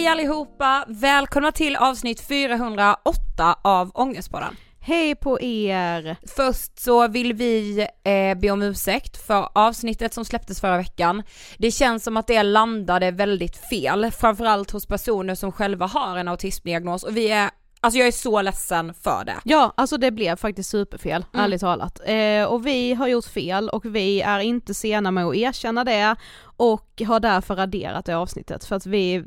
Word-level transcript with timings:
Hej 0.00 0.06
allihopa! 0.06 0.84
Välkomna 0.88 1.52
till 1.52 1.76
avsnitt 1.76 2.20
408 2.20 3.56
av 3.62 3.90
Ångestpodden. 3.94 4.56
Hej 4.80 5.14
på 5.14 5.40
er! 5.40 6.16
Först 6.36 6.78
så 6.78 7.08
vill 7.08 7.32
vi 7.32 7.86
eh, 8.04 8.38
be 8.38 8.50
om 8.50 8.62
ursäkt 8.62 9.26
för 9.26 9.48
avsnittet 9.54 10.14
som 10.14 10.24
släpptes 10.24 10.60
förra 10.60 10.76
veckan. 10.76 11.22
Det 11.58 11.70
känns 11.70 12.04
som 12.04 12.16
att 12.16 12.26
det 12.26 12.42
landade 12.42 13.10
väldigt 13.10 13.56
fel, 13.56 14.10
framförallt 14.10 14.70
hos 14.70 14.86
personer 14.86 15.34
som 15.34 15.52
själva 15.52 15.86
har 15.86 16.16
en 16.16 16.28
autismdiagnos 16.28 17.02
och 17.02 17.16
vi 17.16 17.30
är 17.30 17.50
Alltså 17.80 17.98
jag 17.98 18.08
är 18.08 18.12
så 18.12 18.42
ledsen 18.42 18.94
för 18.94 19.24
det. 19.24 19.36
Ja, 19.44 19.72
alltså 19.76 19.96
det 19.96 20.10
blev 20.10 20.36
faktiskt 20.36 20.70
superfel, 20.70 21.24
Mm. 21.32 21.44
ärligt 21.44 21.60
talat. 21.60 22.00
Eh, 22.04 22.44
och 22.44 22.66
vi 22.66 22.94
har 22.94 23.08
gjort 23.08 23.24
fel 23.26 23.68
och 23.68 23.84
vi 23.84 24.20
är 24.20 24.38
inte 24.38 24.74
sena 24.74 25.10
med 25.10 25.24
att 25.26 25.34
erkänna 25.34 25.84
det 25.84 26.16
och 26.56 27.02
har 27.06 27.20
därför 27.20 27.56
raderat 27.56 28.04
det 28.04 28.16
avsnittet 28.16 28.64
för 28.64 28.76
att 28.76 28.86
vi 28.86 29.24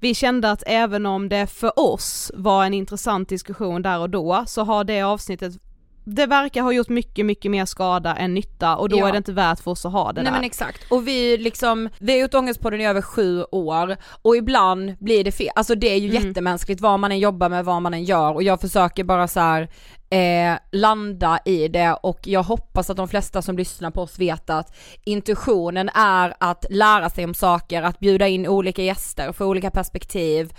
vi 0.00 0.14
kände 0.14 0.50
att 0.50 0.62
även 0.66 1.06
om 1.06 1.28
det 1.28 1.46
för 1.46 1.78
oss 1.80 2.30
var 2.34 2.64
en 2.64 2.74
intressant 2.74 3.28
diskussion 3.28 3.82
där 3.82 3.98
och 3.98 4.10
då 4.10 4.44
så 4.46 4.64
har 4.64 4.84
det 4.84 5.02
avsnittet 5.02 5.52
det 6.04 6.26
verkar 6.26 6.62
ha 6.62 6.72
gjort 6.72 6.88
mycket, 6.88 7.26
mycket 7.26 7.50
mer 7.50 7.64
skada 7.64 8.14
än 8.16 8.34
nytta 8.34 8.76
och 8.76 8.88
då 8.88 8.98
Ja. 8.98 9.08
är 9.08 9.12
det 9.12 9.18
inte 9.18 9.32
värt 9.32 9.60
för 9.60 9.70
oss 9.70 9.86
att 9.86 9.92
ha 9.92 10.12
det 10.12 10.22
Nej 10.22 10.24
där. 10.24 10.38
men 10.38 10.44
exakt, 10.44 10.92
och 10.92 11.08
vi 11.08 11.36
liksom, 11.38 11.88
vi 11.98 12.12
har 12.12 12.18
gjort 12.20 12.34
Ångestpodden 12.34 12.80
i 12.80 12.86
över 12.86 13.02
sju 13.02 13.42
år 13.52 13.96
och 14.22 14.36
ibland 14.36 14.96
blir 15.00 15.24
det 15.24 15.32
fel, 15.32 15.50
alltså 15.54 15.74
det 15.74 15.86
är 15.92 15.96
ju 15.98 16.10
Mm. 16.10 16.28
jättemänskligt 16.28 16.80
vad 16.80 17.00
man 17.00 17.12
än 17.12 17.18
jobbar 17.18 17.48
med, 17.48 17.64
vad 17.64 17.82
man 17.82 17.94
än 17.94 18.04
gör 18.04 18.34
och 18.34 18.42
jag 18.42 18.60
försöker 18.60 19.04
bara 19.04 19.28
så 19.28 19.40
här 19.40 19.68
eh, 20.10 20.58
landa 20.72 21.40
i 21.44 21.68
det 21.68 21.92
och 21.92 22.18
jag 22.24 22.42
hoppas 22.42 22.90
att 22.90 22.96
de 22.96 23.08
flesta 23.08 23.42
som 23.42 23.56
lyssnar 23.56 23.90
på 23.90 24.02
oss 24.02 24.18
vet 24.18 24.50
att 24.50 24.76
intuitionen 25.04 25.90
är 25.94 26.34
att 26.40 26.64
lära 26.70 27.10
sig 27.10 27.24
om 27.24 27.34
saker, 27.34 27.82
att 27.82 27.98
bjuda 27.98 28.28
in 28.28 28.46
olika 28.46 28.82
gäster 28.82 29.32
för 29.32 29.44
olika 29.44 29.70
perspektiv 29.70 30.52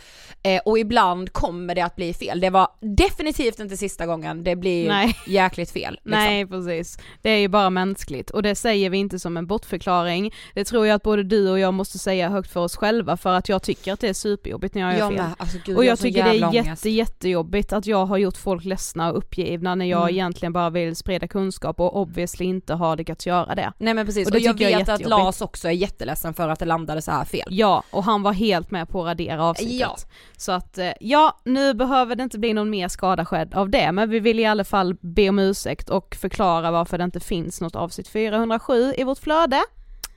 eh, 0.44 0.62
och 0.66 0.80
ibland 0.80 1.34
kommer 1.34 1.76
det 1.76 1.82
att 1.82 1.96
bli 1.96 2.14
fel. 2.14 2.40
Det 2.40 2.50
var 2.50 2.68
definitivt 2.80 3.60
inte 3.60 3.78
sista 3.78 4.06
gången 4.06 4.44
det 4.44 4.56
blir 4.56 4.88
Nej. 4.88 5.18
jäkligt 5.28 5.72
fel. 5.72 5.94
Liksom. 5.94 6.12
Nej 6.12 6.48
precis, 6.48 6.98
det 7.22 7.30
är 7.30 7.38
ju 7.38 7.48
bara 7.48 7.70
mänskligt 7.70 8.30
och 8.30 8.44
det 8.44 8.56
säger 8.56 8.90
vi 8.90 8.98
inte 8.98 9.20
som 9.20 9.38
en 9.38 9.48
bortförklaring. 9.48 10.34
Det 10.54 10.64
tror 10.64 10.88
jag 10.88 10.96
att 10.96 11.04
både 11.04 11.24
du 11.24 11.50
och 11.50 11.60
jag 11.60 11.74
måste 11.74 12.00
säga 12.00 12.30
högt 12.30 12.52
för 12.52 12.60
oss 12.60 12.76
själva 12.76 13.18
för 13.18 13.34
att 13.34 13.50
jag 13.50 13.64
tycker 13.64 13.94
att 13.94 14.00
det 14.00 14.08
är 14.08 14.14
superjobbigt 14.14 14.76
när 14.76 14.82
jag 14.82 14.94
gör 14.94 15.00
Jag 15.00 15.10
fel. 15.10 15.18
med, 15.18 15.32
alltså 15.38 15.58
gud 15.66 15.78
och 15.78 15.86
jag 15.86 15.98
så 15.98 16.02
tycker 16.02 16.24
det 16.24 16.30
är 16.30 16.54
jätte, 16.54 16.90
jättejobbigt 16.90 17.74
att 17.74 17.86
jag 17.86 18.06
har 18.06 18.18
gjort 18.18 18.38
folk 18.38 18.66
ledsna 18.66 19.12
och 19.12 19.18
uppgivna 19.18 19.41
när 19.62 19.86
jag 19.86 20.02
Mm. 20.02 20.10
egentligen 20.16 20.54
bara 20.54 20.70
vill 20.70 20.96
sprida 20.96 21.28
kunskap 21.28 21.80
och 21.80 21.98
obviously 22.02 22.46
inte 22.46 22.74
har 22.74 22.98
lyckats 22.98 23.28
göra 23.28 23.56
det. 23.56 23.74
Nej 23.78 23.94
men 23.94 24.06
precis, 24.06 24.28
Och 24.28 24.36
och, 24.36 24.40
jag 24.42 24.58
tycker 24.58 24.70
jag 24.70 24.80
vet 24.80 24.90
att. 24.90 25.02
Lars 25.06 25.42
också 25.42 25.68
är 25.68 25.72
jätteledsen 25.72 26.34
för 26.34 26.50
att 26.50 26.60
det 26.60 26.66
landade 26.66 27.02
så 27.02 27.12
här 27.12 27.26
fel. 27.26 27.48
Ja, 27.50 27.84
och 27.92 28.04
han 28.04 28.24
var 28.24 28.34
helt 28.34 28.72
med 28.72 28.90
på 28.90 29.02
att 29.02 29.08
radera 29.08 29.44
avsnittet. 29.46 29.80
Ja. 29.80 29.98
Så 30.38 30.52
att, 30.52 30.78
eh, 30.78 30.92
ja, 31.00 31.38
nu 31.46 31.74
behöver 31.74 32.16
det 32.16 32.24
inte 32.24 32.40
bli 32.40 32.54
någon 32.54 32.70
mer 32.70 32.88
skada 32.88 33.26
skedd 33.26 33.54
av 33.54 33.70
det, 33.70 33.92
men 33.92 34.10
vi 34.10 34.20
vill 34.20 34.40
i 34.40 34.46
alla 34.46 34.64
fall 34.64 34.96
be 35.02 35.30
om 35.30 35.40
ursäkt 35.40 35.90
och 35.90 36.16
förklara 36.16 36.72
varför 36.72 36.98
det 36.98 37.04
inte 37.04 37.20
finns 37.20 37.62
något 37.62 37.76
avsnitt 37.76 38.08
407 38.08 38.94
i 38.98 39.04
vårt 39.04 39.20
flöde. 39.20 39.62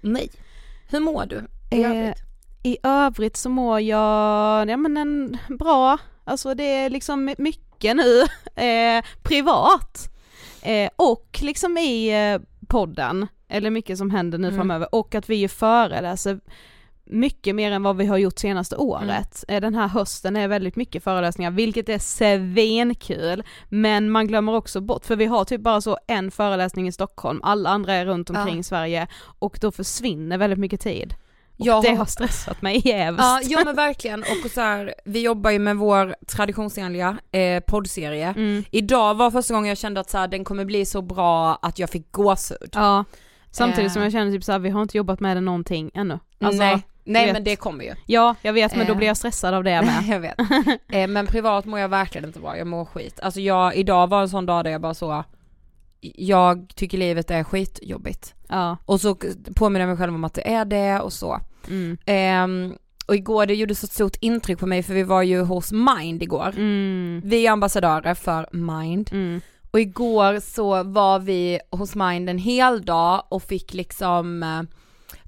Nej. 0.00 0.30
Hur 0.90 1.00
mår 1.00 1.26
du? 1.26 1.42
i 1.76 1.82
Eh, 1.82 1.90
övrigt? 1.90 2.18
I 2.62 2.76
övrigt 2.82 3.36
så 3.36 3.48
mår 3.48 3.80
jag, 3.80 4.70
ja 4.70 4.76
men 4.76 4.96
en 4.96 5.38
bra, 5.58 5.98
alltså 6.24 6.54
det 6.54 6.62
är 6.64 6.90
liksom 6.90 7.34
mycket 7.38 7.63
nu, 7.92 8.20
eh, 8.64 9.04
privat. 9.22 10.10
Eh, 10.62 10.90
och 10.96 11.38
liksom 11.42 11.78
i 11.78 12.08
eh, 12.32 12.40
podden, 12.68 13.26
eller 13.48 13.70
mycket 13.70 13.98
som 13.98 14.10
händer 14.10 14.38
nu 14.38 14.48
Mm. 14.48 14.58
framöver, 14.58 14.94
och 14.94 15.14
att 15.14 15.30
vi 15.30 15.34
ju 15.36 15.48
föreläser 15.48 16.40
mycket 17.06 17.54
mer 17.54 17.72
än 17.72 17.82
vad 17.82 17.96
vi 17.96 18.06
har 18.06 18.18
gjort 18.18 18.38
senaste 18.38 18.76
året. 18.76 19.44
Eh, 19.48 19.60
Den 19.60 19.74
här 19.74 19.88
hösten 19.88 20.36
är 20.36 20.48
väldigt 20.48 20.76
mycket 20.76 21.04
föreläsningar, 21.04 21.50
vilket 21.50 21.88
är 21.88 21.98
svinkul, 21.98 23.42
men 23.68 24.10
man 24.10 24.26
glömmer 24.26 24.54
också 24.54 24.80
bort, 24.80 25.06
för 25.06 25.16
vi 25.16 25.24
har 25.24 25.44
typ 25.44 25.60
bara 25.60 25.80
så 25.80 25.98
en 26.06 26.30
föreläsning 26.30 26.88
i 26.88 26.92
Stockholm, 26.92 27.40
alla 27.42 27.70
andra 27.70 27.92
är 27.94 28.06
runt 28.06 28.30
omkring 28.30 28.56
Ja. 28.56 28.62
Sverige, 28.62 29.06
och 29.38 29.58
då 29.60 29.70
försvinner 29.72 30.38
väldigt 30.38 30.58
mycket 30.58 30.80
tid. 30.80 31.14
Och 31.58 31.66
Jag 31.66 31.82
det 31.82 31.94
har- 31.94 32.04
stressat 32.04 32.62
mig 32.62 32.88
jävligt. 32.88 33.20
Ja, 33.22 33.40
ja 33.44 33.62
men 33.64 33.76
verkligen 33.76 34.20
och 34.44 34.50
så 34.50 34.60
här, 34.60 34.94
vi 35.04 35.22
jobbar 35.22 35.50
ju 35.50 35.58
med 35.58 35.76
vår 35.76 36.14
traditionsenliga 36.26 37.16
eh, 37.32 37.60
poddserie. 37.60 38.28
Mm. 38.36 38.64
Idag 38.70 39.14
var 39.14 39.30
första 39.30 39.54
gången 39.54 39.68
jag 39.68 39.78
kände 39.78 40.00
att 40.00 40.10
så 40.10 40.18
här, 40.18 40.28
den 40.28 40.44
kommer 40.44 40.64
bli 40.64 40.84
så 40.86 41.02
bra 41.02 41.58
att 41.62 41.78
jag 41.78 41.90
fick 41.90 42.12
gåshud. 42.12 42.68
Ja. 42.72 43.04
Samtidigt 43.50 43.90
Eh. 43.90 43.92
som 43.92 44.02
jag 44.02 44.12
känner 44.12 44.32
typ 44.32 44.44
såhär, 44.44 44.58
vi 44.58 44.70
har 44.70 44.82
inte 44.82 44.96
jobbat 44.96 45.20
med 45.20 45.36
det 45.36 45.40
någonting 45.40 45.90
ännu. 45.94 46.18
Alltså, 46.40 46.58
nej, 46.62 46.82
nej 47.04 47.32
men 47.32 47.44
det 47.44 47.56
kommer 47.56 47.84
ju. 47.84 47.94
Ja, 48.06 48.34
jag 48.42 48.52
vet 48.52 48.76
men 48.76 48.86
då 48.86 48.92
Eh. 48.92 48.96
blir 48.98 49.06
jag 49.08 49.16
stressad 49.16 49.54
av 49.54 49.64
det 49.64 49.82
med. 49.82 50.02
jag 50.08 50.20
vet. 50.20 50.38
Eh, 50.92 51.06
men 51.06 51.26
privat 51.26 51.64
mår 51.64 51.78
jag 51.80 51.88
verkligen 51.88 52.24
inte 52.26 52.38
bra, 52.40 52.58
jag 52.58 52.66
mår 52.66 52.84
skit. 52.84 53.20
Alltså 53.22 53.40
jag, 53.40 53.76
idag 53.76 54.06
var 54.06 54.20
en 54.22 54.28
sån 54.28 54.46
dag 54.46 54.64
där 54.64 54.70
jag 54.70 54.80
bara 54.80 54.94
så, 54.94 55.24
jag 56.14 56.72
tycker 56.74 56.98
livet 56.98 57.30
är 57.30 57.44
skitjobbigt. 57.44 58.34
Ja. 58.48 58.76
Och 58.84 59.00
så 59.00 59.16
påminner 59.54 59.80
jag 59.80 59.88
mig 59.88 59.96
själv 59.96 60.14
om 60.14 60.24
att 60.24 60.34
det 60.34 60.52
är 60.52 60.64
det 60.64 61.00
och 61.00 61.12
så. 61.12 61.40
Mm. 61.68 61.98
Ehm, 62.06 62.74
och 63.06 63.16
igår, 63.16 63.46
det 63.46 63.54
gjorde 63.54 63.74
så 63.74 63.86
stort 63.86 64.16
intryck 64.20 64.58
på 64.58 64.66
mig 64.66 64.82
för 64.82 64.94
vi 64.94 65.02
var 65.02 65.22
ju 65.22 65.40
hos 65.40 65.72
Mind 65.72 66.22
igår. 66.22 66.52
Mm. 66.56 67.20
Vi 67.24 67.46
är 67.46 67.50
ambassadörer 67.50 68.14
för 68.14 68.48
Mind. 68.52 69.10
Mm. 69.12 69.40
Och 69.70 69.80
igår 69.80 70.40
så 70.40 70.82
var 70.82 71.18
vi 71.18 71.60
hos 71.70 71.94
Mind 71.94 72.30
en 72.30 72.38
hel 72.38 72.84
dag 72.84 73.24
och 73.28 73.42
fick 73.42 73.74
liksom 73.74 74.42
eh, 74.42 74.62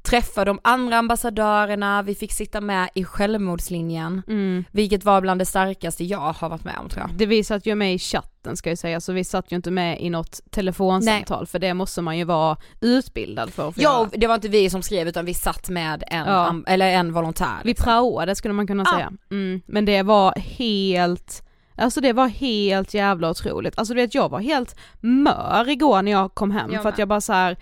träffa 0.06 0.44
de 0.44 0.58
andra 0.64 0.96
ambassadörerna, 0.98 2.02
vi 2.02 2.14
fick 2.14 2.32
sitta 2.32 2.60
med 2.60 2.88
i 2.94 3.04
självmordslinjen. 3.04 4.22
Mm. 4.28 4.64
Vilket 4.70 5.04
var 5.04 5.20
bland 5.20 5.40
det 5.40 5.44
starkaste 5.44 6.04
jag 6.04 6.18
har 6.32 6.48
varit 6.48 6.64
med 6.64 6.74
om 6.78 6.88
tror 6.88 7.00
jag. 7.08 7.10
Det 7.18 7.26
vi 7.26 7.44
satt 7.44 7.66
ju 7.66 7.74
med 7.74 7.94
i 7.94 7.98
chatten 7.98 8.56
ska 8.56 8.68
jag 8.68 8.78
säga, 8.78 9.00
så 9.00 9.12
vi 9.12 9.24
satt 9.24 9.52
ju 9.52 9.56
inte 9.56 9.70
med 9.70 10.00
i 10.00 10.10
något 10.10 10.40
telefonsamtal 10.50 11.46
för 11.46 11.58
det 11.58 11.74
måste 11.74 12.02
man 12.02 12.18
ju 12.18 12.24
vara 12.24 12.56
utbildad 12.80 13.50
för 13.50 13.70
få 13.70 13.80
Ja, 13.82 14.08
det 14.12 14.26
var 14.26 14.34
inte 14.34 14.48
vi 14.48 14.70
som 14.70 14.82
skrev 14.82 15.08
utan 15.08 15.24
vi 15.24 15.34
satt 15.34 15.68
med 15.68 16.04
en, 16.06 16.26
Ja. 16.26 16.46
am- 16.50 16.64
eller 16.66 16.86
en 16.92 17.12
volontär. 17.12 17.56
Vi 17.62 17.68
liksom. 17.68 17.84
praoade 17.84 18.34
skulle 18.34 18.54
man 18.54 18.66
kunna 18.66 18.84
Ja. 18.86 18.92
säga. 18.96 19.12
Mm. 19.30 19.60
Men 19.66 19.84
det 19.84 20.02
var 20.02 20.34
helt, 20.36 21.42
alltså 21.76 22.00
det 22.00 22.12
var 22.12 22.28
helt 22.28 22.94
jävla 22.94 23.30
otroligt. 23.30 23.78
Alltså 23.78 23.94
du 23.94 24.00
vet 24.00 24.14
jag 24.14 24.28
var 24.28 24.40
helt 24.40 24.76
mör 25.00 25.68
igår 25.68 26.02
när 26.02 26.12
jag 26.12 26.34
kom 26.34 26.50
hem 26.50 26.72
Jag 26.72 26.82
för 26.82 26.88
att 26.88 26.98
jag 26.98 27.08
bara 27.08 27.20
så 27.20 27.32
här. 27.32 27.56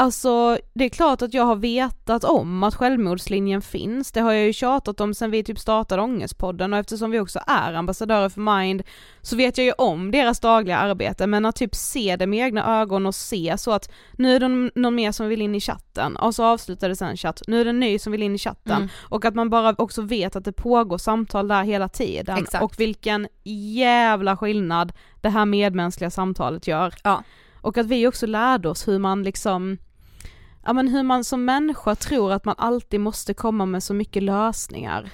Alltså 0.00 0.58
det 0.74 0.84
är 0.84 0.88
klart 0.88 1.22
att 1.22 1.34
jag 1.34 1.44
har 1.44 1.56
vetat 1.56 2.24
om 2.24 2.62
att 2.62 2.74
självmordslinjen 2.74 3.62
finns, 3.62 4.12
det 4.12 4.20
har 4.20 4.32
jag 4.32 4.46
ju 4.46 4.52
tjatat 4.52 5.00
om 5.00 5.14
sen 5.14 5.30
vi 5.30 5.44
typ 5.44 5.58
startade 5.58 6.02
Ångestpodden 6.02 6.72
och 6.72 6.78
eftersom 6.78 7.10
vi 7.10 7.20
också 7.20 7.40
är 7.46 7.72
ambassadörer 7.72 8.28
för 8.28 8.40
Mind 8.40 8.82
så 9.22 9.36
vet 9.36 9.58
jag 9.58 9.64
ju 9.64 9.72
om 9.72 10.10
deras 10.10 10.40
dagliga 10.40 10.78
arbete 10.78 11.26
men 11.26 11.46
att 11.46 11.56
typ 11.56 11.74
se 11.74 12.16
det 12.16 12.26
med 12.26 12.38
egna 12.46 12.80
ögon 12.80 13.06
och 13.06 13.14
se 13.14 13.54
så 13.58 13.72
att 13.72 13.90
nu 14.12 14.36
är 14.36 14.40
det 14.40 14.70
någon 14.74 14.94
mer 14.94 15.12
som 15.12 15.28
vill 15.28 15.42
in 15.42 15.54
i 15.54 15.60
chatten 15.60 16.16
och 16.16 16.34
så 16.34 16.44
avslutades 16.44 17.02
en 17.02 17.16
chatt, 17.16 17.42
nu 17.46 17.60
är 17.60 17.64
det 17.64 17.70
en 17.70 17.80
ny 17.80 17.98
som 17.98 18.12
vill 18.12 18.22
in 18.22 18.34
i 18.34 18.38
chatten 18.38 18.76
Mm. 18.76 18.88
och 18.98 19.24
att 19.24 19.34
man 19.34 19.50
bara 19.50 19.74
också 19.78 20.02
vet 20.02 20.36
att 20.36 20.44
det 20.44 20.52
pågår 20.52 20.98
samtal 20.98 21.48
där 21.48 21.62
hela 21.62 21.88
tiden 21.88 22.38
Exakt. 22.38 22.64
och 22.64 22.80
vilken 22.80 23.28
jävla 23.74 24.36
skillnad 24.36 24.92
det 25.20 25.28
här 25.28 25.44
medmänskliga 25.44 26.10
samtalet 26.10 26.66
gör. 26.66 26.94
Ja. 27.04 27.22
Och 27.62 27.78
att 27.78 27.86
vi 27.86 28.06
också 28.06 28.26
lärde 28.26 28.68
oss 28.68 28.88
hur 28.88 28.98
man 28.98 29.22
liksom 29.22 29.78
Ja 30.66 30.72
men 30.72 30.88
hur 30.88 31.02
man 31.02 31.24
som 31.24 31.44
människa 31.44 31.94
tror 31.94 32.32
att 32.32 32.44
man 32.44 32.54
alltid 32.58 33.00
måste 33.00 33.34
komma 33.34 33.66
med 33.66 33.82
så 33.82 33.94
mycket 33.94 34.22
lösningar. 34.22 35.10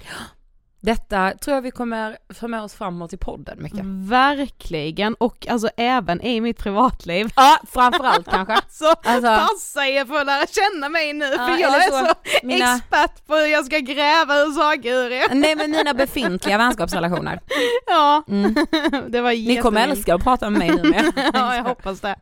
Detta 0.81 1.33
tror 1.41 1.55
jag 1.55 1.61
vi 1.61 1.71
kommer 1.71 2.17
få 2.33 2.47
med 2.47 2.61
oss 2.61 2.73
framåt 2.73 3.13
i 3.13 3.17
podden 3.17 3.57
mycket. 3.63 3.79
Verkligen, 4.09 5.13
och 5.13 5.47
alltså 5.49 5.69
även 5.77 6.21
i 6.21 6.41
mitt 6.41 6.57
privatliv. 6.57 7.33
Ja, 7.35 7.57
framförallt 7.71 8.29
kanske. 8.29 8.57
Så 8.69 8.85
Alltså- 8.85 9.21
passa 9.21 9.87
er 9.87 10.05
för 10.05 10.15
att 10.19 10.25
lära 10.25 10.45
känna 10.47 10.89
mig 10.89 11.13
nu, 11.13 11.25
Ja, 11.25 11.37
för 11.47 11.57
jag 11.57 11.75
är 11.85 11.91
så, 11.91 12.05
så, 12.05 12.13
mina- 12.43 12.75
expert 12.75 13.27
på 13.27 13.35
hur 13.35 13.45
jag 13.47 13.65
ska 13.65 13.77
gräva 13.79 14.35
ur 14.35 14.51
saker 14.51 14.93
ur 14.93 15.11
er. 15.11 15.35
Nej 15.35 15.55
men 15.55 15.71
mina 15.71 15.93
befintliga 15.93 16.57
vänskapsrelationer. 16.57 17.39
Ja, 17.87 18.23
Mm. 18.27 18.53
det 19.07 19.21
var 19.21 19.31
Ni 19.31 19.57
kommer 19.61 19.79
jättemycket. 19.81 19.97
älska 19.97 20.15
att 20.15 20.23
prata 20.23 20.49
med 20.49 20.59
mig 20.59 20.69
nu 20.83 20.89
med. 20.89 21.11
Ja, 21.33 21.55
jag 21.55 21.63
hoppas 21.63 21.99
det. 21.99 22.15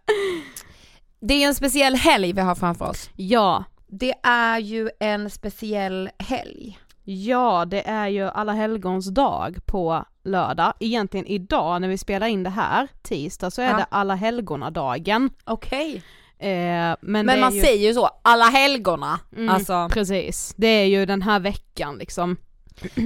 Det 1.19 1.33
är 1.43 1.47
en 1.47 1.55
speciell 1.55 1.95
helg 1.95 2.33
vi 2.33 2.41
har 2.41 2.55
framför 2.55 2.85
oss. 2.89 3.09
Ja, 3.15 3.63
Det 3.87 4.13
är 4.23 4.59
ju 4.59 4.89
en 4.99 5.29
speciell 5.29 6.09
helg. 6.19 6.79
ja 7.03 7.65
det 7.65 7.87
är 7.87 8.07
ju 8.07 8.23
alla 8.29 8.53
helgons 8.53 9.09
dag 9.13 9.57
på 9.65 10.05
lördag. 10.23 10.73
Egentligen 10.79 11.25
idag 11.25 11.81
när 11.81 11.87
vi 11.87 11.97
spelar 11.97 12.27
in 12.27 12.43
det 12.43 12.49
här, 12.49 12.87
tisdag, 13.03 13.51
så 13.51 13.61
är 13.61 13.69
Ja. 13.71 13.77
det 13.77 13.85
alla 13.89 14.15
helgonadagen. 14.15 15.29
Okej. 15.43 16.03
Eh, 16.39 16.95
men 17.01 17.25
Men 17.25 17.39
man 17.39 17.55
ju... 17.55 17.61
säger 17.61 17.87
ju 17.87 17.93
så, 17.93 18.09
alla 18.21 18.45
helgona. 18.45 19.19
Mm, 19.35 19.49
Alltså, 19.49 19.89
Precis, 19.91 20.53
det 20.57 20.67
är 20.67 20.85
ju 20.85 21.05
den 21.05 21.21
här 21.21 21.39
veckan 21.39 21.97
liksom. 21.97 22.37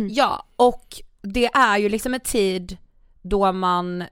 ja 0.09 0.45
och 0.55 0.85
det 1.21 1.45
är 1.45 1.77
ju 1.77 1.89
liksom 1.89 2.13
en 2.13 2.19
tid 2.19 2.77
då 3.21 3.51
man 3.51 4.03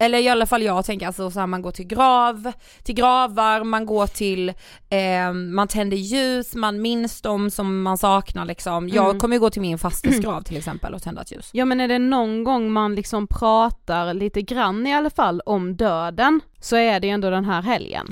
eller 0.00 0.18
i 0.18 0.28
alla 0.28 0.46
fall 0.46 0.62
jag 0.62 0.84
tänker 0.84 1.06
alltså 1.06 1.30
så 1.30 1.40
här, 1.40 1.46
man 1.46 1.62
går 1.62 1.70
till 1.70 1.86
grav, 1.86 2.52
till 2.82 2.94
gravar, 2.94 3.64
man 3.64 3.86
går 3.86 4.06
till, 4.06 4.48
eh, 4.90 5.32
man 5.32 5.68
tänder 5.68 5.96
ljus, 5.96 6.54
man 6.54 6.82
minns 6.82 7.22
dem 7.22 7.50
som 7.50 7.82
man 7.82 7.98
saknar 7.98 8.44
liksom. 8.44 8.88
Jag 8.88 9.04
Mm. 9.06 9.20
kommer 9.20 9.36
ju 9.36 9.40
gå 9.40 9.50
till 9.50 9.62
min 9.62 9.78
fastes 9.78 10.18
grav 10.20 10.42
till 10.42 10.56
exempel 10.56 10.94
och 10.94 11.02
tända 11.02 11.22
ett 11.22 11.32
ljus. 11.32 11.50
Ja 11.52 11.64
men 11.64 11.80
är 11.80 11.88
det 11.88 11.98
någon 11.98 12.44
gång 12.44 12.72
man 12.72 12.94
liksom 12.94 13.26
pratar 13.26 14.14
lite 14.14 14.42
grann 14.42 14.86
i 14.86 14.94
alla 14.94 15.10
fall 15.10 15.40
om 15.46 15.76
döden, 15.76 16.40
så 16.60 16.76
är 16.76 17.00
det 17.00 17.06
ju 17.06 17.12
ändå 17.12 17.30
den 17.30 17.44
här 17.44 17.62
helgen. 17.62 18.06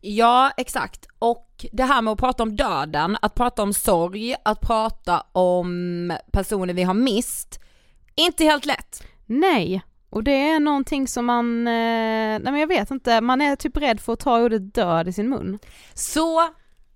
Ja, 0.00 0.50
exakt. 0.56 1.06
Och 1.18 1.66
det 1.72 1.82
här 1.84 2.02
med 2.02 2.12
att 2.12 2.18
prata 2.18 2.42
om 2.42 2.56
döden, 2.56 3.16
att 3.22 3.34
prata 3.34 3.62
om 3.62 3.72
sorg, 3.72 4.34
att 4.44 4.60
prata 4.60 5.20
om 5.32 6.12
personer 6.32 6.74
vi 6.74 6.82
har 6.82 6.94
mist, 6.94 7.60
inte 8.14 8.44
helt 8.44 8.66
lätt. 8.66 9.02
Nej, 9.26 9.82
och 10.14 10.24
det 10.24 10.48
är 10.50 10.60
någonting 10.60 11.08
som 11.08 11.26
man, 11.26 11.66
eh, 11.66 11.72
nej 11.72 12.40
men 12.42 12.56
jag 12.60 12.66
vet 12.66 12.90
inte, 12.90 13.20
man 13.20 13.40
är 13.40 13.56
typ 13.56 13.76
rädd 13.76 14.00
för 14.00 14.12
att 14.12 14.20
ta 14.20 14.40
ordet 14.40 14.74
död 14.74 15.08
i 15.08 15.12
sin 15.12 15.28
mun. 15.28 15.58
Så 15.94 16.48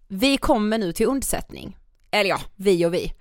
vi 0.09 0.37
kommer 0.37 0.79
nu 0.79 0.93
till 0.93 1.07
undsättning. 1.07 1.77
Eller 2.11 2.31
ja, 2.31 2.39
vi 2.57 2.87
och 2.87 2.95
vi. 2.95 3.13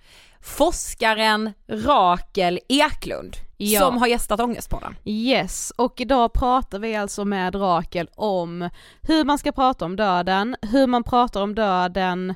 Forskaren 0.42 1.54
Rakel 1.68 2.60
Eklund 2.70 3.36
Ja. 3.58 3.80
som 3.80 3.98
har 3.98 4.08
gästat 4.08 4.40
Ångestpodden. 4.40 4.96
Yes, 5.06 5.72
och 5.78 6.02
idag 6.02 6.34
pratar 6.34 6.80
vi 6.80 6.96
alltså 6.96 7.26
med 7.26 7.56
Rakel 7.56 8.10
om 8.16 8.70
hur 9.02 9.24
man 9.24 9.38
ska 9.38 9.52
prata 9.52 9.86
om 9.86 9.96
döden, 9.96 10.56
hur 10.62 10.88
man 10.88 11.04
pratar 11.04 11.42
om 11.42 11.56
döden 11.56 12.30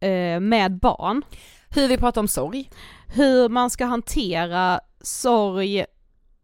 eh, 0.00 0.40
med 0.40 0.78
barn, 0.78 1.22
Hur 1.70 1.88
vi 1.88 1.96
pratar 1.98 2.20
om 2.20 2.28
sorg. 2.28 2.70
hur 3.14 3.48
man 3.48 3.70
ska 3.70 3.84
hantera 3.84 4.80
sorg 5.00 5.84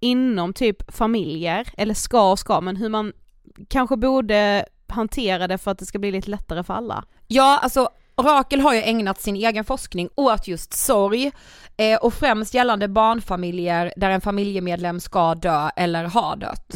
inom 0.04 0.52
typ 0.52 0.94
familjer, 0.96 1.68
eller 1.76 1.94
ska 1.94 2.30
och 2.30 2.38
ska, 2.38 2.60
men 2.60 2.76
hur 2.76 2.88
man 2.88 3.12
kanske 3.68 3.96
borde 3.96 4.64
hantera 4.88 5.48
det 5.48 5.58
för 5.58 5.70
att 5.70 5.78
det 5.78 5.86
ska 5.86 5.98
bli 5.98 6.10
lite 6.10 6.30
lättare 6.30 6.62
för 6.64 6.74
alla. 6.74 7.04
Ja, 7.26 7.58
alltså 7.62 7.88
Rakel 8.16 8.60
har 8.60 8.74
ju 8.74 8.82
ägnat 8.82 9.20
sin 9.20 9.36
egen 9.36 9.64
forskning 9.64 10.08
åt 10.14 10.48
just 10.48 10.72
sorg 10.72 11.32
eh, 11.76 11.98
och 11.98 12.14
främst 12.14 12.54
gällande 12.54 12.88
barnfamiljer 12.88 13.92
där 13.96 14.10
en 14.10 14.20
familjemedlem 14.20 15.00
ska 15.00 15.34
dö 15.34 15.70
eller 15.76 16.04
har 16.04 16.36
dött. 16.36 16.74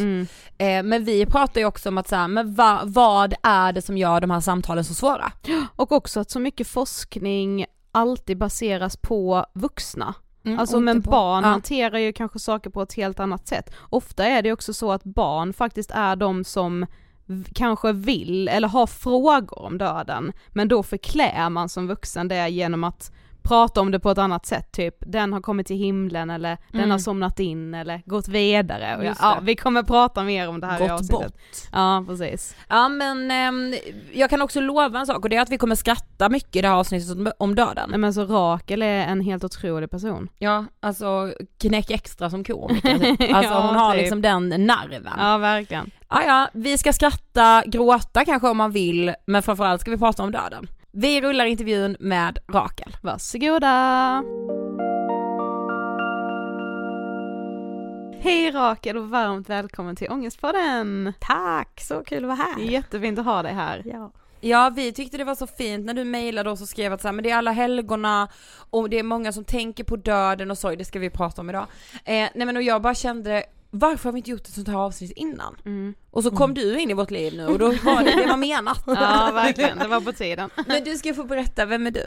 Eh, 0.59 0.83
men 0.83 1.05
vi 1.05 1.27
pratar 1.27 1.61
ju 1.61 1.67
också 1.67 1.89
om 1.89 1.99
att 1.99 2.09
säga, 2.09 2.29
men 2.29 2.55
va, 2.55 2.81
vad 2.85 3.35
är 3.43 3.73
det 3.73 3.83
som 3.83 3.99
gör 3.99 4.21
de 4.21 4.31
här 4.31 4.41
samtalen 4.41 4.85
så 4.85 4.95
svåra? 4.95 5.33
Och 5.77 5.93
också 5.93 6.21
att 6.21 6.31
så 6.31 6.41
mycket 6.41 6.69
forskning 6.69 7.67
alltid 7.93 8.39
baseras 8.39 8.97
på 8.97 9.45
vuxna. 9.55 10.15
Mm, 10.49 10.61
alltså 10.61 10.81
men 10.81 11.01
barn 11.01 11.45
ja. 11.45 11.51
hanterar 11.51 11.99
ju 11.99 12.13
kanske 12.13 12.39
saker 12.39 12.71
på 12.71 12.83
ett 12.83 12.95
helt 12.95 13.21
annat 13.21 13.49
sätt. 13.49 13.75
Ofta 13.91 14.25
är 14.25 14.43
det 14.43 14.53
också 14.53 14.75
så 14.75 14.93
att 14.93 15.05
barn 15.05 15.53
faktiskt 15.53 15.91
är 15.91 16.17
de 16.17 16.45
som 16.45 16.87
kanske 17.55 17.93
vill 17.93 18.49
eller 18.49 18.69
har 18.69 18.87
frågor 18.87 19.59
om 19.63 19.79
döden, 19.79 20.33
men 20.49 20.69
då 20.69 20.83
förklär 20.83 21.51
man 21.51 21.69
som 21.69 21.87
vuxen 21.87 22.29
det 22.29 22.49
genom 22.49 22.85
att 22.85 23.13
prata 23.49 23.81
om 23.81 23.91
det 23.91 24.01
på 24.01 24.11
ett 24.11 24.19
annat 24.19 24.47
sätt, 24.47 24.73
typ 24.73 24.95
den 25.01 25.33
har 25.33 25.41
kommit 25.41 25.67
till 25.67 25.77
himlen 25.77 26.31
eller 26.31 26.59
den 26.71 26.81
Mm. 26.81 26.91
har 26.91 26.99
somnat 26.99 27.41
in 27.41 27.75
eller 27.75 28.03
gått 28.07 28.29
vidare. 28.29 28.97
Och 28.97 29.05
ja, 29.05 29.09
Just 29.09 29.21
ja, 29.23 29.39
vi 29.43 29.57
kommer 29.57 29.83
prata 29.83 30.23
mer 30.23 30.49
om 30.49 30.61
det 30.61 30.67
här 30.67 30.77
i 30.79 30.83
Gått 30.83 30.91
avsnittet. 30.91 31.19
bort. 31.33 31.33
Ja, 31.73 32.05
precis. 32.09 32.57
Ja 32.69 32.89
men 32.89 33.31
ehm, 33.31 33.75
jag 34.13 34.31
kan 34.31 34.43
också 34.43 34.61
lova 34.61 34.99
en 35.01 35.07
sak 35.07 35.19
och 35.25 35.29
det 35.29 35.37
är 35.37 35.41
att 35.43 35.51
vi 35.51 35.59
kommer 35.59 35.75
skratta 35.75 36.29
mycket 36.29 36.57
i 36.57 36.61
det 36.63 36.69
här 36.69 36.75
avsnittet 36.75 37.33
om- 37.39 37.55
döden. 37.55 37.91
Nej 37.91 37.99
men 37.99 38.15
så 38.15 38.25
Rakel 38.25 38.83
är 38.83 39.07
en 39.07 39.21
helt 39.21 39.45
otrolig 39.45 39.91
person. 39.91 40.29
Ja, 40.39 40.65
alltså 40.81 41.33
knäck 41.61 41.91
extra 41.91 42.31
som 42.31 42.45
komiker 42.45 42.99
typ. 42.99 43.21
Alltså 43.35 43.53
Ja, 43.53 43.67
hon 43.67 43.77
har 43.77 43.93
typ. 43.93 44.01
liksom 44.01 44.23
den 44.23 44.49
nerven. 44.49 45.13
Ja, 45.19 45.39
verkligen. 45.39 45.91
Ja, 46.11 46.23
ja, 46.27 46.49
vi 46.53 46.79
ska 46.79 46.93
skratta, 46.93 47.63
gråta 47.67 48.25
kanske 48.25 48.49
om 48.49 48.57
man 48.57 48.71
vill, 48.73 49.15
men 49.27 49.43
framförallt 49.43 49.81
ska 49.81 49.91
vi 49.91 49.97
prata 49.99 50.23
om 50.23 50.33
döden. 50.33 50.67
Vi 51.01 51.21
rullar 51.21 51.45
intervjun 51.45 51.97
med 52.01 52.39
Rakel. 52.49 52.97
Varsågoda! 53.03 54.23
Hej 58.21 58.51
Rakel 58.51 58.97
och 58.97 59.09
varmt 59.09 59.49
välkommen 59.49 59.97
till 59.97 60.11
Ångestpodden! 60.11 61.13
Tack, 61.21 61.81
så 61.81 62.05
kul 62.05 62.25
att 62.25 62.29
vara 62.29 62.37
här. 62.37 62.63
Jättefint 62.63 63.19
att 63.19 63.25
ha 63.25 63.43
dig 63.43 63.53
här. 63.53 63.83
Ja. 63.85 64.13
Ja, 64.41 64.73
vi 64.77 64.93
tyckte 64.93 65.19
det 65.19 65.25
var 65.25 65.35
så 65.35 65.47
fint 65.47 65.87
när 65.87 65.95
du 65.95 66.05
mejlade 66.05 66.51
oss 66.51 66.63
och 66.63 66.69
skrev 66.69 66.93
att 66.93 67.03
så 67.03 67.09
här, 67.09 67.13
men 67.13 67.23
det 67.23 67.31
är 67.31 67.37
alla 67.37 67.53
helgona 67.53 68.29
och 68.71 68.91
det 68.91 68.99
är 68.99 69.03
många 69.03 69.33
som 69.33 69.45
tänker 69.45 69.85
på 69.85 69.97
döden 69.97 70.51
och 70.51 70.59
sorg, 70.59 70.77
det 70.77 70.85
ska 70.85 70.99
vi 70.99 71.11
prata 71.11 71.41
om 71.41 71.51
idag. 71.51 71.67
Eh, 72.05 72.29
nej 72.35 72.47
men 72.47 72.57
och 72.57 72.63
jag 72.63 72.83
bara 72.83 72.95
kände, 72.95 73.45
varför 73.71 74.05
har 74.05 74.13
vi 74.13 74.19
inte 74.19 74.31
gjort 74.31 74.47
ett 74.47 74.55
sånt 74.55 74.69
här 74.69 74.77
avsnitt 74.77 75.11
innan? 75.11 75.57
Mm. 75.65 75.95
Och 76.11 76.23
så 76.23 76.31
kom 76.31 76.55
du 76.55 76.81
in 76.81 76.91
i 76.91 76.95
vårt 76.95 77.11
liv 77.11 77.37
nu 77.37 77.47
och 77.47 77.59
då 77.59 77.67
var 77.83 78.05
det 78.05 78.23
det 78.23 78.29
var 78.29 78.37
menat. 78.37 78.83
Ja, 78.87 79.31
verkligen. 79.35 79.79
Det 79.79 79.89
var 79.89 80.01
på 80.01 80.13
tiden. 80.13 80.51
Men 80.67 80.85
du 80.85 80.97
ska 80.97 81.15
få 81.15 81.25
berätta, 81.25 81.67
vem 81.67 81.87
är 81.87 81.91
du? 81.91 82.03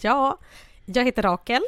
ja, 0.00 0.38
jag 0.84 1.04
heter 1.04 1.22
Rakel 1.22 1.62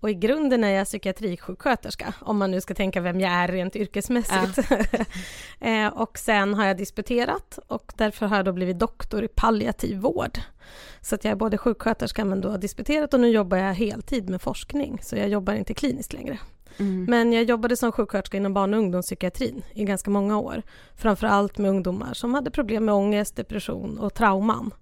och 0.00 0.10
i 0.10 0.14
grunden 0.14 0.64
är 0.64 0.70
jag 0.70 0.86
psykiatrisjuksköterska, 0.86 2.14
om 2.20 2.38
man 2.38 2.50
nu 2.50 2.60
ska 2.60 2.74
tänka 2.74 3.00
vem 3.00 3.20
jag 3.20 3.32
är 3.32 3.48
rent 3.48 3.76
yrkesmässigt. 3.76 4.58
eh, 5.60 5.86
och 5.86 6.18
sen 6.18 6.54
har 6.54 6.66
jag 6.66 6.76
disputerat 6.76 7.58
och 7.66 7.92
därför 7.96 8.26
har 8.26 8.36
jag 8.36 8.44
då 8.44 8.52
blivit 8.52 8.78
doktor 8.78 9.24
i 9.24 9.28
palliativ 9.28 9.98
vård. 9.98 10.38
Så 11.00 11.14
att 11.14 11.24
jag 11.24 11.32
är 11.32 11.36
både 11.36 11.58
sjuksköterska 11.58 12.24
men 12.24 12.40
då 12.40 12.50
har 12.50 12.58
disputerat 12.58 13.14
och 13.14 13.20
nu 13.20 13.28
jobbar 13.28 13.56
jag 13.56 13.74
heltid 13.74 14.30
med 14.30 14.42
forskning, 14.42 14.98
så 15.02 15.16
jag 15.16 15.28
jobbar 15.28 15.54
inte 15.54 15.74
kliniskt 15.74 16.12
längre. 16.12 16.38
Mm. 16.78 17.04
Men 17.08 17.32
jag 17.32 17.44
jobbade 17.44 17.76
som 17.76 17.92
sjuksköterska 17.92 18.36
inom 18.36 18.54
barn 18.54 18.74
och 18.74 18.80
ungdomspsykiatrin 18.80 19.62
i 19.74 19.84
ganska 19.84 20.10
många 20.10 20.38
år. 20.38 20.62
Framför 20.96 21.26
allt 21.26 21.58
med 21.58 21.70
ungdomar 21.70 22.14
som 22.14 22.34
hade 22.34 22.50
problem 22.50 22.84
med 22.84 22.94
ångest, 22.94 23.36
depression 23.36 23.98
och 23.98 24.14
trauman. 24.14 24.74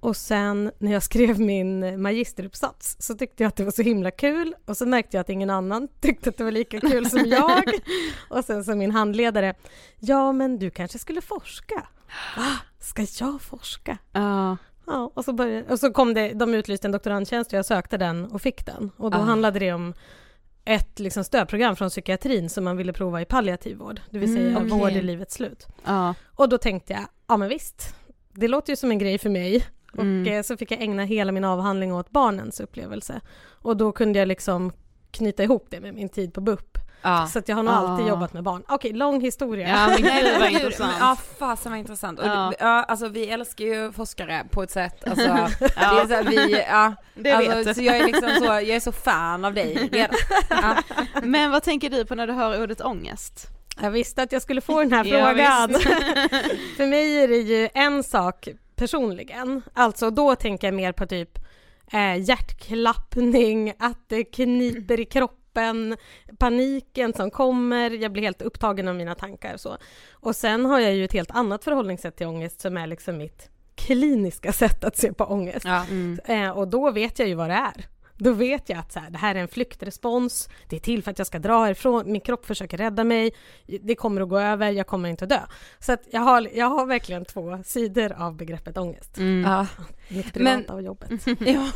Och 0.00 0.16
sen 0.16 0.70
när 0.78 0.92
jag 0.92 1.02
skrev 1.10 1.40
min 1.40 2.02
magisteruppsats 2.02 2.96
så 2.98 3.14
tyckte 3.14 3.42
jag 3.42 3.48
att 3.48 3.56
det 3.56 3.64
var 3.64 3.70
så 3.70 3.82
himla 3.82 4.10
kul 4.10 4.54
och 4.66 4.76
så 4.76 4.86
märkte 4.86 5.16
jag 5.16 5.20
att 5.20 5.30
ingen 5.30 5.50
annan 5.50 5.88
tyckte 6.00 6.30
att 6.30 6.36
det 6.36 6.44
var 6.44 6.50
lika 6.50 6.80
kul 6.80 7.10
som 7.10 7.24
jag. 7.26 7.64
Och 8.28 8.44
sen 8.44 8.64
så 8.64 8.74
min 8.74 8.90
handledare, 8.90 9.54
ja 9.98 10.32
men 10.32 10.58
du 10.58 10.70
kanske 10.70 10.98
skulle 10.98 11.20
forska. 11.20 11.86
Va? 12.36 12.46
Ska 12.78 13.06
jag 13.20 13.40
forska? 13.42 13.98
Ja. 14.12 14.56
Ja, 14.86 15.10
och 15.14 15.24
så, 15.24 15.32
började, 15.32 15.72
och 15.72 15.78
så 15.78 15.92
kom 15.92 16.14
det, 16.14 16.32
de 16.32 16.54
utlyste 16.54 16.88
en 16.88 16.92
doktorandtjänst 16.92 17.52
och 17.52 17.58
jag 17.58 17.66
sökte 17.66 17.96
den 17.96 18.24
och 18.26 18.42
fick 18.42 18.66
den. 18.66 18.90
Och 18.96 19.10
då 19.10 19.18
Ah. 19.18 19.22
handlade 19.22 19.58
det 19.58 19.72
om 19.72 19.94
ett 20.70 20.98
liksom 20.98 21.24
stödprogram 21.24 21.76
från 21.76 21.88
psykiatrin 21.88 22.48
som 22.50 22.64
man 22.64 22.76
ville 22.76 22.92
prova 22.92 23.20
i 23.20 23.24
palliativ 23.24 23.76
vård, 23.76 24.00
det 24.10 24.18
vill 24.18 24.34
säga 24.34 24.48
Mm, 24.50 24.56
okej. 24.66 24.78
vård 24.78 24.92
i 24.92 25.02
livets 25.02 25.34
slut. 25.34 25.66
Ja. 25.84 26.14
Och 26.34 26.48
då 26.48 26.58
tänkte 26.58 26.92
jag, 26.92 27.02
ja 27.28 27.36
men 27.36 27.48
visst, 27.48 27.94
det 28.32 28.48
låter 28.48 28.72
ju 28.72 28.76
som 28.76 28.90
en 28.90 28.98
grej 28.98 29.18
för 29.18 29.30
mig. 29.30 29.66
Och 29.92 29.98
Mm. 30.02 30.32
eh, 30.34 30.42
så 30.42 30.56
fick 30.56 30.70
jag 30.70 30.82
ägna 30.82 31.04
hela 31.04 31.32
min 31.32 31.44
avhandling 31.44 31.94
åt 31.94 32.10
barnens 32.10 32.60
upplevelse. 32.60 33.20
Och 33.42 33.76
då 33.76 33.92
kunde 33.92 34.18
jag 34.18 34.28
liksom 34.28 34.72
knyta 35.10 35.42
ihop 35.42 35.66
det 35.70 35.80
med 35.80 35.94
min 35.94 36.08
tid 36.08 36.34
på 36.34 36.40
BUP. 36.40 36.78
Ja. 37.02 37.26
Så 37.26 37.38
att 37.38 37.48
jag 37.48 37.56
har 37.56 37.62
nog 37.62 37.74
alltid 37.74 38.06
Ah. 38.06 38.08
jobbat 38.08 38.32
med 38.32 38.42
barn. 38.42 38.62
Okej, 38.68 38.92
lång 38.92 39.20
historia. 39.20 39.68
Ja, 39.68 39.86
men 39.86 39.96
gud 40.02 40.40
vad 40.40 40.50
intressant. 40.50 40.92
Ja 41.00 41.16
fasen 41.38 41.72
vad 41.72 41.78
intressant. 41.78 42.18
Och, 42.18 42.26
Ja. 42.26 42.52
ja. 42.58 42.66
alltså 42.88 43.08
vi 43.08 43.26
älskar 43.30 43.64
ju 43.64 43.92
forskare 43.92 44.44
på 44.50 44.62
ett 44.62 44.70
sätt, 44.70 45.08
alltså, 45.08 45.26
det 45.58 45.74
är 45.74 46.22
så 46.24 46.30
vi, 46.30 46.64
ja, 46.70 46.94
Det 47.14 47.32
alltså, 47.32 47.54
vet 47.64 47.76
så 47.76 47.82
jag 47.82 47.96
är 47.96 48.06
liksom 48.06 48.30
så, 48.38 48.44
jag 48.44 48.68
är 48.68 48.80
så 48.80 48.92
fan 48.92 49.44
av 49.44 49.54
dig 49.54 49.88
redan. 49.92 50.16
Ja. 50.50 50.76
Men 51.22 51.50
vad 51.50 51.62
tänker 51.62 51.90
du 51.90 52.04
på 52.04 52.14
när 52.14 52.26
du 52.26 52.32
hör 52.32 52.62
ordet 52.62 52.80
ångest? 52.80 53.46
Jag 53.82 53.90
visste 53.90 54.22
att 54.22 54.32
jag 54.32 54.42
skulle 54.42 54.60
få 54.60 54.80
den 54.80 54.92
här 54.92 55.04
Ja, 55.08 55.26
frågan. 55.26 55.80
För 56.76 56.86
mig 56.86 57.22
är 57.24 57.28
det 57.28 57.36
ju 57.36 57.68
en 57.74 58.02
sak 58.02 58.48
personligen. 58.76 59.62
Alltså 59.74 60.10
då 60.10 60.36
tänker 60.36 60.66
jag 60.66 60.74
mer 60.74 60.92
på 60.92 61.06
typ 61.06 61.38
eh, 61.92 62.16
hjärtklappning, 62.22 63.72
att 63.78 63.98
det 64.08 64.24
kniper 64.24 65.00
i 65.00 65.04
kroppen 65.04 65.39
kroppen, 65.50 65.96
paniken 66.38 67.12
som 67.12 67.30
kommer, 67.30 67.90
jag 67.90 68.12
blir 68.12 68.22
helt 68.22 68.42
upptagen 68.42 68.88
av 68.88 68.94
mina 68.94 69.14
tankar. 69.14 69.56
Så. 69.56 69.76
Och 70.12 70.36
sen 70.36 70.66
har 70.66 70.80
jag 70.80 70.94
ju 70.94 71.04
ett 71.04 71.12
helt 71.12 71.30
annat 71.30 71.64
förhållningssätt 71.64 72.16
till 72.16 72.26
ångest 72.26 72.60
som 72.60 72.76
är 72.76 72.86
liksom 72.86 73.16
mitt 73.16 73.50
kliniska 73.74 74.52
sätt 74.62 74.84
att 74.84 74.96
se 74.96 75.12
på 75.12 75.24
ångest. 75.24 75.66
Ja. 75.66 75.86
Eh, 76.24 76.50
och 76.50 76.68
då 76.68 76.90
vet 76.90 77.18
jag 77.18 77.28
ju 77.28 77.34
vad 77.34 77.50
det 77.50 77.54
är. 77.54 77.86
Då 78.22 78.32
vet 78.32 78.68
jag 78.68 78.78
att 78.78 78.92
så 78.92 79.00
här, 79.00 79.10
det 79.10 79.18
här 79.18 79.34
är 79.34 79.38
en 79.40 79.48
flyktrespons, 79.48 80.48
det 80.68 80.76
är 80.76 80.80
till 80.80 81.02
för 81.02 81.10
att 81.10 81.18
jag 81.18 81.26
ska 81.26 81.38
dra 81.38 81.64
härifrån, 81.64 82.12
min 82.12 82.20
kropp 82.20 82.46
försöker 82.46 82.76
rädda 82.78 83.04
mig, 83.04 83.32
det 83.80 83.94
kommer 83.94 84.20
att 84.20 84.28
gå 84.28 84.38
över, 84.38 84.70
jag 84.70 84.86
kommer 84.86 85.08
inte 85.08 85.24
att 85.24 85.28
dö. 85.30 85.40
Så 85.78 85.92
att 85.92 86.02
jag, 86.10 86.20
har, 86.20 86.48
jag 86.54 86.66
har 86.66 86.86
verkligen 86.86 87.24
två 87.24 87.58
sidor 87.64 88.12
av 88.12 88.36
begreppet 88.36 88.78
ångest. 88.78 89.16
Ja. 89.44 89.66
Mitt 90.08 90.34
Men- 90.34 90.44
privata 90.62 90.74
och 90.74 90.82
jobbet. 90.82 91.10
Ja. 91.40 91.68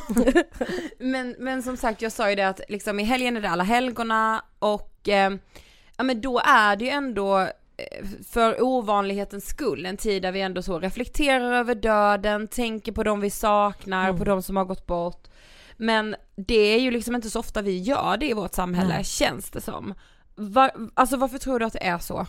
men, 0.99 1.37
men 1.39 1.63
som 1.63 1.77
sagt, 1.77 2.03
jag 2.03 2.13
sa 2.13 2.31
ju 2.31 2.37
det 2.37 2.49
att 2.49 2.61
liksom 2.69 3.01
i 3.01 3.03
helgen 3.05 3.37
är 3.37 3.41
det 3.41 3.49
alla 3.51 3.65
helgona 3.65 4.45
och 4.59 5.09
eh, 5.09 5.33
ja 5.97 6.05
men 6.05 6.21
då 6.21 6.39
är 6.45 6.77
det 6.77 6.85
ju 6.85 6.91
ändå 6.91 7.39
eh, 7.41 8.07
för 8.29 8.63
ovanlighetens 8.63 9.47
skull 9.47 9.87
en 9.87 9.97
tid 9.97 10.23
där 10.23 10.33
vi 10.33 10.41
ändå 10.41 10.63
så 10.63 10.79
reflekterar 10.79 11.53
över 11.53 11.75
döden, 11.75 12.49
tänker 12.49 12.93
på 12.93 13.03
de 13.03 13.21
vi 13.21 13.31
saknar, 13.31 14.05
Mm. 14.05 14.19
på 14.19 14.25
de 14.25 14.43
som 14.43 14.57
har 14.57 14.65
gått 14.65 14.87
bort. 14.87 15.29
Men 15.77 16.17
det 16.37 16.75
är 16.75 16.81
ju 16.81 16.91
liksom 16.91 17.15
inte 17.15 17.31
så 17.31 17.41
ofta 17.41 17.63
vi 17.63 17.79
gör 17.79 18.17
det 18.17 18.27
i 18.27 18.33
vårt 18.33 18.55
samhälle, 18.55 18.95
Nej. 18.95 19.05
känns 19.05 19.51
det 19.51 19.61
som. 19.61 19.95
Var, 20.35 20.71
alltså 20.95 21.17
varför 21.17 21.39
tror 21.39 21.59
du 21.59 21.65
att 21.65 21.73
det 21.73 21.87
är 21.87 21.99
så? 21.99 22.27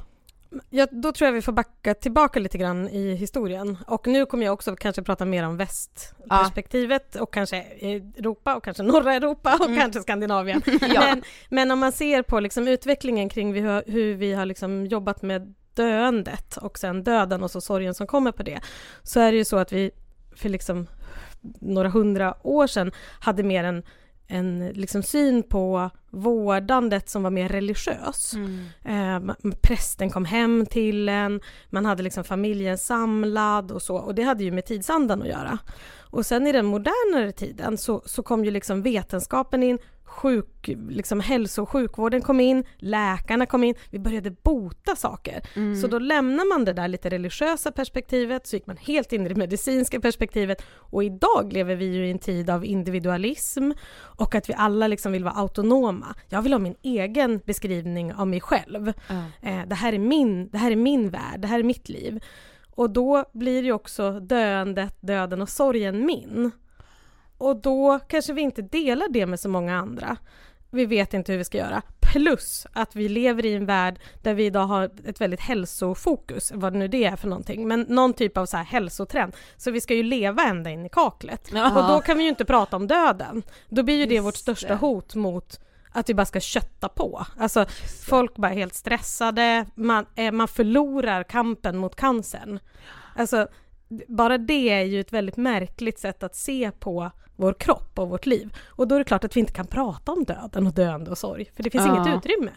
Ja, 0.70 0.88
då 0.92 1.12
tror 1.12 1.26
jag 1.26 1.34
vi 1.34 1.42
får 1.42 1.52
backa 1.52 1.94
tillbaka 1.94 2.40
lite 2.40 2.58
grann 2.58 2.90
i 2.90 3.16
historien. 3.16 3.78
Och 3.88 4.08
nu 4.08 4.26
kommer 4.26 4.46
jag 4.46 4.54
också 4.54 4.76
kanske 4.76 5.04
prata 5.04 5.26
mer 5.26 5.44
om 5.44 5.58
västperspektivet 5.58 7.16
och 7.16 7.34
kanske 7.34 7.58
Europa 7.58 8.56
och 8.56 8.64
kanske 8.64 8.84
norra 8.84 9.14
Europa 9.14 9.58
och 9.60 9.66
kanske 9.66 10.02
Skandinavien. 10.02 10.62
men, 10.82 11.24
men 11.50 11.72
om 11.72 11.80
man 11.80 11.92
ser 11.92 12.22
på 12.22 12.40
liksom 12.40 12.68
utvecklingen 12.68 13.30
kring 13.30 13.66
har, 13.66 13.84
hur 13.88 14.14
vi 14.14 14.34
har 14.34 14.46
liksom 14.46 14.86
jobbat 14.86 15.22
med 15.22 15.54
döendet 15.74 16.58
och 16.58 16.80
sen 16.80 17.04
döden 17.04 17.44
och 17.44 17.52
så 17.52 17.62
sorgen 17.62 17.94
som 17.94 18.08
kommer 18.08 18.32
på 18.32 18.44
det, 18.44 18.60
så 19.04 19.20
är 19.20 19.32
det 19.32 19.38
ju 19.38 19.46
så 19.46 19.58
att 19.58 19.72
vi 19.72 19.92
för 20.36 20.50
liksom 20.50 20.88
några 21.62 21.90
hundra 21.90 22.36
år 22.44 22.68
sedan 22.68 22.92
hade 23.20 23.44
mer 23.44 23.64
en, 23.64 23.84
en 24.28 24.68
liksom 24.70 25.04
syn 25.04 25.44
på 25.44 25.90
vårdandet 26.10 27.10
som 27.10 27.24
var 27.24 27.30
mer 27.30 27.50
religiös. 27.50 28.34
Eh, 28.84 28.92
ma- 29.20 29.58
prästen 29.62 30.10
kom 30.10 30.26
hem 30.26 30.66
till 30.66 31.10
en, 31.10 31.42
man 31.70 31.86
hade 31.86 32.04
liksom 32.04 32.24
familjen 32.24 32.78
samlad 32.78 33.72
och 33.72 33.82
så. 33.82 33.96
Och 33.96 34.16
det 34.16 34.24
hade 34.24 34.44
ju 34.44 34.52
med 34.52 34.66
tidsandan 34.66 35.22
att 35.22 35.28
göra. 35.28 35.58
Och 36.10 36.26
sen 36.26 36.48
i 36.48 36.52
den 36.52 36.66
modernare 36.66 37.32
tiden 37.32 37.78
så, 37.78 38.04
så 38.06 38.24
kom 38.24 38.46
ju 38.46 38.52
liksom 38.52 38.82
vetenskapen 38.82 39.64
in, 39.64 39.78
sjuk, 40.16 40.70
liksom 40.90 41.20
hälso 41.20 41.62
och 41.62 41.70
sjukvården 41.70 42.22
kom 42.22 42.40
in, 42.40 42.64
läkarna 42.78 43.46
kom 43.46 43.64
in, 43.64 43.76
vi 43.90 44.00
började 44.00 44.32
bota 44.32 44.96
saker. 44.96 45.42
Så 45.82 45.88
då 45.88 46.00
lämnar 46.00 46.50
man 46.54 46.66
det 46.66 46.74
där 46.74 46.88
lite 46.88 47.10
religiösa 47.10 47.72
perspektivet, 47.72 48.48
så 48.48 48.56
gick 48.56 48.68
man 48.68 48.78
helt 48.78 49.14
in 49.14 49.26
i 49.26 49.30
det 49.30 49.36
medicinska 49.36 50.00
perspektivet 50.00 50.62
och 50.68 51.04
idag 51.04 51.54
lever 51.54 51.76
vi 51.76 51.86
ju 51.86 52.08
i 52.08 52.12
en 52.12 52.20
tid 52.20 52.50
av 52.50 52.66
individualism 52.66 53.72
och 53.96 54.36
att 54.36 54.50
vi 54.50 54.54
alla 54.54 54.88
liksom 54.88 55.12
vill 55.12 55.24
vara 55.24 55.34
autonoma. 55.34 56.16
Jag 56.30 56.42
vill 56.42 56.54
ha 56.54 56.60
min 56.60 56.76
egen 56.82 57.40
beskrivning 57.46 58.14
av 58.14 58.28
mig 58.28 58.42
själv. 58.42 58.88
Eh, 59.42 59.68
det, 59.68 59.76
här 59.76 59.94
är 59.94 60.00
min, 60.00 60.50
det 60.50 60.58
här 60.58 60.72
är 60.72 60.76
min 60.76 61.10
värld, 61.10 61.40
det 61.40 61.48
här 61.48 61.60
är 61.60 61.64
mitt 61.64 61.90
liv. 61.90 62.24
Och 62.76 62.90
då 62.90 63.26
blir 63.34 63.64
ju 63.64 63.72
också 63.72 64.20
döendet, 64.20 64.98
döden 65.02 65.42
och 65.42 65.50
sorgen 65.50 66.06
min. 66.06 66.52
Och 67.38 67.56
då 67.56 68.00
kanske 68.08 68.34
vi 68.34 68.42
inte 68.42 68.62
delar 68.62 69.10
det 69.10 69.26
med 69.26 69.40
så 69.40 69.50
många 69.50 69.78
andra. 69.78 70.18
Vi 70.72 70.86
vet 70.86 71.14
inte 71.14 71.32
hur 71.32 71.38
vi 71.38 71.46
ska 71.46 71.58
göra. 71.58 71.82
Plus 72.00 72.68
att 72.74 72.96
vi 72.96 73.10
lever 73.10 73.46
i 73.46 73.54
en 73.54 73.66
värld 73.66 74.00
där 74.22 74.34
vi 74.34 74.46
idag 74.46 74.66
har 74.66 74.92
ett 75.06 75.22
väldigt 75.22 75.40
hälsofokus, 75.40 76.52
vad 76.56 76.76
nu 76.76 76.88
det 76.88 77.06
är 77.06 77.16
för 77.16 77.28
någonting, 77.28 77.68
men 77.68 77.82
någon 77.82 78.14
typ 78.14 78.38
av 78.38 78.46
så 78.46 78.58
här 78.58 78.64
hälsotrend. 78.64 79.36
Så 79.58 79.72
vi 79.72 79.82
ska 79.82 79.94
ju 79.94 80.04
leva 80.04 80.44
ända 80.44 80.70
in 80.70 80.86
i 80.86 80.90
kaklet. 80.90 81.50
Ja. 81.54 81.82
Och 81.82 81.94
då 81.94 82.02
kan 82.02 82.18
vi 82.18 82.24
ju 82.24 82.30
inte 82.30 82.46
prata 82.46 82.76
om 82.76 82.88
döden. 82.88 83.44
Då 83.70 83.84
blir 83.84 83.96
ju 83.96 84.06
det 84.06 84.16
Just 84.16 84.26
vårt 84.26 84.36
största 84.36 84.68
det. 84.68 84.76
hot 84.76 85.16
mot 85.16 85.60
att 85.92 86.10
vi 86.10 86.14
bara 86.14 86.26
ska 86.26 86.40
kötta 86.40 86.90
på. 86.90 87.26
Alltså 87.38 87.66
folk 88.08 88.36
bara 88.36 88.52
är 88.52 88.56
helt 88.56 88.74
stressade, 88.74 89.66
man, 89.76 90.06
eh, 90.16 90.32
man 90.32 90.48
förlorar 90.48 91.24
kampen 91.24 91.78
mot 91.78 91.96
cancern. 91.96 92.60
Alltså 93.16 93.48
bara 94.08 94.38
det 94.38 94.70
är 94.70 94.84
ju 94.84 95.00
ett 95.00 95.14
väldigt 95.14 95.38
märkligt 95.38 96.00
sätt 96.00 96.24
att 96.24 96.36
se 96.36 96.72
på 96.80 97.12
vår 97.36 97.54
kropp 97.54 98.00
och 98.00 98.10
vårt 98.10 98.26
liv. 98.26 98.56
Och 98.68 98.88
då 98.88 98.96
är 98.96 99.00
det 99.00 99.06
klart 99.06 99.24
att 99.24 99.36
vi 99.36 99.40
inte 99.40 99.54
kan 99.54 99.68
prata 99.68 100.12
om 100.12 100.24
döden 100.24 100.68
och 100.68 100.74
döende 100.74 101.12
och 101.12 101.18
sorg, 101.18 101.52
för 101.56 101.64
det 101.64 101.70
finns 101.70 101.86
Ja. 101.86 101.96
inget 101.96 102.18
utrymme. 102.18 102.52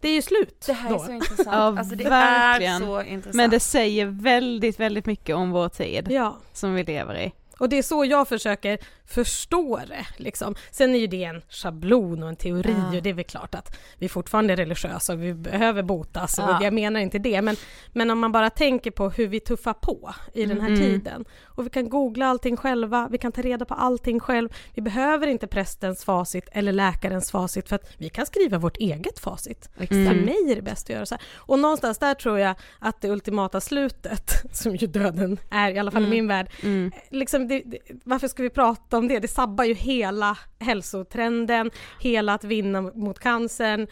Det 0.00 0.08
är 0.08 0.12
ju 0.14 0.22
slut 0.22 0.62
Det 0.66 0.72
här 0.72 0.90
då. 0.90 0.94
är 0.94 0.98
så 1.06 1.12
intressant, 1.12 1.46
Ja, 1.52 1.78
alltså 1.78 1.94
det 1.96 2.04
verkligen. 2.04 2.82
är 2.82 2.86
så 2.86 3.02
intressant. 3.02 3.34
Men 3.34 3.50
det 3.50 3.60
säger 3.60 4.06
väldigt, 4.06 4.80
väldigt 4.80 5.06
mycket 5.06 5.36
om 5.36 5.50
vår 5.50 5.68
tid 5.68 6.06
Ja, 6.10 6.36
som 6.52 6.74
vi 6.74 6.84
lever 6.84 7.18
i. 7.18 7.32
och 7.60 7.68
det 7.68 7.78
är 7.78 7.82
så 7.82 8.04
jag 8.04 8.28
försöker 8.28 8.78
förstå 9.06 9.80
det. 9.88 10.06
Liksom. 10.16 10.54
Sen 10.70 10.94
är 10.94 10.98
ju 10.98 11.06
det 11.06 11.24
en 11.24 11.42
schablon 11.48 12.22
och 12.22 12.28
en 12.28 12.36
teori 12.36 12.74
Ja. 12.92 12.96
och 12.96 13.02
det 13.02 13.10
är 13.10 13.14
väl 13.14 13.24
klart 13.24 13.54
att 13.54 13.78
vi 13.98 14.08
fortfarande 14.08 14.52
är 14.52 14.56
religiösa 14.56 15.12
och 15.12 15.22
vi 15.22 15.34
behöver 15.34 15.82
botas 15.82 16.38
och 16.38 16.44
Ja. 16.44 16.58
jag 16.62 16.72
menar 16.74 17.00
inte 17.00 17.18
det. 17.18 17.42
Men, 17.42 17.56
men 17.92 18.10
om 18.10 18.18
man 18.18 18.32
bara 18.32 18.50
tänker 18.50 18.90
på 18.90 19.10
hur 19.10 19.26
vi 19.26 19.40
tuffar 19.40 19.72
på 19.72 20.14
i 20.34 20.46
den 20.46 20.60
här 20.60 20.68
Mm. 20.68 20.80
tiden 20.80 21.24
och 21.44 21.66
vi 21.66 21.70
kan 21.70 21.88
googla 21.88 22.26
allting 22.26 22.56
själva, 22.56 23.08
vi 23.10 23.18
kan 23.18 23.32
ta 23.32 23.42
reda 23.42 23.64
på 23.64 23.74
allting 23.74 24.20
själv. 24.20 24.48
Vi 24.74 24.82
behöver 24.82 25.26
inte 25.26 25.46
prästens 25.46 26.04
facit 26.04 26.48
eller 26.52 26.72
läkarens 26.72 27.30
facit 27.30 27.68
för 27.68 27.76
att 27.76 27.90
vi 27.98 28.08
kan 28.08 28.26
skriva 28.26 28.58
vårt 28.58 28.76
eget 28.76 29.18
facit. 29.18 29.68
För 29.76 30.24
mig 30.24 30.50
är 30.52 30.56
det 30.56 30.62
bäst 30.62 30.86
att 30.86 30.90
göra 30.94 31.06
så 31.06 31.14
här. 31.14 31.22
Och 31.36 31.58
någonstans 31.58 31.98
där 31.98 32.14
tror 32.14 32.38
jag 32.38 32.54
att 32.78 33.00
det 33.00 33.08
ultimata 33.10 33.60
slutet, 33.60 34.32
som 34.56 34.76
ju 34.76 34.86
döden 34.86 35.38
är, 35.50 35.70
i 35.70 35.78
alla 35.78 35.90
fall 35.90 36.04
i 36.04 36.08
min 36.10 36.26
värld, 36.28 36.50
Mm. 36.62 36.92
liksom 37.10 37.48
det, 37.50 37.62
det, 37.66 37.78
varför 38.04 38.28
ska 38.28 38.42
vi 38.42 38.50
prata 38.50 38.98
om 38.98 39.08
det? 39.08 39.18
Det 39.18 39.28
sabbar 39.28 39.64
ju 39.64 39.74
hela 39.74 40.38
hälsotrenden, 40.58 41.70
hela 42.00 42.34
att 42.34 42.44
vinna 42.44 42.80
mot 42.80 43.18
cancern. 43.18 43.86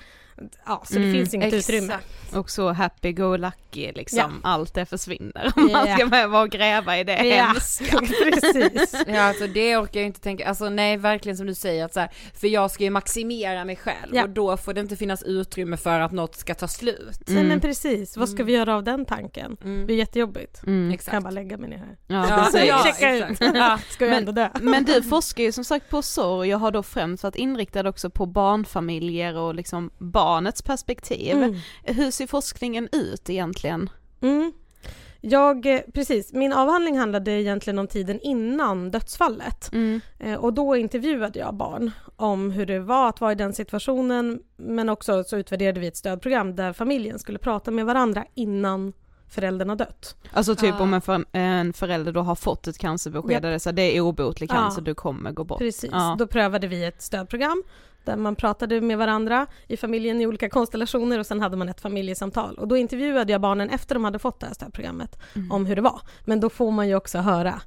Ja, 0.66 0.83
så 0.87 0.94
det 0.94 1.01
Mm, 1.01 1.12
finns 1.14 1.35
inget 1.35 1.55
utrymme. 1.55 1.98
Och 2.35 2.51
så 2.51 2.72
happy-go-lucky 2.72 3.92
liksom, 3.92 4.18
Ja. 4.42 4.51
allt 4.51 4.74
det 4.74 4.87
försvinner. 4.87 5.53
Om 5.57 5.62
man 5.72 5.87
Ja. 5.88 5.96
ska 5.96 6.07
behöva 6.07 6.46
gräva 6.46 6.98
i 6.98 7.05
det 7.05 7.24
Ja, 7.27 7.44
hemska. 7.44 7.98
precis. 8.33 8.94
Ja 9.09 9.20
alltså 9.22 9.46
det 9.46 9.77
orkar 9.77 10.01
jag 10.01 10.07
inte 10.07 10.20
tänka, 10.20 10.48
alltså 10.48 10.68
nej 10.68 10.96
verkligen 10.96 11.37
som 11.37 11.46
du 11.46 11.55
säger 11.55 11.85
att 11.85 11.94
så 11.94 12.01
här, 12.01 12.11
för 12.35 12.48
jag 12.48 12.70
ska 12.70 12.85
ju 12.85 12.90
maximera 12.90 13.64
mig 13.64 13.77
själv 13.77 14.14
Ja. 14.14 14.22
och 14.22 14.31
då 14.31 14.57
får 14.57 14.74
det 14.74 14.81
inte 14.81 14.96
finnas 14.96 15.22
utrymme 15.22 15.77
för 15.77 16.01
att 16.01 16.12
något 16.12 16.37
ska 16.37 16.55
ta 16.55 16.68
slut. 16.68 17.20
Nej 17.27 17.44
men 17.44 17.61
precis, 17.61 18.16
vad 18.16 18.29
ska 18.29 18.44
vi 18.44 18.53
göra 18.53 18.74
av 18.74 18.85
den 18.85 19.05
tanken? 19.05 19.57
Mm. 19.64 19.87
Det 19.87 19.92
är 19.92 19.96
jättejobbigt. 19.96 20.62
Mm. 20.66 20.98
Kan 20.98 21.14
jag 21.14 21.22
bara 21.22 21.31
lägga 21.31 21.57
mig 21.57 21.68
ner 21.70 21.79
här. 21.79 21.96
Ja, 22.07 22.27
Ja, 22.31 22.44
precis. 22.44 22.68
ja, 22.68 22.83
Checka 22.85 23.14
exakt. 23.16 23.42
ut. 23.42 23.51
Ja. 23.55 23.79
Ska 23.90 24.05
jag 24.05 24.11
Men- 24.11 24.18
ändå 24.18 24.33
dö? 24.33 24.48
Men 24.61 24.85
du 24.85 25.03
forskar 25.03 25.42
ju 25.44 25.53
som 25.53 25.64
sagt 25.64 25.90
på 25.90 26.03
sorg 26.03 26.55
och 26.55 26.61
har 26.61 26.70
då 26.70 26.83
främst 26.83 27.22
varit 27.22 27.37
inriktad 27.37 27.88
också 27.88 28.11
på 28.11 28.27
barnfamiljer 28.27 29.37
och 29.37 29.55
liksom 29.55 29.90
barnets 30.28 30.62
perspektiv. 30.62 31.36
Mm. 31.36 31.56
Hur 31.82 32.10
ser 32.10 32.26
forskningen 32.26 32.88
ut 32.92 33.30
egentligen? 33.30 33.90
Mm. 34.20 34.52
Jag, 35.20 35.66
eh, 35.66 35.80
precis, 35.94 36.32
min 36.32 36.52
avhandling 36.52 36.98
handlade 36.98 37.30
egentligen 37.30 37.78
om 37.78 37.86
tiden 37.86 38.20
innan 38.20 38.90
dödsfallet. 38.90 39.72
Mm. 39.72 40.00
Eh, 40.18 40.34
Och 40.34 40.52
då 40.52 40.76
intervjuade 40.76 41.38
jag 41.38 41.54
barn 41.54 41.90
om 42.16 42.50
hur 42.50 42.66
det 42.66 42.80
var 42.80 43.08
att 43.08 43.20
vara 43.20 43.32
i 43.32 43.34
den 43.34 43.52
situationen 43.52 44.40
men 44.56 44.88
också 44.88 45.24
så 45.24 45.36
utvärderade 45.36 45.80
vi 45.80 45.86
ett 45.86 45.96
stödprogram 45.96 46.56
där 46.56 46.72
familjen 46.72 47.18
skulle 47.18 47.38
prata 47.38 47.70
med 47.70 47.86
varandra 47.86 48.24
innan 48.34 48.92
föräldern 49.28 49.68
har 49.68 49.76
dött. 49.76 50.16
Alltså 50.32 50.54
typ 50.54 50.74
Ah. 50.74 50.82
om 50.82 50.94
en, 50.94 51.00
för, 51.00 51.24
en 51.32 51.72
förälder 51.72 52.12
då 52.12 52.20
har 52.20 52.34
fått 52.34 52.66
ett 52.66 52.78
cancerbesked 52.78 53.42
där 53.42 53.50
det, 53.50 53.60
så 53.60 53.72
det 53.72 53.96
är 53.96 54.00
obotlig 54.00 54.50
Ja. 54.50 54.54
cancer, 54.54 54.82
du 54.82 54.94
kommer 54.94 55.32
gå 55.32 55.44
bort. 55.44 55.58
Precis, 55.58 55.90
Ja. 55.92 56.16
då 56.18 56.26
prövade 56.26 56.66
vi 56.66 56.84
ett 56.84 57.02
stödprogram 57.02 57.62
där 58.04 58.16
man 58.16 58.36
pratade 58.36 58.80
med 58.80 58.98
varandra 58.98 59.46
i 59.66 59.76
familjen 59.76 60.20
i 60.20 60.26
olika 60.26 60.48
konstellationer 60.50 61.18
och 61.18 61.26
sen 61.26 61.40
hade 61.40 61.56
man 61.56 61.68
ett 61.68 61.80
familjesamtal. 61.80 62.54
Och 62.58 62.68
då 62.68 62.76
intervjuade 62.76 63.32
jag 63.32 63.40
barnen 63.40 63.70
efter 63.70 63.94
de 63.94 64.04
hade 64.04 64.18
fått 64.18 64.40
det 64.40 64.46
här 64.46 64.54
stödprogrammet 64.54 65.18
om 65.50 65.66
hur 65.66 65.76
det 65.76 65.82
var. 65.82 66.00
Men 66.24 66.40
då 66.40 66.50
får 66.50 66.70
man 66.70 66.88
ju 66.88 66.94
också 66.94 67.18
höra 67.18 67.60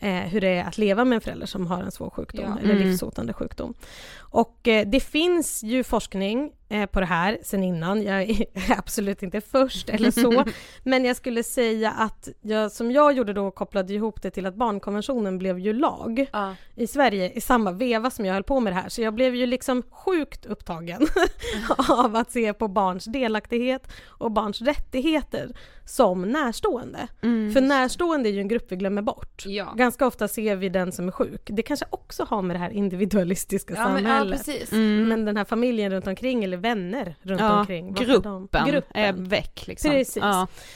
eh, 0.00 0.08
hur 0.14 0.40
det 0.40 0.48
är 0.48 0.64
att 0.64 0.78
leva 0.78 1.04
med 1.04 1.16
en 1.16 1.20
förälder 1.20 1.46
som 1.46 1.66
har 1.66 1.82
en 1.82 1.90
svår 1.92 2.10
sjukdom 2.10 2.44
Ja. 2.44 2.58
eller 2.62 2.74
Mm. 2.74 2.88
livshotande 2.88 3.32
sjukdom. 3.32 3.74
Och 4.18 4.68
eh, 4.68 4.88
det 4.88 5.00
finns 5.00 5.62
ju 5.62 5.84
forskning 5.84 6.52
på 6.92 7.00
det 7.00 7.06
här 7.06 7.38
sen 7.42 7.62
innan. 7.64 8.02
Jag 8.02 8.22
är 8.30 8.46
absolut 8.78 9.22
inte 9.22 9.40
först 9.40 9.88
eller 9.88 10.10
så. 10.10 10.44
Men 10.82 11.04
jag 11.04 11.16
skulle 11.16 11.42
säga 11.42 11.90
att 11.90 12.28
jag, 12.40 12.72
som 12.72 12.90
jag 12.90 13.12
gjorde 13.12 13.32
då 13.32 13.50
kopplade 13.50 13.94
ihop 13.94 14.22
det 14.22 14.30
till 14.30 14.46
att 14.46 14.54
barnkonventionen 14.54 15.38
blev 15.38 15.58
ju 15.58 15.72
lag 15.72 16.26
Ja. 16.32 16.54
i 16.74 16.86
Sverige 16.86 17.30
i 17.32 17.40
samma 17.40 17.72
veva 17.72 18.10
som 18.10 18.26
jag 18.26 18.34
höll 18.34 18.42
på 18.42 18.60
med 18.60 18.72
det 18.72 18.76
här. 18.80 18.88
Så 18.88 19.02
jag 19.02 19.14
blev 19.14 19.34
ju 19.34 19.46
liksom 19.46 19.82
sjukt 19.90 20.46
upptagen 20.46 21.06
av 21.88 22.16
att 22.16 22.30
se 22.30 22.52
på 22.52 22.68
barns 22.68 23.04
delaktighet 23.04 23.88
och 24.06 24.30
barns 24.30 24.60
rättigheter 24.62 25.48
som 25.88 26.22
närstående. 26.22 27.08
För 27.54 27.60
närstående 27.60 28.28
är 28.28 28.32
ju 28.32 28.40
en 28.40 28.48
grupp 28.48 28.64
vi 28.72 28.76
glömmer 28.76 29.02
bort. 29.02 29.42
Ja. 29.46 29.72
Ganska 29.76 30.06
ofta 30.06 30.28
ser 30.28 30.56
vi 30.56 30.68
den 30.68 30.92
som 30.92 31.08
är 31.08 31.12
sjuk. 31.12 31.40
Det 31.44 31.62
kanske 31.62 31.86
också 31.90 32.24
har 32.24 32.42
med 32.42 32.56
det 32.56 32.60
här 32.60 32.70
individualistiska 32.70 33.74
Ja, 33.76 33.88
men, 33.88 34.02
ja, 34.04 34.08
samhället. 34.10 34.38
precis. 34.46 34.72
Men 34.72 35.24
den 35.24 35.36
här 35.36 35.44
familjen 35.44 35.90
runt 35.92 36.06
omkring 36.06 36.44
eller 36.44 36.56
vänner 36.56 37.14
runt 37.22 37.40
omkring. 37.40 37.92
gruppen, 37.94 38.48
de- 38.52 38.82
är 38.94 39.12
väck 39.12 39.66
liksom. 39.66 39.90
Precis. 39.90 40.22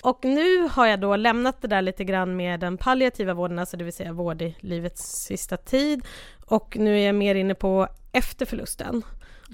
Och 0.03 0.25
nu 0.25 0.69
har 0.69 0.87
jag 0.87 1.01
då 1.01 1.17
lämnat 1.17 1.63
det 1.63 1.69
där 1.69 1.83
lite 1.83 2.05
grann 2.05 2.37
med 2.37 2.61
den 2.61 2.79
palliativa 2.79 3.35
vården, 3.35 3.59
alltså 3.59 3.77
det 3.77 3.85
vill 3.85 3.93
säga 3.93 4.13
vård 4.13 4.43
i 4.43 4.57
livets 4.61 5.03
sista 5.25 5.57
tid. 5.57 6.05
Och 6.47 6.77
nu 6.77 6.99
är 7.01 7.07
jag 7.07 7.15
mer 7.15 7.35
inne 7.35 7.55
på 7.55 7.89
efter 8.13 8.47
förlusten 8.47 9.03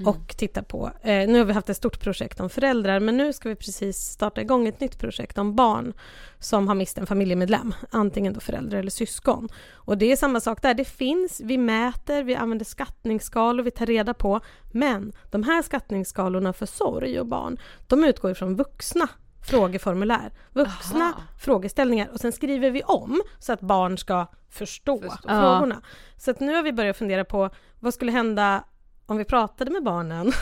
och 0.06 0.36
tittar 0.36 0.62
på, 0.62 0.90
eh, 1.02 1.28
nu 1.28 1.38
har 1.38 1.44
vi 1.44 1.52
haft 1.52 1.68
ett 1.68 1.76
stort 1.76 2.00
projekt 2.00 2.40
om 2.40 2.50
föräldrar 2.50 3.00
men 3.00 3.16
nu 3.16 3.32
ska 3.32 3.48
vi 3.48 3.54
precis 3.54 3.96
starta 3.96 4.40
igång 4.40 4.68
ett 4.68 4.80
nytt 4.80 4.98
projekt 4.98 5.38
om 5.38 5.56
barn 5.56 5.92
som 6.38 6.68
har 6.68 6.74
mist 6.74 6.98
en 6.98 7.06
familjemedlem, 7.06 7.74
antingen 7.90 8.32
då 8.32 8.40
förälder 8.40 8.78
eller 8.78 8.90
syskon. 8.90 9.48
Och 9.72 9.98
det 9.98 10.12
är 10.12 10.16
samma 10.16 10.40
sak 10.40 10.62
där, 10.62 10.74
det 10.74 10.84
finns, 10.84 11.40
vi 11.40 11.58
mäter, 11.58 12.22
vi 12.22 12.34
använder 12.34 12.64
skattningsskalor, 12.64 13.64
vi 13.64 13.70
tar 13.70 13.86
reda 13.86 14.14
på, 14.14 14.40
men 14.72 15.12
de 15.30 15.42
här 15.42 15.62
skattningsskalorna 15.62 16.52
för 16.52 16.66
sorg 16.66 17.20
och 17.20 17.26
barn, 17.26 17.58
de 17.86 18.04
utgår 18.04 18.34
från 18.34 18.56
vuxna 18.56 19.08
frågeformulär, 19.50 20.32
vuxna 20.52 21.04
Aha. 21.04 21.22
frågeställningar 21.40 22.08
och 22.12 22.20
sen 22.20 22.32
skriver 22.32 22.70
vi 22.70 22.82
om 22.82 23.22
så 23.38 23.52
att 23.52 23.60
barn 23.60 23.98
ska 23.98 24.26
förstå, 24.50 25.00
Förstå. 25.00 25.28
frågorna. 25.28 25.82
Så 26.16 26.30
att 26.30 26.40
nu 26.40 26.54
har 26.54 26.62
vi 26.62 26.72
börjat 26.72 26.96
fundera 26.96 27.24
på 27.24 27.50
vad 27.80 27.94
skulle 27.94 28.12
hända 28.12 28.64
om 29.08 29.16
vi 29.16 29.24
pratade 29.24 29.70
med 29.70 29.82
barnen 29.84 30.32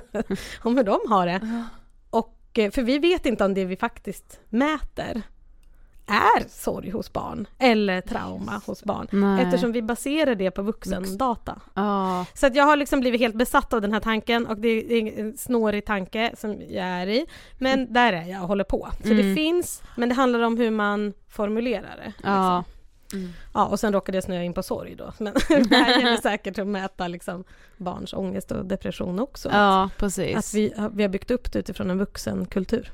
om 0.62 0.76
hur 0.76 0.84
de 0.84 0.98
har 1.08 1.26
det. 1.26 1.64
Och, 2.10 2.38
eh, 2.58 2.70
för 2.70 2.82
vi 2.82 2.98
vet 2.98 3.26
inte 3.26 3.44
om 3.44 3.54
det 3.54 3.64
vi 3.64 3.76
faktiskt 3.76 4.40
mäter 4.48 5.22
är 6.08 6.48
sorg 6.48 6.90
hos 6.90 7.12
barn 7.12 7.46
eller 7.58 8.00
trauma 8.00 8.60
hos 8.66 8.84
barn 8.84 9.06
Nej. 9.10 9.44
eftersom 9.44 9.72
vi 9.72 9.82
baserar 9.82 10.34
det 10.34 10.50
på 10.50 10.62
vuxendata. 10.62 11.60
Ja. 11.74 12.26
Så 12.34 12.46
att 12.46 12.54
jag 12.54 12.64
har 12.64 12.76
liksom 12.76 13.00
blivit 13.00 13.20
helt 13.20 13.34
besatt 13.34 13.72
av 13.72 13.80
den 13.80 13.92
här 13.92 14.00
tanken 14.00 14.46
och 14.46 14.58
det 14.58 14.68
är 14.68 15.20
en 15.20 15.36
snårig 15.36 15.86
tanke 15.86 16.30
som 16.38 16.52
jag 16.68 16.84
är 16.86 17.06
i. 17.06 17.26
Men 17.58 17.92
där 17.92 18.12
är 18.12 18.22
jag 18.22 18.42
och 18.42 18.48
håller 18.48 18.64
på. 18.64 18.88
Så 19.02 19.08
det 19.08 19.20
Mm. 19.20 19.34
finns, 19.34 19.82
men 19.96 20.08
det 20.08 20.14
handlar 20.14 20.40
om 20.40 20.56
hur 20.58 20.70
man 20.70 21.12
formulerar 21.28 21.96
det. 21.96 22.12
Ja. 22.22 22.64
Liksom. 23.12 23.32
Ja, 23.54 23.66
och 23.66 23.80
sen 23.80 23.92
råkade 23.92 24.16
jag 24.16 24.24
snöa 24.24 24.42
in 24.42 24.54
på 24.54 24.62
sorg 24.62 24.94
då. 24.94 25.12
Men 25.18 25.34
det 25.48 25.76
här 25.76 26.00
gäller 26.00 26.16
säkert 26.16 26.58
att 26.58 26.66
mäta 26.66 27.08
liksom 27.08 27.44
barns 27.76 28.12
ångest 28.14 28.52
och 28.52 28.64
depression 28.66 29.18
också. 29.20 29.48
ja, 29.52 29.90
precis. 29.96 30.36
Att 30.36 30.54
vi, 30.54 30.72
vi 30.92 31.02
har 31.02 31.08
byggt 31.10 31.30
upp 31.30 31.52
det 31.52 31.58
utifrån 31.58 31.90
en 31.90 31.98
vuxenkultur. 31.98 32.92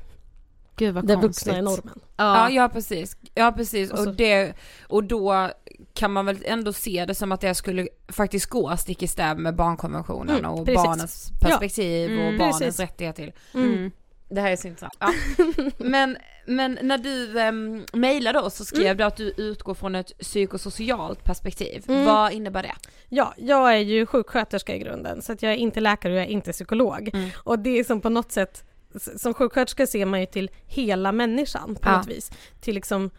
Gud 0.76 0.94
vad 0.94 1.06
Där 1.06 1.14
konstigt. 1.14 1.46
vuxna 1.46 1.58
är 1.58 1.62
normen. 1.62 2.00
Ja, 2.16 2.36
Ja. 2.36 2.50
ja 2.50 2.68
precis. 2.68 3.16
Ja 3.34 3.52
precis. 3.56 3.90
Och 3.90 3.98
Och, 4.06 4.14
det, 4.14 4.52
och 4.88 5.04
då 5.04 5.50
kan 5.94 6.12
man 6.12 6.26
väl 6.26 6.38
ändå 6.44 6.72
se 6.72 7.04
det 7.04 7.14
som 7.14 7.32
att 7.32 7.40
det 7.40 7.54
skulle 7.54 7.88
faktiskt 8.08 8.46
gå 8.46 8.76
stick 8.76 9.02
i 9.02 9.06
stäv 9.06 9.38
med 9.38 9.54
barnkonventionen 9.56 10.38
Mm, 10.38 10.50
och 10.50 10.66
precis. 10.66 10.84
barnens 10.84 11.30
perspektiv 11.40 12.10
Mm, 12.12 12.26
och 12.26 12.38
barnens 12.38 12.58
precis. 12.58 12.80
rättighet 12.80 13.16
till. 13.16 13.32
Mm. 13.54 13.90
Det 14.34 14.40
här 14.40 14.50
är 14.50 14.56
så 14.56 14.68
intressant. 14.68 14.94
Ja. 14.98 15.12
men, 15.78 16.16
men 16.46 16.78
när 16.82 16.98
du 16.98 17.38
um, 17.48 17.84
mejlade 17.92 18.40
oss 18.40 18.54
så 18.54 18.64
skrev 18.64 18.96
du 18.96 19.04
att 19.04 19.16
du 19.16 19.34
utgår 19.36 19.74
från 19.74 19.94
ett 19.94 20.18
psykosocialt 20.18 21.24
perspektiv. 21.24 21.84
Mm. 21.88 22.04
Vad 22.04 22.32
innebär 22.32 22.62
det? 22.62 22.74
Ja, 23.08 23.34
jag 23.36 23.74
är 23.74 23.78
ju 23.78 24.06
sjuksköterska 24.06 24.74
i 24.74 24.78
grunden 24.78 25.22
så 25.22 25.32
att 25.32 25.42
jag 25.42 25.52
är 25.52 25.56
inte 25.56 25.80
läkare 25.80 26.12
och 26.12 26.18
jag 26.18 26.26
är 26.26 26.30
inte 26.30 26.52
psykolog. 26.52 27.10
Mm. 27.14 27.30
Och 27.36 27.58
det 27.58 27.78
är 27.78 27.84
som 27.84 28.00
på 28.00 28.08
något 28.08 28.32
sätt, 28.32 28.64
som 29.16 29.34
sjuksköterska 29.34 29.86
ser 29.86 30.06
man 30.06 30.20
ju 30.20 30.26
till 30.26 30.50
hela 30.66 31.12
människan 31.12 31.74
på 31.74 31.88
Ja. 31.88 31.96
något 31.96 32.08
vis. 32.08 32.30
Till 32.60 32.74
liksom 32.74 33.10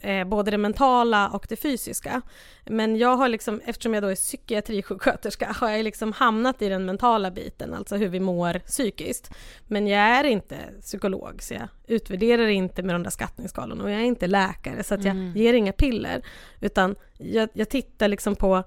eh, 0.00 0.24
både 0.24 0.50
det 0.50 0.58
mentala 0.58 1.28
och 1.28 1.46
det 1.48 1.56
fysiska. 1.56 2.22
Men 2.64 2.96
jag 2.96 3.16
har 3.16 3.28
liksom, 3.28 3.60
eftersom 3.64 3.94
jag 3.94 4.02
då 4.02 4.08
är 4.08 4.14
psykiatrisjuksköterska, 4.14 5.56
har 5.60 5.70
jag 5.70 5.84
liksom 5.84 6.12
hamnat 6.12 6.62
i 6.62 6.68
den 6.68 6.84
mentala 6.84 7.30
biten, 7.30 7.74
alltså 7.74 7.96
hur 7.96 8.08
vi 8.08 8.20
mår 8.20 8.58
psykiskt. 8.58 9.30
Men 9.66 9.86
jag 9.86 10.00
är 10.00 10.24
inte 10.24 10.56
psykolog, 10.80 11.42
så 11.42 11.54
jag 11.54 11.68
utvärderar 11.86 12.46
inte 12.46 12.82
med 12.82 12.94
de 12.94 13.02
där 13.02 13.10
skattningsskalorna 13.10 13.84
och 13.84 13.90
jag 13.90 14.00
är 14.00 14.04
inte 14.04 14.26
läkare, 14.26 14.82
så 14.82 14.94
jag 14.94 15.16
ger 15.36 15.54
inga 15.54 15.72
piller. 15.72 16.22
Utan 16.60 16.96
jag, 17.18 17.48
jag 17.52 17.68
tittar 17.68 18.08
liksom 18.08 18.36
på 18.36 18.64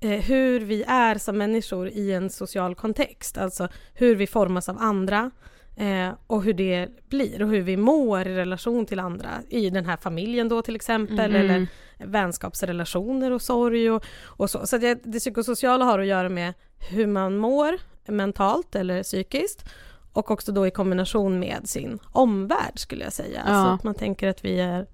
eh, 0.00 0.10
hur 0.10 0.60
vi 0.60 0.84
är 0.88 1.14
som 1.14 1.38
människor 1.38 1.88
i 1.88 2.12
en 2.12 2.30
social 2.30 2.74
kontext, 2.74 3.38
alltså 3.38 3.68
hur 3.94 4.16
vi 4.16 4.26
formas 4.26 4.68
av 4.68 4.78
andra 4.80 5.30
eh, 5.76 6.10
och 6.26 6.42
hur 6.42 6.54
det 6.54 6.88
blir 7.08 7.42
och 7.42 7.48
hur 7.48 7.62
vi 7.62 7.76
mår 7.76 8.28
i 8.28 8.34
relation 8.34 8.86
till 8.86 9.00
andra 9.00 9.30
i 9.48 9.70
den 9.70 9.86
här 9.86 9.96
familjen 9.96 10.48
då 10.48 10.62
till 10.62 10.76
exempel 10.76 11.36
eller 11.36 11.66
vänskapsrelationer 11.98 13.30
och 13.30 13.42
sorg 13.42 13.90
och, 13.90 14.04
och 14.24 14.50
så. 14.50 14.66
Så 14.66 14.78
det, 14.78 15.00
det 15.04 15.18
psykosociala 15.18 15.84
har 15.84 15.98
att 15.98 16.06
göra 16.06 16.28
med 16.28 16.54
hur 16.90 17.06
man 17.06 17.36
mår 17.36 17.78
mentalt 18.06 18.74
eller 18.74 19.02
psykiskt 19.02 19.64
och 20.12 20.30
också 20.30 20.52
då 20.52 20.66
i 20.66 20.70
kombination 20.70 21.38
med 21.38 21.68
sin 21.68 21.98
omvärld 22.12 22.78
skulle 22.78 23.04
jag 23.04 23.12
säga. 23.12 23.42
Ja. 23.46 23.52
Alltså 23.52 23.74
att 23.74 23.84
man 23.84 23.94
tänker 23.94 24.28
att 24.28 24.44
vi 24.44 24.60
är 24.60 24.86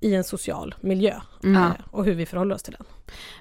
i 0.00 0.14
en 0.14 0.24
social 0.24 0.74
miljö 0.80 1.20
Mm. 1.44 1.62
eh, 1.62 1.70
och 1.90 2.04
hur 2.04 2.14
vi 2.14 2.26
förhåller 2.26 2.54
oss 2.54 2.62
till 2.62 2.76
den. 2.78 2.86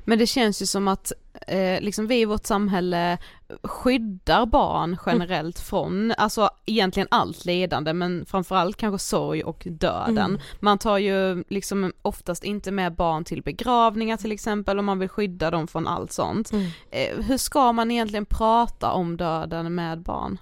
Men 0.03 0.19
det 0.19 0.27
känns 0.27 0.61
ju 0.61 0.65
som 0.65 0.87
att 0.87 1.11
eh, 1.47 1.81
liksom 1.81 2.07
vi 2.07 2.21
i 2.21 2.25
vårt 2.25 2.45
samhälle 2.45 3.17
skyddar 3.63 4.45
barn 4.45 4.97
generellt 5.05 5.59
från, 5.59 6.13
alltså 6.17 6.49
egentligen 6.65 7.07
allt 7.11 7.45
lidande 7.45 7.93
men 7.93 8.25
framförallt 8.25 8.77
kanske 8.77 8.99
sorg 9.05 9.43
och 9.43 9.67
döden. 9.71 10.17
Mm. 10.17 10.41
Man 10.59 10.77
tar 10.77 10.97
ju 10.97 11.43
liksom 11.49 11.93
oftast 12.01 12.43
inte 12.43 12.71
med 12.71 12.93
barn 12.95 13.23
till 13.23 13.41
begravningar 13.41 14.17
till 14.17 14.31
exempel 14.31 14.79
om 14.79 14.85
man 14.85 14.99
vill 14.99 15.09
skydda 15.09 15.51
dem 15.51 15.67
från 15.67 15.87
allt 15.87 16.11
sånt. 16.11 16.51
Eh, 16.91 17.23
hur 17.23 17.37
ska 17.37 17.71
man 17.71 17.91
egentligen 17.91 18.25
prata 18.25 18.91
om 18.91 19.17
döden 19.17 19.75
med 19.75 19.99
barn? 20.01 20.37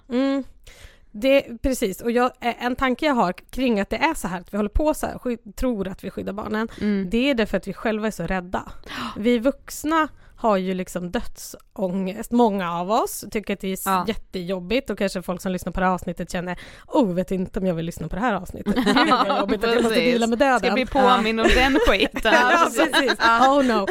Det, 1.16 1.62
precis, 1.62 2.00
och 2.00 2.10
jag, 2.10 2.30
eh, 2.40 2.64
en 2.64 2.76
tanke 2.76 3.06
jag 3.06 3.14
har 3.14 3.32
kring 3.32 3.80
att 3.80 3.90
det 3.90 3.96
är 3.96 4.14
så 4.14 4.28
här, 4.28 4.40
att 4.40 4.52
vi 4.54 4.56
håller 4.56 4.68
på 4.70 4.94
så 4.94 5.06
här, 5.06 5.18
sky- 5.18 5.36
tror 5.56 5.88
att 5.88 6.04
vi 6.04 6.10
skyddar 6.10 6.32
barnen, 6.32 6.68
Mm. 6.80 7.10
det 7.10 7.30
är 7.30 7.34
därför 7.34 7.56
att 7.56 7.68
vi 7.68 7.72
själva 7.72 8.06
är 8.06 8.10
så 8.10 8.22
rädda. 8.26 8.62
Vi 9.16 9.38
vuxna 9.38 10.08
har 10.36 10.56
ju 10.56 10.74
liksom 10.74 11.10
dödsångest, 11.10 12.30
många 12.32 12.72
av 12.80 12.90
oss 12.90 13.24
tycker 13.30 13.54
att 13.54 13.60
det 13.60 13.68
är 13.72 13.78
Ja. 13.84 14.04
jättejobbigt 14.08 14.90
och 14.90 14.98
kanske 14.98 15.22
folk 15.22 15.42
som 15.42 15.52
lyssnar 15.52 15.72
på 15.72 15.80
det 15.80 15.86
här 15.86 15.92
avsnittet 15.92 16.30
känner 16.32 16.58
oh, 16.86 17.14
vet 17.14 17.30
inte 17.30 17.58
om 17.60 17.66
jag 17.66 17.74
vill 17.74 17.86
lyssna 17.86 18.08
på 18.08 18.14
det 18.16 18.20
här 18.22 18.34
avsnittet. 18.34 18.74
Gud 18.84 18.94
vad 19.10 19.38
jobbigt 19.40 19.64
att 19.64 19.74
jag 19.74 19.82
måste 19.82 19.98
deala 20.00 20.26
med 20.26 20.38
döden. 20.38 20.58
Ska 20.58 20.70
bli 20.72 20.86
påminn 20.86 21.40
om 21.40 21.46
den 21.54 21.78
skiten. 21.88 22.20
Ja, 22.32 22.66
precis. 22.76 23.18
Oh 23.20 23.62
no. 23.64 23.86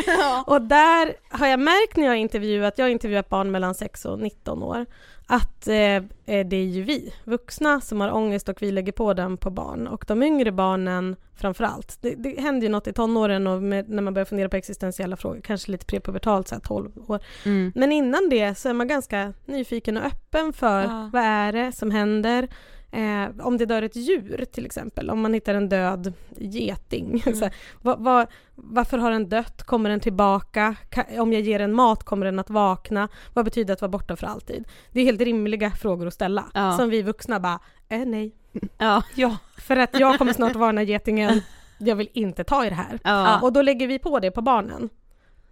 Och 0.54 0.62
där 0.62 1.14
har 1.30 1.48
jag 1.48 1.60
märkt 1.60 1.98
när 1.98 2.06
jag 2.06 2.18
intervjuat, 2.18 2.74
jag 2.78 2.86
har 2.86 2.90
intervjuat 2.90 3.30
barn 3.30 3.52
mellan 3.52 3.76
6 3.76 4.06
och 4.06 4.20
19 4.20 4.64
år, 4.64 4.86
att 5.28 5.68
eh, 5.68 5.76
eh, 5.76 6.04
det 6.26 6.56
är 6.56 6.66
ju 6.66 6.84
vi 6.84 7.14
vuxna 7.24 7.82
som 7.82 8.02
har 8.02 8.12
ångest 8.12 8.50
och 8.50 8.62
vi 8.62 8.72
lägger 8.72 8.92
på 8.92 9.14
den 9.14 9.38
på 9.38 9.50
barn. 9.50 9.88
Och 9.88 10.06
de 10.08 10.24
yngre 10.24 10.52
barnen 10.52 11.16
framför 11.36 11.64
allt. 11.64 11.98
Det, 12.02 12.16
det 12.16 12.42
händer 12.42 12.68
ju 12.68 12.70
något 12.70 12.88
i 12.88 12.94
tonåren 12.94 13.48
och 13.48 13.64
med, 13.64 13.90
när 13.90 14.02
man 14.02 14.14
börjar 14.14 14.26
fundera 14.26 14.50
på 14.50 14.56
existentiella 14.56 15.18
frågor, 15.18 15.42
kanske 15.42 15.72
lite 15.72 15.86
prepubertalt, 15.86 16.48
så 16.48 16.56
här 16.56 16.62
12 16.62 16.92
år. 17.08 17.20
Mm. 17.46 17.72
Men 17.76 17.92
innan 17.92 18.30
det 18.30 18.56
så 18.56 18.70
är 18.70 18.74
man 18.74 18.88
ganska 18.88 19.34
nyfiken 19.46 19.98
och 19.98 20.04
öppen 20.04 20.54
för 20.54 20.84
Ja. 20.84 21.10
vad 21.14 21.24
är 21.24 21.52
det 21.52 21.72
som 21.72 21.92
händer. 21.92 22.48
Eh, 22.94 23.46
om 23.46 23.58
det 23.58 23.66
dör 23.66 23.82
ett 23.82 23.96
djur 23.96 24.46
till 24.52 24.66
exempel, 24.66 25.10
om 25.10 25.22
man 25.22 25.34
hittar 25.34 25.54
en 25.56 25.70
död 25.70 26.14
geting. 26.38 27.22
Så 27.36 27.44
här, 27.46 27.54
vad, 27.82 28.00
vad, 28.00 28.28
varför 28.56 28.98
har 28.98 29.12
den 29.12 29.30
dött? 29.30 29.64
Kommer 29.64 29.90
den 29.90 30.00
tillbaka? 30.00 30.76
Ka- 30.92 31.20
om 31.20 31.34
jag 31.34 31.42
ger 31.42 31.60
den 31.60 31.74
mat, 31.74 32.04
kommer 32.04 32.26
den 32.26 32.40
att 32.40 32.50
vakna? 32.50 33.10
Vad 33.34 33.46
betyder 33.46 33.68
det 33.68 33.74
att 33.74 33.82
vara 33.82 33.90
borta 33.90 34.16
för 34.16 34.28
alltid? 34.28 34.64
Det 34.92 35.02
är 35.02 35.06
helt 35.06 35.22
rimliga 35.22 35.72
frågor 35.72 36.08
att 36.08 36.14
ställa. 36.14 36.46
Ja. 36.54 36.78
Som 36.78 36.90
vi 36.90 37.02
vuxna 37.02 37.40
bara, 37.40 37.60
eh, 37.90 38.06
nej. 38.06 38.36
Ja. 38.78 39.04
Ja. 39.16 39.38
För 39.58 39.78
att 39.78 40.00
jag 40.00 40.18
kommer 40.18 40.34
snart 40.34 40.56
varna 40.56 40.84
getingen, 40.84 41.42
jag 41.78 41.96
vill 41.96 42.10
inte 42.14 42.44
ta 42.44 42.66
i 42.66 42.70
det 42.70 42.76
här. 42.76 43.00
Ja. 43.04 43.40
Och 43.42 43.54
då 43.54 43.62
lägger 43.62 43.88
vi 43.88 44.00
på 44.00 44.20
det 44.20 44.32
på 44.32 44.42
barnen. 44.42 44.90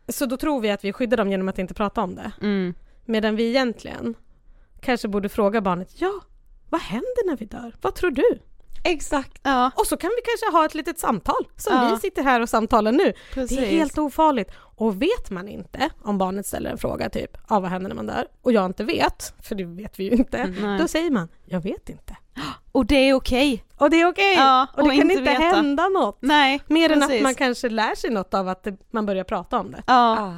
Så 0.07 0.25
då 0.25 0.37
tror 0.37 0.61
vi 0.61 0.71
att 0.71 0.83
vi 0.85 0.93
skyddar 0.93 1.17
dem 1.17 1.29
genom 1.31 1.49
att 1.49 1.59
inte 1.59 1.73
prata 1.73 2.01
om 2.01 2.15
det. 2.15 2.31
Mm. 2.41 2.73
Medan 3.05 3.35
vi 3.35 3.49
egentligen 3.49 4.15
kanske 4.81 5.07
borde 5.07 5.29
fråga 5.29 5.61
barnet, 5.61 6.01
ja, 6.01 6.11
vad 6.71 6.81
händer 6.81 7.27
när 7.27 7.37
vi 7.37 7.45
dör? 7.45 7.75
Vad 7.81 7.95
tror 7.95 8.11
du? 8.11 8.39
Exakt. 8.83 9.39
Ja, 9.43 9.71
Och 9.75 9.87
så 9.87 9.97
kan 9.97 10.09
vi 10.09 10.21
kanske 10.31 10.57
ha 10.57 10.65
ett 10.65 10.73
litet 10.75 10.99
samtal 10.99 11.47
som 11.57 11.75
Ja. 11.75 11.89
vi 11.93 11.99
sitter 12.01 12.23
här 12.23 12.41
och 12.41 12.49
samtalar 12.49 12.91
nu. 12.91 13.13
precis. 13.33 13.57
Det 13.57 13.65
är 13.65 13.69
helt 13.71 13.97
ofarligt. 13.97 14.51
Och 14.75 15.01
vet 15.01 15.29
man 15.29 15.47
inte, 15.47 15.89
om 16.03 16.17
barnet 16.17 16.45
ställer 16.45 16.69
en 16.69 16.77
fråga 16.77 17.09
typ, 17.09 17.37
ah, 17.47 17.59
vad 17.59 17.69
händer 17.69 17.87
när 17.89 17.95
man 17.95 18.07
dör? 18.07 18.27
Och 18.41 18.51
jag 18.53 18.65
inte 18.65 18.83
vet, 18.83 19.33
för 19.43 19.55
det 19.55 19.63
vet 19.63 19.99
vi 19.99 20.03
ju 20.03 20.09
inte. 20.11 20.47
Nej. 20.61 20.79
Då 20.79 20.87
säger 20.87 21.11
man, 21.11 21.27
jag 21.45 21.61
vet 21.61 21.89
inte. 21.89 22.17
Och 22.71 22.85
det 22.85 22.95
är 23.09 23.13
okej. 23.13 23.63
Och 23.77 23.89
det 23.89 24.01
är 24.01 24.07
okej! 24.07 24.35
Ja, 24.35 24.67
och 24.73 24.83
det 24.83 24.89
och 24.89 24.95
kan 24.95 25.11
inte 25.11 25.23
veta. 25.23 25.41
hända 25.41 25.89
något. 25.89 26.17
Nej, 26.21 26.61
Mer 26.67 26.91
än 26.91 26.99
precis. 27.01 27.15
att 27.15 27.23
man 27.23 27.35
kanske 27.35 27.69
lär 27.69 27.95
sig 27.95 28.09
något 28.09 28.33
av 28.33 28.47
att 28.49 28.63
det, 28.63 28.77
man 28.91 29.05
börjar 29.05 29.23
prata 29.23 29.59
om 29.59 29.71
det. 29.71 29.83
Ja, 29.87 30.19
Ah. 30.19 30.33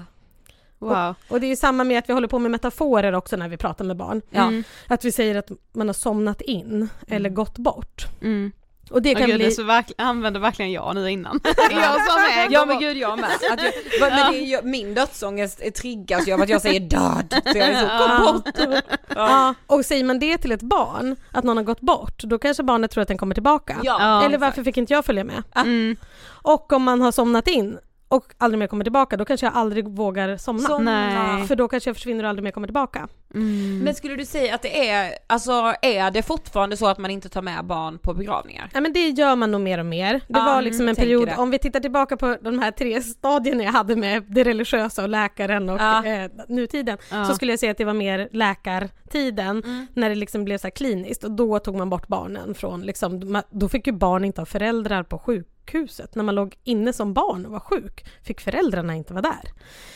Wow. 0.84 1.16
Och 1.28 1.40
det 1.40 1.46
är 1.46 1.50
ju 1.50 1.56
samma 1.56 1.84
med 1.84 2.00
att 2.00 2.10
vi 2.10 2.14
håller 2.14 2.28
på 2.28 2.40
med 2.40 2.52
metaforer 2.52 3.14
också 3.14 3.36
när 3.36 3.50
vi 3.50 3.58
pratar 3.58 3.86
med 3.86 3.98
barn. 3.98 4.22
Ja. 4.30 4.42
Mm. 4.42 4.64
Att 4.88 5.06
vi 5.06 5.12
säger 5.12 5.36
att 5.36 5.52
man 5.74 5.88
har 5.88 5.94
somnat 5.94 6.42
in 6.42 6.90
eller 7.08 7.30
gått 7.30 7.58
bort. 7.58 8.06
Mm. 8.22 8.52
Och 8.92 9.02
det 9.02 9.16
kan 9.16 9.28
gud, 9.28 9.36
bli... 9.36 9.46
det 9.46 9.52
så 9.52 9.62
verkl- 9.62 9.94
använder 9.98 10.40
verkligen 10.40 10.72
jag 10.72 10.96
nu 10.96 11.12
innan. 11.12 11.40
jag 11.72 12.12
som 12.12 12.22
är 12.40 12.48
Ja 12.50 12.66
men 12.66 12.80
gud 12.80 12.98
jag 12.98 13.20
med. 13.20 13.30
Att 13.52 13.62
jag, 13.64 13.74
men 14.00 14.10
det 14.32 14.38
är, 14.38 14.46
ju- 14.46 14.62
min 14.64 14.94
dödsångest 14.94 15.62
triggas 15.76 16.28
ju 16.28 16.34
av 16.34 16.42
att 16.42 16.50
jag 16.50 16.62
säger 16.62 16.80
död. 16.80 17.42
Så 17.52 17.58
jag 17.58 17.68
är 17.70 17.82
så, 17.82 18.08
kom 18.08 18.26
bort. 18.34 18.82
Ja, 19.16 19.54
och 19.68 19.86
säger 19.86 20.04
man 20.04 20.20
det 20.20 20.38
till 20.38 20.52
ett 20.52 20.62
barn, 20.62 21.16
att 21.32 21.44
någon 21.44 21.58
har 21.58 21.64
gått 21.64 21.82
bort, 21.82 22.24
då 22.24 22.40
kanske 22.40 22.64
barnet 22.64 22.92
tror 22.92 23.02
att 23.02 23.08
den 23.08 23.18
kommer 23.18 23.34
tillbaka. 23.36 23.78
Ja, 23.84 23.98
Ja, 24.00 24.24
Eller 24.26 24.38
varför 24.38 24.64
fick 24.64 24.78
inte 24.78 24.94
jag 24.94 25.06
följa 25.06 25.24
med? 25.24 25.44
Mm. 25.56 25.96
Och 26.26 26.74
om 26.74 26.84
man 26.84 27.02
har 27.02 27.12
somnat 27.12 27.48
in 27.48 27.78
och 28.16 28.34
aldrig 28.38 28.60
mer 28.60 28.68
kommer 28.68 28.84
tillbaka, 28.86 29.18
då 29.18 29.26
kanske 29.26 29.46
jag 29.46 29.56
aldrig 29.56 29.88
vågar 29.88 30.38
somna. 30.38 30.62
Somna. 30.68 31.36
Nej. 31.36 31.48
För 31.48 31.56
då 31.56 31.68
kanske 31.68 31.90
jag 31.90 31.96
försvinner 31.96 32.24
och 32.24 32.30
aldrig 32.30 32.44
mer 32.44 32.52
kommer 32.52 32.68
tillbaka. 32.68 33.08
Mm. 33.36 33.80
Men 33.80 33.96
skulle 33.96 34.16
du 34.16 34.26
säga 34.26 34.56
att 34.56 34.62
det 34.62 34.90
är, 34.90 35.12
alltså 35.28 35.52
är 35.82 36.12
det 36.12 36.22
fortfarande 36.24 36.78
så 36.78 36.88
att 36.88 36.98
man 36.98 37.12
inte 37.12 37.30
tar 37.30 37.42
med 37.42 37.66
barn 37.66 37.98
på 38.00 38.14
begravningar? 38.14 38.70
Ja 38.74 38.82
men 38.82 38.94
det 38.94 39.10
gör 39.10 39.36
man 39.36 39.52
nog 39.52 39.62
mer 39.62 39.78
och 39.80 39.86
mer. 39.86 40.14
Det 40.14 40.24
Ja, 40.28 40.46
var 40.46 40.62
liksom 40.62 40.82
mm, 40.82 40.90
en 40.90 40.96
tänker 40.96 41.08
period, 41.10 41.28
det. 41.28 41.36
om 41.38 41.52
vi 41.52 41.60
tittar 41.60 41.80
tillbaka 41.80 42.18
på 42.18 42.38
de 42.42 42.60
här 42.60 42.72
tre 42.72 43.02
stadierna 43.02 43.64
jag 43.64 43.72
hade 43.72 43.96
med 43.96 44.24
det 44.28 44.44
religiösa 44.44 45.04
och 45.04 45.10
läkaren 45.10 45.70
och 45.70 45.80
Ja. 45.82 46.06
eh, 46.06 46.32
nutiden, 46.50 46.98
Ja. 47.12 47.26
så 47.26 47.36
skulle 47.36 47.52
jag 47.52 47.60
säga 47.60 47.72
att 47.72 47.78
det 47.78 47.86
var 47.86 47.94
mer 47.94 48.30
läkartiden, 48.32 49.64
Mm. 49.66 49.88
när 49.94 50.10
det 50.10 50.16
liksom 50.16 50.46
blev 50.46 50.58
så 50.58 50.68
här 50.68 50.72
kliniskt 50.72 51.24
och 51.24 51.32
då 51.32 51.60
tog 51.60 51.76
man 51.76 51.90
bort 51.90 52.08
barnen 52.08 52.54
från, 52.56 52.82
liksom, 52.82 53.42
då 53.50 53.70
fick 53.70 53.88
ju 53.88 53.94
barn 53.94 54.26
inte 54.26 54.42
ha 54.42 54.46
föräldrar 54.46 55.04
på 55.04 55.18
sjukhuset. 55.72 56.16
När 56.16 56.24
man 56.24 56.36
låg 56.36 56.56
inne 56.64 56.94
som 56.94 57.14
barn 57.14 57.46
och 57.46 57.52
var 57.52 57.60
sjuk 57.60 58.06
fick 58.24 58.42
föräldrarna 58.42 58.96
inte 58.96 59.14
vara 59.14 59.22
där. 59.22 59.52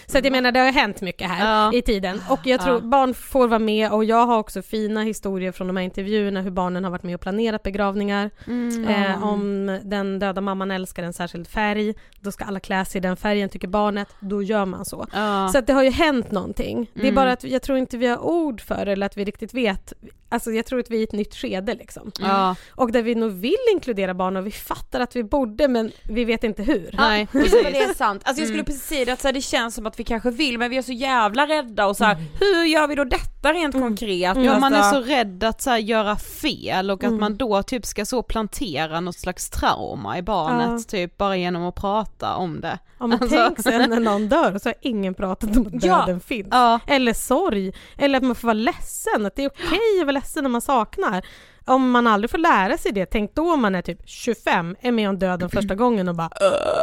Så 0.06 0.18
att 0.18 0.24
jag 0.24 0.32
menar 0.32 0.52
det 0.52 0.60
har 0.60 0.72
hänt 0.72 1.02
mycket 1.02 1.30
här 1.30 1.46
Ja. 1.66 1.74
i 1.74 1.82
tiden 1.82 2.22
och 2.30 2.40
jag 2.44 2.62
tror 2.62 2.80
barn 2.82 3.14
får 3.14 3.48
vara 3.48 3.60
med 3.60 3.92
och 3.92 4.06
jag 4.06 4.26
har 4.26 4.38
också 4.38 4.62
fina 4.62 5.04
historier 5.04 5.52
från 5.52 5.68
de 5.68 5.78
här 5.78 5.84
intervjuerna 5.84 6.42
hur 6.42 6.52
barnen 6.52 6.84
har 6.84 6.92
varit 6.92 7.04
med 7.04 7.16
och 7.16 7.22
planerat 7.22 7.64
begravningar. 7.64 8.30
Mm. 8.48 8.88
Eh, 8.88 9.24
om 9.24 9.80
den 9.84 10.20
döda 10.20 10.42
mamman 10.42 10.72
älskar 10.72 11.04
en 11.04 11.14
särskild 11.14 11.48
färg, 11.48 11.94
då 12.20 12.32
ska 12.32 12.46
alla 12.46 12.60
klä 12.60 12.86
sig 12.86 13.00
i 13.00 13.02
den 13.02 13.18
färgen 13.18 13.50
tycker 13.50 13.68
barnet, 13.68 14.08
då 14.20 14.44
gör 14.44 14.66
man 14.66 14.86
så. 14.86 15.06
Ja. 15.14 15.50
Så 15.52 15.58
att 15.58 15.68
det 15.68 15.74
har 15.74 15.84
ju 15.84 15.90
hänt 15.90 16.32
någonting. 16.32 16.92
Det 16.94 17.00
är 17.00 17.04
Mm. 17.04 17.16
bara 17.16 17.32
att 17.32 17.44
jag 17.44 17.62
tror 17.62 17.78
inte 17.78 17.98
vi 17.98 18.08
har 18.08 18.18
ord 18.26 18.62
för 18.62 18.86
det 18.86 18.92
eller 18.92 19.06
att 19.06 19.18
vi 19.18 19.26
riktigt 19.26 19.54
vet. 19.54 19.94
Alltså 20.30 20.52
jag 20.52 20.66
tror 20.66 20.80
att 20.80 20.90
vi 20.92 20.96
är 20.98 21.00
i 21.02 21.04
ett 21.04 21.12
nytt 21.12 21.36
skede 21.36 21.74
liksom. 21.76 22.12
Ja. 22.20 22.56
Och 22.76 22.92
där 22.92 23.02
vi 23.02 23.16
nog 23.16 23.32
vill 23.32 23.56
inkludera 23.74 24.14
barn 24.14 24.38
och 24.38 24.46
vi 24.48 24.52
fattar 24.52 25.00
att 25.00 25.16
vi 25.16 25.24
borde 25.24 25.68
men 25.68 25.92
vi 26.10 26.26
vet 26.26 26.44
inte 26.44 26.64
hur. 26.64 26.90
Nej, 26.94 27.28
precis. 27.32 27.52
det 27.52 27.78
är 27.84 27.94
sant. 27.94 28.22
Alltså 28.26 28.42
jag 28.42 28.48
skulle 28.50 28.64
precis 28.64 28.84
säga 28.88 29.06
det 29.06 29.12
att 29.14 29.22
så 29.22 29.28
här, 29.28 29.34
det 29.34 29.42
känns 29.42 29.76
som 29.76 29.86
att 29.86 30.00
vi 30.00 30.04
kanske 30.04 30.32
vill 30.32 30.58
men 30.58 30.70
vi 30.70 30.78
är 30.78 30.82
så 30.82 30.92
jävla 30.92 31.48
rädda 31.48 31.86
och 31.88 31.98
så 31.98 32.04
här, 32.04 32.18
hur 32.40 32.64
gör 32.66 32.88
vi 32.88 32.96
då 32.96 33.04
detta 33.04 33.54
rent 33.54 33.74
konkret? 33.76 34.38
Ja, 34.38 34.60
man 34.60 34.74
är 34.74 34.78
Alltså- 34.78 35.02
så 35.04 35.08
rädd 35.10 35.44
att 35.44 35.62
så 35.62 35.70
här, 35.70 35.78
göra 35.78 36.16
fel 36.16 36.92
och 36.92 37.04
att 37.04 37.08
Mm. 37.08 37.20
man 37.20 37.38
då 37.38 37.64
typ 37.64 37.86
ska 37.86 38.06
så 38.06 38.24
plantera 38.24 39.00
något 39.00 39.16
slags 39.20 39.50
trauma 39.50 40.18
i 40.18 40.22
barnet 40.22 40.88
typ 40.88 41.18
bara 41.18 41.38
genom 41.38 41.64
att 41.66 41.76
prata 41.76 42.36
om 42.36 42.62
det. 42.62 42.80
Ja, 43.00 43.08
men 43.08 43.22
Alltså- 43.22 43.36
tänk 43.48 43.62
sen 43.62 43.90
när 43.90 44.00
någon 44.00 44.30
dör 44.30 44.56
och 44.56 44.62
så 44.62 44.70
har 44.70 44.76
ingen 44.82 45.14
pratat 45.14 45.58
om 45.58 45.68
att 45.68 45.84
Ja. 45.84 45.98
döden 45.98 46.20
finns. 46.20 46.48
Ja. 46.52 46.80
Eller 46.88 47.14
sorg, 47.14 47.74
eller 47.98 48.18
att 48.18 48.24
man 48.24 48.36
får 48.36 48.48
vara 48.48 48.54
ledsen, 48.54 49.26
att 49.26 49.36
det 49.36 49.44
är 49.44 49.50
okej 49.50 50.00
att 50.00 50.06
vara 50.06 50.12
ledsen 50.18 50.44
när 50.44 50.50
man 50.50 50.62
saknar. 50.62 51.26
Om 51.66 51.92
man 51.92 52.08
aldrig 52.08 52.30
får 52.32 52.38
lära 52.38 52.78
sig 52.78 52.92
det, 52.92 53.06
tänk 53.06 53.36
då 53.36 53.54
om 53.54 53.62
man 53.62 53.76
är 53.76 53.82
typ 53.82 54.00
25, 54.06 54.76
är 54.82 54.92
med 54.92 55.10
om 55.10 55.20
döden 55.20 55.50
första 55.50 55.76
gången 55.76 56.08
och 56.10 56.16
bara 56.16 56.30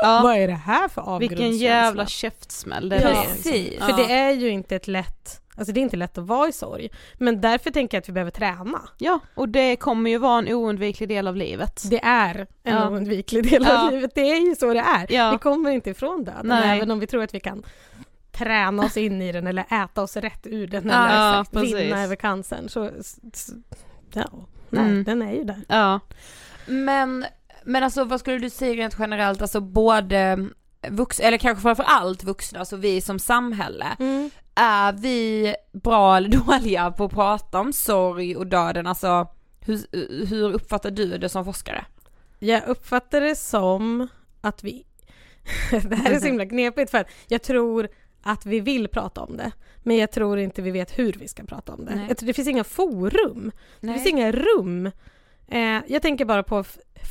Ja. 0.02 0.20
vad 0.22 0.36
är 0.36 0.46
det 0.48 0.54
här 0.54 0.88
för 0.88 1.00
avgrundskänsla? 1.02 1.46
Vilken 1.46 1.56
jävla 1.56 2.06
käftsmäll 2.06 2.88
det 2.88 2.96
är. 2.96 3.14
Precis. 3.24 3.78
För 3.84 3.92
det 3.96 4.12
är 4.14 4.30
ju 4.30 4.48
inte 4.48 4.76
ett 4.76 4.88
lätt, 4.88 5.40
alltså 5.56 5.72
det 5.72 5.80
är 5.80 5.82
inte 5.82 5.96
lätt 5.96 6.18
att 6.18 6.26
vara 6.26 6.48
i 6.48 6.52
sorg. 6.52 6.90
Men 7.18 7.40
därför 7.40 7.70
tänker 7.70 7.96
jag 7.96 8.02
att 8.02 8.08
vi 8.08 8.12
behöver 8.12 8.30
träna. 8.30 8.80
Ja, 8.98 9.18
och 9.34 9.48
det 9.48 9.76
kommer 9.76 10.10
ju 10.10 10.18
vara 10.18 10.38
en 10.38 10.48
oundviklig 10.52 11.08
del 11.08 11.28
av 11.28 11.36
livet. 11.36 11.82
Det 11.90 12.00
är 12.04 12.46
en 12.62 12.74
Ja. 12.76 12.88
oundviklig 12.88 13.50
del 13.50 13.66
Ja. 13.68 13.86
av 13.86 13.92
livet, 13.92 14.10
det 14.14 14.30
är 14.30 14.48
ju 14.48 14.54
så 14.56 14.72
det 14.72 14.80
är. 14.80 15.06
Ja. 15.12 15.30
Vi 15.32 15.38
kommer 15.38 15.70
inte 15.70 15.90
ifrån 15.90 16.24
döden, 16.24 16.40
Nej. 16.44 16.76
även 16.78 16.90
om 16.90 16.98
vi 17.00 17.06
tror 17.06 17.22
att 17.22 17.34
vi 17.34 17.40
kan 17.40 17.62
träna 18.38 18.84
oss 18.84 18.96
in 18.96 19.22
i 19.22 19.32
den 19.32 19.46
eller 19.46 19.64
äta 19.84 20.02
oss 20.02 20.16
rätt 20.16 20.46
ur 20.46 20.66
den 20.66 20.88
Ja, 20.88 21.08
eller 21.08 21.40
exakt, 21.40 21.52
precis. 21.52 21.74
vinna 21.74 22.02
över 22.02 22.16
cancern. 22.16 22.68
Så, 22.68 22.90
ja, 24.12 24.24
nej, 24.70 24.84
Mm. 24.84 25.04
den 25.04 25.22
är 25.22 25.32
ju 25.32 25.44
där. 25.44 25.60
Ja. 25.68 26.00
Men, 26.66 27.26
men 27.64 27.82
alltså 27.84 28.04
vad 28.04 28.20
skulle 28.20 28.38
du 28.38 28.50
säga 28.50 28.74
rent 28.74 28.96
generellt, 28.98 29.42
alltså 29.42 29.60
både 29.60 30.48
vuxna, 30.88 31.24
eller 31.24 31.38
kanske 31.38 31.62
framför 31.62 31.84
allt 31.88 32.24
vuxna, 32.24 32.58
alltså 32.58 32.76
vi 32.76 33.00
som 33.00 33.18
samhälle, 33.18 33.86
är 34.54 34.92
vi 34.92 35.54
bra 35.72 36.16
eller 36.16 36.28
dåliga 36.46 36.90
på 36.90 37.04
att 37.04 37.12
prata 37.12 37.60
om 37.60 37.72
sorg 37.72 38.36
och 38.36 38.46
döden? 38.46 38.86
Alltså 38.86 39.28
hur, 39.60 39.80
hur 40.26 40.52
uppfattar 40.52 40.90
du 40.90 41.18
det 41.18 41.28
som 41.28 41.44
forskare? 41.44 41.84
Jag 42.38 42.62
uppfattar 42.68 43.20
det 43.20 43.36
som 43.36 44.08
att 44.40 44.64
vi... 44.64 44.86
det 45.70 45.96
här 45.96 46.10
är 46.12 46.20
så 46.20 46.26
himla 46.30 46.46
knepigt 46.46 46.90
för 46.90 46.98
att 46.98 47.08
jag 47.28 47.42
tror 47.42 47.88
att 48.24 48.46
vi 48.46 48.60
vill 48.60 48.88
prata 48.88 49.20
om 49.20 49.36
det. 49.36 49.52
Men 49.82 49.96
jag 49.96 50.10
tror 50.10 50.38
inte 50.38 50.62
vi 50.62 50.70
vet 50.70 50.98
hur 50.98 51.12
vi 51.12 51.28
ska 51.28 51.44
prata 51.44 51.72
om 51.74 51.84
det. 51.84 51.94
Nej. 51.94 52.04
Jag 52.08 52.16
tror 52.18 52.26
det 52.26 52.32
finns 52.34 52.48
inga 52.48 52.64
forum. 52.64 53.52
Det 53.80 53.86
Nej. 53.86 53.94
finns 53.94 54.06
inga 54.06 54.32
rum. 54.32 54.90
Eh, 55.48 55.80
jag 55.86 56.02
tänker 56.02 56.24
bara 56.24 56.42
på 56.42 56.64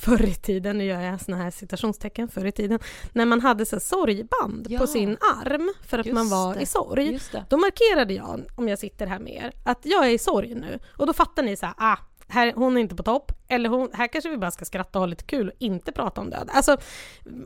förr 0.04 0.26
i 0.26 0.34
tiden, 0.36 0.78
nu 0.78 0.84
gör 0.86 1.02
jag 1.02 1.22
såna 1.22 1.38
här 1.38 1.52
citationstecken, 1.52 2.28
förr 2.28 2.46
i 2.46 2.52
tiden, 2.52 2.80
när 3.12 3.26
man 3.26 3.42
hade 3.42 3.66
så 3.66 3.80
sorgband 3.80 4.68
Ja. 4.70 4.80
på 4.80 4.88
sin 4.88 5.18
arm 5.46 5.74
för 5.88 6.00
att 6.00 6.06
Just 6.06 6.14
man 6.16 6.30
var 6.30 6.56
det. 6.56 6.62
i 6.62 6.66
sorg. 6.66 7.20
Det. 7.32 7.44
Då 7.50 7.58
markerade 7.58 8.14
jag, 8.14 8.42
om 8.56 8.68
jag 8.70 8.80
sitter 8.80 9.08
här 9.08 9.20
med 9.20 9.34
er, 9.34 9.52
att 9.66 9.80
jag 9.86 10.06
är 10.06 10.10
i 10.10 10.18
sorg 10.18 10.56
nu. 10.56 10.80
Och 10.98 11.08
då 11.08 11.14
fattar 11.14 11.44
ni 11.44 11.56
så 11.56 11.66
här, 11.66 11.76
ah, 11.78 11.98
här, 12.34 12.54
hon 12.56 12.78
är 12.78 12.82
inte 12.82 12.96
på 12.96 13.04
topp, 13.04 13.32
eller 13.48 13.70
hon, 13.70 13.90
här 13.94 14.08
kanske 14.08 14.30
vi 14.30 14.38
bara 14.38 14.52
ska 14.52 14.66
skratta 14.66 15.00
och 15.00 15.02
ha 15.02 15.08
lite 15.08 15.24
kul 15.24 15.50
och 15.50 15.56
inte 15.60 15.92
prata 15.92 16.22
om 16.22 16.30
död. 16.30 16.50
Alltså, 16.54 16.78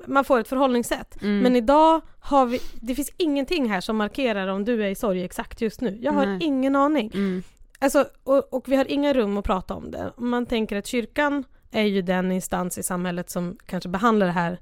man 0.07 0.23
får 0.23 0.39
ett 0.39 0.47
förhållningssätt. 0.47 1.21
Mm. 1.21 1.39
Men 1.39 1.55
idag 1.55 2.01
har 2.19 2.45
vi, 2.45 2.59
det 2.81 2.95
finns 2.95 3.11
ingenting 3.17 3.69
här 3.69 3.81
som 3.81 3.97
markerar 3.97 4.47
om 4.47 4.65
du 4.65 4.83
är 4.83 4.89
i 4.89 4.95
sorg 4.95 5.23
exakt 5.23 5.61
just 5.61 5.81
nu. 5.81 5.97
Jag 6.01 6.11
har 6.11 6.25
Nej. 6.25 6.37
ingen 6.41 6.75
aning. 6.75 7.11
Mm. 7.13 7.43
Alltså, 7.79 8.05
och, 8.23 8.53
och 8.53 8.63
vi 8.67 8.75
har 8.75 8.91
inga 8.91 9.13
rum 9.13 9.37
att 9.37 9.45
prata 9.45 9.73
om 9.73 9.91
det. 9.91 10.11
Man 10.17 10.45
tänker 10.45 10.75
att 10.75 10.87
kyrkan 10.87 11.43
är 11.71 11.83
ju 11.83 12.01
den 12.01 12.31
instans 12.31 12.77
i 12.77 12.83
samhället 12.83 13.29
som 13.29 13.57
kanske 13.65 13.89
behandlar 13.89 14.27
det 14.27 14.33
här 14.33 14.59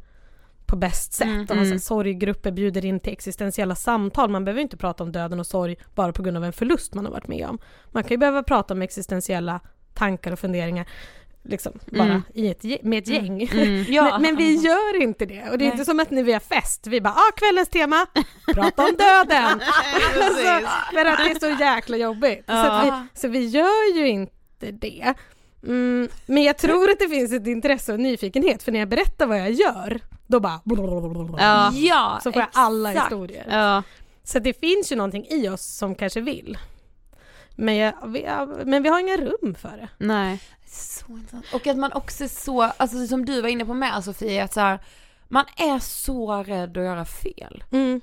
på 0.66 0.76
bäst 0.76 1.14
sätt. 1.14 1.28
Mm, 1.28 1.42
och 1.44 1.52
mm. 1.52 1.80
sorggrupper 1.80 2.52
bjuder 2.52 2.86
in 2.86 3.00
till 3.00 3.14
existentiella 3.14 3.76
samtal. 3.76 4.30
Man 4.30 4.46
behöver 4.46 4.62
inte 4.62 4.78
prata 4.78 5.04
om 5.04 5.12
döden 5.12 5.40
och 5.40 5.48
sorg 5.48 5.76
bara 5.96 6.14
på 6.14 6.24
grund 6.24 6.38
av 6.38 6.44
en 6.44 6.54
förlust 6.54 6.94
man 6.94 7.06
har 7.06 7.12
varit 7.12 7.28
med 7.28 7.48
om. 7.48 7.60
Man 7.92 8.04
kan 8.04 8.10
ju 8.10 8.18
behöva 8.18 8.44
prata 8.44 8.74
om 8.74 8.82
existentiella 8.82 9.60
tankar 9.96 10.32
och 10.32 10.40
funderingar 10.40 10.86
liksom 11.44 11.80
bara 11.86 12.04
Mm. 12.04 12.22
i 12.34 12.50
ett, 12.50 12.84
med 12.84 13.00
ett 13.00 13.08
gäng. 13.08 13.44
Mm. 13.44 13.86
Ja. 13.90 14.04
Men, 14.04 14.22
men 14.22 14.36
vi 14.36 14.56
gör 14.56 15.02
inte 15.02 15.26
det. 15.26 15.50
Och 15.50 15.58
det 15.58 15.64
är 15.64 15.68
Nej. 15.68 15.72
inte 15.72 15.86
som 15.86 16.00
att 16.00 16.12
när 16.12 16.24
vi 16.24 16.34
har 16.34 16.40
fest, 16.40 16.88
vi 16.88 17.02
bara 17.02 17.14
ah, 17.14 17.32
kvällens 17.36 17.70
tema, 17.70 18.06
prata 18.54 18.84
om 18.84 18.96
döden. 18.98 19.46
alltså, 20.22 20.68
för 20.94 21.06
att 21.06 21.18
det 21.18 21.32
är 21.32 21.40
så 21.40 21.64
jäkla 21.64 21.98
jobbigt. 21.98 22.46
Så, 22.46 22.54
att 22.54 22.86
vi, 22.86 23.20
så 23.20 23.28
vi 23.28 23.46
gör 23.48 23.98
ju 23.98 24.08
inte 24.08 24.72
det. 24.72 25.14
Mm, 25.64 26.10
men 26.26 26.44
jag 26.44 26.58
tror 26.58 26.90
att 26.90 27.00
det 27.00 27.10
finns 27.10 27.34
ett 27.34 27.48
intresse 27.48 27.94
och 27.94 28.00
nyfikenhet 28.00 28.64
för 28.64 28.72
när 28.72 28.80
jag 28.80 28.90
berättar 28.90 29.26
vad 29.26 29.40
jag 29.40 29.52
gör, 29.52 30.00
då 30.28 30.40
bara 30.40 30.60
Ja. 31.38 31.72
Ja, 31.74 32.20
så 32.24 32.32
får 32.32 32.42
jag 32.42 32.50
alla 32.54 32.90
historier. 32.90 33.46
Ja. 33.50 33.84
Så 34.24 34.40
det 34.40 34.60
finns 34.60 34.92
ju 34.92 34.96
någonting 34.96 35.26
i 35.30 35.50
oss 35.50 35.66
som 35.78 35.96
kanske 35.96 36.22
vill. 36.22 36.58
Men, 37.56 37.76
jag, 37.76 37.94
vi, 38.06 38.26
men 38.65 38.84
vi 38.84 38.89
har 38.89 39.00
inga 39.00 39.18
rum 39.18 39.56
för 39.56 39.78
det. 39.78 39.89
Nej. 39.98 40.39
Så 40.65 41.12
intressant. 41.12 41.46
Och 41.54 41.68
att 41.68 41.78
man 41.78 41.94
också 41.94 42.24
är 42.24 42.28
så, 42.28 42.62
alltså 42.62 43.08
som 43.08 43.26
du 43.26 43.41
var 43.41 43.50
inne 43.50 43.65
på 43.65 43.74
med 43.74 44.04
Sofie, 44.04 44.44
att 44.44 44.54
så 44.54 44.60
här, 44.60 44.80
man 45.28 45.46
är 45.58 45.80
så 45.80 46.44
rädd 46.44 46.78
att 46.78 46.84
göra 46.84 47.06
fel. 47.06 47.63
Mm. 47.72 48.02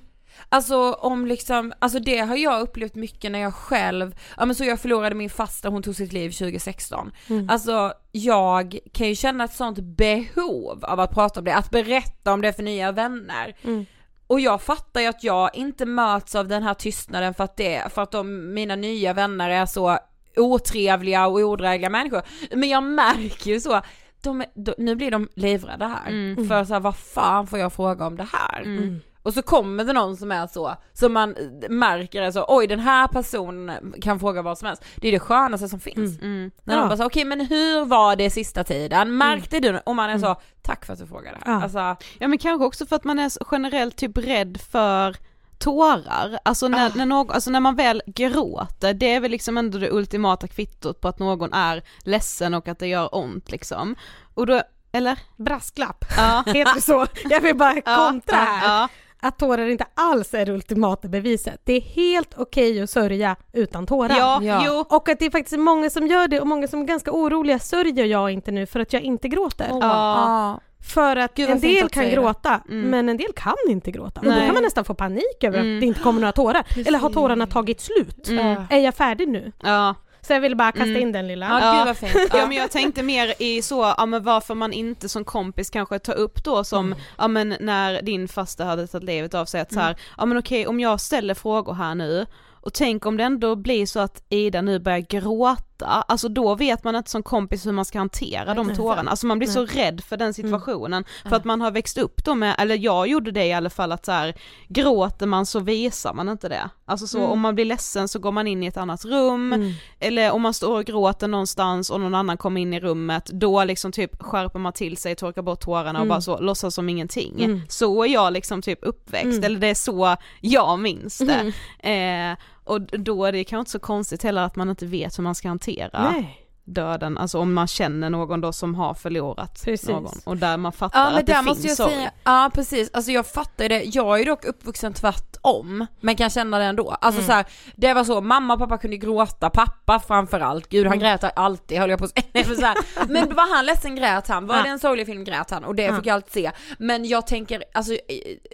Alltså 0.48 0.92
om 0.92 1.26
liksom, 1.26 1.72
alltså 1.78 1.98
det 1.98 2.18
har 2.18 2.36
jag 2.36 2.60
upplevt 2.60 2.94
mycket 2.94 3.32
när 3.32 3.38
jag 3.38 3.54
själv, 3.54 4.14
ja 4.36 4.46
men 4.46 4.54
så 4.54 4.64
jag 4.64 4.80
förlorade 4.80 5.14
min 5.14 5.30
fasta, 5.30 5.68
hon 5.68 5.82
tog 5.82 5.96
sitt 5.96 6.12
liv 6.12 6.30
2016. 6.30 7.12
Mm. 7.28 7.50
Alltså 7.50 7.92
jag 8.12 8.78
kan 8.92 9.08
ju 9.08 9.14
känna 9.14 9.44
ett 9.44 9.54
sånt 9.54 9.78
behov 9.78 10.84
av 10.84 11.00
att 11.00 11.14
prata 11.14 11.40
om 11.40 11.44
det, 11.44 11.54
att 11.54 11.70
berätta 11.70 12.32
om 12.32 12.40
det 12.42 12.52
för 12.52 12.62
nya 12.62 12.92
vänner. 12.92 13.56
Mm. 13.62 13.86
Och 14.32 14.40
jag 14.40 14.62
fattar 14.62 15.00
ju 15.00 15.06
att 15.06 15.24
jag 15.24 15.54
inte 15.54 15.86
möts 15.86 16.34
av 16.34 16.48
den 16.48 16.62
här 16.62 16.74
tystnaden 16.74 17.34
för 17.34 17.44
att 17.44 17.56
det, 17.56 17.92
för 17.92 18.02
att 18.02 18.10
de, 18.10 18.54
mina 18.54 18.76
nya 18.76 19.12
vänner 19.12 19.50
är 19.50 19.66
så 19.66 19.98
otrevliga 20.36 21.26
och 21.26 21.38
odrägliga 21.38 21.90
människor. 21.90 22.22
Men 22.56 22.68
jag 22.68 22.82
märker 22.82 23.50
ju 23.50 23.60
så, 23.60 23.80
de, 24.22 24.44
de, 24.54 24.74
nu 24.78 24.96
blir 24.96 25.10
de 25.10 25.28
livrädda 25.34 25.86
här. 25.86 26.10
Mm. 26.10 26.48
För 26.48 26.64
så 26.64 26.72
här, 26.72 26.80
vad 26.80 26.96
fan 26.96 27.46
får 27.46 27.58
jag 27.58 27.72
fråga 27.72 28.06
om 28.06 28.16
det 28.16 28.28
här? 28.32 28.62
Mm. 28.62 29.00
Och 29.22 29.34
så 29.34 29.42
kommer 29.42 29.84
det 29.84 29.92
någon 29.92 30.16
som 30.16 30.32
är 30.32 30.46
så, 30.46 30.76
som 30.92 31.12
man 31.12 31.36
märker 31.68 32.22
är 32.22 32.30
så, 32.30 32.44
oj 32.48 32.66
den 32.66 32.80
här 32.80 33.08
personen 33.08 33.94
kan 34.02 34.20
fråga 34.20 34.42
vad 34.42 34.58
som 34.58 34.66
helst. 34.68 34.84
Det 34.96 35.08
är 35.08 35.12
det 35.12 35.18
skönaste 35.20 35.68
som 35.68 35.80
finns. 35.80 36.20
Mm. 36.20 36.50
När 36.64 36.76
Ja. 36.76 36.86
bara 36.86 36.96
så, 36.96 37.04
okej 37.06 37.24
men 37.24 37.40
hur 37.40 37.84
var 37.84 38.16
det 38.16 38.30
sista 38.30 38.64
tiden? 38.64 39.16
Märkte 39.16 39.60
du? 39.60 39.78
Och 39.86 39.96
man 39.96 40.10
är 40.10 40.18
så, 40.18 40.36
tack 40.62 40.84
för 40.84 40.92
att 40.92 40.98
du 40.98 41.06
frågade. 41.06 41.38
Ja. 41.46 41.62
Alltså, 41.62 41.96
Ja 42.18 42.28
men 42.28 42.38
kanske 42.38 42.64
också 42.66 42.86
för 42.86 42.96
att 42.96 43.04
man 43.04 43.18
är 43.18 43.30
generellt 43.52 43.96
typ 43.96 44.18
rädd 44.18 44.60
för 44.70 45.16
tårar, 45.58 46.38
alltså 46.44 46.68
när, 46.68 46.86
Ah. 46.86 46.90
när, 46.94 47.06
någon, 47.06 47.30
alltså 47.30 47.50
när 47.50 47.60
man 47.60 47.76
väl 47.76 48.02
gråter, 48.06 48.94
det 48.94 49.14
är 49.14 49.20
väl 49.20 49.30
liksom 49.30 49.58
ändå 49.58 49.78
det 49.78 49.90
ultimata 49.90 50.48
kvittot 50.48 51.00
på 51.00 51.08
att 51.08 51.18
någon 51.18 51.52
är 51.52 51.82
ledsen 52.04 52.54
och 52.54 52.68
att 52.68 52.78
det 52.78 52.86
gör 52.86 53.14
ont 53.14 53.50
liksom. 53.50 53.96
Och 54.34 54.46
då, 54.46 54.62
eller? 54.92 55.18
Brasklapp, 55.36 56.04
Ja. 56.16 56.42
heter 56.46 56.74
det 56.74 56.80
så? 56.80 57.06
Jag 57.30 57.40
vill 57.40 57.56
bara 57.56 57.74
Ja, 57.84 57.96
kontra 58.10 58.36
här. 58.36 58.68
Ja, 58.80 58.88
Att 59.24 59.38
tårar 59.38 59.66
inte 59.68 59.84
alls 59.94 60.34
är 60.34 60.46
det 60.46 60.52
ultimata 60.52 61.08
beviset. 61.08 61.60
Det 61.64 61.72
är 61.72 61.80
helt 61.80 62.34
okej 62.36 62.82
att 62.82 62.90
sörja 62.90 63.36
utan 63.52 63.86
tårar. 63.86 64.16
ja, 64.18 64.40
Ja. 64.42 64.62
jo. 64.66 64.84
Och 64.96 65.08
att 65.08 65.18
det 65.18 65.26
är 65.26 65.30
faktiskt 65.30 65.58
många 65.58 65.90
som 65.90 66.06
gör 66.06 66.28
det 66.28 66.40
och 66.40 66.46
många 66.46 66.68
som 66.68 66.80
är 66.80 66.84
ganska 66.84 67.12
oroliga. 67.12 67.58
Sörjer 67.58 68.04
jag 68.04 68.30
inte 68.30 68.50
nu 68.50 68.66
för 68.66 68.80
att 68.80 68.92
jag 68.92 69.02
inte 69.02 69.28
gråter? 69.28 69.66
ja. 69.70 69.78
Ja. 69.80 70.60
För 70.94 71.16
att 71.16 71.34
Gud, 71.34 71.50
en 71.50 71.60
del 71.60 71.88
kan 71.88 72.10
gråta, 72.10 72.60
Mm. 72.70 72.90
men 72.90 73.08
en 73.08 73.16
del 73.16 73.32
kan 73.36 73.54
inte 73.68 73.90
gråta. 73.90 74.20
Och 74.20 74.26
då 74.26 74.32
Nej. 74.32 74.46
kan 74.46 74.54
man 74.54 74.62
nästan 74.62 74.84
få 74.84 74.94
panik 74.94 75.44
över 75.44 75.58
Mm. 75.58 75.76
att 75.76 75.80
det 75.80 75.86
inte 75.86 76.00
kommer 76.00 76.20
några 76.20 76.32
tårar. 76.32 76.64
Eller 76.86 76.98
har 76.98 77.10
tårarna 77.10 77.46
tagit 77.46 77.80
slut? 77.80 78.28
Mm. 78.28 78.62
Är 78.70 78.78
jag 78.78 78.94
färdig 78.94 79.28
nu? 79.28 79.52
Ja. 79.62 79.94
Så 80.26 80.32
jag 80.32 80.40
ville 80.40 80.56
bara 80.56 80.72
kasta 80.72 80.84
Mm. 80.90 81.02
in 81.02 81.12
den 81.12 81.26
lilla. 81.28 81.46
Ja, 81.60 81.72
gud 81.78 81.86
vad 81.86 81.96
fint. 81.96 82.30
Ja 82.34 82.46
men 82.46 82.56
jag 82.56 82.70
tänkte 82.70 83.02
mer 83.02 83.34
i 83.38 83.62
så, 83.62 83.94
ja 83.98 84.06
men 84.06 84.22
varför 84.24 84.54
man 84.54 84.72
inte 84.72 85.08
som 85.08 85.24
kompis 85.24 85.70
kanske 85.70 85.98
tar 85.98 86.14
upp 86.14 86.44
då 86.44 86.64
som, 86.64 86.86
Mm. 86.86 86.98
ja 87.18 87.28
men 87.28 87.56
när 87.60 88.02
din 88.02 88.28
fasta 88.28 88.64
hade 88.64 88.86
tagit 88.86 89.04
livet 89.06 89.34
av 89.34 89.44
sig 89.44 89.60
att 89.60 89.72
så 89.72 89.80
här, 89.80 89.96
ja 90.18 90.26
men 90.26 90.38
okej 90.38 90.66
om 90.66 90.80
jag 90.80 91.00
ställer 91.00 91.34
frågor 91.34 91.74
här 91.74 91.94
nu 91.94 92.26
och 92.50 92.72
tänk 92.74 93.06
om 93.06 93.16
det 93.16 93.24
ändå 93.24 93.56
blir 93.56 93.86
så 93.86 94.00
att 94.00 94.22
Ida 94.28 94.62
nu 94.62 94.78
börjar 94.78 94.98
gråta, 94.98 95.62
alltså 95.82 96.28
då 96.28 96.54
vet 96.54 96.84
man 96.84 96.96
inte 96.96 97.10
som 97.10 97.22
kompis 97.22 97.66
hur 97.66 97.72
man 97.72 97.84
ska 97.84 97.98
hantera 97.98 98.54
de 98.54 98.74
tårarna, 98.74 99.10
alltså 99.10 99.26
man 99.26 99.38
blir 99.38 99.48
så 99.48 99.66
rädd 99.66 100.04
för 100.04 100.16
den 100.16 100.34
situationen, 100.34 101.04
för 101.28 101.36
att 101.36 101.44
man 101.44 101.60
har 101.60 101.70
växt 101.70 101.98
upp 101.98 102.24
då 102.24 102.34
med, 102.34 102.54
eller 102.58 102.78
jag 102.78 103.06
gjorde 103.08 103.30
det 103.30 103.44
i 103.44 103.52
alla 103.52 103.70
fall 103.70 103.92
att 103.92 104.04
så 104.04 104.12
här, 104.12 104.34
gråter 104.68 105.26
man 105.26 105.46
så 105.46 105.60
visar 105.60 106.14
man 106.14 106.28
inte 106.28 106.48
det. 106.48 106.70
Alltså 106.84 107.06
så 107.06 107.26
om 107.26 107.40
man 107.40 107.54
blir 107.54 107.64
ledsen 107.64 108.08
så 108.08 108.18
går 108.18 108.32
man 108.32 108.46
in 108.46 108.62
i 108.62 108.66
ett 108.66 108.76
annat 108.76 109.04
rum, 109.04 109.52
Mm. 109.52 109.72
eller 110.00 110.30
om 110.32 110.42
man 110.42 110.54
står 110.54 110.78
och 110.78 110.84
gråter 110.84 111.28
någonstans 111.28 111.90
och 111.90 112.00
någon 112.00 112.14
annan 112.14 112.36
kommer 112.36 112.60
in 112.60 112.74
i 112.74 112.80
rummet, 112.80 113.26
då 113.32 113.64
liksom 113.64 113.92
typ 113.92 114.22
skärper 114.22 114.58
man 114.58 114.72
till 114.72 114.96
sig, 114.96 115.16
torkar 115.16 115.42
bort 115.42 115.60
tårarna 115.60 115.90
och 115.90 115.96
Mm. 116.04 116.08
bara 116.08 116.20
så 116.20 116.38
låtsas 116.40 116.74
som 116.74 116.88
ingenting. 116.88 117.44
Mm. 117.44 117.60
Så 117.68 118.02
är 118.04 118.08
jag 118.08 118.32
liksom 118.32 118.62
typ 118.62 118.78
uppväxt, 118.82 119.24
Mm. 119.26 119.44
eller 119.44 119.58
det 119.58 119.66
är 119.66 119.74
så 119.74 120.16
jag 120.40 120.78
minns 120.78 121.18
det. 121.18 121.52
Eh, 121.90 122.36
och 122.64 122.80
då 122.82 123.24
är 123.24 123.32
det 123.32 123.44
kanske 123.44 123.60
inte 123.60 123.70
så 123.70 123.78
konstigt 123.78 124.22
heller 124.22 124.42
att 124.42 124.56
man 124.56 124.70
inte 124.70 124.86
vet 124.86 125.18
hur 125.18 125.22
man 125.22 125.34
ska 125.34 125.48
hantera 125.48 126.10
Nej. 126.12 126.38
döden, 126.64 127.18
alltså 127.18 127.38
om 127.38 127.54
man 127.54 127.66
känner 127.66 128.10
någon 128.10 128.40
då 128.40 128.52
som 128.52 128.74
har 128.74 128.94
förlorat 128.94 129.62
Precis. 129.64 129.88
någon 129.88 130.12
och 130.24 130.36
där 130.36 130.56
man 130.56 130.72
fattar 130.72 131.00
Ja 131.12 131.18
att 131.18 131.26
det 131.26 131.34
finns 131.34 131.46
måste 131.46 131.66
jag 131.68 131.76
sorg. 131.76 131.90
säga, 131.92 132.10
ja 132.24 132.50
precis, 132.54 132.90
alltså 132.92 133.10
jag 133.12 133.26
fattar 133.26 133.68
det, 133.68 133.82
jag 133.84 134.20
är 134.20 134.26
dock 134.26 134.44
uppvuxen 134.44 134.92
tvärtom, 134.92 135.86
men 136.00 136.16
kan 136.16 136.30
känna 136.30 136.58
det 136.58 136.64
ändå. 136.64 136.90
Alltså 136.90 137.20
Mm. 137.20 137.26
så 137.26 137.32
här, 137.32 137.46
det 137.76 137.94
var 137.94 138.04
så, 138.04 138.20
mamma 138.20 138.54
och 138.54 138.60
pappa 138.60 138.78
kunde 138.78 138.96
gråta, 138.96 139.50
pappa 139.50 140.00
framförallt, 140.00 140.68
gud 140.68 140.86
han 140.86 140.98
grät 140.98 141.24
alltid 141.38 141.78
höll 141.78 141.90
jag 141.90 141.98
på 141.98 142.04
att 142.04 142.10
säga. 142.10 142.24
Nej, 142.32 142.44
men, 142.48 142.56
så 142.56 142.66
här, 142.66 142.76
men 143.08 143.34
var 143.34 143.54
han 143.56 143.66
ledsen 143.66 143.96
grät 143.96 144.28
han, 144.28 144.46
var 144.46 144.56
Ja. 144.56 144.62
det 144.62 144.68
en 144.68 144.78
sorglig 144.78 145.06
film 145.06 145.24
grät 145.24 145.50
han 145.50 145.64
och 145.64 145.74
det 145.74 145.82
Ja. 145.82 145.96
fick 145.96 146.06
jag 146.06 146.14
alltid 146.14 146.32
se. 146.32 146.50
Men 146.78 147.04
jag 147.04 147.26
tänker, 147.26 147.64
alltså 147.74 147.96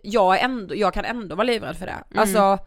jag 0.02 0.38
är 0.40 0.44
ändå, 0.44 0.74
jag 0.76 0.94
kan 0.94 1.04
ändå 1.04 1.36
vara 1.36 1.44
livrädd 1.46 1.76
för 1.76 1.86
det. 1.86 1.92
Mm. 2.10 2.18
Alltså 2.18 2.58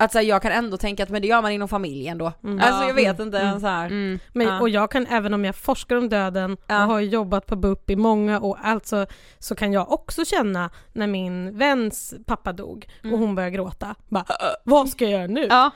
att 0.00 0.12
så 0.12 0.18
här, 0.18 0.24
jag 0.24 0.42
kan 0.42 0.52
ändå 0.52 0.76
tänka 0.76 1.02
att 1.02 1.08
men 1.08 1.22
det 1.22 1.28
gör 1.28 1.42
man 1.42 1.52
inom 1.52 1.68
familjen 1.68 2.18
då. 2.18 2.26
Alltså 2.60 2.84
jag 2.84 2.94
vet 2.94 3.18
inte, 3.20 3.38
Mm. 3.38 3.60
så 3.60 3.66
här. 3.66 3.86
Mm. 3.86 4.18
Men, 4.32 4.46
Ja. 4.46 4.60
Och 4.60 4.68
jag 4.68 4.90
kan, 4.90 5.06
även 5.06 5.34
om 5.34 5.44
jag 5.44 5.56
forskar 5.56 5.96
om 5.96 6.08
döden 6.08 6.56
Ja. 6.66 6.82
och 6.84 6.90
har 6.92 7.00
jobbat 7.00 7.46
på 7.46 7.56
BUP 7.56 7.90
i 7.90 7.96
många 7.96 8.40
år, 8.40 8.58
alltså, 8.62 9.06
så 9.38 9.54
kan 9.54 9.72
jag 9.72 9.92
också 9.92 10.24
känna 10.24 10.70
när 10.92 11.06
min 11.06 11.58
väns 11.58 12.14
pappa 12.26 12.52
dog 12.52 12.88
och 13.12 13.18
hon 13.18 13.34
började 13.34 13.56
gråta, 13.56 13.94
bara 14.08 14.24
vad 14.64 14.88
ska 14.88 15.04
jag 15.04 15.12
göra 15.12 15.26
nu? 15.26 15.46
Ja, 15.50 15.70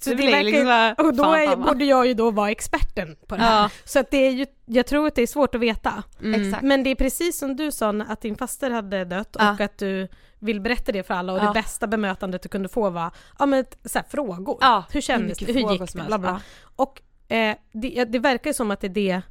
Så 0.00 0.10
det 0.10 0.16
blir 0.16 0.42
liksom 0.42 0.64
såhär, 0.64 0.94
och 1.00 1.14
då 1.14 1.22
fan, 1.22 1.62
borde 1.62 1.84
jag 1.84 2.06
ju 2.06 2.14
då 2.14 2.30
vara 2.30 2.50
experten 2.50 3.16
på 3.26 3.36
det 3.36 3.42
här. 3.42 3.62
Ja. 3.62 3.70
Så 3.84 3.98
att 3.98 4.10
det 4.10 4.16
är 4.26 4.30
ju, 4.30 4.46
jag 4.64 4.86
tror 4.86 5.06
att 5.06 5.14
det 5.14 5.22
är 5.22 5.26
svårt 5.26 5.54
att 5.54 5.60
veta. 5.60 6.02
Mm. 6.22 6.56
Men 6.62 6.84
det 6.84 6.90
är 6.90 6.94
precis 6.94 7.38
som 7.38 7.56
du 7.56 7.72
sa 7.72 7.90
att 8.08 8.20
din 8.20 8.36
faster 8.36 8.70
hade 8.70 9.04
dött 9.04 9.36
Ja. 9.38 9.52
och 9.52 9.60
att 9.60 9.78
du 9.78 10.08
vill 10.38 10.60
berätta 10.60 10.92
det 10.92 11.02
för 11.02 11.14
alla 11.14 11.32
och 11.32 11.38
Ja. 11.38 11.42
det 11.46 11.52
bästa 11.52 11.86
bemötandet 11.86 12.42
du 12.42 12.48
kunde 12.48 12.68
få 12.68 12.90
var 12.90 13.10
ja, 13.38 13.46
men, 13.46 13.64
så 13.84 13.98
här, 13.98 14.06
frågor. 14.10 14.58
Ja, 14.60 14.84
hur 14.90 15.00
kändes 15.00 15.38
det? 15.38 15.46
mycket 15.46 15.62
Hur 15.62 15.72
gick 15.72 15.92
det? 15.92 16.06
Bla, 16.06 16.18
bla. 16.18 16.30
Ja. 16.30 16.40
Och 16.76 17.02
eh, 17.36 17.56
det, 17.72 18.04
det 18.04 18.18
verkar 18.18 18.50
ju 18.50 18.54
som 18.54 18.70
att 18.70 18.80
det 18.80 18.86
är 18.86 18.90
det 18.90 19.22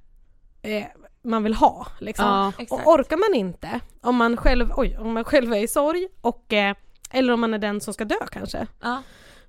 eh, 0.77 0.85
man 1.23 1.43
vill 1.43 1.53
ha. 1.53 1.87
Liksom. 1.99 2.53
Och 2.69 2.87
orkar 2.87 3.17
man 3.17 3.39
inte, 3.39 3.79
om 4.01 4.15
man 4.15 4.37
själv, 4.37 4.71
oj, 4.75 4.97
om 4.97 5.13
man 5.13 5.23
själv 5.23 5.53
är 5.53 5.57
i 5.57 5.67
sorg 5.67 6.07
och, 6.21 6.53
eh, 6.53 6.75
eller 7.11 7.33
om 7.33 7.41
man 7.41 7.53
är 7.53 7.57
den 7.57 7.81
som 7.81 7.93
ska 7.93 8.05
dö 8.05 8.27
kanske, 8.31 8.67
Ja. 8.81 9.03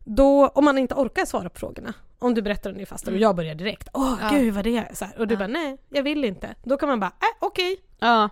Då, 0.05 0.49
om 0.49 0.65
man 0.65 0.79
inte 0.79 0.95
orkar 0.95 1.25
svara 1.25 1.49
på 1.49 1.59
frågorna, 1.59 1.95
om 2.19 2.35
du 2.35 2.43
berättar 2.43 2.71
om 2.71 2.77
din 2.77 2.87
faster 2.87 3.13
och 3.13 3.19
jag 3.19 3.37
börjar 3.37 3.55
direkt, 3.55 3.89
åh 3.93 4.07
Mm. 4.13 4.19
Ja. 4.23 4.39
gud 4.39 4.55
vad 4.55 4.65
det 4.65 4.77
är, 4.77 4.95
så 4.95 5.05
här, 5.05 5.19
och 5.19 5.27
du 5.29 5.35
Ja. 5.35 5.39
bara 5.39 5.49
nej, 5.49 5.79
jag 5.89 6.03
vill 6.03 6.25
inte. 6.25 6.55
Då 6.65 6.77
kan 6.77 6.89
man 6.89 7.01
bara, 7.01 7.07
äh, 7.21 7.37
okej, 7.47 7.77
Ja. 7.99 8.29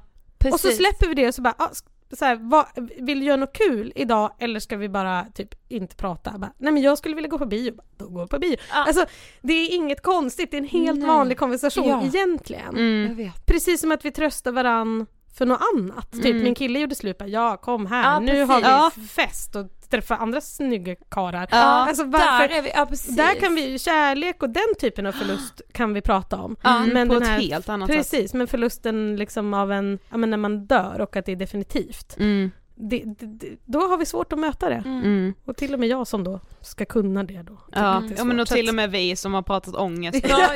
och 0.52 0.60
så 0.60 0.70
släpper 0.70 1.08
vi 1.08 1.14
det 1.14 1.28
och 1.28 1.34
så 1.34 1.42
bara, 1.42 1.54
ah, 1.58 1.68
så 2.16 2.24
här, 2.24 2.36
vad, 2.36 2.66
vill 2.98 3.20
du 3.20 3.26
göra 3.26 3.36
något 3.36 3.52
kul 3.52 3.92
idag 3.96 4.32
eller 4.38 4.60
ska 4.60 4.76
vi 4.76 4.88
bara 4.88 5.26
typ 5.34 5.54
inte 5.68 5.96
prata? 5.96 6.38
Bara, 6.38 6.52
Nej 6.58 6.72
men 6.72 6.82
jag 6.82 6.98
skulle 6.98 7.14
vilja 7.14 7.28
gå 7.30 7.38
på 7.38 7.46
bio, 7.46 7.72
Bara, 7.72 7.84
då 7.96 8.08
går 8.08 8.20
vi 8.22 8.28
på 8.28 8.38
bio. 8.38 8.56
Ja. 8.70 8.84
Alltså 8.86 9.04
det 9.42 9.52
är 9.52 9.74
inget 9.74 10.02
konstigt, 10.02 10.50
det 10.50 10.56
är 10.56 10.58
en 10.62 10.68
helt 10.68 10.98
Nej. 10.98 11.08
vanlig 11.08 11.38
konversation 11.38 11.88
Ja. 11.88 12.02
egentligen. 12.04 12.68
Mm. 12.76 13.06
Jag 13.08 13.14
vet. 13.16 13.46
Precis 13.46 13.80
som 13.80 13.92
att 13.92 14.04
vi 14.04 14.10
tröstar 14.10 14.52
varann 14.52 15.06
för 15.34 15.46
något 15.46 15.60
annat. 15.74 16.12
Typ 16.12 16.24
Mm. 16.24 16.42
min 16.42 16.54
kille 16.54 16.78
gjorde 16.78 16.94
slut, 16.94 17.16
ja 17.26 17.56
kom 17.56 17.86
här, 17.86 18.02
Ja, 18.12 18.20
nu 18.20 18.26
precis. 18.26 18.48
har 18.48 18.60
vi 18.60 18.66
Ja. 18.66 18.90
fest 19.08 19.56
och 19.56 19.66
träffa 19.90 20.16
andra 20.16 20.40
snygga 20.40 20.94
karlar. 21.08 21.48
Ja, 21.50 21.56
alltså, 21.58 22.04
varför, 22.04 22.48
Där 22.48 22.58
är 22.58 22.62
vi, 22.62 22.70
ja 22.74 22.86
precis. 22.86 23.16
där 23.16 23.40
kan 23.40 23.54
vi, 23.54 23.78
kärlek 23.78 24.42
och 24.42 24.50
den 24.50 24.74
typen 24.80 25.06
av 25.06 25.12
förlust 25.12 25.60
kan 25.72 25.94
vi 25.94 26.00
prata 26.00 26.36
om. 26.36 26.56
Mm, 26.64 26.88
men 26.88 27.08
på 27.08 27.14
ett 27.14 27.26
här, 27.26 27.40
helt 27.40 27.68
annat 27.68 27.88
sätt. 27.88 27.96
Precis, 27.96 28.34
men 28.34 28.46
förlusten 28.46 29.16
liksom 29.16 29.54
av 29.54 29.72
en, 29.72 29.98
ja 30.10 30.16
men 30.16 30.30
när 30.30 30.36
man 30.36 30.66
dör 30.66 31.00
och 31.00 31.16
att 31.16 31.26
det 31.26 31.32
är 31.32 31.36
definitivt. 31.36 32.16
Mm. 32.18 32.50
Det, 32.84 33.02
det, 33.06 33.48
då 33.64 33.80
har 33.80 33.96
vi 33.96 34.06
svårt 34.06 34.32
att 34.32 34.38
möta 34.38 34.68
det. 34.68 34.82
Mm. 34.86 35.34
Och 35.44 35.56
till 35.56 35.74
och 35.74 35.80
med 35.80 35.88
jag 35.88 36.06
som 36.06 36.24
då 36.24 36.40
ska 36.60 36.84
kunna 36.84 37.24
det 37.24 37.42
då. 37.42 37.58
Ja, 37.72 38.02
ja 38.16 38.24
men 38.24 38.36
svårt. 38.36 38.40
och 38.40 38.48
till 38.48 38.68
och 38.68 38.74
med 38.74 38.90
vi 38.90 39.16
som 39.16 39.34
har 39.34 39.42
pratat 39.42 39.74
ångest 39.76 40.26
Ja, 40.28 40.36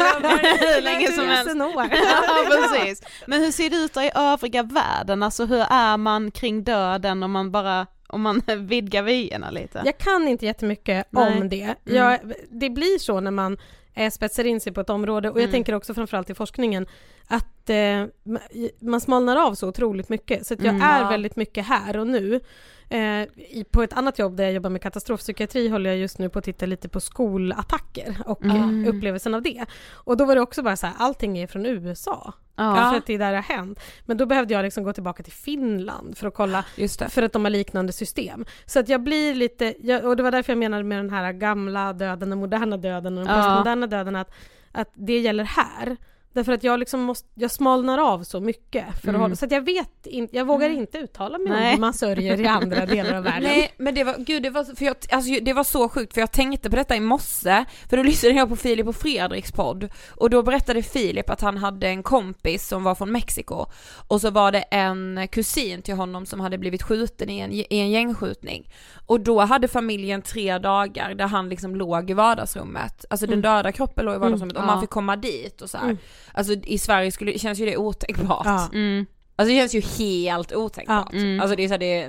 hur 0.61 0.83
länge 0.83 1.07
som 1.13 1.25
helst. 1.29 1.57
Ja 1.57 2.45
precis. 2.51 3.03
Men 3.27 3.41
hur 3.41 3.51
ser 3.51 3.71
det 3.71 3.77
ut 3.77 3.97
i 3.97 4.11
övriga 4.15 4.63
världen? 4.63 5.23
Alltså 5.23 5.45
hur 5.45 5.65
är 5.71 5.97
man 5.97 6.31
kring 6.31 6.65
döden 6.65 7.23
om 7.23 7.31
man 7.33 7.51
bara, 7.51 7.87
om 8.07 8.23
man 8.23 8.43
vidgar 8.59 9.03
vyerna 9.03 9.51
lite? 9.51 9.83
Jag 9.85 9.99
kan 9.99 10.29
inte 10.29 10.47
jättemycket 10.47 11.07
Nej. 11.11 11.41
om 11.41 11.49
det. 11.49 11.75
Jag, 11.85 12.19
det 12.51 12.71
blir 12.71 12.99
så 12.99 13.21
när 13.21 13.31
man 13.31 13.59
eh, 13.95 14.11
spetsar 14.11 14.45
in 14.45 14.61
sig 14.61 14.73
på 14.73 14.81
ett 14.81 14.91
område 14.91 15.31
och 15.31 15.37
jag 15.39 15.43
Mm. 15.45 15.53
tänker 15.53 15.75
också 15.75 15.95
framförallt 15.95 16.31
i 16.31 16.35
forskningen 16.35 16.87
att 17.27 17.47
eh, 17.71 18.07
ma- 18.25 18.71
man 18.81 19.01
smalnar 19.01 19.37
av 19.37 19.55
så 19.55 19.69
otroligt 19.69 20.09
mycket 20.09 20.47
så 20.47 20.55
att 20.55 20.61
jag 20.63 20.75
Mm. 20.75 20.87
är 20.89 21.01
Ja. 21.03 21.09
väldigt 21.09 21.37
mycket 21.37 21.67
här 21.67 21.97
och 21.97 22.07
nu. 22.07 22.41
Eh, 22.89 23.23
i, 23.37 23.67
på 23.71 23.83
ett 23.83 23.93
annat 23.93 24.19
jobb 24.19 24.37
där 24.37 24.45
jag 24.45 24.53
jobbar 24.53 24.71
med 24.71 24.83
katastrofpsykiatri 24.83 25.69
håller 25.69 25.91
jag 25.91 25.99
just 25.99 26.19
nu 26.19 26.29
på 26.29 26.39
att 26.39 26.45
titta 26.45 26.67
lite 26.67 26.89
på 26.89 27.01
skolattacker 27.01 28.17
och 28.27 28.45
Mm. 28.45 28.85
eh, 28.85 28.91
upplevelsen 28.97 29.35
av 29.35 29.43
det. 29.43 29.65
Och 29.93 30.17
då 30.17 30.25
var 30.25 30.35
det 30.35 30.41
också 30.41 30.63
bara 30.63 30.77
så 30.77 30.87
här, 30.87 30.95
allting 30.99 31.39
är 31.39 31.47
från 31.47 31.67
USA. 31.67 32.33
Ja. 32.57 32.75
För 32.91 32.99
att 32.99 33.07
det 33.07 33.15
är 33.15 33.19
där 33.19 33.31
det 33.31 33.37
har 33.37 33.57
hänt. 33.57 33.81
Men 34.05 34.17
då 34.17 34.27
behövde 34.27 34.55
jag 34.55 34.63
liksom 34.63 34.85
gå 34.85 34.93
tillbaka 34.93 35.23
till 35.23 35.33
Finland 35.33 36.19
för 36.19 36.29
att 36.29 36.35
kolla 36.35 36.65
för 37.09 37.23
att 37.23 37.33
de 37.33 37.45
har 37.45 37.51
liknande 37.51 37.93
system. 37.93 38.45
Så 38.67 38.81
att 38.81 38.89
jag 38.89 39.03
blir 39.03 39.35
lite, 39.35 39.75
jag, 39.81 40.05
och 40.05 40.17
det 40.17 40.23
var 40.23 40.31
därför 40.31 40.53
jag 40.53 40.59
menade 40.59 40.83
med 40.85 40.99
den 40.99 41.11
här 41.11 41.33
gamla 41.33 41.93
döden, 41.93 42.31
den 42.31 42.39
moderna 42.39 42.77
döden 42.77 43.19
och 43.19 43.25
den 43.25 43.35
Ja. 43.37 43.43
postmoderna 43.43 43.87
döden 43.87 44.17
att, 44.17 44.31
att 44.73 44.91
det 44.95 45.19
gäller 45.19 45.45
här. 45.45 45.97
Därför 46.37 46.53
att 46.53 46.65
jag 46.65 46.79
liksom 46.81 47.01
måste, 47.01 47.29
jag 47.35 47.51
smalnar 47.51 47.99
av 47.99 48.23
så 48.25 48.41
mycket 48.41 48.85
för 49.01 49.09
Mm. 49.09 49.21
hålla, 49.21 49.37
så 49.37 49.45
att 49.45 49.51
jag 49.51 49.61
vet 49.61 50.07
inte, 50.07 50.37
jag 50.37 50.45
vågar 50.45 50.71
inte 50.71 50.99
uttala 50.99 51.39
mig 51.39 51.53
om 51.53 51.59
Nej. 51.59 51.73
hur 51.73 51.81
man 51.81 51.95
sörjer 51.95 52.41
i 52.41 52.47
andra 52.47 52.87
delar 52.97 53.15
av 53.17 53.25
världen. 53.25 53.43
Nej 53.43 53.73
men 53.77 53.95
det 53.95 54.05
var, 54.05 54.15
gud 54.19 54.43
det 54.43 54.51
var, 54.51 54.65
för 54.77 54.85
jag, 54.85 54.97
alltså, 55.11 55.41
det 55.43 55.53
var 55.53 55.65
så 55.65 55.89
sjukt 55.89 56.15
för 56.15 56.21
jag 56.21 56.33
tänkte 56.33 56.71
på 56.71 56.77
detta 56.77 56.97
i 56.97 57.01
morse, 57.01 57.65
för 57.91 57.97
då 57.97 58.03
lyssnade 58.03 58.35
jag 58.35 58.49
på 58.49 58.57
Filip 58.57 58.87
och 58.87 58.97
Fredriks 58.97 59.53
podd 59.53 59.89
och 60.17 60.31
då 60.31 60.43
berättade 60.43 60.83
Filip 60.83 61.31
att 61.31 61.41
han 61.41 61.57
hade 61.57 61.89
en 61.89 62.03
kompis 62.03 62.69
som 62.69 62.85
var 62.85 62.95
från 62.95 63.13
Mexiko 63.13 63.67
och 64.09 64.21
så 64.21 64.31
var 64.31 64.53
det 64.53 64.61
en 64.61 65.29
kusin 65.29 65.83
till 65.83 65.95
honom 65.95 66.27
som 66.27 66.41
hade 66.41 66.59
blivit 66.59 66.83
skjuten 66.83 67.31
i 67.31 67.39
en, 67.39 67.53
i 67.53 67.67
en 67.71 67.91
gängskjutning 67.91 68.71
och 69.07 69.21
då 69.21 69.41
hade 69.41 69.69
familjen 69.69 70.23
tre 70.23 70.59
dagar 70.59 71.15
där 71.15 71.27
han 71.27 71.49
liksom 71.49 71.77
låg 71.77 72.11
i 72.11 72.15
vardagsrummet, 72.15 73.05
alltså 73.11 73.27
den 73.27 73.41
döda 73.43 73.73
kroppen 73.73 74.05
låg 74.05 74.15
i 74.15 74.19
vardagsrummet 74.19 74.57
och 74.57 74.63
Ja. 74.63 74.67
man 74.67 74.81
fick 74.81 74.91
komma 74.91 75.17
dit 75.17 75.63
och 75.63 75.71
så. 75.71 75.79
Mm. 75.79 75.97
Alltså 76.37 76.53
i 76.53 76.79
Sverige 76.79 77.13
skulle, 77.13 77.39
känns 77.39 77.61
ju 77.61 77.67
det 77.67 77.77
otänkbart. 77.77 78.47
Ja. 78.47 78.69
Mm. 78.73 79.07
Alltså 79.39 79.55
det 79.55 79.59
känns 79.61 79.75
ju 79.75 79.81
helt 79.81 80.53
otänkbart. 80.53 81.09
Ja, 81.13 81.19
mm. 81.19 81.41
Alltså 81.41 81.57
det 81.57 81.65
är 81.65 81.69
så 81.69 81.75
här, 81.75 81.79
det, 81.79 82.09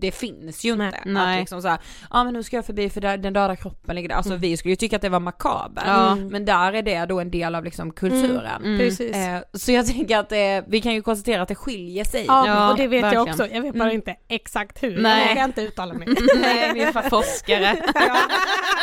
det 0.00 0.10
finns 0.12 0.64
ju 0.64 0.76
Nej. 0.76 0.86
inte. 0.86 1.00
Nej. 1.04 1.34
Att 1.34 1.40
liksom 1.40 1.62
så 1.62 1.76
ja 2.10 2.24
men 2.24 2.32
nu 2.34 2.42
ska 2.42 2.56
jag 2.56 2.66
förbi 2.66 2.90
för 2.90 3.00
där, 3.00 3.16
den 3.18 3.32
döda 3.32 3.56
kroppen 3.56 3.94
ligger 3.96 4.08
där. 4.08 4.16
Alltså 4.16 4.34
vi 4.36 4.56
skulle 4.56 4.72
ju 4.72 4.76
tycka 4.76 4.96
att 4.96 5.02
det 5.02 5.08
var 5.08 5.20
makabert. 5.20 5.84
Ja. 5.86 6.14
Men 6.14 6.44
där 6.44 6.72
är 6.72 6.82
det 6.82 7.06
då 7.06 7.20
en 7.20 7.30
del 7.30 7.54
av 7.54 7.64
liksom 7.64 7.92
kulturen. 7.92 8.62
Mm. 8.64 8.78
Precis. 8.78 9.16
Eh, 9.16 9.38
så 9.52 9.72
jag 9.72 9.86
tänker 9.86 10.18
att 10.18 10.28
det, 10.28 10.64
vi 10.68 10.80
kan 10.80 10.94
ju 10.94 11.02
konstatera 11.02 11.42
att 11.42 11.48
det 11.48 11.54
skiljer 11.54 12.04
sig. 12.04 12.24
Ja, 12.28 12.46
Ja, 12.46 12.70
och 12.70 12.76
det 12.76 12.86
vet 12.86 13.00
jag 13.00 13.10
verkligen. 13.10 13.28
också. 13.28 13.46
Jag 13.54 13.62
vet 13.62 13.74
bara 13.74 13.92
inte 13.92 14.16
exakt 14.28 14.82
hur. 14.82 15.02
Nej. 15.02 15.22
Jag 15.22 15.28
vågar 15.28 15.44
inte 15.44 15.62
uttala 15.62 15.94
mig. 15.94 16.08
Nej, 16.40 16.70
vi 16.74 16.82
är 16.82 16.92
forskare. 17.10 17.76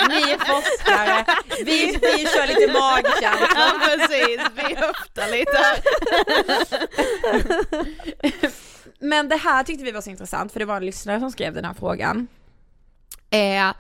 Ni 0.09 0.31
är 0.31 0.37
forskare, 0.37 1.25
vi, 1.65 1.85
vi 2.01 2.25
kör 2.25 2.47
lite 2.47 2.73
magkänsla. 2.73 3.47
ja 3.55 3.71
precis, 3.85 4.41
vi 4.55 4.75
höftar 4.75 5.31
lite 5.31 5.57
här. 5.57 5.77
Men 8.99 9.29
det 9.29 9.35
här 9.35 9.63
tyckte 9.63 9.83
vi 9.83 9.91
var 9.91 10.01
så 10.01 10.09
intressant 10.09 10.51
för 10.51 10.59
det 10.59 10.65
var 10.65 10.77
en 10.77 10.85
lyssnare 10.85 11.19
som 11.19 11.31
skrev 11.31 11.53
den 11.53 11.65
här 11.65 11.73
frågan. 11.73 12.27
Eh, 13.29 13.73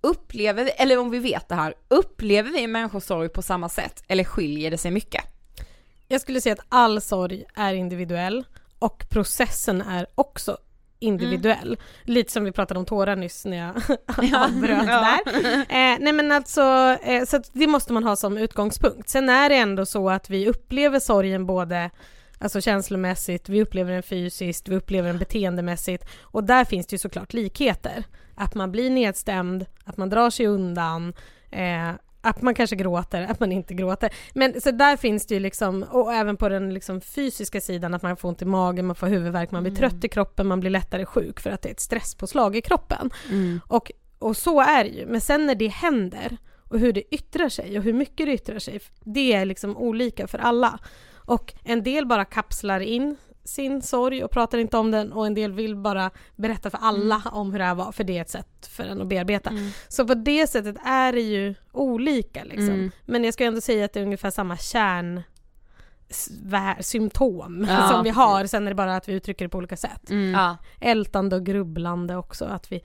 upplever 0.00 0.64
vi, 0.64 0.70
eller 0.70 0.98
om 0.98 1.10
vi 1.10 1.18
vet 1.18 1.48
det 1.48 1.54
här, 1.54 1.74
upplever 1.88 2.50
vi 2.50 2.66
människor 2.66 3.00
sorg 3.00 3.28
på 3.28 3.42
samma 3.42 3.68
sätt 3.68 4.04
eller 4.08 4.24
skiljer 4.24 4.70
det 4.70 4.78
sig 4.78 4.90
mycket? 4.90 5.24
Jag 6.08 6.20
skulle 6.20 6.40
säga 6.40 6.52
att 6.52 6.66
all 6.68 7.00
sorg 7.00 7.44
är 7.54 7.74
individuell 7.74 8.44
och 8.78 9.06
processen 9.10 9.80
är 9.82 10.06
också 10.14 10.58
individuell. 10.98 11.78
Lite 12.04 12.32
som 12.32 12.44
vi 12.44 12.52
pratade 12.52 12.80
om 12.80 12.86
tårar 12.86 13.16
nyss 13.16 13.44
när 13.44 13.56
jag 13.56 13.76
avbröt 14.44 14.86
där. 14.86 15.20
Eh, 15.58 15.98
nej 16.00 16.12
men 16.12 16.32
alltså, 16.32 16.62
eh, 17.02 17.24
så 17.24 17.42
det 17.52 17.66
måste 17.66 17.92
man 17.92 18.04
ha 18.04 18.16
som 18.16 18.38
utgångspunkt. 18.38 19.08
Sen 19.08 19.28
är 19.28 19.48
det 19.48 19.56
ändå 19.56 19.86
så 19.86 20.10
att 20.10 20.30
vi 20.30 20.48
upplever 20.48 20.98
sorgen 20.98 21.46
både 21.46 21.90
Alltså 22.42 22.60
känslomässigt, 22.60 23.48
vi 23.48 23.62
upplever 23.62 23.92
den 23.92 24.02
fysiskt, 24.02 24.68
vi 24.68 24.76
upplever 24.76 25.08
den 25.08 25.18
beteendemässigt 25.18 26.04
och 26.22 26.44
där 26.44 26.64
finns 26.64 26.86
det 26.86 26.94
ju 26.94 26.98
såklart 26.98 27.32
likheter. 27.32 28.04
Att 28.34 28.54
man 28.54 28.72
blir 28.72 28.90
nedstämd, 28.90 29.66
att 29.84 29.96
man 29.96 30.10
drar 30.10 30.30
sig 30.30 30.46
undan, 30.46 31.12
eh, 31.50 31.90
att 32.20 32.42
man 32.42 32.54
kanske 32.54 32.76
gråter, 32.76 33.22
att 33.22 33.40
man 33.40 33.52
inte 33.52 33.74
gråter. 33.74 34.14
Men 34.34 34.60
så 34.60 34.70
där 34.70 34.96
finns 34.96 35.26
det 35.26 35.34
ju 35.34 35.40
liksom, 35.40 35.82
och 35.82 36.12
även 36.12 36.36
på 36.36 36.48
den 36.48 36.74
liksom 36.74 37.00
fysiska 37.00 37.60
sidan 37.60 37.94
att 37.94 38.02
man 38.02 38.16
får 38.16 38.28
ont 38.28 38.42
i 38.42 38.44
magen, 38.44 38.86
man 38.86 38.96
får 38.96 39.06
huvudvärk, 39.06 39.50
man 39.50 39.62
blir 39.62 39.74
trött 39.74 40.04
i 40.04 40.08
kroppen, 40.08 40.46
man 40.46 40.60
blir 40.60 40.70
lättare 40.70 41.04
sjuk 41.04 41.40
för 41.40 41.50
att 41.50 41.62
det 41.62 41.68
är 41.68 41.72
ett 41.72 41.80
stresspåslag 41.80 42.56
i 42.56 42.60
kroppen. 42.60 43.10
Och, 43.66 43.92
och 44.18 44.36
så 44.36 44.60
är 44.60 44.84
det 44.84 44.90
ju. 44.90 45.06
Men 45.06 45.20
sen 45.20 45.46
när 45.46 45.54
det 45.54 45.68
händer 45.68 46.36
och 46.68 46.78
hur 46.78 46.92
det 46.92 47.14
yttrar 47.14 47.48
sig 47.48 47.78
och 47.78 47.84
hur 47.84 47.92
mycket 47.92 48.26
det 48.26 48.32
yttrar 48.32 48.58
sig, 48.58 48.80
det 49.04 49.32
är 49.32 49.44
liksom 49.44 49.76
olika 49.76 50.26
för 50.26 50.38
alla. 50.38 50.78
Och 51.30 51.54
en 51.64 51.82
del 51.82 52.06
bara 52.06 52.24
kapslar 52.24 52.80
in 52.80 53.16
sin 53.44 53.82
sorg 53.82 54.24
och 54.24 54.30
pratar 54.30 54.58
inte 54.58 54.76
om 54.76 54.90
den 54.90 55.12
och 55.12 55.26
en 55.26 55.34
del 55.34 55.52
vill 55.52 55.76
bara 55.76 56.10
berätta 56.36 56.70
för 56.70 56.78
alla 56.82 57.22
om 57.32 57.52
hur 57.52 57.58
det 57.58 57.64
här 57.64 57.74
var 57.74 57.92
för 57.92 58.04
det 58.04 58.18
är 58.18 58.22
ett 58.22 58.30
sätt 58.30 58.66
för 58.66 58.84
en 58.84 59.00
att 59.00 59.06
bearbeta. 59.06 59.52
Så 59.88 60.06
på 60.06 60.14
det 60.14 60.46
sättet 60.46 60.76
är 60.84 61.12
det 61.12 61.20
ju 61.20 61.54
olika 61.72 62.44
liksom. 62.44 62.68
Mm. 62.68 62.90
Men 63.06 63.24
jag 63.24 63.34
ska 63.34 63.44
ändå 63.44 63.60
säga 63.60 63.84
att 63.84 63.92
det 63.92 64.00
är 64.00 64.04
ungefär 64.04 64.30
samma 64.30 64.56
kärn 64.56 65.22
symptom 66.80 67.66
Ja, 67.68 67.88
som 67.92 68.04
vi 68.04 68.10
har, 68.10 68.46
sen 68.46 68.66
är 68.66 68.70
det 68.70 68.74
bara 68.74 68.96
att 68.96 69.08
vi 69.08 69.12
uttrycker 69.12 69.44
det 69.44 69.48
på 69.48 69.58
olika 69.58 69.76
sätt. 69.76 70.10
Mm. 70.10 70.30
Ja. 70.30 70.56
Ältande 70.80 71.36
och 71.36 71.46
grubblande 71.46 72.16
också, 72.16 72.44
att 72.44 72.72
vi 72.72 72.84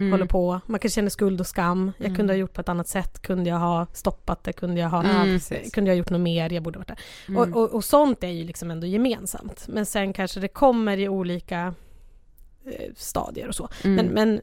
Mm. 0.00 0.12
håller 0.12 0.26
på. 0.26 0.60
Man 0.66 0.80
kan 0.80 0.90
känna 0.90 1.10
skuld 1.10 1.40
och 1.40 1.46
skam. 1.46 1.92
Jag 1.98 2.16
kunde 2.16 2.32
ha 2.32 2.38
gjort 2.38 2.52
på 2.52 2.60
ett 2.60 2.68
annat 2.68 2.88
sätt. 2.88 3.22
Kunde 3.22 3.50
jag 3.50 3.58
ha 3.58 3.86
stoppat 3.92 4.44
det? 4.44 4.52
Kunde 4.52 4.80
jag 4.80 4.88
ha, 4.88 5.04
Mm. 5.04 5.40
kunde 5.72 5.90
jag 5.90 5.94
ha 5.94 5.98
gjort 5.98 6.10
något 6.10 6.20
mer? 6.20 6.52
Jag 6.52 6.62
borde 6.62 6.78
ha 6.78 6.84
varit 6.88 6.98
där. 7.26 7.38
Och, 7.38 7.62
och, 7.62 7.74
och 7.74 7.84
sånt 7.84 8.24
är 8.24 8.28
ju 8.28 8.44
liksom 8.44 8.70
ändå 8.70 8.86
gemensamt. 8.86 9.64
Men 9.68 9.86
sen 9.86 10.12
kanske 10.12 10.40
det 10.40 10.48
kommer 10.48 10.96
i 10.98 11.08
olika 11.08 11.74
eh, 12.66 12.92
stadier 12.96 13.48
och 13.48 13.54
så. 13.54 13.68
Mm. 13.84 13.96
Men, 13.96 14.06
men 14.14 14.40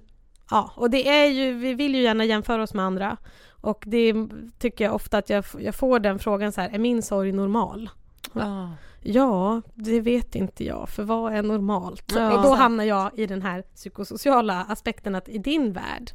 ja, 0.50 0.72
och 0.76 0.90
det 0.90 1.10
är 1.10 1.26
ju, 1.26 1.54
vi 1.54 1.74
vill 1.74 1.96
ju 1.96 2.02
gärna 2.02 2.26
jämföra 2.26 2.64
oss 2.64 2.74
med 2.74 2.86
andra. 2.86 3.18
Och 3.50 3.84
det 3.88 4.14
tycker 4.60 4.86
jag 4.86 4.96
ofta 4.96 5.18
att 5.18 5.30
jag, 5.30 5.46
jag 5.60 5.76
får 5.76 6.00
den 6.00 6.20
frågan 6.20 6.52
så 6.52 6.62
här, 6.62 6.70
är 6.70 6.80
min 6.80 7.02
sorg 7.02 7.32
normal? 7.32 7.90
Ja. 8.34 8.72
Ja, 9.10 9.62
det 9.76 10.02
vet 10.02 10.36
inte 10.36 10.64
jag, 10.64 10.90
för 10.90 11.04
vad 11.04 11.34
är 11.34 11.44
normalt? 11.44 12.14
Ja. 12.16 12.38
och 12.38 12.44
då 12.44 12.54
hamnar 12.54 12.84
jag 12.84 13.12
i 13.16 13.26
den 13.26 13.42
här 13.42 13.62
psykosociala 13.62 14.66
aspekten 14.70 15.16
att 15.16 15.30
i 15.30 15.38
din 15.38 15.74
värld, 15.74 16.12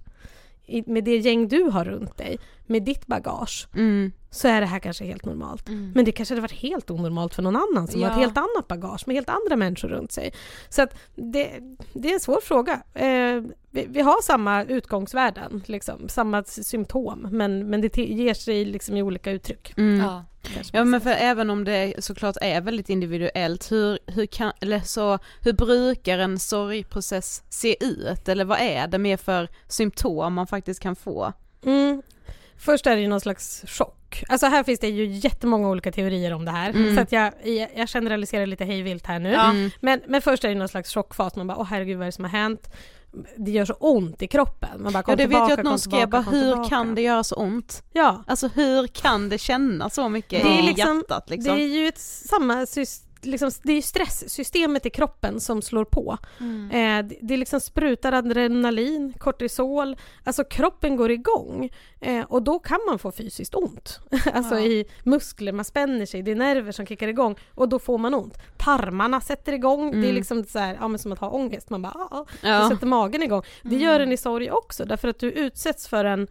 i, 0.66 0.90
med 0.90 1.04
det 1.04 1.16
gäng 1.16 1.48
du 1.48 1.62
har 1.62 1.84
runt 1.84 2.16
dig, 2.16 2.38
med 2.66 2.82
ditt 2.82 3.06
bagage, 3.06 3.68
Mm. 3.74 4.12
så 4.30 4.48
är 4.48 4.60
det 4.60 4.66
här 4.66 4.78
kanske 4.78 5.04
helt 5.04 5.24
normalt. 5.24 5.68
Men 5.94 6.04
det 6.04 6.12
kanske 6.12 6.34
hade 6.34 6.42
varit 6.42 6.52
helt 6.62 6.90
onormalt 6.90 7.34
för 7.34 7.42
någon 7.42 7.56
annan 7.56 7.88
som 7.88 8.02
har 8.02 8.08
Ja. 8.08 8.14
ett 8.14 8.20
helt 8.20 8.36
annat 8.36 8.68
bagage 8.68 9.02
med 9.06 9.16
helt 9.16 9.28
andra 9.28 9.56
människor 9.56 9.88
runt 9.88 10.12
sig. 10.12 10.32
Så 10.68 10.82
att 10.82 10.94
det, 11.14 11.50
det 11.94 12.10
är 12.10 12.14
en 12.14 12.20
svår 12.20 12.40
fråga. 12.40 12.82
Eh, 12.94 13.42
vi, 13.70 13.86
vi 13.88 14.00
har 14.00 14.22
samma 14.22 14.64
utgångsvärden, 14.64 15.62
liksom, 15.66 16.08
samma 16.08 16.44
symptom, 16.44 17.28
men, 17.30 17.70
men 17.70 17.80
det 17.80 17.96
ger 17.98 18.34
sig 18.34 18.64
liksom 18.64 18.96
i 18.96 19.02
olika 19.02 19.30
uttryck. 19.30 19.74
Mm. 19.76 20.00
Ja. 20.00 20.24
Ja 20.72 20.84
men 20.84 21.00
för 21.00 21.10
även 21.10 21.50
om 21.50 21.64
det 21.64 21.94
såklart 21.98 22.36
är 22.40 22.60
väldigt 22.60 22.88
individuellt, 22.90 23.72
hur, 23.72 23.98
hur 24.06 24.26
kan, 24.26 24.52
eller 24.60 24.80
så, 24.80 25.18
hur 25.40 25.52
brukar 25.52 26.18
en 26.18 26.38
sorgprocess 26.38 27.42
se 27.48 27.84
ut? 27.84 28.28
Eller 28.28 28.44
vad 28.44 28.58
är 28.60 28.86
det 28.86 28.98
mer 28.98 29.16
för 29.16 29.48
symptom 29.68 30.34
man 30.34 30.46
faktiskt 30.46 30.80
kan 30.80 30.96
få? 30.96 31.32
Mm. 31.64 32.02
Först 32.64 32.86
är 32.86 32.96
det 32.96 33.02
ju 33.02 33.08
någon 33.08 33.20
slags 33.20 33.64
chock. 33.66 34.24
Alltså 34.28 34.46
här 34.46 34.62
finns 34.64 34.80
det 34.80 34.88
ju 34.88 35.06
jättemånga 35.06 35.68
olika 35.68 35.92
teorier 35.92 36.32
om 36.32 36.44
det 36.44 36.50
här. 36.50 36.70
Mm. 36.70 36.96
Så 36.96 37.00
att 37.02 37.12
jag, 37.12 37.32
jag 37.44 37.68
jag 37.76 37.88
generaliserar 37.88 38.46
lite 38.46 38.64
hejvilt 38.64 39.06
här 39.06 39.18
nu. 39.18 39.34
Mm. 39.34 39.70
Men, 39.80 40.00
men 40.06 40.22
först 40.22 40.44
är 40.44 40.48
det 40.48 40.54
någon 40.54 40.68
slags 40.68 40.94
chockfas. 40.94 41.36
Man 41.36 41.46
bara, 41.46 41.58
åh 41.58 41.66
herregud 41.70 41.96
vad 41.98 42.02
är 42.04 42.06
det 42.06 42.12
som 42.12 42.24
har 42.24 42.30
hänt? 42.30 42.72
Det 43.36 43.50
gör 43.50 43.64
så 43.64 43.72
ont 43.72 44.22
i 44.22 44.26
kroppen. 44.26 44.82
Man 44.82 44.92
bara, 44.92 45.02
kom 45.02 45.12
Ja 45.12 45.16
det 45.16 45.22
tillbaka, 45.22 45.42
vet 45.44 45.50
jag 45.50 45.58
att 45.58 45.62
kom 45.64 45.70
någon 45.70 45.78
skrev 45.78 46.00
tillbaka, 46.00 46.30
bara, 46.30 46.36
hur 46.36 46.50
tillbaka. 46.52 46.68
kan 46.68 46.94
det 46.94 47.02
göra 47.02 47.24
så 47.24 47.34
ont? 47.36 47.82
Ja, 47.92 48.24
Alltså 48.26 48.48
hur 48.54 48.86
kan 48.86 49.28
det 49.28 49.38
kännas 49.38 49.94
så 49.94 50.08
mycket 50.08 50.42
Det 50.42 50.48
är 50.48 50.58
i 50.58 50.62
liksom- 50.62 50.96
hjärtat 50.96 51.30
liksom? 51.30 51.56
det 51.56 51.62
är 51.62 51.66
ju 51.80 51.88
ett, 51.88 51.98
samma 51.98 52.54
sys- 52.54 53.02
liksom, 53.22 53.50
det 53.62 53.72
är 53.72 53.76
ju 53.76 53.82
stresssystemet 53.82 54.86
i 54.86 54.90
kroppen 54.90 55.40
som 55.40 55.62
slår 55.62 55.84
på. 55.84 56.18
Mm. 56.40 56.70
Eh, 56.70 57.08
det, 57.08 57.16
det 57.22 57.36
liksom 57.36 57.60
sprutar 57.60 58.12
adrenalin, 58.12 59.12
kortisol, 59.18 59.96
alltså 60.24 60.44
kroppen 60.44 60.96
går 60.96 61.10
igång. 61.10 61.70
Eh, 62.00 62.24
och 62.24 62.42
då 62.42 62.58
kan 62.58 62.78
man 62.88 62.98
få 62.98 63.12
fysiskt 63.12 63.54
ont. 63.54 64.00
alltså 64.32 64.54
Ja. 64.54 64.60
i 64.60 64.84
muskler, 65.02 65.52
man 65.52 65.64
spänner 65.64 66.06
sig, 66.06 66.22
det 66.22 66.30
är 66.30 66.34
nerver 66.36 66.72
som 66.72 66.86
kickar 66.86 67.08
igång 67.08 67.36
och 67.54 67.68
då 67.68 67.78
får 67.78 67.98
man 67.98 68.14
ont. 68.14 68.38
Tarmarna 68.58 69.20
sätter 69.20 69.52
igång, 69.52 69.90
det 69.90 69.96
är 69.98 70.02
Mm. 70.02 70.14
liksom 70.14 70.44
så 70.44 70.58
här, 70.58 70.78
ja, 70.80 70.98
som 70.98 71.12
att 71.12 71.18
ha 71.18 71.30
ångest, 71.30 71.70
man 71.70 71.82
bara 71.82 71.92
ah, 71.92 72.08
ah, 72.18 72.26
Ja. 72.42 72.68
sätter 72.70 72.86
magen 72.86 73.22
igång. 73.22 73.42
Det 73.62 73.76
gör 73.76 74.00
en 74.00 74.12
i 74.12 74.16
sorg 74.16 74.50
också 74.50 74.84
därför 74.84 75.08
att 75.08 75.18
du 75.18 75.30
utsätts 75.32 75.88
för 75.88 76.04
en 76.04 76.28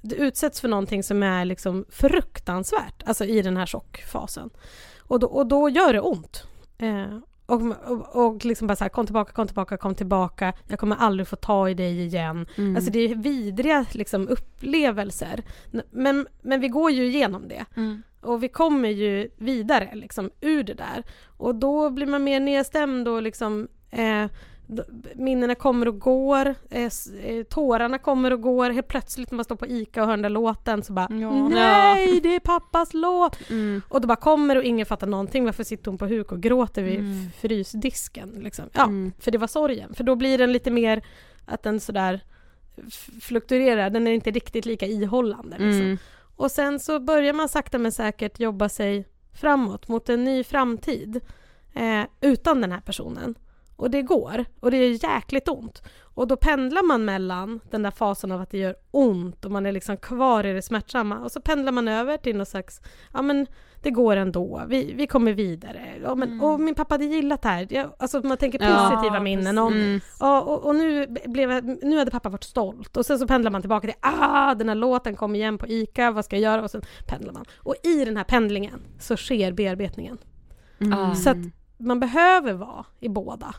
du 0.00 0.16
utsätts 0.16 0.60
för 0.60 0.68
någonting 0.68 1.02
som 1.02 1.22
är 1.22 1.44
liksom 1.44 1.84
fruktansvärt, 1.90 3.02
alltså 3.06 3.24
i 3.24 3.42
den 3.42 3.56
här 3.56 3.66
chockfasen. 3.66 4.50
Och 5.08 5.20
då, 5.20 5.26
och 5.26 5.46
då 5.46 5.68
gör 5.68 5.92
det 5.92 6.00
ont. 6.00 6.46
Eh, 6.78 7.18
och, 7.46 7.62
och, 7.90 8.26
och 8.26 8.44
liksom 8.44 8.66
bara 8.66 8.76
så 8.76 8.84
här, 8.84 8.88
kom 8.88 9.06
tillbaka, 9.06 9.32
kom 9.32 9.46
tillbaka, 9.46 9.76
kom 9.76 9.94
tillbaka, 9.94 10.52
jag 10.68 10.78
kommer 10.78 10.96
aldrig 10.96 11.28
få 11.28 11.36
ta 11.36 11.68
i 11.68 11.74
dig 11.74 12.00
igen. 12.00 12.46
Mm. 12.56 12.76
Alltså 12.76 12.90
det 12.90 12.98
är 12.98 13.14
vidriga 13.14 13.86
liksom, 13.92 14.28
upplevelser. 14.28 15.42
Men, 15.90 16.26
men 16.42 16.60
vi 16.60 16.68
går 16.68 16.90
ju 16.90 17.06
igenom 17.06 17.48
det. 17.48 17.64
Mm. 17.76 18.02
Och 18.20 18.42
vi 18.42 18.48
kommer 18.48 18.88
ju 18.88 19.30
vidare 19.36 19.90
liksom, 19.94 20.30
ur 20.40 20.62
det 20.62 20.74
där. 20.74 21.04
Och 21.36 21.54
då 21.54 21.90
blir 21.90 22.06
man 22.06 22.24
mer 22.24 22.40
nedstämd 22.40 23.08
och 23.08 23.22
liksom 23.22 23.68
eh, 23.90 24.26
minnena 25.14 25.54
kommer 25.54 25.88
och 25.88 25.98
går, 25.98 26.54
eh, 26.70 26.82
eh, 27.24 27.42
tårarna 27.48 27.98
kommer 27.98 28.32
och 28.32 28.40
går. 28.40 28.70
Helt 28.70 28.88
plötsligt 28.88 29.30
när 29.30 29.36
man 29.36 29.44
står 29.44 29.56
på 29.56 29.66
ICA 29.66 30.00
och 30.02 30.06
hör 30.08 30.12
den 30.16 30.22
där 30.22 30.30
låten 30.30 30.82
så 30.82 30.92
bara 30.92 31.08
Ja. 31.10 31.48
Nej, 31.48 32.20
det 32.20 32.34
är 32.34 32.40
pappas 32.40 32.94
låt! 32.94 33.50
Mm. 33.50 33.82
Och 33.88 34.00
då 34.00 34.08
bara 34.08 34.16
kommer 34.16 34.56
och 34.56 34.64
ingen 34.64 34.86
fattar 34.86 35.06
någonting. 35.06 35.44
Varför 35.44 35.64
sitter 35.64 35.90
hon 35.90 35.98
på 35.98 36.06
huk 36.06 36.32
och 36.32 36.40
gråter 36.42 36.82
vid 36.82 36.98
Mm. 36.98 37.30
frysdisken? 37.40 38.30
Liksom. 38.30 38.64
Ja, 38.72 38.82
Mm. 38.84 39.12
för 39.18 39.30
det 39.30 39.38
var 39.38 39.46
sorgen. 39.46 39.94
För 39.94 40.04
då 40.04 40.14
blir 40.16 40.38
den 40.38 40.52
lite 40.52 40.70
mer 40.70 41.02
att 41.46 41.62
den 41.62 41.80
sådär 41.80 42.20
fluktuerar. 43.20 43.90
Den 43.90 44.06
är 44.06 44.12
inte 44.12 44.30
riktigt 44.30 44.66
lika 44.66 44.86
ihållande. 44.86 45.50
Liksom. 45.58 45.80
Mm. 45.82 45.98
Och 46.36 46.50
sen 46.50 46.80
så 46.80 47.00
börjar 47.00 47.32
man 47.32 47.48
sakta 47.48 47.78
men 47.78 47.92
säkert 47.92 48.40
jobba 48.40 48.68
sig 48.68 49.04
framåt 49.32 49.88
mot 49.88 50.08
en 50.08 50.24
ny 50.24 50.44
framtid 50.44 51.20
eh, 51.74 52.02
utan 52.20 52.60
den 52.60 52.72
här 52.72 52.80
personen. 52.80 53.34
Och 53.76 53.90
det 53.90 54.02
går. 54.02 54.44
Och 54.60 54.70
det 54.70 54.76
är 54.76 55.04
jäkligt 55.04 55.48
ont. 55.48 55.82
Och 56.02 56.26
då 56.28 56.36
pendlar 56.36 56.82
man 56.86 57.04
mellan 57.04 57.60
den 57.70 57.82
där 57.82 57.90
fasen 57.90 58.32
av 58.32 58.40
att 58.40 58.50
det 58.50 58.58
gör 58.58 58.76
ont 58.90 59.44
och 59.44 59.50
man 59.50 59.66
är 59.66 59.72
liksom 59.72 59.96
kvar 59.96 60.46
i 60.46 60.52
det 60.52 60.62
smärtsamma 60.62 61.18
och 61.18 61.32
så 61.32 61.40
pendlar 61.40 61.72
man 61.72 61.88
över 61.88 62.16
till 62.16 62.36
någon 62.36 62.46
slags, 62.46 62.80
ja 63.12 63.22
men 63.22 63.46
det 63.82 63.90
går 63.90 64.16
ändå, 64.16 64.62
vi, 64.68 64.92
vi 64.92 65.06
kommer 65.06 65.32
vidare. 65.32 65.82
Ja, 66.02 66.14
men, 66.14 66.40
Och 66.40 66.60
min 66.60 66.74
pappa 66.74 66.94
hade 66.94 67.04
gillat 67.04 67.42
det 67.42 67.48
här. 67.48 67.66
Ja, 67.70 67.96
alltså 67.98 68.20
man 68.26 68.36
tänker 68.36 68.62
Ja, 68.62 68.90
positiva 68.90 69.20
minnen 69.20 69.58
om 69.58 69.72
Mm. 69.72 70.00
Ja, 70.20 70.40
och, 70.42 70.64
och 70.66 70.74
nu, 70.76 71.06
blev, 71.26 71.50
jag- 71.50 71.84
nu 71.84 71.98
hade 71.98 72.10
pappa 72.10 72.28
varit 72.28 72.44
stolt 72.44 72.96
och 72.96 73.06
sen 73.06 73.18
så 73.18 73.26
pendlar 73.26 73.50
man 73.50 73.60
tillbaka 73.62 73.86
till 73.86 73.96
ah, 74.00 74.54
den 74.54 74.68
här 74.68 74.76
låten 74.76 75.16
kom 75.16 75.34
igen 75.34 75.58
på 75.58 75.66
ICA, 75.66 76.10
vad 76.10 76.24
ska 76.24 76.36
jag 76.36 76.42
göra? 76.52 76.62
Och 76.64 76.70
sen 76.70 76.82
pendlar 77.06 77.32
man. 77.32 77.44
Och 77.56 77.74
i 77.82 78.04
den 78.04 78.16
här 78.16 78.24
pendlingen 78.24 78.80
så 78.98 79.16
sker 79.16 79.52
bearbetningen. 79.52 80.18
Mm. 80.80 81.14
Så 81.14 81.30
att 81.30 81.36
man 81.78 82.00
behöver 82.00 82.52
vara 82.52 82.84
i 83.00 83.08
båda. 83.08 83.54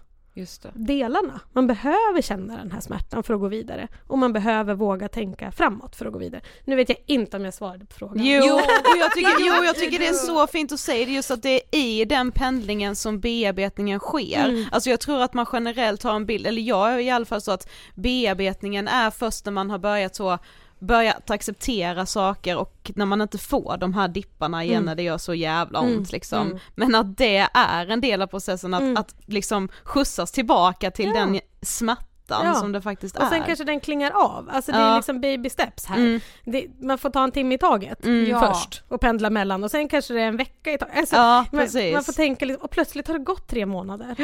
Delarna. 0.73 1.39
Man 1.53 1.67
behöver 1.67 2.21
känna 2.21 2.57
den 2.57 2.71
här 2.71 2.79
smärtan 2.79 3.23
för 3.23 3.33
att 3.33 3.39
gå 3.39 3.47
vidare 3.47 3.87
och 4.07 4.17
man 4.17 4.33
behöver 4.33 4.73
våga 4.73 5.07
tänka 5.07 5.51
framåt 5.51 5.95
för 5.95 6.05
att 6.05 6.13
gå 6.13 6.19
vidare. 6.19 6.41
Nu 6.65 6.75
vet 6.75 6.89
jag 6.89 6.97
inte 7.05 7.37
om 7.37 7.45
jag 7.45 7.53
svarade 7.53 7.85
på 7.85 7.93
frågan. 7.93 8.25
Jo, 8.25 8.53
och 8.55 8.97
jag 8.97 9.13
tycker, 9.13 9.35
jo, 9.39 9.63
jag 9.63 9.75
tycker 9.75 9.99
det 9.99 10.07
är 10.07 10.13
så 10.13 10.47
fint 10.47 10.71
att 10.71 10.79
säga 10.79 11.05
det 11.05 11.11
just 11.11 11.31
att 11.31 11.43
det 11.43 11.61
är 11.71 11.79
i 11.79 12.05
den 12.05 12.31
pendlingen 12.31 12.95
som 12.95 13.19
bearbetningen 13.19 13.99
sker. 13.99 14.49
Mm. 14.49 14.65
Alltså 14.71 14.89
jag 14.89 14.99
tror 14.99 15.21
att 15.21 15.33
man 15.33 15.45
generellt 15.53 16.03
har 16.03 16.15
en 16.15 16.25
bild, 16.25 16.47
eller 16.47 16.61
jag 16.61 16.93
är 16.93 16.97
i 16.97 17.09
alla 17.09 17.25
fall 17.25 17.41
så 17.41 17.51
att 17.51 17.69
bearbetningen 17.95 18.87
är 18.87 19.11
först 19.11 19.45
när 19.45 19.51
man 19.51 19.69
har 19.69 19.79
börjat 19.79 20.15
så 20.15 20.39
börjat 20.79 21.29
acceptera 21.29 22.05
saker 22.05 22.57
och 22.57 22.91
när 22.95 23.05
man 23.05 23.21
inte 23.21 23.37
får 23.37 23.77
de 23.77 23.93
här 23.93 24.07
dipparna 24.07 24.63
igen 24.63 24.75
Mm. 24.75 24.85
när 24.85 24.95
det 24.95 25.03
gör 25.03 25.17
så 25.17 25.33
jävla 25.33 25.79
ont 25.79 25.89
Mm, 25.91 26.05
liksom. 26.11 26.47
mm. 26.47 26.59
Men 26.75 26.95
att 26.95 27.17
det 27.17 27.47
är 27.53 27.91
en 27.91 28.01
del 28.01 28.21
av 28.21 28.27
processen 28.27 28.73
att, 28.73 28.81
Mm. 28.81 28.97
att 28.97 29.15
liksom 29.25 29.69
skjutsas 29.83 30.31
tillbaka 30.31 30.91
till 30.91 31.07
Ja. 31.07 31.13
den 31.13 31.39
smärtan 31.61 32.05
Ja. 32.45 32.53
som 32.53 32.71
det 32.71 32.81
faktiskt 32.81 33.17
Och 33.17 33.27
sen 33.27 33.41
är. 33.41 33.45
kanske 33.45 33.63
den 33.65 33.79
klingar 33.79 34.11
av. 34.11 34.49
Alltså 34.51 34.71
det 34.71 34.77
Ja. 34.77 34.85
är 34.91 34.95
liksom 34.95 35.21
baby 35.21 35.49
steps 35.49 35.85
här. 35.85 35.97
Mm. 35.97 36.19
Det, 36.45 36.65
man 36.81 36.97
får 36.97 37.09
ta 37.09 37.23
en 37.23 37.31
timme 37.31 37.55
i 37.55 37.57
taget 37.57 38.05
Mm. 38.05 38.39
Först 38.39 38.83
och 38.87 39.01
pendla 39.01 39.29
mellan 39.29 39.63
och 39.63 39.71
sen 39.71 39.87
kanske 39.87 40.13
det 40.13 40.21
är 40.21 40.27
en 40.27 40.37
vecka 40.37 40.71
i 40.73 40.77
taget. 40.77 40.97
Alltså, 40.97 41.15
man, 41.15 41.45
man 41.93 42.03
får 42.03 42.13
tänka 42.13 42.45
liksom, 42.45 42.63
och 42.63 42.71
plötsligt 42.71 43.07
har 43.07 43.17
det 43.17 43.23
gått 43.23 43.47
tre 43.47 43.65
månader. 43.65 44.15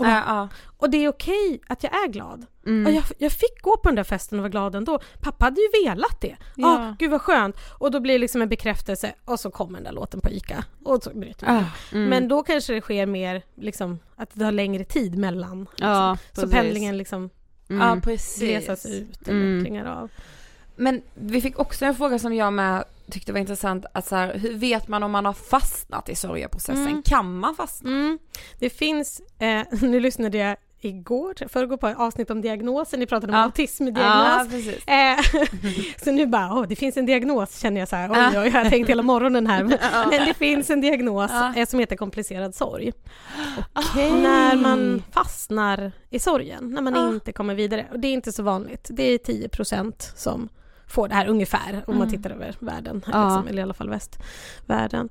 Och, 0.00 0.06
Ja, 0.06 0.22
ja. 0.26 0.48
och 0.76 0.90
det 0.90 1.04
är 1.04 1.08
okej 1.08 1.60
att 1.66 1.82
jag 1.84 1.92
är 2.04 2.08
glad. 2.08 2.46
Mm. 2.66 2.86
Och 2.86 2.92
jag, 2.92 3.04
jag 3.18 3.32
fick 3.32 3.62
gå 3.62 3.76
på 3.76 3.88
den 3.88 3.94
där 3.96 4.04
festen 4.04 4.38
och 4.38 4.42
vara 4.42 4.50
glad 4.50 4.74
ändå. 4.74 5.00
Pappa 5.20 5.44
hade 5.44 5.60
ju 5.60 5.84
velat 5.84 6.20
det. 6.20 6.36
Ja, 6.54 6.84
Ja. 6.86 6.96
gud 6.98 7.10
vad 7.10 7.20
skönt. 7.22 7.56
Och 7.78 7.90
då 7.90 8.00
blir 8.00 8.14
det 8.14 8.18
liksom 8.18 8.42
en 8.42 8.48
bekräftelse 8.48 9.12
och 9.24 9.40
så 9.40 9.50
kommer 9.50 9.74
den 9.78 9.84
där 9.84 9.92
låten 9.92 10.20
på 10.20 10.30
ICA. 10.30 10.64
Och 10.84 11.02
så 11.02 11.10
bryter. 11.14 11.46
Ah, 11.50 11.64
mm. 11.92 12.08
Men 12.08 12.28
då 12.28 12.42
kanske 12.42 12.72
det 12.74 12.80
sker 12.80 13.06
mer 13.06 13.42
liksom 13.54 13.98
att 14.16 14.30
det 14.32 14.44
har 14.44 14.52
längre 14.52 14.84
tid 14.84 15.18
mellan. 15.18 15.60
Liksom. 15.70 15.88
Ja, 15.88 16.16
så 16.32 16.48
pendlingen 16.48 16.98
liksom 16.98 17.30
Mm. 17.68 17.88
ja 17.88 18.00
precis. 18.04 18.40
glesas 18.42 18.86
ut 18.86 19.28
eller 19.28 19.40
Mm. 19.42 19.64
klingar 19.64 19.84
av. 19.86 20.10
Men 20.76 21.02
vi 21.14 21.40
fick 21.40 21.58
också 21.58 21.84
en 21.84 21.94
fråga 21.94 22.18
som 22.18 22.34
jag 22.34 22.52
med 22.52 22.84
tyckte 23.10 23.32
var 23.32 23.40
intressant, 23.40 23.84
att 23.94 24.06
så 24.06 24.16
här, 24.16 24.34
hur 24.38 24.54
vet 24.54 24.88
man 24.88 25.02
om 25.02 25.10
man 25.10 25.24
har 25.24 25.32
fastnat 25.32 26.08
i 26.08 26.14
sorgeprocessen? 26.14 26.86
Mm. 26.86 27.02
Kan 27.02 27.38
man 27.38 27.54
fastna? 27.56 27.90
Mm. 27.90 28.18
Det 28.58 28.70
finns, 28.70 29.20
eh, 29.38 29.62
nu 29.82 30.00
lyssnade 30.00 30.38
jag 30.38 30.56
igår, 30.82 31.48
förrgår 31.48 31.76
på 31.76 31.88
ett 31.88 31.98
avsnitt 31.98 32.30
om 32.30 32.40
diagnoser, 32.40 32.98
ni 32.98 33.06
pratade 33.06 33.32
om 33.32 33.38
Ja. 33.38 33.44
autismdiagnos. 33.44 34.48
precis. 34.48 34.86
Eh, 34.88 35.18
så 36.04 36.12
nu 36.12 36.26
bara, 36.26 36.54
åh, 36.54 36.64
det 36.68 36.76
finns 36.76 36.96
en 36.96 37.06
diagnos 37.06 37.58
känner 37.60 37.80
jag 37.80 37.88
så 37.88 37.96
här, 37.96 38.10
oj, 38.10 38.16
Ja. 38.34 38.40
oj, 38.42 38.50
jag 38.54 38.64
har 38.64 38.70
tänkt 38.70 38.90
hela 38.90 39.02
morgonen 39.02 39.46
här. 39.46 39.64
Men, 39.64 39.78
Ja. 39.92 40.06
men 40.10 40.26
det 40.28 40.34
finns 40.34 40.70
en 40.70 40.80
diagnos 40.80 41.30
Ja. 41.34 41.54
eh, 41.56 41.66
som 41.66 41.78
heter 41.80 41.96
komplicerad 41.96 42.54
sorg. 42.54 42.92
Okej. 43.74 44.10
När 44.10 44.56
man 44.56 45.02
fastnar 45.12 45.92
i 46.10 46.18
sorgen, 46.18 46.70
när 46.70 46.82
man 46.82 46.96
Ah. 46.96 47.08
inte 47.08 47.32
kommer 47.32 47.54
vidare. 47.54 47.86
Och 47.92 48.00
det 48.00 48.08
är 48.08 48.12
inte 48.12 48.32
så 48.32 48.42
vanligt, 48.42 48.88
det 48.90 49.02
är 49.02 49.18
10% 49.18 50.12
som 50.16 50.48
får 50.90 51.08
det 51.08 51.14
här 51.14 51.28
ungefär, 51.28 51.84
om 51.86 51.94
man 51.98 52.08
Mm. 52.08 52.10
tittar 52.10 52.30
över 52.30 52.56
världen, 52.58 53.04
Ja. 53.12 53.24
liksom, 53.24 53.48
eller 53.48 53.58
i 53.58 53.62
alla 53.62 53.74
fall 53.74 53.88
västvärlden. 53.88 55.08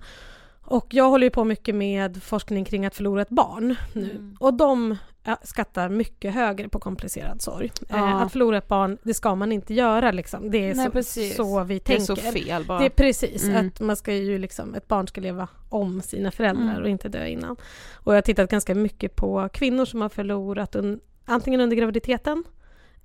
Och 0.61 0.87
jag 0.89 1.09
håller 1.09 1.25
ju 1.27 1.31
på 1.31 1.43
mycket 1.43 1.75
med 1.75 2.23
forskning 2.23 2.65
kring 2.65 2.85
att 2.85 2.95
förlora 2.95 3.21
ett 3.21 3.29
barn 3.29 3.75
nu. 3.93 4.11
Mm. 4.11 4.35
Och 4.39 4.53
de 4.53 4.95
skattar 5.43 5.89
mycket 5.89 6.33
högre 6.33 6.69
på 6.69 6.79
komplicerad 6.79 7.41
sorg. 7.41 7.71
Ja. 7.89 7.97
Eh, 7.97 8.15
att 8.15 8.31
förlora 8.31 8.57
ett 8.57 8.67
barn, 8.67 8.97
det 9.03 9.13
ska 9.13 9.35
man 9.35 9.51
inte 9.51 9.73
göra 9.73 10.11
liksom. 10.11 10.51
Det 10.51 10.57
är 10.57 10.75
Nej, 10.75 11.03
så, 11.03 11.43
så 11.43 11.63
vi 11.63 11.73
Det 11.73 11.93
är 11.93 11.97
tänker. 11.97 12.03
så 12.03 12.15
fel 12.15 12.65
bara. 12.65 12.79
Det 12.79 12.85
är 12.85 12.89
precis, 12.89 13.43
Mm. 13.43 13.67
att 13.67 13.79
man 13.79 13.95
ska 13.95 14.13
ju 14.13 14.37
liksom, 14.37 14.75
ett 14.75 14.87
barn 14.87 15.07
ska 15.07 15.21
leva 15.21 15.47
om 15.69 16.01
sina 16.01 16.31
föräldrar 16.31 16.63
Mm. 16.71 16.83
och 16.83 16.89
inte 16.89 17.09
dö 17.09 17.27
innan. 17.27 17.55
Och 17.93 18.13
jag 18.13 18.17
har 18.17 18.21
tittat 18.21 18.49
ganska 18.51 18.75
mycket 18.75 19.15
på 19.15 19.49
kvinnor 19.53 19.85
som 19.85 20.01
har 20.01 20.09
förlorat 20.09 20.75
un, 20.75 20.99
antingen 21.25 21.61
under 21.61 21.75
graviditeten 21.77 22.43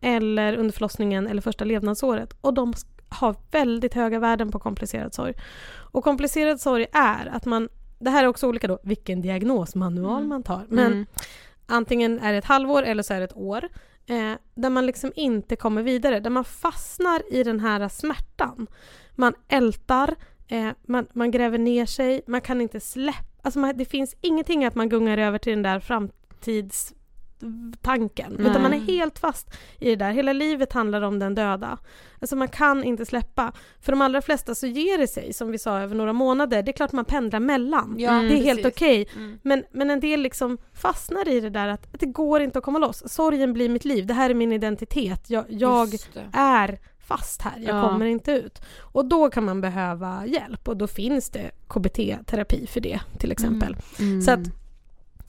eller 0.01 0.57
under 0.57 0.73
förlossningen 0.73 1.27
eller 1.27 1.43
första 1.43 1.65
levnadsåret. 1.65 2.35
Och 2.41 2.55
de 2.55 2.73
har 3.09 3.37
väldigt 3.51 3.95
höga 3.95 4.19
värden 4.19 4.51
på 4.51 4.59
komplicerad 4.59 5.15
sorg. 5.15 5.35
Och 5.75 6.05
komplicerad 6.05 6.61
sorg 6.61 6.87
är 6.93 7.27
att 7.27 7.45
man, 7.47 7.69
det 7.99 8.11
här 8.11 8.25
är 8.25 8.29
också 8.29 8.49
olika 8.49 8.69
då, 8.69 8.79
vilken 8.83 9.23
diagnosmanual 9.23 10.17
Mm. 10.17 10.29
man 10.29 10.43
tar. 10.43 10.67
Men 10.69 10.93
Mm. 10.93 11.07
antingen 11.67 12.19
är 12.21 12.33
det 12.33 12.39
ett 12.39 12.45
halvår 12.45 12.83
eller 12.83 13.03
så 13.03 13.15
är 13.15 13.19
det 13.19 13.25
ett 13.25 13.37
år. 13.37 13.69
Eh, 14.07 14.33
där 14.55 14.71
man 14.71 14.87
liksom 14.87 15.13
inte 15.17 15.57
kommer 15.57 15.83
vidare, 15.83 16.21
där 16.21 16.31
man 16.31 16.45
fastnar 16.45 17.23
i 17.35 17.43
den 17.43 17.61
här 17.61 17.89
smärtan. 17.89 18.67
Man 19.15 19.35
ältar, 19.49 20.15
eh, 20.49 20.69
man, 20.87 21.07
man 21.13 21.31
gräver 21.31 21.59
ner 21.59 21.87
sig, 21.87 22.23
man 22.27 22.41
kan 22.41 22.61
inte 22.61 22.81
släppa. 22.81 23.19
Alltså 23.43 23.59
man, 23.59 23.77
det 23.77 23.85
finns 23.85 24.17
ingenting 24.21 24.65
att 24.65 24.75
man 24.75 24.89
gungar 24.89 25.19
över 25.19 25.39
till 25.39 25.53
den 25.53 25.63
där 25.63 25.81
framtidstanken. 27.45 28.37
Nej. 28.39 28.51
Utan 28.51 28.63
man 28.63 28.75
är 28.75 28.79
helt 28.81 29.19
fast 29.19 29.51
i 29.79 29.91
det 29.91 29.97
där. 29.97 30.13
Hela 30.13 30.33
livet 30.33 30.73
handlar 30.73 31.03
om 31.03 31.19
den 31.19 31.35
döda. 31.35 31.79
Alltså 32.21 32.37
man 32.37 32.49
kan 32.49 32.85
inte 32.85 33.07
släppa. 33.07 33.53
För 33.81 33.93
de 33.93 34.01
allra 34.03 34.23
flesta 34.23 34.55
så 34.55 34.67
ger 34.67 34.99
det 34.99 35.07
sig, 35.07 35.33
som 35.33 35.51
vi 35.51 35.59
sa, 35.59 35.81
över 35.81 35.95
några 35.97 36.13
månader. 36.13 36.63
Det 36.63 36.71
är 36.71 36.73
klart 36.73 36.93
man 36.93 37.05
pendlar 37.05 37.41
mellan. 37.41 37.95
Ja, 37.99 38.13
det 38.13 38.39
är 38.39 38.43
helt 38.43 38.63
precis. 38.63 38.77
okej. 38.77 39.09
Mm. 39.17 39.39
Men, 39.43 39.65
men 39.73 39.91
en 39.91 40.01
del 40.01 40.21
liksom 40.21 40.59
fastnar 40.73 41.29
i 41.29 41.41
det 41.41 41.51
där 41.51 41.69
att, 41.69 41.95
att 41.95 42.01
det 42.01 42.07
går 42.07 42.41
inte 42.43 42.59
att 42.59 42.65
komma 42.65 42.79
loss. 42.79 43.03
Sorgen 43.13 43.53
blir 43.53 43.69
mitt 43.69 43.85
liv, 43.85 44.07
det 44.07 44.15
här 44.15 44.31
är 44.31 44.35
min 44.35 44.53
identitet. 44.53 45.31
Jag, 45.31 45.45
jag 45.49 45.89
är 46.33 46.79
fast 46.99 47.43
här, 47.43 47.53
jag 47.67 47.77
Ja. 47.77 47.89
kommer 47.89 48.07
inte 48.07 48.33
ut. 48.33 48.63
Och 48.81 49.05
då 49.05 49.31
kan 49.31 49.45
man 49.45 49.61
behöva 49.61 50.27
hjälp 50.27 50.69
och 50.69 50.77
då 50.77 50.87
finns 50.87 51.31
det 51.31 51.51
KBT-terapi 51.69 52.67
för 52.67 52.81
det 52.81 53.01
till 53.19 53.33
exempel. 53.33 53.77
Mm. 53.99 54.23
Så, 54.23 54.31
att, 54.31 54.41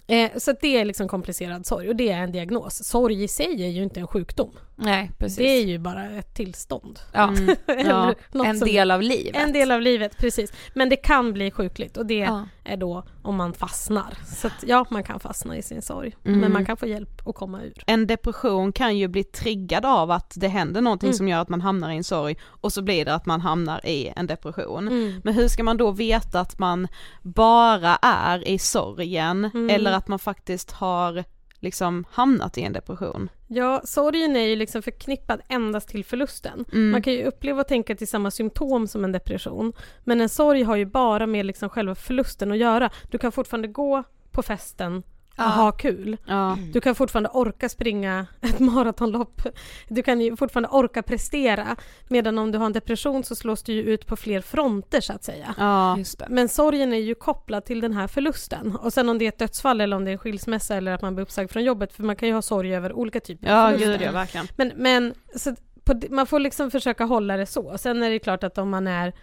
eh, 0.07 0.31
så 0.37 0.53
det 0.61 0.77
är 0.77 0.85
liksom 0.85 1.07
komplicerad 1.07 1.65
sorg 1.65 1.89
och 1.89 1.95
det 1.95 2.09
är 2.11 2.17
en 2.23 2.31
diagnos. 2.31 2.83
Sorg 2.83 3.23
i 3.23 3.27
sig 3.27 3.63
är 3.63 3.69
ju 3.69 3.83
inte 3.83 3.99
en 3.99 4.07
sjukdom. 4.07 4.51
Nej, 4.75 5.11
precis. 5.17 5.37
Det 5.37 5.47
är 5.49 5.65
ju 5.65 5.77
bara 5.79 6.05
ett 6.11 6.33
tillstånd. 6.33 6.99
ja. 7.13 7.33
Eller 7.67 8.15
Ja, 8.33 8.45
en 8.45 8.59
del 8.59 8.91
av 8.91 9.01
livet. 9.01 9.35
en 9.43 9.53
del 9.53 9.71
av 9.71 9.81
livet, 9.81 10.17
precis. 10.17 10.53
Men 10.73 10.89
det 10.89 10.95
kan 10.95 11.33
bli 11.33 11.51
sjukligt 11.51 11.97
och 11.97 12.05
det 12.05 12.15
Ja. 12.17 12.47
Är 12.65 12.77
då 12.77 13.03
om 13.23 13.35
man 13.35 13.53
fastnar. 13.53 14.17
Så 14.25 14.47
att, 14.47 14.63
ja, 14.67 14.85
man 14.89 15.03
kan 15.03 15.19
fastna 15.19 15.57
i 15.57 15.61
sin 15.61 15.81
sorg. 15.81 16.15
Mm. 16.25 16.39
Men 16.39 16.53
man 16.53 16.65
kan 16.65 16.77
få 16.77 16.87
hjälp 16.87 17.27
att 17.27 17.35
komma 17.35 17.61
ur. 17.63 17.73
En 17.87 18.07
depression 18.07 18.71
kan 18.71 18.97
ju 18.97 19.07
bli 19.07 19.23
triggad 19.23 19.85
av 19.85 20.11
att 20.11 20.33
det 20.35 20.47
händer 20.47 20.81
någonting 20.81 21.07
Mm. 21.09 21.17
som 21.17 21.27
gör 21.27 21.39
att 21.39 21.49
man 21.49 21.61
hamnar 21.61 21.91
i 21.91 21.95
en 21.97 22.03
sorg 22.03 22.37
och 22.43 22.73
så 22.73 22.81
blir 22.81 23.05
det 23.05 23.13
att 23.15 23.25
man 23.25 23.41
hamnar 23.41 23.85
i 23.85 24.13
en 24.15 24.27
depression. 24.27 24.87
Mm. 24.87 25.21
Men 25.23 25.33
hur 25.33 25.47
ska 25.47 25.63
man 25.63 25.77
då 25.77 25.91
veta 25.91 26.39
att 26.39 26.59
man 26.59 26.87
bara 27.21 27.95
är 28.01 28.47
i 28.47 28.59
sorgen 28.59 29.49
Mm. 29.53 29.69
eller 29.69 29.91
att 29.91 30.07
man 30.07 30.19
faktiskt 30.19 30.71
har 30.71 31.23
liksom 31.59 32.05
hamnat 32.11 32.57
i 32.57 32.61
en 32.61 32.73
depression? 32.73 33.29
Ja, 33.47 33.81
sorgen 33.83 34.35
är 34.35 34.47
ju 34.47 34.55
liksom 34.55 34.81
förknippad 34.81 35.41
endast 35.47 35.89
till 35.89 36.05
förlusten. 36.05 36.65
Mm. 36.71 36.91
Man 36.91 37.01
kan 37.01 37.13
ju 37.13 37.25
uppleva 37.25 37.61
och 37.61 37.67
tänka 37.67 37.95
till 37.95 38.07
samma 38.07 38.31
symptom 38.31 38.87
som 38.87 39.03
en 39.03 39.11
depression. 39.11 39.73
Men 40.03 40.21
en 40.21 40.29
sorg 40.29 40.63
har 40.63 40.75
ju 40.75 40.85
bara 40.85 41.27
med 41.27 41.45
liksom 41.45 41.69
själva 41.69 41.95
förlusten 41.95 42.51
att 42.51 42.57
göra. 42.57 42.89
Du 43.11 43.17
kan 43.17 43.31
fortfarande 43.31 43.67
gå 43.67 44.03
på 44.31 44.43
festen 44.43 45.03
och 45.37 45.43
Ja. 45.43 45.49
ha 45.49 45.71
kul. 45.71 46.17
Ja. 46.25 46.57
Du 46.73 46.81
kan 46.81 46.95
fortfarande 46.95 47.29
orka 47.29 47.69
springa 47.69 48.27
ett 48.41 48.59
maratonlopp. 48.59 49.41
Du 49.89 50.03
kan 50.03 50.21
ju 50.21 50.35
fortfarande 50.35 50.69
orka 50.69 51.03
prestera. 51.03 51.75
Medan 52.07 52.37
om 52.37 52.51
du 52.51 52.57
har 52.57 52.65
en 52.65 52.73
depression 52.73 53.23
så 53.23 53.35
slås 53.35 53.63
du 53.63 53.73
ju 53.73 53.81
ut 53.83 54.07
på 54.07 54.15
fler 54.15 54.41
fronter 54.41 55.01
så 55.01 55.13
att 55.13 55.23
säga. 55.23 55.55
Ja. 55.57 55.97
Just 55.97 56.19
det. 56.19 56.25
Men 56.29 56.49
sorgen 56.49 56.93
är 56.93 56.97
ju 56.97 57.15
kopplad 57.15 57.65
till 57.65 57.81
den 57.81 57.93
här 57.93 58.07
förlusten. 58.07 58.75
Och 58.75 58.93
sen 58.93 59.09
om 59.09 59.17
det 59.17 59.25
är 59.25 59.29
ett 59.29 59.39
dödsfall 59.39 59.81
eller 59.81 59.97
om 59.97 60.05
det 60.05 60.11
är 60.11 60.13
en 60.13 60.17
skilsmässa 60.19 60.75
eller 60.75 60.91
att 60.93 61.01
man 61.01 61.15
blir 61.15 61.23
uppsagd 61.23 61.51
från 61.51 61.63
jobbet. 61.63 61.93
För 61.93 62.03
man 62.03 62.15
kan 62.15 62.27
ju 62.29 62.33
ha 62.35 62.41
sorg 62.41 62.75
över 62.75 62.93
olika 62.93 63.19
typer 63.19 63.47
av 63.51 63.53
Ja, 63.57 63.67
förluster. 63.77 63.97
gud 63.97 64.07
ja, 64.07 64.11
verkligen. 64.11 64.47
Men, 64.55 64.71
men 64.75 65.13
så 65.35 65.55
på, 65.83 66.01
man 66.09 66.27
får 66.27 66.39
liksom 66.39 66.71
försöka 66.71 67.03
hålla 67.03 67.37
det 67.37 67.45
så. 67.45 67.77
Sen 67.77 68.03
är 68.03 68.09
det 68.09 68.19
klart 68.19 68.43
att 68.43 68.57
om 68.57 68.69
man 68.69 68.87
är 68.87 69.13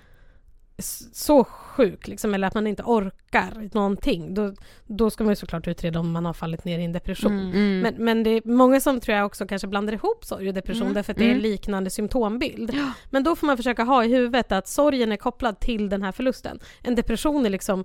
så 1.12 1.44
sjuk 1.44 2.08
liksom, 2.08 2.34
eller 2.34 2.46
att 2.46 2.54
man 2.54 2.66
inte 2.66 2.82
orkar 2.82 3.68
någonting 3.74 4.34
då, 4.34 4.52
då 4.86 5.10
ska 5.10 5.24
man 5.24 5.30
ju 5.32 5.36
såklart 5.36 5.68
utreda 5.68 6.00
om 6.00 6.12
man 6.12 6.24
har 6.24 6.32
fallit 6.32 6.64
ner 6.64 6.78
i 6.78 6.84
en 6.84 6.92
depression. 6.92 7.32
Mm. 7.32 7.80
Men, 7.80 7.94
men 7.98 8.22
det 8.22 8.30
är 8.30 8.42
många 8.44 8.80
som 8.80 9.00
tror 9.00 9.16
jag 9.16 9.26
också 9.26 9.46
kanske 9.46 9.68
blandar 9.68 9.92
ihop 9.92 10.24
sorg 10.24 10.48
och 10.48 10.54
depression 10.54 10.82
Mm. 10.82 10.94
därför 10.94 11.12
att 11.12 11.18
det 11.18 11.24
är 11.24 11.28
en 11.28 11.30
Mm. 11.38 11.42
liknande 11.42 11.90
symptombild. 11.90 12.76
Men 13.10 13.24
då 13.24 13.36
får 13.36 13.46
man 13.46 13.56
försöka 13.56 13.82
ha 13.84 14.04
i 14.04 14.08
huvudet 14.08 14.52
att 14.52 14.68
sorgen 14.68 15.12
är 15.12 15.16
kopplad 15.16 15.60
till 15.60 15.88
den 15.88 16.02
här 16.02 16.12
förlusten. 16.12 16.58
En 16.82 16.94
depression 16.94 17.46
är 17.46 17.50
liksom 17.50 17.84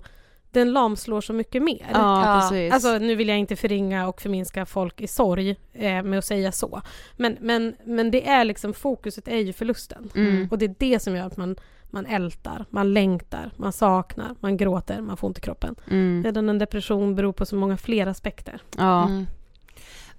den 0.50 0.72
lamslår 0.72 1.20
så 1.20 1.32
mycket 1.32 1.62
mer. 1.62 1.86
Ja, 1.92 2.26
Ja, 2.34 2.40
precis. 2.40 2.72
Alltså 2.72 2.98
nu 2.98 3.14
vill 3.14 3.28
jag 3.28 3.38
inte 3.38 3.56
förringa 3.56 4.08
och 4.08 4.20
förminska 4.20 4.66
folk 4.66 5.00
i 5.00 5.06
sorg 5.06 5.56
eh, 5.72 6.02
med 6.02 6.18
att 6.18 6.24
säga 6.24 6.52
så. 6.52 6.82
Men, 7.16 7.36
men, 7.40 7.76
men 7.84 8.10
det 8.10 8.28
är 8.28 8.44
liksom 8.44 8.74
fokuset 8.74 9.28
är 9.28 9.36
ju 9.38 9.52
förlusten. 9.52 10.10
Mm. 10.14 10.48
Och 10.50 10.58
det 10.58 10.64
är 10.64 10.74
det 10.78 10.98
som 11.02 11.16
gör 11.16 11.26
att 11.26 11.36
man, 11.36 11.56
man 11.90 12.06
ältar, 12.06 12.66
man 12.70 12.92
längtar, 12.92 13.50
man 13.56 13.72
saknar, 13.72 14.34
man 14.40 14.56
gråter, 14.56 15.00
man 15.00 15.16
får 15.16 15.28
ont 15.28 15.38
i 15.38 15.40
kroppen. 15.40 15.74
Mm. 15.90 16.20
Medan 16.20 16.48
en 16.48 16.58
depression 16.58 17.14
beror 17.14 17.32
på 17.32 17.46
så 17.46 17.56
många 17.56 17.76
fler 17.76 18.06
aspekter. 18.06 18.62
Ja. 18.76 19.04
Mm. 19.08 19.26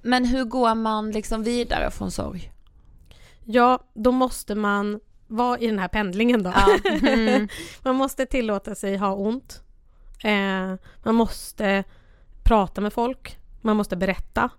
Men 0.02 0.26
hur 0.26 0.44
går 0.44 0.76
man 0.76 1.12
liksom 1.12 1.44
vidare 1.44 1.92
från 1.92 2.12
sorg? 2.12 2.52
Ja, 3.44 3.80
då 3.94 4.12
måste 4.12 4.56
man 4.56 5.00
vara 5.28 5.60
i 5.60 5.68
den 5.68 5.80
här 5.80 5.88
pendlingen 5.88 6.44
då. 6.44 6.54
Ja. 6.56 6.78
Mm. 7.10 7.48
man 7.84 7.96
måste 7.96 8.26
tillåta 8.26 8.76
sig 8.76 8.98
ha 8.98 9.14
ont. 9.14 9.64
Eh, 10.24 10.76
man 11.04 11.16
måste 11.16 11.84
prata 12.44 12.82
med 12.82 12.94
folk. 12.94 13.38
Man 13.62 13.78
måste 13.78 13.96
berätta. 13.96 14.50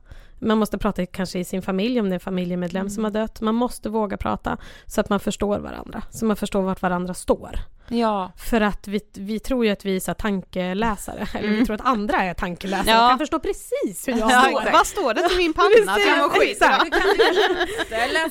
Man 0.40 0.58
måste 0.58 0.78
prata 0.78 1.06
kanske 1.06 1.38
i 1.38 1.44
sin 1.44 1.62
familj 1.62 2.00
om 2.00 2.06
det 2.08 2.12
är 2.12 2.14
en 2.14 2.20
familjemedlem 2.20 2.80
Mm. 2.80 2.90
som 2.90 3.04
har 3.04 3.10
dött. 3.10 3.40
Man 3.40 3.54
måste 3.54 3.88
våga 3.88 4.16
prata 4.16 4.56
så 4.86 5.00
att 5.00 5.08
man 5.08 5.20
förstår 5.20 5.58
varandra. 5.58 6.02
Så 6.10 6.24
man 6.24 6.36
förstår 6.36 6.62
vart 6.62 6.82
varandra 6.82 7.14
står. 7.14 7.50
Ja. 7.92 8.32
För 8.36 8.60
att 8.60 8.88
vi, 8.88 9.00
vi 9.14 9.38
tror 9.40 9.64
ju 9.64 9.70
att 9.70 9.84
vi 9.84 9.96
är 9.96 10.00
så 10.00 10.14
tankeläsare. 10.14 11.26
Eller 11.34 11.48
vi 11.48 11.54
Mm. 11.54 11.66
tror 11.66 11.74
att 11.74 11.86
andra 11.86 12.16
är 12.22 12.34
tankeläsare. 12.34 12.90
Ja. 12.90 13.04
och 13.04 13.10
kan 13.10 13.18
förstå 13.18 13.38
precis 13.38 14.08
hur 14.08 14.12
jag 14.18 14.30
Ja, 14.30 14.40
står. 14.40 14.72
vad 14.72 14.86
står 14.86 15.14
det 15.14 15.28
till 15.28 15.36
min 15.38 15.52
panna? 15.54 15.92
Att 15.92 16.06
jag 16.06 16.18
mår 16.18 16.28
skit 16.28 16.50
Exakt. 16.50 16.90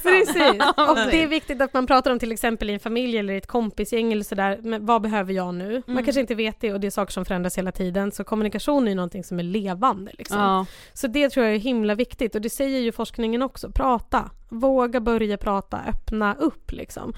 Precis. 0.04 0.64
Och 0.90 0.96
det 1.12 1.24
är 1.24 1.28
viktigt 1.28 1.62
att 1.62 1.74
man 1.74 1.88
pratar 1.88 2.12
om 2.12 2.20
till 2.20 2.32
exempel 2.32 2.70
i 2.70 2.74
en 2.74 2.80
familj 2.80 3.18
eller 3.18 3.34
i 3.34 3.38
ett 3.38 3.48
kompisgäng 3.48 4.12
eller 4.14 4.24
sådär, 4.24 4.80
vad 4.80 5.02
behöver 5.02 5.34
jag 5.34 5.54
nu? 5.54 5.72
Man 5.88 5.94
Mm. 5.96 6.06
kanske 6.06 6.22
inte 6.22 6.36
vet 6.36 6.60
det 6.62 6.74
och 6.74 6.80
det 6.80 6.88
är 6.88 6.92
saker 6.92 7.12
som 7.14 7.26
förändras 7.26 7.58
hela 7.58 7.72
tiden, 7.72 8.12
så 8.12 8.24
kommunikation 8.24 8.84
är 8.88 8.90
ju 8.92 8.96
någonting 8.96 9.24
som 9.24 9.40
är 9.40 9.44
levande. 9.44 10.12
Liksom. 10.18 10.40
Ja. 10.40 10.66
Så 10.94 11.08
det 11.08 11.30
tror 11.30 11.46
jag 11.46 11.56
är 11.56 11.60
himla 11.60 11.96
viktigt 12.00 12.36
och 12.36 12.42
det 12.42 12.50
säger 12.50 12.80
ju 12.80 12.92
forskningen 12.92 13.42
också, 13.42 13.72
prata. 13.72 14.32
Våga 14.50 15.00
börja 15.00 15.38
prata, 15.38 15.82
öppna 15.88 16.36
upp 16.36 16.72
liksom. 16.72 17.14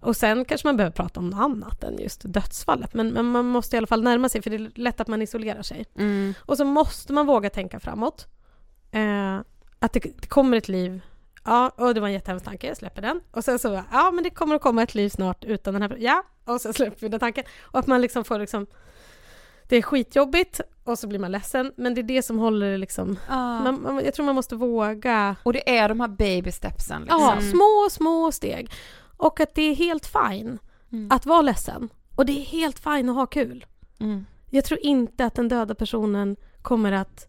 Och 0.00 0.16
sen 0.16 0.44
kanske 0.44 0.68
man 0.68 0.76
behöver 0.76 0.94
prata 0.94 1.20
om 1.20 1.30
något 1.30 1.40
annat 1.40 1.84
än 1.84 1.98
just 1.98 2.20
dödsfallet, 2.24 2.94
men, 2.94 3.08
men 3.08 3.26
man 3.26 3.44
måste 3.44 3.76
i 3.76 3.78
alla 3.78 3.86
fall 3.86 4.02
närma 4.02 4.28
sig 4.28 4.42
för 4.42 4.50
det 4.50 4.56
är 4.56 4.72
lätt 4.74 5.00
att 5.00 5.08
man 5.08 5.22
isolerar 5.22 5.62
sig. 5.62 5.84
Mm. 5.98 6.34
Och 6.40 6.56
så 6.56 6.64
måste 6.64 7.12
man 7.12 7.26
våga 7.26 7.50
tänka 7.50 7.80
framåt. 7.80 8.26
Eh, 8.90 9.38
att 9.78 9.92
det, 9.92 10.00
det 10.00 10.26
kommer 10.26 10.56
ett 10.56 10.68
liv. 10.68 11.00
Ja, 11.44 11.68
och 11.76 11.94
det 11.94 12.00
var 12.00 12.08
en 12.08 12.14
jättehemsk 12.14 12.44
tanke, 12.44 12.66
jag 12.66 12.76
släpper 12.76 13.02
den. 13.02 13.20
Och 13.30 13.44
sen 13.44 13.58
så, 13.58 13.82
ja 13.92 14.10
men 14.10 14.24
det 14.24 14.30
kommer 14.30 14.54
att 14.54 14.62
komma 14.62 14.82
ett 14.82 14.94
liv 14.94 15.08
snart 15.08 15.44
utan 15.44 15.74
den 15.74 15.82
här, 15.82 15.96
ja, 16.00 16.22
och 16.44 16.60
så 16.60 16.72
släpper 16.72 17.00
vi 17.00 17.08
den 17.08 17.20
tanken. 17.20 17.44
Och 17.60 17.78
att 17.78 17.86
man 17.86 18.00
liksom 18.00 18.24
får 18.24 18.38
liksom, 18.38 18.66
det 19.72 19.78
är 19.78 19.82
skitjobbigt 19.82 20.60
och 20.84 20.98
så 20.98 21.06
blir 21.06 21.18
man 21.18 21.32
ledsen, 21.32 21.72
men 21.76 21.94
det 21.94 22.00
är 22.00 22.02
det 22.02 22.22
som 22.22 22.38
håller 22.38 22.70
det 22.70 22.76
liksom, 22.76 23.18
man, 23.28 23.82
man, 23.82 24.04
jag 24.04 24.14
tror 24.14 24.26
man 24.26 24.34
måste 24.34 24.56
våga, 24.56 25.36
Och 25.42 25.52
det 25.52 25.78
är 25.78 25.88
de 25.88 26.00
här 26.00 26.08
baby 26.08 26.52
stepsen 26.52 27.02
liksom. 27.02 27.20
ja, 27.20 27.40
små, 27.40 27.88
små 27.90 28.32
steg. 28.32 28.70
Och 29.16 29.40
att 29.40 29.54
det 29.54 29.62
är 29.62 29.74
helt 29.74 30.06
fine 30.06 30.58
Mm. 30.92 31.08
att 31.12 31.26
vara 31.26 31.42
ledsen. 31.42 31.88
Och 32.16 32.26
det 32.26 32.32
är 32.32 32.44
helt 32.44 32.78
fine 32.78 33.08
att 33.08 33.16
ha 33.16 33.26
kul. 33.26 33.66
Mm. 34.00 34.26
Jag 34.50 34.64
tror 34.64 34.80
inte 34.82 35.24
att 35.24 35.34
den 35.34 35.48
döda 35.48 35.74
personen 35.74 36.36
kommer 36.62 36.92
att 36.92 37.26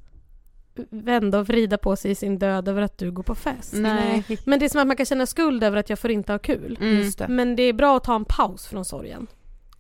vända 0.90 1.40
och 1.40 1.48
vrida 1.48 1.78
på 1.78 1.96
sig 1.96 2.12
i 2.12 2.16
sin 2.16 2.40
död 2.40 2.68
över 2.68 2.82
att 2.82 2.98
du 2.98 3.12
går 3.12 3.24
på 3.24 3.36
fest. 3.36 3.74
Nej. 3.74 4.24
Men 4.46 4.60
det 4.60 4.66
är 4.66 4.70
som 4.70 4.82
att 4.82 4.88
man 4.88 4.98
kan 4.98 5.06
känna 5.06 5.26
skuld 5.26 5.64
över 5.64 5.78
att 5.78 5.90
jag 5.90 6.00
får 6.00 6.12
inte 6.12 6.32
ha 6.32 6.40
kul. 6.40 6.78
Mm. 6.82 6.98
Just 6.98 7.18
det. 7.20 7.28
Men 7.28 7.56
det 7.56 7.64
är 7.64 7.74
bra 7.74 7.98
att 7.98 8.04
ta 8.04 8.16
en 8.16 8.26
paus 8.26 8.66
från 8.66 8.86
sorgen. 8.86 9.28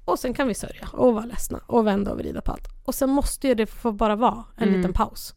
Och 0.05 0.19
sen 0.19 0.33
kan 0.33 0.47
vi 0.47 0.53
sörja 0.53 0.87
och 0.93 1.13
vara 1.13 1.25
ledsna 1.25 1.59
och 1.67 1.87
vända 1.87 2.11
och 2.11 2.17
vrida 2.17 2.41
på 2.41 2.51
allt. 2.51 2.67
Och 2.85 2.95
sen 2.95 3.09
måste 3.09 3.47
ju 3.47 3.53
det 3.53 3.65
få 3.65 3.91
bara 3.91 4.15
vara 4.15 4.43
en 4.57 4.67
Mm. 4.67 4.77
liten 4.77 4.93
paus. 4.93 5.35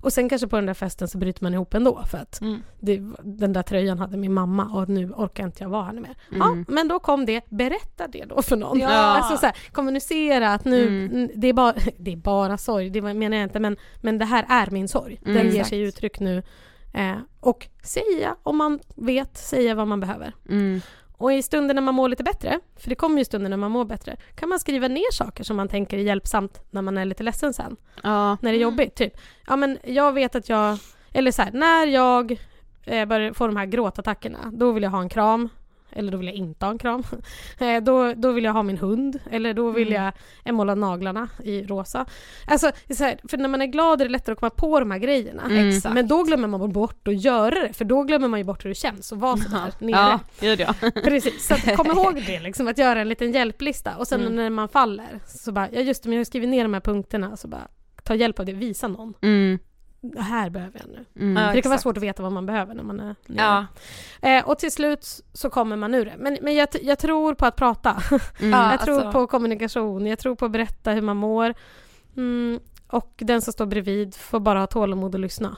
Och 0.00 0.12
sen 0.12 0.28
kanske 0.28 0.48
på 0.48 0.56
den 0.56 0.66
där 0.66 0.74
festen 0.74 1.08
så 1.08 1.18
bryter 1.18 1.42
man 1.42 1.54
ihop 1.54 1.74
ändå 1.74 2.02
för 2.10 2.18
att 2.18 2.40
Mm. 2.40 2.62
det, 2.80 3.00
den 3.22 3.52
där 3.52 3.62
tröjan 3.62 3.98
hade 3.98 4.16
min 4.16 4.32
mamma 4.32 4.64
och 4.64 4.88
nu 4.88 5.10
orkar 5.10 5.44
inte 5.44 5.62
jag 5.64 5.70
vara 5.70 5.84
här 5.84 5.92
mer. 5.92 6.16
Mm. 6.32 6.40
Ja, 6.68 6.72
men 6.74 6.88
då 6.88 6.98
kom 6.98 7.26
det. 7.26 7.44
Berätta 7.50 8.06
det 8.08 8.24
då 8.24 8.42
för 8.42 8.56
någon. 8.56 8.78
Ja. 8.80 8.88
Alltså 8.88 9.36
så 9.36 9.46
här, 9.46 9.56
kommunicera 9.72 10.54
att 10.54 10.64
nu, 10.64 10.86
Mm. 11.06 11.30
det, 11.34 11.46
är 11.48 11.52
bara, 11.52 11.74
det 11.98 12.12
är 12.12 12.16
bara 12.16 12.58
sorg, 12.58 12.90
det 12.90 13.02
menar 13.02 13.36
jag 13.36 13.44
inte, 13.44 13.60
men, 13.60 13.76
men 14.02 14.18
det 14.18 14.24
här 14.24 14.46
är 14.48 14.70
min 14.70 14.88
sorg. 14.88 15.20
Den 15.24 15.32
Mm. 15.36 15.46
ger 15.46 15.52
Exakt. 15.54 15.68
sig 15.68 15.80
uttryck 15.80 16.20
nu. 16.20 16.42
Eh, 16.94 17.16
och 17.40 17.68
säga, 17.82 18.36
om 18.42 18.56
man 18.56 18.78
vet, 18.96 19.36
säga 19.36 19.74
vad 19.74 19.88
man 19.88 20.00
behöver. 20.00 20.34
Mm. 21.20 21.24
Och 21.24 21.32
i 21.32 21.42
stunder 21.42 21.74
när 21.74 21.82
man 21.82 21.94
mår 21.94 22.08
lite 22.08 22.22
bättre, 22.22 22.60
för 22.76 22.88
det 22.88 22.94
kommer 22.94 23.18
ju 23.18 23.24
stunder 23.24 23.50
när 23.50 23.56
man 23.56 23.70
mår 23.70 23.84
bättre, 23.84 24.16
kan 24.34 24.48
man 24.48 24.58
skriva 24.58 24.88
ner 24.88 25.12
saker 25.12 25.44
som 25.44 25.56
man 25.56 25.68
tänker 25.68 25.98
är 25.98 26.02
hjälpsamt 26.02 26.60
när 26.70 26.82
man 26.82 26.98
är 26.98 27.04
lite 27.04 27.22
ledsen 27.22 27.54
sen. 27.54 27.76
Ja. 28.02 28.36
När 28.40 28.52
det 28.52 28.58
är 28.58 28.62
jobbigt, 28.62 28.94
typ. 28.94 29.12
Ja 29.46 29.56
men 29.56 29.78
jag 29.84 30.12
vet 30.12 30.34
att 30.34 30.48
jag, 30.48 30.78
eller 31.12 31.30
så 31.30 31.42
här, 31.42 31.52
när 31.52 31.86
jag 31.86 32.38
eh, 32.84 33.04
börjar 33.04 33.32
få 33.32 33.46
de 33.46 33.56
här 33.56 33.66
gråtattackerna, 33.66 34.38
då 34.52 34.72
vill 34.72 34.82
jag 34.82 34.90
ha 34.90 35.00
en 35.00 35.08
kram. 35.08 35.48
Eller 35.98 36.12
då 36.12 36.18
vill 36.18 36.26
jag 36.26 36.36
inte 36.36 36.66
ha 36.66 36.70
en 36.72 36.78
kram. 36.78 37.02
Eh, 37.60 37.82
då, 37.82 38.12
då 38.16 38.32
vill 38.32 38.44
jag 38.44 38.52
ha 38.52 38.62
min 38.62 38.78
hund. 38.78 39.18
Eller 39.30 39.54
då 39.54 39.70
vill 39.70 39.92
jag 39.92 40.12
eh, 40.44 40.52
måla 40.52 40.74
naglarna 40.74 41.28
i 41.44 41.62
rosa. 41.62 42.06
Alltså, 42.46 42.66
här, 42.98 43.28
för 43.28 43.36
när 43.36 43.48
man 43.48 43.62
är 43.62 43.66
glad 43.66 44.00
är 44.00 44.04
det 44.04 44.10
lättare 44.10 44.32
att 44.32 44.38
komma 44.40 44.50
på 44.50 44.80
de 44.80 44.90
här 44.90 44.98
grejerna. 44.98 45.42
Mm. 45.50 45.80
Men 45.94 46.08
då 46.08 46.22
glömmer 46.22 46.48
man 46.48 46.72
bort 46.72 47.08
att 47.08 47.24
göra 47.24 47.50
det, 47.50 47.72
för 47.72 47.84
då 47.84 48.02
glömmer 48.02 48.28
man 48.28 48.40
ju 48.40 48.44
bort 48.44 48.64
hur 48.64 48.68
det 48.68 48.74
känns 48.74 49.12
att 49.12 49.18
vara 49.18 49.36
sådär 49.36 49.72
nere. 49.78 49.90
Ja, 50.00 50.20
gud 50.40 50.60
ja. 50.60 50.74
Precis, 51.04 51.46
så 51.46 51.54
att, 51.54 51.76
kom 51.76 51.86
ihåg 51.86 52.22
det 52.26 52.40
liksom, 52.40 52.68
att 52.68 52.78
göra 52.78 53.00
en 53.00 53.08
liten 53.08 53.32
hjälplista 53.32 53.96
och 53.96 54.08
sen 54.08 54.20
Mm. 54.20 54.36
när 54.36 54.50
man 54.50 54.68
faller 54.68 55.20
så 55.26 55.52
bara, 55.52 55.68
ja 55.72 55.80
just 55.80 56.02
det, 56.02 56.08
men 56.08 56.16
jag 56.16 56.20
har 56.20 56.24
skrivit 56.24 56.48
ner 56.48 56.62
de 56.62 56.74
här 56.74 56.80
punkterna 56.80 57.36
så 57.36 57.48
bara 57.48 57.68
ta 58.04 58.14
hjälp 58.14 58.38
av 58.40 58.46
det, 58.46 58.52
visa 58.52 58.88
någon. 58.88 59.14
Mm. 59.22 59.58
Det 60.14 60.22
här 60.22 60.50
behöver 60.50 60.80
jag 60.80 60.88
nu. 60.88 61.24
Mm. 61.24 61.42
Ja, 61.42 61.52
det 61.52 61.62
kan 61.62 61.70
vara 61.70 61.80
svårt 61.80 61.96
att 61.96 62.02
veta 62.02 62.22
vad 62.22 62.32
man 62.32 62.46
behöver 62.46 62.74
när 62.74 62.82
man 62.82 63.00
är 63.00 63.14
nere. 63.26 63.66
Ja. 64.22 64.28
Eh, 64.28 64.48
och 64.48 64.58
till 64.58 64.72
slut 64.72 65.06
så 65.32 65.50
kommer 65.50 65.76
man 65.76 65.94
ur 65.94 66.04
det. 66.04 66.14
Men, 66.18 66.38
men 66.42 66.54
jag, 66.54 66.68
jag 66.82 66.98
tror 66.98 67.34
på 67.34 67.46
att 67.46 67.56
prata. 67.56 68.02
Mm. 68.40 68.50
Ja. 68.50 68.70
jag 68.70 68.80
tror 68.80 68.94
alltså- 68.94 69.12
på 69.12 69.26
kommunikation, 69.26 70.06
jag 70.06 70.18
tror 70.18 70.34
på 70.36 70.44
att 70.44 70.50
berätta 70.50 70.90
hur 70.92 71.02
man 71.02 71.16
mår. 71.16 71.54
Mm, 72.16 72.60
och 72.86 73.12
den 73.16 73.42
som 73.42 73.52
står 73.52 73.66
bredvid 73.66 74.14
får 74.14 74.40
bara 74.40 74.58
ha 74.58 74.66
tålamod 74.66 75.14
och 75.14 75.20
lyssna. 75.20 75.56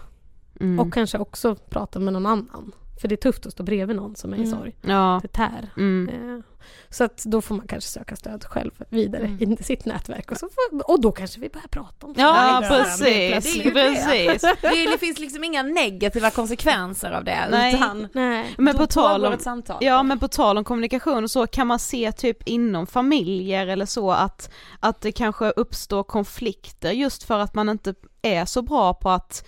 Mm. 0.61 0.81
Och 0.81 0.93
kanske 0.95 1.19
också 1.19 1.55
prata 1.55 1.99
med 1.99 2.13
någon 2.13 2.27
annan. 2.27 2.73
För 3.01 3.09
det 3.09 3.15
är 3.15 3.17
tufft 3.31 3.47
att 3.47 3.53
stå 3.53 3.63
bredvid 3.63 3.97
någon 3.97 4.17
som 4.17 4.33
är 4.33 4.37
i 4.37 4.41
Mm. 4.45 4.51
sorg. 4.59 4.77
Ja. 4.83 5.19
Det 5.23 5.29
tär. 5.29 5.71
Mm. 5.77 6.09
Eh, 6.09 6.45
Så 6.93 7.05
att 7.05 7.25
då 7.25 7.41
får 7.41 7.55
man 7.55 7.67
kanske 7.67 7.91
söka 7.91 8.17
stöd 8.17 8.45
själv 8.45 8.71
vidare 8.89 9.23
Mm. 9.25 9.53
i 9.53 9.57
sitt 9.63 9.85
nätverk 9.85 10.31
och, 10.31 10.37
så 10.37 10.49
får, 10.49 10.91
och 10.91 11.01
då 11.01 11.13
kanske 11.13 11.41
vi 11.41 11.49
börjar 11.49 11.67
prata 11.69 12.07
om 12.07 12.15
Ja, 12.17 12.61
det. 12.61 12.69
precis. 12.69 13.45
Det 13.45 13.63
det. 13.63 13.71
precis. 13.73 14.43
Det, 14.63 14.91
det 14.93 14.99
finns 14.99 15.19
liksom 15.19 15.45
inga 15.45 15.63
negativa 15.63 16.31
konsekvenser 16.31 17.11
av 17.13 17.25
det 17.25 17.49
Nej. 17.51 17.75
utan 17.75 18.09
Nej. 18.13 18.55
Men 18.59 18.77
på 18.77 18.87
tal 18.87 19.25
om, 19.25 19.33
ett 19.33 19.43
samtal. 19.43 19.79
ja 19.81 20.03
men 20.03 20.19
på 20.19 20.29
tal 20.29 20.59
om 20.59 20.65
kommunikation 20.65 21.25
och 21.25 21.31
så 21.31 21.47
kan 21.47 21.67
man 21.67 21.79
se 21.79 22.13
typ 22.13 22.49
inom 22.49 22.87
familjer 22.87 23.67
eller 23.67 23.87
så 23.87 24.11
att, 24.11 24.51
att 24.81 25.01
det 25.01 25.13
kanske 25.13 25.51
uppstår 25.51 26.03
konflikter 26.03 26.91
just 26.91 27.23
för 27.23 27.39
att 27.39 27.55
man 27.55 27.69
inte 27.69 27.95
är 28.23 28.45
så 28.45 28.63
bra 28.63 28.95
på 28.95 29.11
att 29.11 29.47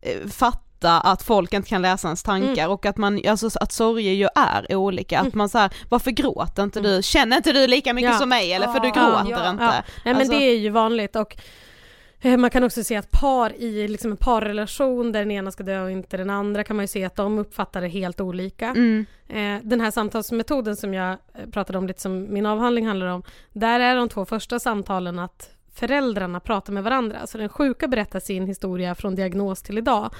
eh, 0.00 0.28
fatta 0.28 0.60
att 0.90 1.22
folk 1.22 1.52
inte 1.52 1.68
kan 1.68 1.82
läsa 1.82 2.08
ens 2.08 2.22
tankar 2.22 2.68
och 2.68 2.86
att 2.86 2.96
man, 2.96 3.20
alltså 3.28 3.48
att 3.60 3.72
sorger 3.72 4.12
ju 4.12 4.28
är 4.34 4.74
olika, 4.74 5.20
att 5.20 5.34
man 5.34 5.48
så 5.48 5.58
här, 5.58 5.72
varför 5.88 6.10
gråter 6.10 6.62
inte 6.62 6.80
du, 6.80 7.02
känner 7.02 7.36
inte 7.36 7.52
du 7.52 7.66
lika 7.66 7.92
mycket 7.94 8.10
Ja. 8.12 8.18
som 8.18 8.28
mig 8.28 8.52
eller 8.52 8.66
för 8.68 8.80
du 8.80 8.88
Ja, 8.88 8.94
gråter 9.24 9.44
ja. 9.44 9.50
inte? 9.50 9.64
Ja. 9.64 9.70
Nej 9.70 9.82
men 10.04 10.16
Alltså- 10.16 10.32
det 10.32 10.44
är 10.44 10.56
ju 10.58 10.70
vanligt 10.70 11.16
och 11.16 11.36
eh, 12.20 12.36
man 12.36 12.50
kan 12.50 12.64
också 12.64 12.84
se 12.84 12.96
att 12.96 13.10
par 13.10 13.52
i 13.56 13.88
liksom 13.88 14.10
en 14.10 14.16
parrelation 14.16 15.12
där 15.12 15.20
den 15.20 15.30
ena 15.30 15.50
ska 15.50 15.62
dö 15.64 15.82
och 15.82 15.90
inte 15.90 16.16
den 16.16 16.30
andra 16.30 16.64
kan 16.64 16.76
man 16.76 16.82
ju 16.82 16.88
se 16.88 17.04
att 17.04 17.16
de 17.16 17.38
uppfattar 17.38 17.80
det 17.80 17.88
helt 17.88 18.20
olika. 18.20 18.68
Mm. 18.68 19.06
Eh, 19.28 19.58
den 19.68 19.80
här 19.80 19.90
samtalsmetoden 19.90 20.76
som 20.76 20.94
jag 20.94 21.10
eh, 21.10 21.50
pratade 21.52 21.78
om 21.78 21.86
lite 21.86 22.00
som 22.00 22.32
min 22.32 22.46
avhandling 22.46 22.86
handlar 22.86 23.06
om, 23.06 23.22
där 23.52 23.80
är 23.80 23.96
de 23.96 24.08
två 24.08 24.24
första 24.24 24.58
samtalen 24.60 25.18
att 25.18 25.50
föräldrarna 25.74 26.40
pratar 26.40 26.72
med 26.72 26.84
varandra. 26.84 27.26
Så 27.26 27.38
den 27.38 27.48
sjuka 27.48 27.88
berättar 27.88 28.20
sin 28.20 28.46
historia 28.46 28.94
från 28.94 29.14
diagnos 29.14 29.62
till 29.62 29.78
idag. 29.78 30.14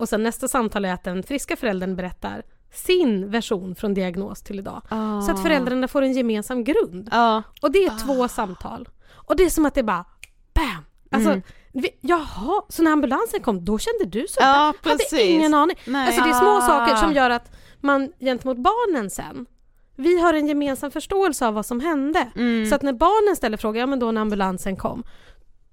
Och 0.00 0.08
sen 0.08 0.22
nästa 0.22 0.48
samtal 0.48 0.84
är 0.84 0.92
att 0.92 1.04
den 1.04 1.22
friska 1.22 1.56
föräldern 1.56 1.96
berättar 1.96 2.42
sin 2.72 3.30
version 3.30 3.74
från 3.74 3.94
diagnos 3.94 4.42
till 4.42 4.58
idag. 4.58 4.82
Så 5.26 5.30
att 5.32 5.42
föräldrarna 5.42 5.88
får 5.88 6.02
en 6.02 6.12
gemensam 6.12 6.64
grund. 6.64 7.08
Ja. 7.12 7.42
Och 7.62 7.72
det 7.72 7.84
är 7.84 8.06
två 8.06 8.28
samtal. 8.28 8.88
Och 9.14 9.36
det 9.36 9.44
är 9.44 9.50
som 9.50 9.66
att 9.66 9.74
det 9.74 9.82
bara 9.82 10.04
BAM! 10.54 10.84
Alltså, 11.10 11.30
Mm. 11.30 11.42
vi, 11.72 11.88
jaha, 12.00 12.62
så 12.68 12.82
när 12.82 12.90
ambulansen 12.92 13.40
kom, 13.42 13.64
då 13.64 13.78
kände 13.78 14.04
du 14.04 14.26
så? 14.28 14.40
Ja, 14.40 14.46
Hade 14.82 14.96
precis. 14.98 15.20
ingen 15.20 15.54
aning. 15.54 15.76
Nej. 15.86 16.06
Alltså 16.06 16.22
det 16.24 16.30
är 16.30 16.34
små 16.34 16.56
Ah. 16.56 16.60
saker 16.60 16.96
som 16.96 17.12
gör 17.12 17.30
att 17.30 17.52
man 17.80 18.12
gentemot 18.20 18.56
barnen 18.58 19.10
sen, 19.10 19.46
vi 19.96 20.20
har 20.20 20.34
en 20.34 20.46
gemensam 20.48 20.90
förståelse 20.90 21.46
av 21.46 21.54
vad 21.54 21.66
som 21.66 21.80
hände. 21.80 22.28
Mm. 22.36 22.66
Så 22.66 22.74
att 22.74 22.82
när 22.82 22.92
barnen 22.92 23.36
ställer 23.36 23.56
frågor, 23.56 23.80
ja 23.80 23.86
men 23.86 23.98
då 23.98 24.12
när 24.12 24.20
ambulansen 24.20 24.76
kom, 24.76 25.02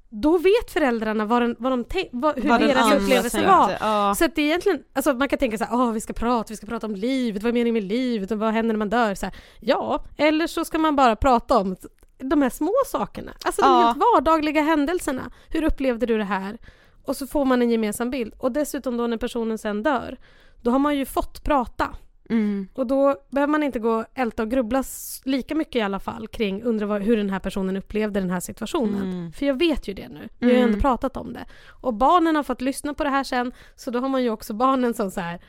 då 0.09 0.37
vet 0.37 0.71
föräldrarna 0.73 1.25
vad, 1.25 1.41
den, 1.41 1.55
vad 1.59 1.71
de 1.71 1.85
vad, 2.11 2.39
hur 2.39 2.49
Vad 2.49 2.61
deras 2.61 2.93
upplevelse 2.93 3.47
var. 3.47 3.77
ja. 3.79 4.15
Så 4.17 4.25
att 4.25 4.35
det 4.35 4.41
är 4.41 4.45
egentligen, 4.45 4.79
alltså 4.93 5.13
man 5.13 5.27
kan 5.29 5.39
tänka 5.39 5.57
så 5.57 5.63
här, 5.63 5.75
åh 5.75 5.91
vi 5.91 6.01
ska 6.01 6.13
prata, 6.13 6.45
vi 6.49 6.55
ska 6.57 6.67
prata 6.67 6.87
om 6.87 6.95
livet, 6.95 7.43
vad 7.43 7.49
är 7.49 7.53
meningen 7.53 7.73
med 7.73 7.83
livet 7.83 8.31
och 8.31 8.39
vad 8.39 8.53
händer 8.53 8.73
när 8.73 8.77
man 8.79 8.89
dör? 8.89 9.15
Så 9.15 9.25
här, 9.25 9.35
ja, 9.59 10.03
eller 10.17 10.47
så 10.47 10.65
ska 10.65 10.77
man 10.77 10.95
bara 10.95 11.15
prata 11.15 11.57
om 11.57 11.75
de 12.17 12.41
här 12.41 12.49
små 12.49 12.73
sakerna, 12.85 13.31
alltså 13.45 13.61
de 13.61 13.67
Ja. 13.67 13.81
helt 13.85 13.97
vardagliga 13.97 14.61
händelserna. 14.61 15.31
Hur 15.49 15.63
upplevde 15.63 16.05
du 16.05 16.17
det 16.17 16.23
här? 16.23 16.57
Och 17.05 17.15
så 17.15 17.27
får 17.27 17.45
man 17.45 17.61
en 17.61 17.69
gemensam 17.71 18.09
bild. 18.09 18.33
Och 18.37 18.51
dessutom 18.51 18.97
då 18.97 19.07
när 19.07 19.17
personen 19.17 19.57
sen 19.57 19.83
dör, 19.83 20.17
då 20.61 20.71
har 20.71 20.79
man 20.79 20.97
ju 20.97 21.05
fått 21.05 21.43
prata. 21.43 21.87
Mm. 22.29 22.67
Och 22.73 22.87
då 22.87 23.15
behöver 23.29 23.51
man 23.51 23.63
inte 23.63 23.79
gå 23.79 23.91
och 23.91 24.05
älta 24.13 24.43
och 24.43 24.51
grubbla 24.51 24.83
lika 25.23 25.55
mycket 25.55 25.75
i 25.75 25.81
alla 25.81 25.99
fall 25.99 26.27
kring 26.27 26.63
undra 26.63 26.85
vad, 26.85 27.01
hur 27.01 27.17
den 27.17 27.29
här 27.29 27.39
personen 27.39 27.77
upplevde 27.77 28.19
den 28.19 28.29
här 28.29 28.39
situationen. 28.39 29.01
Mm. 29.11 29.31
För 29.31 29.45
jag 29.45 29.59
vet 29.59 29.87
ju 29.87 29.93
det 29.93 30.07
nu. 30.09 30.29
Vi 30.39 30.45
har 30.45 30.53
ju 30.53 30.57
Mm. 30.59 30.69
ändå 30.69 30.81
pratat 30.81 31.17
om 31.17 31.33
det. 31.33 31.45
Och 31.81 31.93
barnen 31.93 32.35
har 32.35 32.43
fått 32.43 32.61
lyssna 32.61 32.93
på 32.93 33.03
det 33.03 33.09
här 33.09 33.23
sen, 33.23 33.51
så 33.75 33.91
då 33.91 33.99
har 33.99 34.09
man 34.09 34.23
ju 34.23 34.29
också 34.29 34.53
barnen 34.53 34.93
som 34.93 35.11
så 35.11 35.21
här 35.21 35.39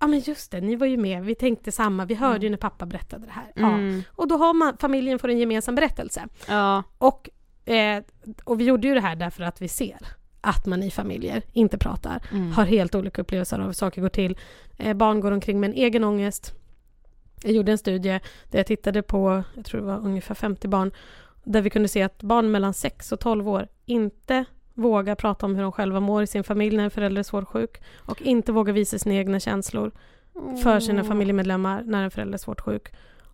Ja 0.00 0.06
men 0.06 0.18
just 0.20 0.50
det, 0.50 0.60
ni 0.60 0.76
var 0.76 0.86
ju 0.86 0.96
med, 0.96 1.24
vi 1.24 1.34
tänkte 1.34 1.72
samma, 1.72 2.04
vi 2.04 2.14
hörde 2.14 2.46
ju 2.46 2.50
när 2.50 2.56
pappa 2.56 2.86
berättade 2.86 3.26
det 3.26 3.32
här. 3.32 3.52
Mm. 3.56 3.96
Ja. 3.96 4.02
Och 4.12 4.28
då 4.28 4.36
har 4.36 4.54
man, 4.54 4.76
familjen 4.76 5.18
får 5.18 5.28
en 5.28 5.38
gemensam 5.38 5.74
berättelse. 5.74 6.28
Ja. 6.48 6.82
Och, 6.98 7.30
eh, 7.64 8.02
och 8.44 8.60
vi 8.60 8.64
gjorde 8.64 8.88
ju 8.88 8.94
det 8.94 9.00
här 9.00 9.16
därför 9.16 9.42
att 9.44 9.62
vi 9.62 9.68
ser 9.68 9.98
att 10.44 10.66
man 10.66 10.82
i 10.82 10.90
familjer 10.90 11.42
inte 11.52 11.78
pratar, 11.78 12.22
Mm. 12.32 12.52
har 12.52 12.64
helt 12.64 12.94
olika 12.94 13.22
upplevelser 13.22 13.58
av 13.58 13.66
hur 13.66 13.72
saker 13.72 14.02
går 14.02 14.08
till. 14.08 14.38
Eh, 14.78 14.94
barn 14.94 15.20
går 15.20 15.32
omkring 15.32 15.60
med 15.60 15.70
en 15.70 15.76
egen 15.76 16.04
ångest. 16.04 16.54
Jag 17.42 17.52
gjorde 17.52 17.72
en 17.72 17.78
studie 17.78 18.20
där 18.50 18.58
jag 18.58 18.66
tittade 18.66 19.02
på, 19.02 19.42
jag 19.54 19.64
tror 19.64 19.80
det 19.80 19.86
var 19.86 19.98
ungefär 19.98 20.34
50 20.34 20.68
barn, 20.68 20.90
där 21.44 21.60
vi 21.62 21.70
kunde 21.70 21.88
se 21.88 22.02
att 22.02 22.22
barn 22.22 22.50
mellan 22.50 22.74
6 22.74 23.12
och 23.12 23.20
12 23.20 23.48
år 23.48 23.68
inte 23.86 24.44
vågar 24.74 25.14
prata 25.14 25.46
om 25.46 25.54
hur 25.54 25.62
de 25.62 25.72
själva 25.72 26.00
mår 26.00 26.22
i 26.22 26.26
sin 26.26 26.44
familj 26.44 26.76
när 26.76 26.84
en 26.84 26.90
förälder 26.90 27.18
är 27.18 27.22
svårt 27.22 27.48
sjuk 27.48 27.82
och 27.96 28.22
inte 28.22 28.52
vågar 28.52 28.72
visa 28.72 28.98
sina 28.98 29.14
egna 29.14 29.40
känslor 29.40 29.90
för 30.62 30.80
sina 30.80 31.04
familjemedlemmar 31.04 31.82
när 31.82 32.04
en 32.04 32.10
förälder 32.10 32.34
är 32.34 32.38
svårt 32.38 32.60
sjuk. 32.60 32.88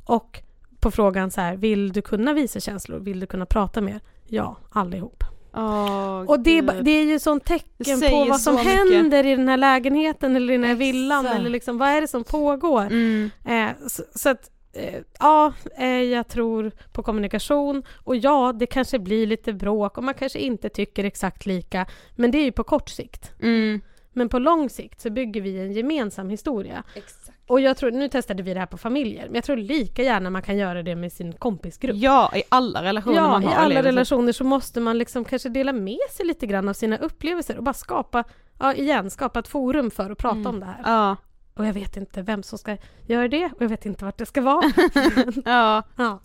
Och 0.05 0.41
på 0.81 0.91
frågan 0.91 1.31
så 1.31 1.41
här, 1.41 1.57
vill 1.57 1.93
du 1.93 2.03
kunna 2.03 2.33
visa 2.33 2.61
känslor? 2.61 2.99
Vill 2.99 3.21
du 3.21 3.27
kunna 3.27 3.47
prata 3.47 3.81
mer? 3.81 4.01
Ja, 4.27 4.57
allihop. 4.71 5.25
Åh, 5.59 6.25
Och 6.27 6.41
det 6.41 6.61
det 6.61 6.91
är 6.91 7.05
ju 7.05 7.19
sånt 7.19 7.45
tecken 7.45 8.01
på 8.01 8.25
vad 8.25 8.41
som 8.41 8.57
händer 8.57 9.27
i 9.27 9.37
den 9.37 9.49
här 9.49 9.57
lägenheten 9.57 10.37
eller 10.37 10.55
i 10.55 10.57
den 10.57 10.67
här 10.67 10.75
villan 10.75 11.25
Exakt. 11.25 11.41
eller 11.41 11.51
liksom 11.51 11.79
vad 11.79 11.89
är 11.89 12.01
det 12.01 12.09
som 12.09 12.25
pågår? 12.25 12.83
Mm. 12.83 13.31
Eh, 13.45 13.69
så, 13.87 14.03
så 14.15 14.29
att 14.29 14.51
eh, 14.73 15.01
ja, 15.19 15.53
eh, 15.79 16.03
jag 16.03 16.29
tror 16.29 16.73
på 16.93 17.03
kommunikation 17.03 17.83
och 18.05 18.17
ja, 18.17 18.53
det 18.53 18.67
kanske 18.67 18.99
blir 18.99 19.27
lite 19.27 19.53
bråk 19.53 19.99
och 19.99 20.05
man 20.05 20.15
kanske 20.15 20.39
inte 20.39 20.69
tycker 20.69 21.05
exakt 21.05 21.47
lika, 21.47 21.87
men 22.17 22.31
det 22.31 22.39
är 22.39 22.45
ju 22.45 22.53
på 22.53 22.65
kort 22.65 22.89
sikt. 22.89 23.33
Mm. 23.43 23.81
Men 24.13 24.29
på 24.29 24.39
lång 24.39 24.71
sikt 24.71 25.01
så 25.01 25.11
bygger 25.11 25.41
vi 25.41 25.59
en 25.59 25.73
gemensam 25.73 26.31
historia. 26.31 26.83
Exakt. 26.95 27.18
Och 27.49 27.61
jag 27.61 27.77
tror, 27.77 27.91
nu 27.91 28.09
testade 28.09 28.43
vi 28.43 28.55
det 28.55 28.61
här 28.61 28.67
på 28.67 28.77
familjer, 28.79 29.25
men 29.27 29.35
jag 29.35 29.45
tror 29.45 29.57
lika 29.57 30.03
gärna 30.03 30.31
man 30.31 30.43
kan 30.43 30.57
göra 30.57 30.83
det 30.83 30.95
med 30.97 31.13
sin 31.13 31.33
kompisgrupp. 31.33 31.97
Ja, 31.97 32.33
i 32.37 32.43
alla 32.49 32.83
relationer 32.83 33.17
Ja, 33.17 33.29
man 33.29 33.43
i 33.43 33.47
har 33.47 33.55
alla 33.55 33.69
livet. 33.69 33.85
relationer 33.85 34.33
så 34.33 34.45
måste 34.45 34.81
man 34.81 34.99
liksom 34.99 35.25
kanske 35.25 35.49
dela 35.49 35.73
med 35.73 35.99
sig 36.17 36.27
lite 36.27 36.47
grann 36.47 36.69
av 36.69 36.73
sina 36.73 36.97
upplevelser 36.99 37.57
och 37.57 37.63
bara 37.65 37.75
skapa, 37.75 38.25
ja 38.59 38.75
igen, 38.75 39.11
skapa 39.11 39.39
ett 39.39 39.49
forum 39.49 39.91
för 39.91 40.11
att 40.11 40.19
prata 40.19 40.49
om 40.49 40.61
det 40.61 40.67
här. 40.67 40.81
Ja. 40.85 41.17
Och 41.55 41.67
jag 41.67 41.73
vet 41.73 41.97
inte 41.97 42.23
vem 42.23 42.43
som 42.43 42.59
ska 42.59 42.77
göra 43.07 43.29
det 43.29 43.45
och 43.45 43.63
jag 43.63 43.69
vet 43.69 43.87
inte 43.87 44.05
vart 44.05 44.19
det 44.19 44.27
ska 44.27 44.41
vara. 44.41 44.73
Ja. 45.45 45.83
ja. 45.97 46.21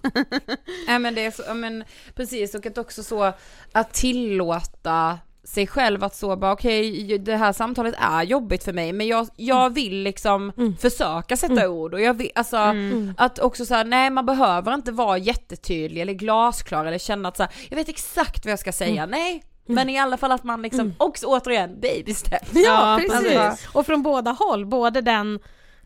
Ja 0.87 0.99
men 0.99 1.15
det 1.15 1.25
är 1.25 1.31
så, 1.31 1.43
ja, 1.47 1.53
men 1.53 1.83
precis 2.15 2.55
och 2.55 2.65
att 2.65 2.77
också 2.77 3.03
så 3.03 3.33
att 3.71 3.93
tillåta 3.93 5.19
sig 5.45 5.67
själv 5.67 6.03
att 6.03 6.15
så 6.15 6.35
bara 6.35 6.51
okej 6.51 7.17
det 7.17 7.35
här 7.35 7.53
samtalet 7.53 7.95
är 7.99 8.23
jobbigt 8.23 8.63
för 8.63 8.73
mig 8.73 8.93
men 8.93 9.07
jag, 9.07 9.27
jag 9.35 9.69
vill 9.73 10.03
liksom 10.03 10.51
Mm. 10.57 10.77
försöka 10.77 11.37
sätta 11.37 11.69
ord 11.69 11.93
och 11.93 12.01
jag 12.01 12.13
vill, 12.13 12.31
alltså 12.35 12.57
Mm. 12.57 13.13
att 13.17 13.39
också 13.39 13.65
så 13.65 13.73
här, 13.73 13.85
nej 13.85 14.09
man 14.09 14.25
behöver 14.25 14.73
inte 14.73 14.91
vara 14.91 15.17
jättetydlig 15.17 16.01
eller 16.01 16.13
glasklar 16.13 16.85
eller 16.85 16.97
känna 16.97 17.29
att 17.29 17.37
så 17.37 17.43
här, 17.43 17.51
jag 17.69 17.75
vet 17.77 17.89
exakt 17.89 18.45
vad 18.45 18.51
jag 18.51 18.59
ska 18.59 18.71
säga, 18.71 19.05
nej 19.05 19.43
men 19.65 19.89
i 19.89 19.99
alla 19.99 20.17
fall 20.17 20.31
att 20.31 20.43
man 20.43 20.61
liksom 20.61 20.93
också 20.97 21.27
återigen 21.27 21.79
baby 21.81 22.13
steps. 22.13 22.49
Ja, 22.53 22.61
Ja, 22.61 22.99
precis. 23.09 23.33
precis. 23.33 23.67
Och 23.73 23.85
från 23.85 24.03
båda 24.03 24.31
håll, 24.31 24.65
både 24.65 25.01
den 25.01 25.39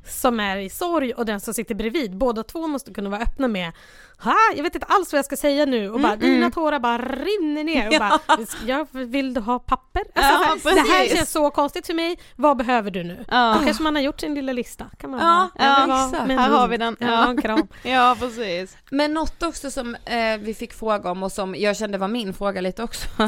som 0.09 0.39
är 0.39 0.57
i 0.57 0.69
sorg 0.69 1.13
och 1.13 1.25
den 1.25 1.39
som 1.39 1.53
sitter 1.53 1.75
bredvid. 1.75 2.17
Båda 2.17 2.43
två 2.43 2.67
måste 2.67 2.93
kunna 2.93 3.09
vara 3.09 3.21
öppna 3.21 3.47
med 3.47 3.71
ha, 4.19 4.35
jag 4.55 4.63
vet 4.63 4.75
inte 4.75 4.87
alls 4.89 5.13
vad 5.13 5.17
jag 5.17 5.25
ska 5.25 5.37
säga 5.37 5.65
nu 5.65 5.89
och 5.89 5.99
bara 5.99 6.15
dina 6.15 6.51
tårar 6.51 6.79
bara 6.79 6.97
rinner 6.97 7.63
ner 7.63 7.87
och 7.87 7.93
bara 8.27 8.37
jag 8.65 8.87
vill 8.91 9.33
du 9.33 9.41
ha 9.41 9.59
papper? 9.59 10.03
Alltså, 10.15 10.69
Ja, 10.69 10.75
det 10.75 10.89
här 10.91 11.15
känns 11.15 11.31
så 11.31 11.49
konstigt 11.49 11.87
för 11.87 11.93
mig, 11.93 12.19
vad 12.35 12.57
behöver 12.57 12.91
du 12.91 13.03
nu? 13.03 13.25
Ja. 13.27 13.55
Då 13.59 13.65
kanske 13.65 13.83
man 13.83 13.95
har 13.95 14.01
gjort 14.01 14.19
sin 14.19 14.35
lilla 14.35 14.53
lista. 14.53 14.85
Kan 14.97 15.09
man 15.09 15.19
Ja, 15.19 15.49
ja, 15.55 16.05
exakt. 16.07 16.31
Här 16.31 16.49
har 16.49 16.67
vi 16.67 16.77
den. 16.77 16.97
Ja, 16.99 17.35
kram. 17.41 17.67
ja, 17.83 18.17
precis. 18.19 18.77
Men 18.91 19.13
något 19.13 19.43
också 19.43 19.71
som 19.71 19.95
eh, 19.95 20.37
vi 20.39 20.53
fick 20.53 20.73
fråga 20.73 21.11
om 21.11 21.23
och 21.23 21.31
som 21.31 21.55
jag 21.55 21.77
kände 21.77 21.97
var 21.97 22.07
min 22.07 22.33
fråga 22.33 22.61
lite 22.61 22.83
också. 22.83 23.07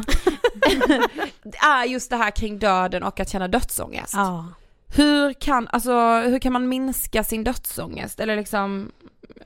det 1.43 1.57
är 1.57 1.85
just 1.85 2.09
det 2.09 2.15
här 2.15 2.31
kring 2.31 2.59
döden 2.59 3.03
och 3.03 3.19
att 3.19 3.29
känna 3.29 3.47
dödsångest. 3.47 4.13
Ja. 4.13 4.45
Hur 4.95 5.33
kan, 5.33 5.67
alltså 5.67 5.91
hur 6.19 6.39
kan 6.39 6.53
man 6.53 6.69
minska 6.69 7.23
sin 7.23 7.43
dödsångest? 7.43 8.19
Eller 8.19 8.35
liksom, 8.35 8.91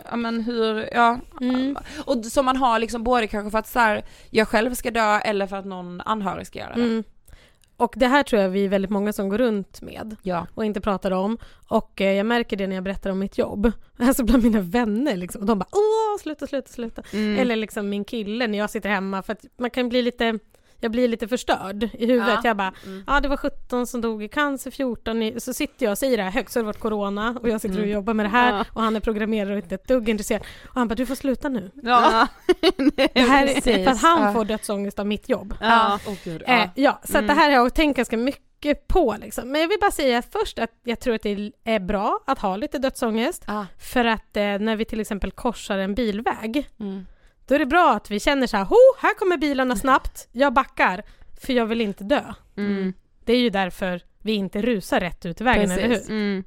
ja 0.09 0.15
men 0.15 0.41
hur, 0.41 0.89
ja. 0.93 1.19
Mm. 1.41 1.77
Och 2.05 2.25
som 2.25 2.45
man 2.45 2.57
har 2.57 2.79
liksom 2.79 3.03
både 3.03 3.27
kanske 3.27 3.51
för 3.51 3.57
att 3.57 3.67
så 3.67 3.79
här, 3.79 4.05
jag 4.29 4.47
själv 4.47 4.73
ska 4.73 4.91
dö 4.91 5.19
eller 5.19 5.47
för 5.47 5.55
att 5.55 5.65
någon 5.65 6.01
anhörig 6.01 6.47
ska 6.47 6.59
göra 6.59 6.73
det. 6.75 6.81
Mm. 6.81 7.03
Och 7.77 7.93
det 7.97 8.07
här 8.07 8.23
tror 8.23 8.41
jag 8.41 8.49
vi 8.49 8.65
är 8.65 8.69
väldigt 8.69 8.91
många 8.91 9.13
som 9.13 9.29
går 9.29 9.37
runt 9.37 9.81
med 9.81 10.15
Ja. 10.21 10.47
och 10.55 10.65
inte 10.65 10.81
pratar 10.81 11.11
om. 11.11 11.37
Och 11.67 12.01
eh, 12.01 12.11
jag 12.13 12.25
märker 12.25 12.57
det 12.57 12.67
när 12.67 12.75
jag 12.75 12.83
berättar 12.83 13.09
om 13.09 13.19
mitt 13.19 13.37
jobb. 13.37 13.71
Alltså 13.99 14.23
bland 14.23 14.43
mina 14.43 14.61
vänner 14.61 15.15
liksom. 15.17 15.41
Och 15.41 15.47
de 15.47 15.59
bara 15.59 15.67
åh, 15.71 16.19
sluta, 16.21 16.47
sluta, 16.47 16.69
sluta. 16.69 17.03
Mm. 17.13 17.39
Eller 17.39 17.55
liksom 17.55 17.89
min 17.89 18.05
kille 18.05 18.47
när 18.47 18.57
jag 18.57 18.69
sitter 18.69 18.89
hemma 18.89 19.23
för 19.23 19.33
att 19.33 19.45
man 19.57 19.69
kan 19.69 19.89
bli 19.89 20.01
lite 20.01 20.39
jag 20.83 20.91
blir 20.91 21.07
lite 21.07 21.27
förstörd 21.27 21.83
i 21.93 22.05
huvudet. 22.05 22.33
Ja. 22.43 22.49
Jag 22.49 22.57
bara, 22.57 22.73
Mm. 22.85 23.03
ja 23.07 23.19
det 23.19 23.27
var 23.27 23.37
17 23.37 23.87
som 23.87 24.01
dog 24.01 24.23
i 24.23 24.27
cancer, 24.27 24.71
14 24.71 25.23
i... 25.23 25.39
Så 25.39 25.53
sitter 25.53 25.85
jag 25.85 25.91
och 25.91 25.97
säger 25.97 26.17
det 26.17 26.23
här 26.23 26.31
högt, 26.31 26.51
så 26.51 26.59
har 26.59 26.63
det 26.63 26.67
varit 26.67 26.79
corona 26.79 27.37
och 27.41 27.49
jag 27.49 27.61
sitter 27.61 27.75
och 27.75 27.79
Mm. 27.83 27.89
jobbar 27.93 28.13
med 28.13 28.25
det 28.25 28.29
här 28.29 28.53
Ja. 28.57 28.65
och 28.73 28.81
han 28.81 28.95
är 28.95 28.99
programmerare 28.99 29.51
och 29.51 29.57
inte 29.63 29.75
ett 29.75 29.87
dugg 29.87 30.09
intresserad. 30.09 30.41
Och 30.69 30.75
han 30.75 30.87
bara, 30.87 30.95
du 30.95 31.05
får 31.05 31.15
sluta 31.15 31.49
nu. 31.49 31.71
Ja. 31.83 32.27
Det 33.13 33.19
här 33.19 33.47
är 33.47 33.61
för 33.61 33.91
att 33.91 34.01
han 34.01 34.21
Ja. 34.23 34.33
får 34.33 34.45
dödsångest 34.45 34.99
av 34.99 35.07
mitt 35.07 35.29
jobb. 35.29 35.53
Ja. 35.61 35.99
Åh, 36.07 36.13
gud, 36.23 36.43
Eh, 36.47 36.65
ja, 36.75 36.99
så 37.03 37.17
att 37.17 37.27
det 37.27 37.33
här 37.33 37.43
har 37.51 37.57
jag 37.57 37.73
tänkt 37.73 37.97
ganska 37.97 38.17
mycket 38.17 38.41
mycket 38.65 38.87
på 38.87 39.15
liksom. 39.21 39.51
Men 39.51 39.61
jag 39.61 39.67
vill 39.67 39.77
bara 39.81 39.91
säga 39.91 40.21
först 40.31 40.59
att 40.59 40.69
jag 40.83 40.99
tror 40.99 41.15
att 41.15 41.21
det 41.21 41.51
är 41.63 41.79
bra 41.79 42.19
att 42.27 42.39
ha 42.39 42.55
lite 42.57 42.77
dödsångest. 42.77 43.43
Ah. 43.47 43.65
För 43.79 44.05
att 44.05 44.37
eh, 44.37 44.43
när 44.43 44.75
vi 44.75 44.85
till 44.85 44.99
exempel 44.99 45.31
korsar 45.31 45.77
en 45.77 45.95
bilväg, 45.95 46.69
Mm. 46.79 47.05
Då 47.45 47.55
är 47.55 47.59
det 47.59 47.65
bra 47.65 47.93
att 47.93 48.11
vi 48.11 48.19
känner 48.19 48.47
så 48.47 48.57
här, 48.57 48.63
ho, 48.63 48.77
här 48.99 49.13
kommer 49.13 49.37
bilarna 49.37 49.75
snabbt, 49.75 50.27
jag 50.31 50.53
backar, 50.53 51.03
för 51.41 51.53
jag 51.53 51.65
vill 51.65 51.81
inte 51.81 52.03
dö. 52.03 52.33
Mm. 52.57 52.93
Det 53.25 53.33
är 53.33 53.39
ju 53.39 53.49
därför 53.49 54.01
vi 54.21 54.33
inte 54.33 54.61
rusar 54.61 54.99
rätt 54.99 55.25
ut 55.25 55.41
i 55.41 55.43
vägen, 55.43 55.71
eller 55.71 55.87
hur? 55.87 55.89
Precis. 55.89 56.09
Mm. 56.09 56.43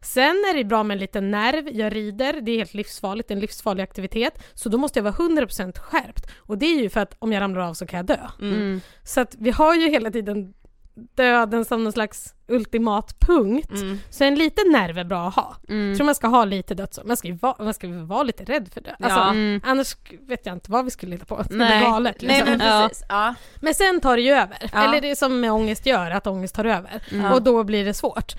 Sen 0.00 0.44
är 0.50 0.54
det 0.56 0.64
bra 0.64 0.82
med 0.82 0.94
en 0.94 0.98
liten 0.98 1.30
nerv, 1.30 1.68
jag 1.68 1.94
rider, 1.94 2.40
det 2.40 2.52
är 2.52 2.56
helt 2.56 2.74
livsfarligt, 2.74 3.30
en 3.30 3.40
livsfarlig 3.40 3.82
aktivitet. 3.82 4.42
Så 4.54 4.68
då 4.68 4.78
måste 4.78 4.98
jag 4.98 5.04
vara 5.04 5.14
100% 5.14 5.78
skärpt. 5.78 6.30
Och 6.36 6.58
det 6.58 6.66
är 6.66 6.82
ju 6.82 6.90
för 6.90 7.00
att 7.00 7.16
om 7.18 7.32
jag 7.32 7.40
ramlar 7.40 7.60
av 7.60 7.74
så 7.74 7.86
kan 7.86 7.96
jag 7.96 8.06
dö. 8.06 8.20
Mm. 8.40 8.80
Så 9.04 9.20
att 9.20 9.36
vi 9.38 9.50
har 9.50 9.74
ju 9.74 9.88
hela 9.88 10.10
tiden 10.10 10.54
döden 10.94 11.64
som 11.64 11.84
någon 11.84 11.92
slags 11.92 12.34
ultimat 12.48 13.20
punkt. 13.20 13.70
Mm. 13.72 13.98
Så 14.10 14.24
en 14.24 14.34
liten 14.34 14.72
nerv 14.72 14.98
är 14.98 15.04
bra 15.04 15.28
att 15.28 15.34
ha. 15.34 15.56
Mm. 15.68 15.88
Jag 15.88 15.96
tror 15.96 16.04
man 16.04 16.14
ska 16.14 16.26
ha 16.26 16.44
lite 16.44 16.74
dödsångest. 16.74 17.08
Man 17.08 17.16
ska 17.16 17.28
ju 17.28 17.34
vara, 17.34 17.64
man 17.64 17.74
ska 17.74 17.88
vara 17.88 18.22
lite 18.22 18.44
rädd 18.44 18.68
för 18.72 18.80
det. 18.80 18.96
Alltså, 19.00 19.18
Ja. 19.18 19.30
Mm. 19.30 19.60
Annars 19.64 19.96
vet 20.20 20.46
jag 20.46 20.54
inte 20.56 20.70
vad 20.70 20.84
vi 20.84 20.90
skulle 20.90 21.12
hitta 21.12 21.24
på. 21.24 21.36
Det 21.38 21.44
skulle 21.44 21.64
Nej. 21.64 21.78
bli 21.78 21.86
galet. 21.86 22.16
Nej 22.22 22.38
Liksom. 22.38 22.58
men 22.58 22.68
Ja. 22.68 22.88
precis. 22.88 23.04
Ja. 23.08 23.34
Men 23.60 23.74
sen 23.74 24.00
tar 24.00 24.16
det 24.16 24.22
ju 24.22 24.32
över. 24.32 24.70
Ja. 24.72 24.84
Eller 24.84 25.00
det 25.00 25.10
är 25.10 25.14
som 25.14 25.40
med 25.40 25.52
ångest 25.52 25.86
gör, 25.86 26.10
att 26.10 26.26
ångest 26.26 26.54
tar 26.54 26.64
över. 26.64 27.02
Mm. 27.12 27.32
Och 27.32 27.42
då 27.42 27.64
blir 27.64 27.84
det 27.84 27.94
svårt. 27.94 28.32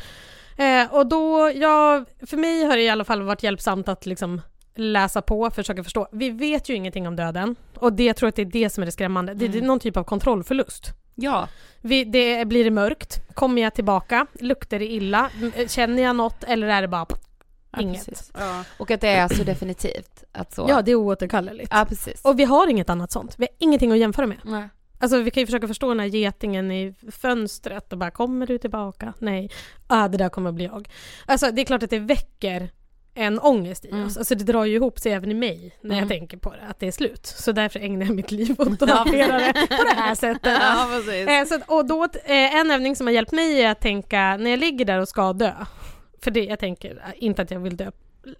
Eh, 0.57 0.93
och 0.93 1.05
då, 1.07 1.51
ja, 1.55 2.05
för 2.27 2.37
mig 2.37 2.63
har 2.63 2.75
det 2.75 2.81
i 2.83 2.89
alla 2.89 3.03
fall 3.05 3.21
varit 3.21 3.43
hjälpsamt 3.43 3.87
att 3.87 4.05
liksom 4.05 4.41
läsa 4.75 5.21
på, 5.21 5.49
försöka 5.51 5.83
förstå. 5.83 6.07
Vi 6.11 6.29
vet 6.29 6.69
ju 6.69 6.73
ingenting 6.75 7.07
om 7.07 7.15
döden. 7.15 7.55
Och 7.75 7.93
det 7.93 8.03
jag 8.03 8.15
tror 8.15 8.29
att 8.29 8.35
det 8.35 8.41
är 8.41 8.45
det 8.45 8.69
som 8.69 8.81
är 8.81 8.85
det 8.85 8.91
skrämmande. 8.91 9.33
Det, 9.33 9.47
det 9.47 9.57
är 9.57 9.61
någon 9.61 9.79
typ 9.79 9.97
av 9.97 10.03
kontrollförlust. 10.03 10.91
Ja. 11.15 11.47
Vi, 11.81 12.03
det, 12.03 12.45
blir 12.47 12.63
det 12.63 12.71
mörkt? 12.71 13.21
Kommer 13.33 13.61
jag 13.61 13.73
tillbaka? 13.73 14.25
Luktar 14.39 14.79
det 14.79 14.87
illa? 14.91 15.29
M- 15.41 15.51
Känner 15.67 16.03
jag 16.03 16.15
något? 16.15 16.43
Eller 16.43 16.67
är 16.67 16.81
det 16.81 16.87
bara 16.87 17.05
Ja, 17.71 17.81
inget? 17.81 18.05
precis. 18.05 18.31
Och 18.77 18.91
att 18.91 19.01
det 19.01 19.07
är 19.07 19.27
så 19.27 19.43
definitivt 19.43 20.23
att 20.31 20.53
så. 20.53 20.65
Ja, 20.69 20.81
det 20.81 20.91
är 20.91 20.95
oåterkalleligt. 20.95 21.71
ja 21.73 21.85
precis. 21.89 22.21
Och 22.25 22.39
vi 22.39 22.43
har 22.43 22.67
inget 22.67 22.89
annat 22.89 23.11
sånt. 23.11 23.35
Vi 23.37 23.43
har 23.45 23.55
ingenting 23.59 23.91
att 23.91 23.97
jämföra 23.97 24.27
med. 24.27 24.37
Nej. 24.43 24.69
Alltså 24.99 25.21
vi 25.21 25.31
kan 25.31 25.41
ju 25.41 25.45
försöka 25.47 25.67
förstå 25.67 25.89
den 25.89 25.99
här 25.99 26.07
getingen 26.07 26.71
i 26.71 26.93
fönstret 27.11 27.91
och 27.93 27.97
bara 27.99 28.11
kommer 28.11 28.47
du 28.47 28.57
tillbaka? 28.57 29.13
Nej. 29.19 29.51
Ah, 29.87 30.07
det 30.07 30.17
där 30.17 30.29
kommer 30.29 30.49
att 30.49 30.55
bli 30.55 30.65
jag. 30.65 30.89
Alltså 31.25 31.51
det 31.51 31.61
är 31.61 31.65
klart 31.65 31.83
att 31.83 31.89
det 31.89 31.99
väcker 31.99 32.69
en 33.15 33.39
ångest 33.39 33.85
i 33.85 33.89
Mm. 33.91 34.05
oss. 34.07 34.17
Alltså 34.17 34.35
det 34.35 34.43
drar 34.43 34.65
ju 34.65 34.75
ihop 34.75 34.99
sig 34.99 35.11
även 35.13 35.31
i 35.31 35.33
mig 35.33 35.75
när 35.81 35.89
jag 35.95 35.97
Mm. 35.97 36.09
tänker 36.09 36.37
på 36.37 36.49
det, 36.51 36.61
att 36.69 36.79
det 36.79 36.87
är 36.87 36.91
slut. 36.91 37.25
Så 37.25 37.51
därför 37.51 37.79
ägnar 37.79 38.05
jag 38.05 38.15
mitt 38.15 38.31
liv 38.31 38.55
åt 38.61 38.81
att 38.81 38.81
Ja, 38.89 38.95
hantera 38.95 39.37
det 39.39 39.53
på 39.53 39.83
det 39.83 39.95
här 40.01 40.15
sättet. 40.15 40.59
Ja. 40.61 41.39
Eh, 41.39 41.45
så, 41.45 41.59
och 41.75 41.85
då, 41.85 42.03
eh, 42.03 42.55
en 42.55 42.71
övning 42.71 42.95
som 42.95 43.07
har 43.07 43.11
hjälpt 43.13 43.31
mig 43.31 43.61
är 43.61 43.71
att 43.71 43.81
tänka 43.81 44.37
när 44.37 44.49
jag 44.49 44.59
ligger 44.59 44.85
där 44.85 44.99
och 44.99 45.07
ska 45.07 45.33
dö. 45.33 45.51
För 46.23 46.31
det, 46.31 46.43
jag 46.43 46.59
tänker 46.59 46.91
eh, 46.91 47.13
inte 47.15 47.41
att 47.41 47.51
jag 47.51 47.59
vill 47.59 47.77
dö. 47.77 47.91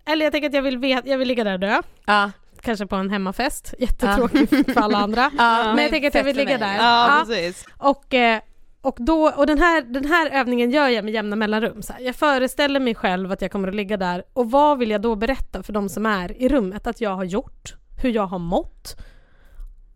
Eller 0.05 0.26
jag 0.26 0.32
tänker 0.32 0.47
att 0.49 0.55
jag 0.55 0.61
vill, 0.61 0.78
vet, 0.78 1.05
jag 1.05 1.17
vill 1.17 1.28
ligga 1.28 1.43
där 1.43 1.53
och 1.53 1.59
dö. 1.59 1.82
Ja. 2.05 2.32
Kanske 2.61 2.86
på 2.86 2.95
en 2.95 3.09
hemmafest. 3.09 3.74
Jättetråkigt 3.80 4.49
för 4.74 4.82
alla 4.82 4.97
andra. 4.97 5.32
Ja, 5.38 5.74
Men 5.74 5.84
jag 5.84 5.91
tänker 5.91 6.07
att 6.07 6.15
jag 6.15 6.24
vill 6.24 6.36
ligga 6.38 6.57
där. 6.57 6.76
Ja, 6.76 7.07
Ja. 7.19 7.26
precis. 7.28 7.65
Och, 7.78 8.13
eh, 8.13 8.39
och, 8.84 8.98
då, 9.00 9.30
och 9.30 9.48
den, 9.48 9.60
här, 9.60 9.82
den 9.82 10.06
här 10.06 10.30
övningen 10.30 10.72
gör 10.72 10.88
jag 10.88 11.06
med 11.06 11.14
jämna 11.14 11.36
mellanrum. 11.36 11.82
Så 11.82 11.94
här. 11.94 12.02
Jag 12.02 12.16
föreställer 12.16 12.80
mig 12.80 12.96
själv 12.96 13.32
att 13.32 13.42
jag 13.42 13.52
kommer 13.52 13.68
att 13.68 13.76
ligga 13.76 13.98
där 13.98 14.24
och 14.34 14.52
vad 14.52 14.78
vill 14.78 14.90
jag 14.92 15.02
då 15.02 15.16
berätta 15.16 15.64
för 15.64 15.74
de 15.74 15.90
som 15.90 16.06
är 16.06 16.42
i 16.42 16.50
rummet 16.50 16.88
att 16.88 17.02
jag 17.02 17.16
har 17.16 17.24
gjort? 17.24 17.74
Hur 18.02 18.10
jag 18.10 18.26
har 18.26 18.40
mått? 18.40 18.96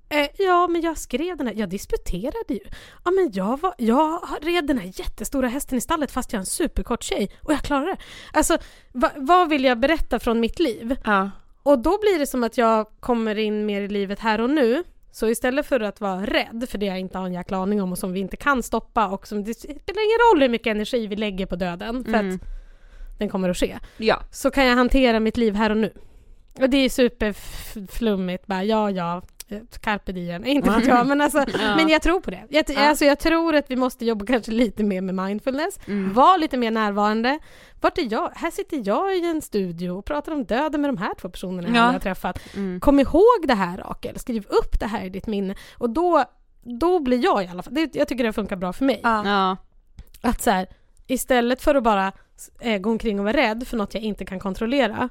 Eh, 0.10 0.28
ja, 0.38 0.68
men 0.68 0.82
jag 0.82 0.98
skrev 0.98 1.38
den 1.38 1.48
här, 1.48 1.54
jag 1.54 1.70
disputerade 1.70 2.54
ju. 2.54 2.60
Ja, 3.06 3.12
men 3.12 3.32
jag, 3.34 3.62
var, 3.62 3.74
jag 3.78 4.22
red 4.42 4.68
den 4.68 4.78
här 4.78 4.92
jättestora 5.00 5.48
hästen 5.48 5.78
i 5.78 5.82
stallet 5.82 6.12
fast 6.12 6.34
jag 6.34 6.38
är 6.38 6.42
en 6.42 6.46
superkort 6.46 7.04
tjej 7.04 7.32
och 7.44 7.54
jag 7.54 7.62
klarade 7.62 7.92
det. 7.92 7.98
Alltså, 8.34 8.58
va, 8.94 9.12
vad 9.16 9.50
vill 9.50 9.64
jag 9.64 9.80
berätta 9.80 10.20
från 10.20 10.40
mitt 10.40 10.60
liv? 10.60 10.96
Ja. 11.04 11.32
Och 11.64 11.80
då 11.80 11.98
blir 12.02 12.20
det 12.20 12.28
som 12.28 12.44
att 12.44 12.58
jag 12.58 12.88
kommer 13.00 13.38
in 13.38 13.66
mer 13.66 13.82
i 13.82 13.88
livet 13.88 14.20
här 14.20 14.42
och 14.42 14.50
nu. 14.50 14.84
Så 15.12 15.30
istället 15.30 15.66
för 15.66 15.80
att 15.80 16.02
vara 16.02 16.26
rädd 16.26 16.66
för 16.70 16.78
det 16.78 16.86
jag 16.86 17.00
inte 17.00 17.18
har 17.18 17.26
en 17.26 17.34
jäkla 17.34 17.58
aning 17.58 17.82
om 17.82 17.92
och 17.92 17.98
som 17.98 18.12
vi 18.14 18.20
inte 18.20 18.38
kan 18.38 18.64
stoppa 18.64 19.08
och 19.08 19.28
som 19.28 19.44
det 19.44 19.54
spelar 19.54 19.78
ingen 20.06 20.20
roll 20.34 20.42
hur 20.42 20.50
mycket 20.50 20.72
energi 20.72 21.08
vi 21.08 21.16
lägger 21.16 21.46
på 21.46 21.56
döden 21.56 22.04
för 22.04 22.14
Mm. 22.14 22.36
att 22.36 22.42
den 23.20 23.30
kommer 23.30 23.50
att 23.50 23.58
ske. 23.58 23.80
Ja. 23.98 24.22
Så 24.32 24.52
kan 24.52 24.66
jag 24.66 24.76
hantera 24.76 25.20
mitt 25.20 25.38
liv 25.38 25.56
här 25.56 25.70
och 25.70 25.78
nu. 25.78 25.94
Och 26.60 26.70
det 26.70 26.78
är 26.78 26.90
superflummigt 26.90 28.48
bara, 28.48 28.64
ja 28.64 28.92
ja, 28.92 29.22
carpe 29.82 30.12
diem, 30.12 30.46
inte 30.46 30.70
vet 30.70 30.88
jag 30.88 31.08
men 31.08 31.22
alltså, 31.22 31.46
men 31.78 31.90
jag 31.90 32.02
tror 32.02 32.20
på 32.20 32.32
det. 32.32 32.44
Jag, 32.50 32.66
Ja. 32.70 32.90
alltså, 32.90 33.06
jag 33.06 33.20
tror 33.20 33.56
att 33.56 33.66
vi 33.72 33.76
måste 33.76 34.06
jobba 34.06 34.26
kanske 34.26 34.52
lite 34.52 34.84
mer 34.84 35.02
med 35.02 35.16
mindfulness, 35.16 35.80
Mm. 35.88 36.14
vara 36.14 36.38
lite 36.38 36.58
mer 36.58 36.72
närvarande. 36.72 37.40
Vart 37.82 37.98
är 37.98 38.08
jag? 38.12 38.32
Här 38.36 38.52
sitter 38.52 38.82
jag 38.86 39.18
i 39.18 39.26
en 39.26 39.42
studio 39.42 39.90
och 39.90 40.06
pratar 40.06 40.32
om 40.32 40.46
döden 40.46 40.82
med 40.82 40.90
de 40.90 40.98
här 40.98 41.14
två 41.22 41.30
personerna 41.30 41.68
Ja. 41.70 41.76
jag 41.86 41.92
har 41.92 42.00
träffat. 42.00 42.40
Mm. 42.56 42.80
Kom 42.80 43.00
ihåg 43.00 43.44
det 43.48 43.54
här 43.54 43.78
Rakel, 43.78 44.20
skriv 44.20 44.46
upp 44.50 44.80
det 44.80 44.86
här 44.88 45.06
i 45.06 45.10
ditt 45.10 45.28
minne. 45.28 45.56
Och 45.78 45.90
då, 45.90 46.24
då 46.64 47.00
blir 47.00 47.24
jag 47.24 47.44
i 47.44 47.48
alla 47.48 47.64
fall, 47.64 47.74
det, 47.74 47.96
jag 47.96 48.08
tycker 48.08 48.24
det 48.24 48.34
funkar 48.34 48.56
bra 48.56 48.74
för 48.74 48.86
mig. 48.86 49.00
Ja. 49.04 49.28
Ja. 49.28 49.58
Att 50.30 50.42
så 50.42 50.52
här, 50.52 50.68
istället 51.08 51.62
för 51.62 51.76
att 51.76 51.84
bara 51.84 52.12
eh, 52.60 52.78
gå 52.78 52.90
omkring 52.90 53.20
och 53.20 53.26
vara 53.26 53.38
rädd 53.38 53.68
för 53.68 53.78
något 53.78 53.94
jag 53.94 54.04
inte 54.04 54.26
kan 54.26 54.40
kontrollera. 54.40 55.10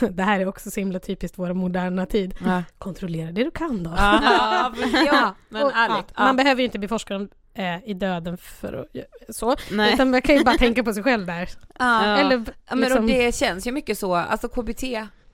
Det 0.10 0.22
här 0.22 0.40
är 0.40 0.48
också 0.48 0.70
så 0.70 0.80
himla 0.80 0.98
typiskt 0.98 1.38
vår 1.38 1.52
moderna 1.52 2.06
tid. 2.06 2.34
Ja. 2.44 2.62
Kontrollera 2.78 3.32
det 3.32 3.44
du 3.44 3.50
kan 3.50 3.82
då. 3.82 3.90
Ja, 3.96 4.20
Ja, 5.06 5.34
men 5.48 5.62
och, 5.62 5.72
ärligt. 5.74 6.06
ja, 6.16 6.24
Man 6.24 6.36
behöver 6.36 6.60
ju 6.60 6.64
inte 6.64 6.78
bli 6.78 6.88
forskare 6.88 7.28
eh, 7.54 7.84
i 7.90 7.94
döden 7.94 8.36
för 8.36 8.72
att 8.72 9.34
så. 9.36 9.56
Nej. 9.70 9.94
Utan 9.94 10.10
man 10.10 10.22
kan 10.22 10.36
ju 10.36 10.44
bara 10.44 10.56
tänka 10.56 10.84
på 10.84 10.92
sig 10.94 11.02
själv 11.02 11.26
där. 11.26 11.48
Ja. 11.78 12.04
Eller 12.16 12.36
Ja, 12.36 12.52
men 12.70 12.80
liksom- 12.80 12.98
och 13.04 13.10
det 13.10 13.34
känns 13.34 13.66
ju 13.66 13.72
mycket 13.72 13.98
så, 13.98 14.14
alltså 14.14 14.48
KBT, 14.48 14.84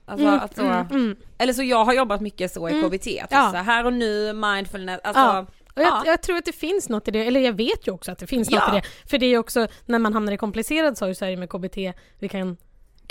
alltså, 0.05 0.27
Mm, 0.27 0.39
att 0.39 0.55
så, 0.55 0.61
mm, 0.61 0.85
mm. 0.91 1.15
eller 1.37 1.53
så 1.53 1.63
jag 1.63 1.85
har 1.85 1.93
jobbat 1.93 2.21
mycket 2.21 2.51
så 2.51 2.69
i 2.69 2.71
Mm. 2.71 2.89
KBT, 2.89 3.07
att 3.21 3.31
Ja. 3.31 3.51
här 3.65 3.85
och 3.85 3.93
nu, 3.93 4.33
mindfulness, 4.33 4.99
alltså, 5.03 5.21
Ja. 5.21 5.45
Och 5.75 5.81
jag, 5.81 5.87
Ja. 5.87 6.03
jag 6.05 6.21
tror 6.21 6.37
att 6.37 6.45
det 6.45 6.51
finns 6.55 6.89
något 6.89 7.07
i 7.07 7.11
det, 7.11 7.27
eller 7.27 7.39
jag 7.39 7.53
vet 7.53 7.87
ju 7.87 7.91
också 7.91 8.11
att 8.11 8.17
det 8.19 8.27
finns 8.27 8.51
Ja. 8.51 8.59
något 8.59 8.73
i 8.73 8.75
det. 8.77 9.09
För 9.09 9.17
det 9.17 9.25
är 9.25 9.29
ju 9.29 9.37
också, 9.37 9.67
när 9.85 9.99
man 9.99 10.13
hamnar 10.13 10.33
i 10.33 10.37
komplicerad 10.37 10.97
sorg 10.97 11.15
så 11.15 11.25
är 11.25 11.29
det 11.31 11.37
med 11.37 11.49
KBT, 11.49 11.93
vi 12.19 12.29
kan 12.29 12.57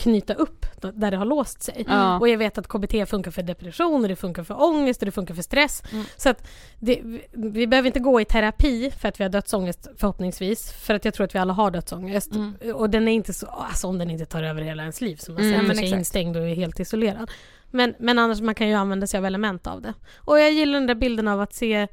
knyta 0.00 0.34
upp 0.34 0.66
där 0.80 1.10
det 1.10 1.16
har 1.16 1.24
låst 1.24 1.62
sig. 1.62 1.84
Ja. 1.88 2.18
Och 2.18 2.28
jag 2.28 2.38
vet 2.38 2.58
att 2.58 2.68
KBT 2.68 3.08
funkar 3.08 3.30
för 3.30 3.42
depression, 3.42 4.02
och 4.02 4.08
det 4.08 4.16
funkar 4.16 4.44
för 4.44 4.62
ångest 4.62 5.02
och 5.02 5.06
det 5.06 5.12
funkar 5.12 5.34
för 5.34 5.42
stress. 5.42 5.82
Mm. 5.92 6.04
Så 6.16 6.28
att 6.28 6.48
det, 6.78 7.00
vi, 7.32 7.66
behöver 7.66 7.86
inte 7.86 8.00
gå 8.00 8.20
i 8.20 8.24
terapi 8.24 8.90
för 8.90 9.08
att 9.08 9.20
vi 9.20 9.24
har 9.24 9.30
dödsångest 9.30 9.88
förhoppningsvis. 9.96 10.72
För 10.72 10.94
att 10.94 11.04
jag 11.04 11.14
tror 11.14 11.24
att 11.24 11.34
vi 11.34 11.38
alla 11.38 11.52
har 11.52 11.70
dödsångest. 11.70 12.34
Mm. 12.34 12.54
Och 12.74 12.90
den 12.90 13.08
är 13.08 13.12
inte 13.12 13.32
så, 13.32 13.46
alltså 13.46 13.86
om 13.86 13.98
den 13.98 14.10
inte 14.10 14.26
tar 14.26 14.42
över 14.42 14.62
hela 14.62 14.82
ens 14.82 15.00
liv 15.00 15.16
så 15.16 15.32
man 15.32 15.42
Mm, 15.42 15.60
känner 15.60 15.74
sig 15.74 15.84
exakt. 15.84 15.98
instängd 15.98 16.36
och 16.36 16.42
är 16.42 16.54
helt 16.54 16.80
isolerad. 16.80 17.30
Men, 17.70 17.94
men 17.98 18.18
annars 18.18 18.40
man 18.40 18.54
kan 18.54 18.68
ju 18.68 18.74
använda 18.74 19.06
sig 19.06 19.18
av 19.18 19.26
element 19.26 19.66
av 19.66 19.82
det. 19.82 19.94
Och 20.16 20.38
jag 20.38 20.52
gillar 20.52 20.72
den 20.78 20.86
där 20.86 20.94
bilden 20.94 21.28
av 21.28 21.40
att 21.40 21.54
se, 21.54 21.88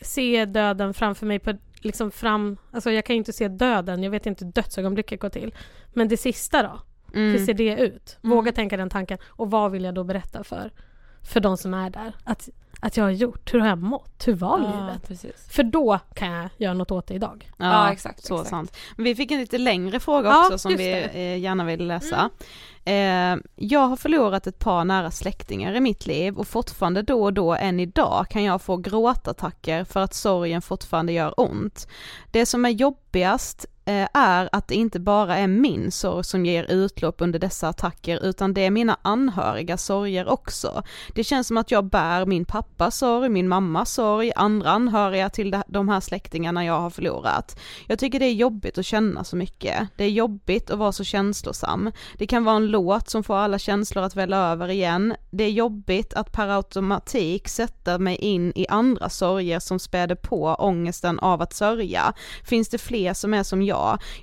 se 0.00 0.44
döden 0.44 0.94
framför 0.94 1.26
mig 1.26 1.38
på 1.38 1.54
liksom 1.84 2.10
fram, 2.10 2.56
alltså 2.72 2.90
jag 2.90 3.04
kan 3.04 3.16
ju 3.16 3.18
inte 3.18 3.32
se 3.32 3.48
döden, 3.48 4.02
jag 4.02 4.10
vet 4.10 4.26
inte 4.26 4.44
hur 4.44 4.52
dödsögonblicket 4.52 5.20
går 5.20 5.28
till. 5.28 5.54
Men 5.92 6.08
det 6.08 6.16
sista 6.16 6.62
då? 6.62 6.80
Hur 7.14 7.34
Mm. 7.34 7.46
ser 7.46 7.54
det 7.54 7.76
ut? 7.76 8.18
Våga 8.20 8.52
tänka 8.52 8.76
den 8.76 8.90
tanken. 8.90 9.18
Och 9.26 9.50
vad 9.50 9.70
vill 9.70 9.84
jag 9.84 9.94
då 9.94 10.04
berätta 10.04 10.44
för, 10.44 10.70
för 11.22 11.40
de 11.40 11.56
som 11.56 11.74
är 11.74 11.90
där? 11.90 12.12
Att, 12.24 12.48
att 12.80 12.96
jag 12.96 13.04
har 13.04 13.10
gjort, 13.10 13.54
hur 13.54 13.60
har 13.60 13.68
jag 13.68 13.78
mått? 13.78 14.28
Hur 14.28 14.32
var 14.34 14.58
livet? 14.58 15.08
precis. 15.08 15.48
För 15.50 15.62
då 15.62 15.98
kan 16.14 16.30
jag 16.30 16.48
göra 16.56 16.74
något 16.74 16.90
åt 16.90 17.06
det 17.06 17.14
idag. 17.14 17.50
Ja, 17.56 17.64
Ja, 17.66 17.92
exakt, 17.92 18.24
Så 18.24 18.34
exakt. 18.34 18.50
sant. 18.50 18.76
Men 18.96 19.04
vi 19.04 19.14
fick 19.14 19.30
en 19.30 19.38
lite 19.40 19.58
längre 19.58 20.00
fråga 20.00 20.28
Ja, 20.28 20.44
också 20.44 20.58
som 20.58 20.72
vi 20.76 20.76
det. 20.76 21.00
Mm. 21.02 21.16
eh, 21.16 21.38
gärna 21.38 21.64
vill 21.64 21.86
läsa. 21.86 22.30
Eh, 22.84 23.36
jag 23.56 23.80
har 23.80 23.96
förlorat 23.96 24.46
ett 24.46 24.58
par 24.58 24.84
nära 24.84 25.10
släktingar 25.10 25.74
i 25.74 25.80
mitt 25.80 26.06
liv 26.06 26.36
och 26.38 26.48
fortfarande 26.48 27.02
då 27.02 27.22
och 27.22 27.32
då 27.32 27.54
än 27.54 27.80
idag 27.80 28.26
kan 28.30 28.44
jag 28.44 28.62
få 28.62 28.76
gråtattacker 28.76 29.84
för 29.84 30.00
att 30.00 30.14
sorgen 30.14 30.62
fortfarande 30.62 31.12
gör 31.12 31.40
ont. 31.40 31.88
Det 32.30 32.46
som 32.46 32.64
är 32.64 32.70
jobbigast 32.70 33.66
Eh, 33.86 34.08
är 34.14 34.48
att 34.52 34.68
det 34.68 34.74
inte 34.74 35.00
bara 35.00 35.36
är 35.36 35.46
min 35.46 35.90
sorg 35.90 36.24
som 36.24 36.46
ger 36.46 36.64
utlopp 36.70 37.20
under 37.20 37.38
dessa 37.38 37.68
attacker 37.68 38.24
utan 38.24 38.54
det 38.54 38.60
är 38.64 38.70
mina 38.70 38.96
anhöriga 39.02 39.76
sorger 39.76 40.28
också. 40.28 40.82
Det 41.14 41.24
känns 41.24 41.46
som 41.46 41.56
att 41.56 41.70
jag 41.70 41.84
bär 41.84 42.26
min 42.26 42.44
pappas 42.44 42.96
sorg, 42.98 43.28
min 43.28 43.48
mammas 43.48 43.92
sorg, 43.94 44.32
andra 44.36 44.70
anhöriga 44.70 45.30
till 45.30 45.50
de- 45.50 45.62
de 45.68 45.88
här 45.88 46.00
släktingarna 46.00 46.64
jag 46.64 46.80
har 46.80 46.90
förlorat. 46.90 47.60
Jag 47.86 47.98
tycker 47.98 48.18
det 48.20 48.26
är 48.26 48.32
jobbigt 48.32 48.78
att 48.78 48.86
känna 48.86 49.24
så 49.24 49.36
mycket. 49.36 49.88
Det 49.96 50.04
är 50.04 50.10
jobbigt 50.10 50.70
att 50.70 50.78
vara 50.78 50.92
så 50.92 51.04
känslosam. 51.04 51.90
Det 52.18 52.26
kan 52.26 52.44
vara 52.44 52.56
en 52.56 52.66
låt 52.66 53.10
som 53.10 53.22
får 53.24 53.36
alla 53.36 53.58
känslor 53.58 54.04
att 54.04 54.16
välla 54.16 54.36
över 54.52 54.68
igen. 54.70 55.14
Det 55.30 55.44
är 55.44 55.50
jobbigt 55.50 56.14
att 56.14 56.32
per 56.32 56.48
automatik 56.48 57.48
sätta 57.48 57.98
mig 57.98 58.16
in 58.16 58.52
i 58.56 58.66
andra 58.68 59.08
sorger 59.08 59.58
som 59.60 59.78
späder 59.78 60.14
på 60.14 60.44
ångesten 60.58 61.18
av 61.18 61.42
att 61.42 61.52
sörja. 61.52 62.12
Finns 62.44 62.68
det 62.68 62.78
fler 62.78 63.14
som 63.14 63.34
är 63.34 63.42
som 63.42 63.62
jag? 63.62 63.73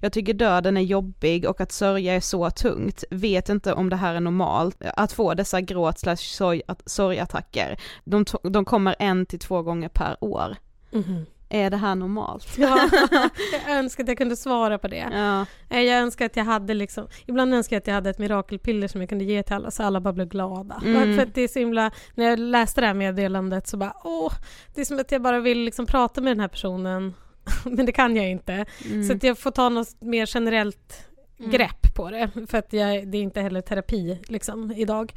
Jag 0.02 0.12
tycker 0.14 0.34
döden 0.34 0.78
är 0.78 0.82
jobbig 0.82 1.50
och 1.50 1.62
att 1.62 1.72
sörja 1.72 2.14
är 2.16 2.20
så 2.20 2.50
tungt. 2.50 3.04
Vet 3.12 3.50
inte 3.50 3.74
om 3.74 3.90
det 3.90 3.96
här 3.96 4.16
är 4.16 4.20
normalt. 4.20 4.82
Att 4.98 5.12
få 5.14 5.34
dessa 5.34 5.62
gråt 5.62 6.00
slash 6.00 6.16
sorg- 6.16 6.62
sorgattacker. 6.86 7.78
De, 8.04 8.26
de 8.44 8.66
kommer 8.66 8.96
en 9.00 9.26
till 9.26 9.40
två 9.40 9.62
gånger 9.62 9.90
per 9.90 10.18
år. 10.24 10.56
Mhm. 10.92 11.26
är 11.50 11.70
det 11.70 11.78
här 11.78 11.96
normalt? 11.96 12.58
Ja, 12.58 12.90
jag 13.68 13.78
önskar 13.78 14.04
att 14.04 14.08
jag 14.08 14.18
kunde 14.18 14.36
svara 14.38 14.78
på 14.78 14.88
det. 14.88 15.08
Ja. 15.14 15.46
Eh, 15.70 15.82
Jag 15.82 16.00
önskar 16.00 16.26
att 16.26 16.36
jag 16.36 16.44
hade 16.44 16.74
liksom, 16.74 17.08
ibland 17.26 17.54
önskar 17.54 17.76
jag 17.76 17.82
att 17.82 17.88
jag 17.88 17.94
hade 17.94 18.10
ett 18.10 18.20
mirakelpiller 18.20 18.88
som 18.88 19.02
jag 19.02 19.10
kunde 19.10 19.24
ge 19.24 19.44
till 19.44 19.56
alla 19.56 19.72
så 19.72 19.84
alla 19.84 20.00
bara 20.02 20.14
blev 20.14 20.28
glada. 20.28 20.82
Mm. 20.86 21.18
För 21.18 21.26
det 21.34 21.42
är 21.42 21.48
så 21.48 21.60
himla, 21.60 21.92
när 22.16 22.26
jag 22.26 22.40
läste 22.40 22.82
det 22.82 22.88
här 22.88 22.94
meddelandet 22.94 23.68
så 23.68 23.78
bara 23.78 23.94
åh, 24.04 24.34
det 24.76 24.82
är 24.82 24.86
som 24.86 25.00
att 25.00 25.12
jag 25.12 25.22
bara 25.22 25.40
vill 25.40 25.60
liksom 25.60 25.86
prata 25.86 26.22
med 26.22 26.32
den 26.32 26.40
här 26.40 26.48
personen 26.48 27.14
men 27.66 27.86
det 27.86 27.92
kan 27.92 28.16
jag 28.16 28.30
inte. 28.30 28.66
Mm. 28.86 29.04
Så 29.04 29.28
jag 29.28 29.38
får 29.38 29.52
ta 29.52 29.70
något 29.70 30.02
mer 30.02 30.30
generellt 30.34 31.11
Mm. 31.42 31.52
grepp 31.52 31.96
på 31.96 32.10
det 32.10 32.30
för 32.48 32.58
att 32.58 32.74
jag, 32.74 33.08
det 33.08 33.18
är 33.18 33.22
inte 33.22 33.42
heller 33.42 33.62
terapi 33.62 34.20
liksom 34.28 34.72
idag. 34.72 35.14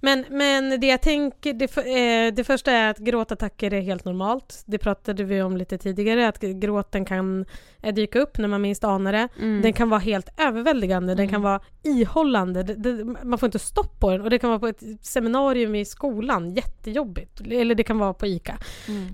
Men, 0.00 0.24
men 0.30 0.80
det 0.80 0.86
jag 0.86 1.02
tänker, 1.02 1.52
det, 1.52 1.76
eh, 1.76 2.34
det 2.34 2.44
första 2.44 2.72
är 2.72 2.90
att 2.90 2.98
gråtattacker 2.98 3.74
är 3.74 3.80
helt 3.80 4.04
normalt. 4.04 4.62
Det 4.66 4.78
pratade 4.78 5.24
vi 5.24 5.42
om 5.42 5.56
lite 5.56 5.78
tidigare, 5.78 6.28
att 6.28 6.40
gråten 6.40 7.04
kan 7.04 7.44
eh, 7.82 7.94
dyka 7.94 8.18
upp 8.18 8.38
när 8.38 8.48
man 8.48 8.62
minst 8.62 8.84
anar 8.84 9.12
det. 9.12 9.28
Mm. 9.38 9.62
Den 9.62 9.72
kan 9.72 9.90
vara 9.90 10.00
helt 10.00 10.28
överväldigande, 10.40 11.14
den 11.14 11.28
kan 11.28 11.42
vara 11.42 11.60
ihållande, 11.82 12.62
det, 12.62 12.74
det, 12.74 13.04
man 13.04 13.38
får 13.38 13.46
inte 13.46 13.58
stopp 13.58 14.00
på 14.00 14.10
den 14.10 14.20
och 14.20 14.30
det 14.30 14.38
kan 14.38 14.50
vara 14.50 14.60
på 14.60 14.66
ett 14.66 14.82
seminarium 15.02 15.74
i 15.74 15.84
skolan, 15.84 16.50
jättejobbigt. 16.50 17.40
Eller 17.40 17.74
det 17.74 17.82
kan 17.84 17.98
vara 17.98 18.14
på 18.14 18.26
ICA. 18.26 18.58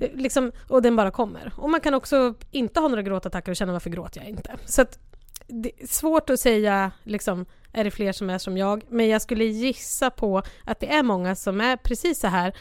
Eh, 0.00 0.10
Liksom, 0.14 0.52
och 0.68 0.82
den 0.82 0.96
bara 0.96 1.10
kommer. 1.10 1.52
Och 1.56 1.70
man 1.70 1.80
kan 1.80 1.94
också 1.94 2.34
inte 2.50 2.80
ha 2.80 2.88
några 2.88 3.02
gråtattacker 3.02 3.52
och 3.52 3.56
känna 3.56 3.72
varför 3.72 3.90
gråter 3.90 4.20
jag 4.20 4.28
inte. 4.28 4.56
Så 4.64 4.82
att 4.82 4.98
svårt 5.88 6.30
att 6.30 6.40
säga, 6.40 6.92
liksom, 7.02 7.46
är 7.72 7.84
det 7.84 7.90
fler 7.90 8.12
som 8.12 8.30
är 8.30 8.38
som 8.38 8.56
jag? 8.56 8.84
Men 8.88 9.08
jag 9.08 9.22
skulle 9.22 9.44
gissa 9.44 10.10
på 10.10 10.42
att 10.64 10.80
det 10.80 10.92
är 10.92 11.02
många 11.02 11.34
som 11.34 11.60
är 11.60 11.76
precis 11.76 12.20
så 12.20 12.26
här 12.26 12.54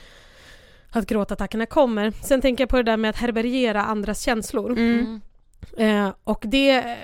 att 0.90 1.08
gråtattackerna 1.08 1.66
kommer. 1.66 2.12
Sen 2.12 2.42
tänker 2.42 2.62
jag 2.62 2.70
på 2.70 2.78
det 2.78 2.84
där 2.84 2.98
med 2.98 3.10
att 3.10 3.18
härbärgera 3.18 3.84
andras 3.84 4.22
känslor. 4.22 4.72
Mm. 4.72 5.22
Eh, 5.78 6.14
och 6.24 6.44
det, 6.48 6.98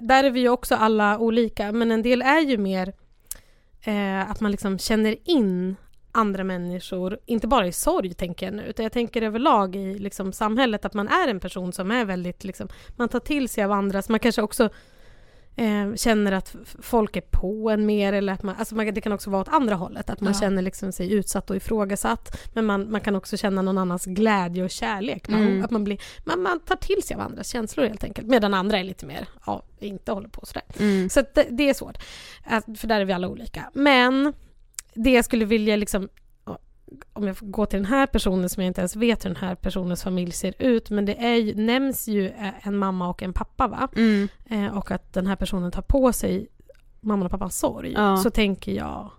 där 0.00 0.24
är 0.24 0.30
vi 0.30 0.40
ju 0.40 0.48
också 0.48 0.74
alla 0.74 1.18
olika, 1.18 1.72
men 1.72 1.90
en 1.90 2.02
del 2.02 2.22
är 2.22 2.40
ju 2.40 2.58
mer 2.58 2.92
eh, 3.84 4.30
att 4.30 4.40
man 4.40 4.50
liksom 4.50 4.78
känner 4.78 5.16
in 5.24 5.76
andra 6.12 6.44
människor, 6.44 7.18
inte 7.26 7.46
bara 7.46 7.66
i 7.66 7.72
sorg 7.72 8.14
tänker 8.14 8.46
jag 8.46 8.54
nu, 8.54 8.62
utan 8.62 8.82
jag 8.82 8.92
tänker 8.92 9.22
överlag 9.22 9.76
i 9.76 9.98
liksom, 9.98 10.32
samhället 10.32 10.84
att 10.84 10.94
man 10.94 11.08
är 11.08 11.28
en 11.28 11.40
person 11.40 11.72
som 11.72 11.90
är 11.90 12.04
väldigt, 12.04 12.44
liksom, 12.44 12.68
man 12.96 13.08
tar 13.08 13.20
till 13.20 13.48
sig 13.48 13.64
av 13.64 13.72
andras, 13.72 14.08
man 14.08 14.20
kanske 14.20 14.42
också 14.42 14.70
eh, 15.56 15.94
känner 15.94 16.32
att 16.32 16.56
folk 16.82 17.16
är 17.16 17.20
på 17.20 17.70
en 17.70 17.86
mer 17.86 18.12
eller 18.12 18.32
att 18.32 18.42
man, 18.42 18.54
alltså 18.58 18.74
man, 18.74 18.94
det 18.94 19.00
kan 19.00 19.12
också 19.12 19.30
vara 19.30 19.40
åt 19.42 19.48
andra 19.48 19.74
hållet, 19.74 20.10
att 20.10 20.20
man 20.20 20.32
Ja. 20.32 20.40
känner 20.40 20.62
liksom 20.62 20.92
sig 20.92 21.12
utsatt 21.12 21.50
och 21.50 21.56
ifrågasatt, 21.56 22.48
men 22.54 22.66
man, 22.66 22.90
man 22.90 23.00
kan 23.00 23.16
också 23.16 23.36
känna 23.36 23.62
någon 23.62 23.78
annans 23.78 24.04
glädje 24.04 24.64
och 24.64 24.70
kärlek, 24.70 25.28
man, 25.28 25.40
Mm. 25.42 25.64
att 25.64 25.70
man, 25.70 25.84
blir, 25.84 25.98
man, 26.24 26.42
man 26.42 26.60
tar 26.60 26.76
till 26.76 27.02
sig 27.02 27.14
av 27.14 27.20
andras 27.20 27.48
känslor 27.48 27.86
helt 27.86 28.04
enkelt, 28.04 28.28
medan 28.28 28.54
andra 28.54 28.78
är 28.78 28.84
lite 28.84 29.06
mer, 29.06 29.28
ja, 29.46 29.62
inte 29.78 30.12
håller 30.12 30.28
på 30.28 30.46
sådär. 30.46 30.62
Mm. 30.78 31.08
Så 31.10 31.22
det, 31.34 31.46
det 31.50 31.68
är 31.68 31.74
svårt, 31.74 31.98
för 32.78 32.86
där 32.86 33.00
är 33.00 33.04
vi 33.04 33.12
alla 33.12 33.28
olika. 33.28 33.70
Men 33.74 34.32
det 34.94 35.10
jag 35.10 35.24
skulle 35.24 35.44
vilja 35.44 35.76
liksom 35.76 36.08
om 37.12 37.26
jag 37.26 37.36
får 37.36 37.46
gå 37.46 37.66
till 37.66 37.78
den 37.78 37.86
här 37.86 38.06
personen 38.06 38.48
som 38.48 38.62
jag 38.62 38.66
inte 38.70 38.80
ens 38.80 38.96
vet 38.96 39.24
hur 39.24 39.30
den 39.30 39.36
här 39.36 39.54
personens 39.54 40.02
familj 40.02 40.32
ser 40.32 40.54
ut, 40.58 40.90
men 40.90 41.04
det 41.04 41.24
är 41.24 41.34
ju, 41.36 41.54
nämns 41.54 42.08
ju 42.08 42.26
eh, 42.28 42.66
en 42.66 42.76
mamma 42.76 43.08
och 43.08 43.22
en 43.22 43.32
pappa 43.32 43.68
va? 43.68 43.88
Mm. 43.96 44.28
Eh, 44.50 44.78
och 44.78 44.90
att 44.90 45.12
den 45.12 45.26
här 45.26 45.36
personen 45.36 45.70
tar 45.70 45.82
på 45.82 46.12
sig 46.12 46.48
mamman 47.00 47.26
och 47.26 47.30
pappans 47.30 47.58
sorg. 47.58 47.92
Ja. 47.92 48.16
Så 48.16 48.30
tänker 48.30 48.72
jag, 48.72 49.10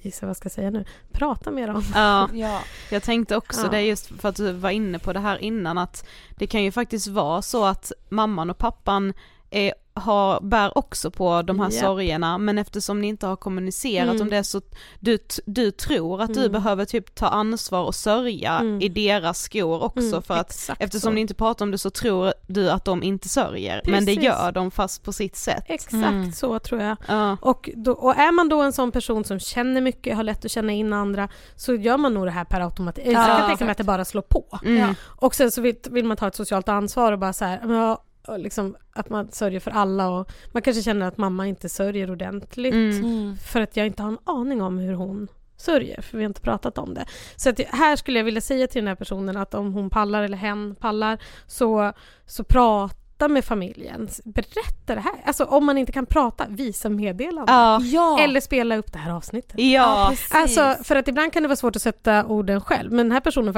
gissa 0.00 0.26
vad 0.26 0.30
jag 0.30 0.36
ska 0.36 0.48
säga 0.50 0.70
nu, 0.70 0.84
prata 1.12 1.50
med 1.50 1.68
dem. 1.68 1.82
Ja, 1.94 2.28
Ja. 2.34 2.60
jag 2.90 3.02
tänkte 3.02 3.36
också 3.36 3.62
Ja. 3.62 3.70
det 3.70 3.82
just 3.82 4.06
för 4.20 4.28
att 4.28 4.36
du 4.36 4.52
var 4.52 4.70
inne 4.70 4.98
på 4.98 5.12
det 5.12 5.20
här 5.20 5.38
innan 5.38 5.78
att 5.78 6.06
det 6.36 6.46
kan 6.46 6.62
ju 6.64 6.72
faktiskt 6.72 7.06
vara 7.08 7.42
så 7.42 7.64
att 7.64 7.92
mamman 8.08 8.50
och 8.50 8.58
pappan 8.58 9.12
är, 9.50 9.74
har, 9.94 10.40
bär 10.40 10.78
också 10.78 11.10
på 11.10 11.42
de 11.42 11.60
här 11.60 11.70
Japp. 11.70 11.80
sorgerna 11.84 12.38
men 12.38 12.58
eftersom 12.58 13.00
ni 13.00 13.06
inte 13.08 13.26
har 13.26 13.36
kommunicerat 13.36 14.08
Mm. 14.10 14.22
om 14.22 14.28
det 14.30 14.44
så 14.44 14.60
du, 15.00 15.18
du 15.46 15.70
tror 15.70 16.22
att 16.22 16.34
du 16.34 16.40
Mm. 16.40 16.52
behöver 16.52 16.84
typ 16.84 17.14
ta 17.14 17.26
ansvar 17.26 17.82
och 17.84 17.94
sörja 17.94 18.58
Mm. 18.58 18.80
i 18.82 18.88
deras 18.88 19.42
skor 19.42 19.82
också 19.82 20.00
Mm, 20.08 20.22
för 20.22 20.34
att 20.34 20.50
exakt 20.50 20.82
eftersom 20.82 21.10
så. 21.10 21.14
ni 21.14 21.20
inte 21.20 21.34
pratar 21.34 21.64
om 21.64 21.70
det 21.70 21.78
så 21.78 21.90
tror 21.90 22.32
du 22.46 22.70
att 22.70 22.84
de 22.84 23.02
inte 23.02 23.28
sörjer 23.28 23.82
men 23.84 24.04
det 24.04 24.14
Precis. 24.14 24.24
gör 24.24 24.52
de 24.52 24.70
fast 24.70 25.02
på 25.04 25.12
sitt 25.12 25.36
sätt. 25.36 25.64
Exakt 25.66 25.94
Mm. 25.94 26.32
så 26.32 26.58
tror 26.58 26.80
jag. 26.82 26.96
Ja. 27.08 27.36
Och, 27.40 27.70
då, 27.76 27.92
och 27.92 28.16
är 28.16 28.32
man 28.32 28.48
då 28.48 28.62
en 28.62 28.72
sån 28.72 28.92
person 28.92 29.24
som 29.24 29.38
känner 29.40 29.80
mycket, 29.80 30.16
har 30.16 30.22
lätt 30.22 30.44
att 30.44 30.50
känna 30.50 30.72
in 30.72 30.92
andra, 30.92 31.28
så 31.56 31.74
gör 31.74 31.96
man 31.96 32.14
nog 32.14 32.24
det 32.26 32.30
här 32.30 32.44
per 32.44 32.60
automatik. 32.60 33.04
Ja, 33.06 33.10
jag 33.10 33.26
kan 33.26 33.36
tänka 33.48 33.48
mig 33.48 33.52
exakt. 33.52 33.70
att 33.70 33.76
det 33.78 33.84
bara 33.84 34.04
slår 34.04 34.22
på. 34.22 34.58
Mm. 34.64 34.76
Ja. 34.76 34.94
Och 35.02 35.34
sen 35.34 35.50
så 35.50 35.60
vill, 35.60 35.76
vill 35.90 36.04
man 36.04 36.16
ta 36.16 36.26
ett 36.28 36.34
socialt 36.34 36.68
ansvar 36.68 37.12
och 37.12 37.18
bara 37.18 37.32
så 37.32 37.44
här, 37.44 37.60
och 38.30 38.38
liksom, 38.38 38.76
att 38.92 39.10
man 39.10 39.30
sörjer 39.32 39.60
för 39.60 39.70
alla 39.70 40.08
och 40.10 40.32
man 40.52 40.62
kanske 40.62 40.82
känner 40.82 41.06
att 41.06 41.18
mamma 41.18 41.46
inte 41.46 41.68
sörjer 41.68 42.10
ordentligt 42.10 42.74
Mm. 42.74 43.36
för 43.36 43.60
att 43.60 43.76
jag 43.76 43.86
inte 43.86 44.02
har 44.02 44.10
en 44.10 44.18
aning 44.24 44.62
om 44.62 44.78
hur 44.78 44.94
hon 44.94 45.28
sörjer, 45.56 46.00
för 46.02 46.16
vi 46.18 46.24
har 46.24 46.28
inte 46.28 46.40
pratat 46.40 46.78
om 46.78 46.94
det. 46.94 47.04
Så 47.36 47.50
att 47.50 47.60
här 47.68 47.96
skulle 47.96 48.18
jag 48.18 48.24
vilja 48.24 48.40
säga 48.40 48.66
till 48.66 48.80
den 48.82 48.88
här 48.88 48.94
personen 48.94 49.36
att 49.36 49.54
om 49.54 49.72
hon 49.72 49.90
pallar 49.90 50.22
eller 50.22 50.36
hen 50.36 50.74
pallar 50.74 51.18
så, 51.46 51.92
så 52.26 52.44
prata 52.44 53.28
med 53.28 53.44
familjen. 53.44 54.08
Berätta 54.24 54.94
det 54.94 55.00
här. 55.00 55.12
Alltså 55.24 55.44
om 55.44 55.66
man 55.66 55.78
inte 55.78 55.92
kan 55.92 56.06
prata, 56.06 56.46
visa 56.48 56.88
meddelande. 56.88 57.52
Ja. 57.52 57.80
Ja. 57.80 58.20
Eller 58.20 58.40
spela 58.40 58.76
upp 58.76 58.92
det 58.92 58.98
här 58.98 59.12
avsnittet. 59.12 59.60
Ja. 59.60 60.14
Alltså, 60.30 60.76
för 60.84 60.96
att 60.96 61.08
ibland 61.08 61.32
kan 61.32 61.42
det 61.42 61.48
vara 61.48 61.56
svårt 61.56 61.76
att 61.76 61.82
sätta 61.82 62.24
orden 62.26 62.60
själv, 62.60 62.92
men 62.92 63.06
den 63.06 63.12
här 63.12 63.20
personen 63.20 63.48
har 63.48 63.52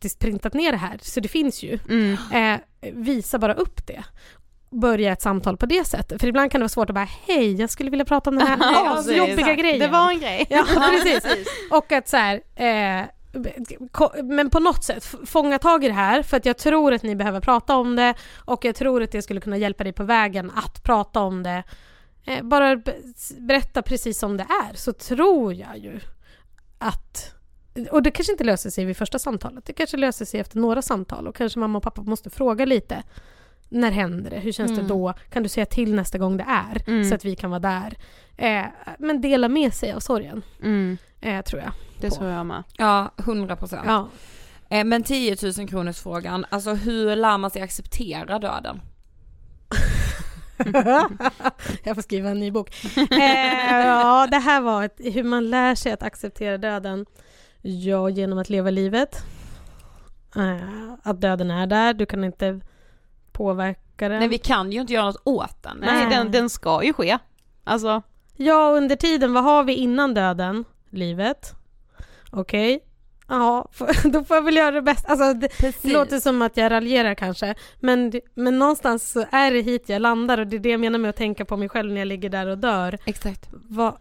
faktiskt 0.00 0.18
printat 0.18 0.54
ner 0.54 0.72
det 0.72 0.78
här, 0.78 0.98
så 1.02 1.20
det 1.20 1.28
finns 1.28 1.62
ju. 1.62 1.78
Mm. 1.88 2.16
Eh, 2.32 2.60
visa 2.92 3.38
bara 3.38 3.54
upp 3.54 3.86
det. 3.86 4.04
Börja 4.70 5.12
ett 5.12 5.22
samtal 5.22 5.56
på 5.56 5.66
det 5.66 5.86
sättet. 5.86 6.20
För 6.20 6.28
ibland 6.28 6.50
kan 6.50 6.60
det 6.60 6.62
vara 6.62 6.68
svårt 6.68 6.90
att 6.90 6.94
bara 6.94 7.08
hej, 7.26 7.60
jag 7.60 7.70
skulle 7.70 7.90
vilja 7.90 8.04
prata 8.04 8.30
om 8.30 8.38
den 8.38 8.46
här 8.46 8.58
asjobbiga 8.98 9.54
grejen. 9.54 9.78
Det 9.78 9.88
var 9.88 10.10
en 10.10 10.20
grej. 10.20 10.46
Ja, 10.50 10.64
precis. 10.90 11.24
Och 11.70 11.92
att 11.92 12.08
så 12.08 12.16
här, 12.16 12.40
eh, 12.54 13.06
men 14.22 14.50
på 14.50 14.60
något 14.60 14.84
sätt 14.84 15.14
fånga 15.26 15.58
tag 15.58 15.84
i 15.84 15.88
det 15.88 15.94
här 15.94 16.22
för 16.22 16.36
att 16.36 16.46
jag 16.46 16.58
tror 16.58 16.92
att 16.92 17.02
ni 17.02 17.16
behöver 17.16 17.40
prata 17.40 17.76
om 17.76 17.96
det 17.96 18.14
och 18.44 18.64
jag 18.64 18.74
tror 18.74 19.02
att 19.02 19.12
det 19.12 19.22
skulle 19.22 19.40
kunna 19.40 19.56
hjälpa 19.56 19.84
dig 19.84 19.92
på 19.92 20.04
vägen 20.04 20.50
att 20.56 20.82
prata 20.82 21.20
om 21.20 21.42
det. 21.42 21.62
Eh, 22.24 22.42
bara 22.42 22.82
berätta 23.38 23.82
precis 23.82 24.18
som 24.18 24.36
det 24.36 24.46
är 24.70 24.76
så 24.76 24.92
tror 24.92 25.54
jag 25.54 25.78
ju 25.78 26.00
att 26.78 27.39
och 27.90 28.02
det 28.02 28.10
kanske 28.10 28.32
inte 28.32 28.44
löser 28.44 28.70
sig 28.70 28.84
vid 28.84 28.96
första 28.96 29.18
samtalet. 29.18 29.64
Det 29.64 29.72
kanske 29.72 29.96
löser 29.96 30.24
sig 30.24 30.40
efter 30.40 30.58
några 30.58 30.82
samtal 30.82 31.28
och 31.28 31.36
kanske 31.36 31.58
mamma 31.58 31.78
och 31.78 31.82
pappa 31.84 32.02
måste 32.02 32.30
fråga 32.30 32.64
lite. 32.64 33.02
När 33.68 33.90
händer 33.90 34.30
det? 34.30 34.36
Hur 34.38 34.52
känns 34.52 34.70
Mm. 34.70 34.82
det 34.82 34.88
då? 34.88 35.14
Kan 35.30 35.42
du 35.42 35.48
säga 35.48 35.66
till 35.66 35.94
nästa 35.94 36.18
gång 36.18 36.36
det 36.36 36.44
är? 36.48 36.82
Mm. 36.90 37.04
Så 37.04 37.14
att 37.14 37.24
vi 37.24 37.36
kan 37.36 37.50
vara 37.50 37.60
där. 37.60 37.96
Eh, 38.36 38.66
men 38.98 39.20
dela 39.20 39.48
med 39.48 39.74
sig 39.74 39.92
av 39.92 40.00
sorgen, 40.00 40.42
Mm. 40.62 40.98
eh, 41.20 41.42
tror 41.44 41.62
jag. 41.62 41.72
Det 42.00 42.08
På. 42.10 42.14
tror 42.16 42.30
jag 42.30 42.46
med. 42.46 42.62
Ja, 42.76 43.10
100 43.18 43.56
procent. 43.56 43.82
Ja. 43.86 44.08
Eh, 44.70 44.84
Men 44.84 45.02
10 45.02 45.36
000 45.58 45.68
kronors 45.68 45.98
frågan, 45.98 46.46
alltså 46.50 46.74
hur 46.74 47.16
lär 47.16 47.38
man 47.38 47.50
sig 47.50 47.62
acceptera 47.62 48.38
döden? 48.38 48.80
jag 51.84 51.94
får 51.94 52.02
skriva 52.02 52.30
en 52.30 52.40
ny 52.40 52.50
bok. 52.50 52.70
Eh, 52.96 53.86
ja, 53.86 54.28
det 54.30 54.38
här 54.38 54.60
var 54.60 54.84
ett, 54.84 54.96
hur 54.98 55.22
man 55.24 55.50
lär 55.50 55.74
sig 55.74 55.92
att 55.92 56.02
acceptera 56.02 56.58
döden. 56.58 57.06
Ja, 57.62 58.08
genom 58.08 58.38
att 58.38 58.48
leva 58.50 58.70
livet. 58.70 59.24
Eh, 60.36 60.92
att 61.02 61.20
döden 61.20 61.50
är 61.50 61.66
där, 61.66 61.94
du 61.94 62.06
kan 62.06 62.24
inte 62.24 62.60
påverka 63.32 64.08
den. 64.08 64.18
Nej 64.18 64.28
vi 64.28 64.38
kan 64.38 64.72
ju 64.72 64.80
inte 64.80 64.92
göra 64.92 65.06
något 65.06 65.22
åt 65.24 65.62
den. 65.62 65.76
Nej, 65.80 65.94
Nej. 65.94 66.16
den, 66.16 66.32
den 66.32 66.50
ska 66.50 66.84
ju 66.84 66.92
ske. 66.92 67.18
Alltså, 67.64 68.02
Ja, 68.36 68.70
under 68.76 68.96
tiden, 68.96 69.32
vad 69.32 69.44
har 69.44 69.64
vi 69.64 69.74
innan 69.74 70.14
döden? 70.14 70.64
Livet. 70.90 71.52
Okej. 72.30 72.84
Ja, 73.30 73.68
då 74.04 74.24
får 74.24 74.36
jag 74.36 74.42
väl 74.42 74.56
göra 74.56 74.70
det 74.70 74.82
bästa. 74.82 75.08
Alltså, 75.08 75.34
det, 75.34 75.48
Precis. 75.48 75.82
det 75.82 75.92
låter 75.92 76.20
som 76.20 76.42
att 76.42 76.56
jag 76.56 76.70
raljerar 76.72 77.14
kanske, 77.14 77.54
men, 77.80 78.10
det- 78.10 78.20
men 78.34 78.58
någonstans 78.58 79.10
så 79.12 79.24
är 79.30 79.50
det 79.50 79.60
hit 79.60 79.88
jag 79.88 80.02
landar 80.02 80.38
och 80.38 80.46
det 80.46 80.56
är 80.56 80.60
det 80.60 80.68
jag 80.70 80.80
menar 80.80 80.98
med 80.98 81.10
att 81.10 81.16
tänka 81.16 81.44
på 81.44 81.56
mig 81.56 81.68
själv 81.68 81.92
när 81.92 82.00
jag 82.00 82.08
ligger 82.08 82.28
där 82.30 82.46
och 82.46 82.58
dör. 82.58 82.98
Exakt. 83.04 83.48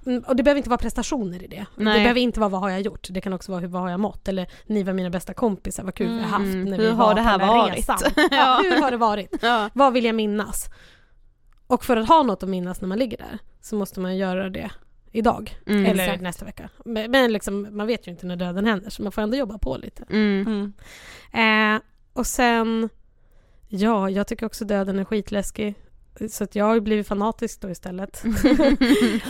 Mm, 0.05 0.23
och 0.27 0.36
det 0.36 0.43
behöver 0.43 0.57
inte 0.57 0.69
vara 0.69 0.77
prestationer 0.77 1.43
i 1.43 1.47
det. 1.47 1.65
Nej. 1.75 1.93
Det 1.97 1.99
behöver 2.03 2.21
inte 2.21 2.39
vara 2.39 2.49
vad 2.49 2.61
har 2.61 2.69
jag 2.69 2.82
gjort. 2.82 3.07
Det 3.09 3.21
kan 3.21 3.34
också 3.34 3.51
vara 3.51 3.61
hur, 3.61 3.67
vad 3.67 3.82
har 3.82 3.89
jag 3.89 3.99
mått 3.99 4.27
eller 4.27 4.47
ni 4.65 4.84
var 4.84 4.93
mina 4.93 5.09
bästa 5.09 5.34
kompisar, 5.34 5.84
vad 5.84 5.95
kul 5.95 6.07
vi 6.07 6.13
har 6.21 6.27
haft 6.30 6.43
Mm. 6.43 6.65
när 6.65 6.77
Hur 6.77 6.84
vi 6.84 6.89
har 6.89 6.97
var 6.97 7.15
det 7.15 7.21
på 7.21 7.27
här 7.27 7.38
den 7.38 7.47
där 7.47 7.55
varit? 7.55 7.77
resan. 7.77 7.97
ja, 8.32 8.61
hur 8.63 8.82
har 8.82 8.91
det 8.91 8.97
varit? 8.97 9.36
ja. 9.41 9.69
Vad 9.73 9.93
vill 9.93 10.05
jag 10.05 10.15
minnas? 10.15 10.65
Och 11.67 11.86
för 11.86 11.97
att 11.97 12.07
ha 12.07 12.23
något 12.23 12.43
att 12.43 12.49
minnas 12.49 12.82
när 12.82 12.88
man 12.88 12.97
ligger 12.99 13.17
där 13.17 13.39
så 13.61 13.75
måste 13.75 13.99
man 13.99 14.17
göra 14.17 14.49
det 14.49 14.69
idag. 15.12 15.57
Mm. 15.66 15.86
eller 15.86 16.03
exakt. 16.03 16.22
nästa 16.22 16.45
vecka. 16.45 16.70
Men, 16.86 17.12
men 17.12 17.34
liksom, 17.34 17.68
man 17.72 17.88
vet 17.88 18.07
ju 18.07 18.12
inte 18.12 18.26
när 18.26 18.36
döden 18.36 18.66
händer 18.66 18.89
så 18.89 19.03
man 19.03 19.12
får 19.12 19.22
ändå 19.22 19.38
jobba 19.38 19.57
på 19.57 19.78
lite. 19.78 20.03
Mm. 20.10 20.74
Eh, 21.34 21.82
och 22.14 22.28
sen, 22.28 22.89
ja, 23.68 24.10
jag 24.10 24.28
tycker 24.28 24.45
också 24.45 24.66
döden 24.66 24.99
är 24.99 25.05
skitläskig. 25.05 25.76
Så 26.30 26.43
att 26.43 26.55
jag 26.55 26.66
har 26.66 26.74
ju 26.74 26.82
blivit 26.82 27.07
fanatisk 27.07 27.62
då 27.62 27.70
istället. 27.70 28.24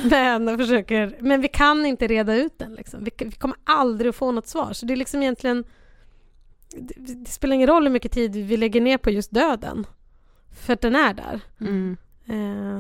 men, 0.12 0.48
jag 0.48 0.60
försöker, 0.60 1.18
men 1.20 1.42
vi 1.42 1.48
kan 1.48 1.86
inte 1.86 2.08
reda 2.08 2.36
ut 2.36 2.60
den. 2.60 2.74
Liksom. 2.74 3.04
Vi, 3.04 3.12
vi 3.18 3.32
kommer 3.32 3.58
aldrig 3.64 4.10
att 4.10 4.16
få 4.16 4.32
något 4.32 4.48
svar. 4.48 4.74
Så 4.74 4.86
det 4.86 4.94
är 4.94 4.98
liksom 4.98 5.22
egentligen 5.22 5.64
det, 6.78 7.14
det 7.14 7.30
spelar 7.32 7.56
ingen 7.56 7.68
roll 7.68 7.84
hur 7.84 7.92
mycket 7.92 8.12
tid 8.12 8.36
vi 8.36 8.58
lägger 8.58 8.82
ner 8.82 8.98
på 8.98 9.10
just 9.10 9.32
döden. 9.32 9.88
För 10.52 10.74
att 10.74 10.82
den 10.82 10.96
är 10.96 11.14
där. 11.14 11.42
Mm. 11.60 11.98
Eh, 12.26 12.80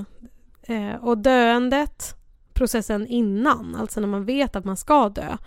eh, 0.75 0.95
och 0.95 1.17
döendet, 1.17 2.15
processen 2.59 3.07
innan, 3.07 3.75
alltså 3.75 3.99
när 3.99 4.07
man 4.07 4.25
vet 4.25 4.55
att 4.55 4.65
man 4.65 4.77
ska 4.77 5.09
dö, 5.09 5.37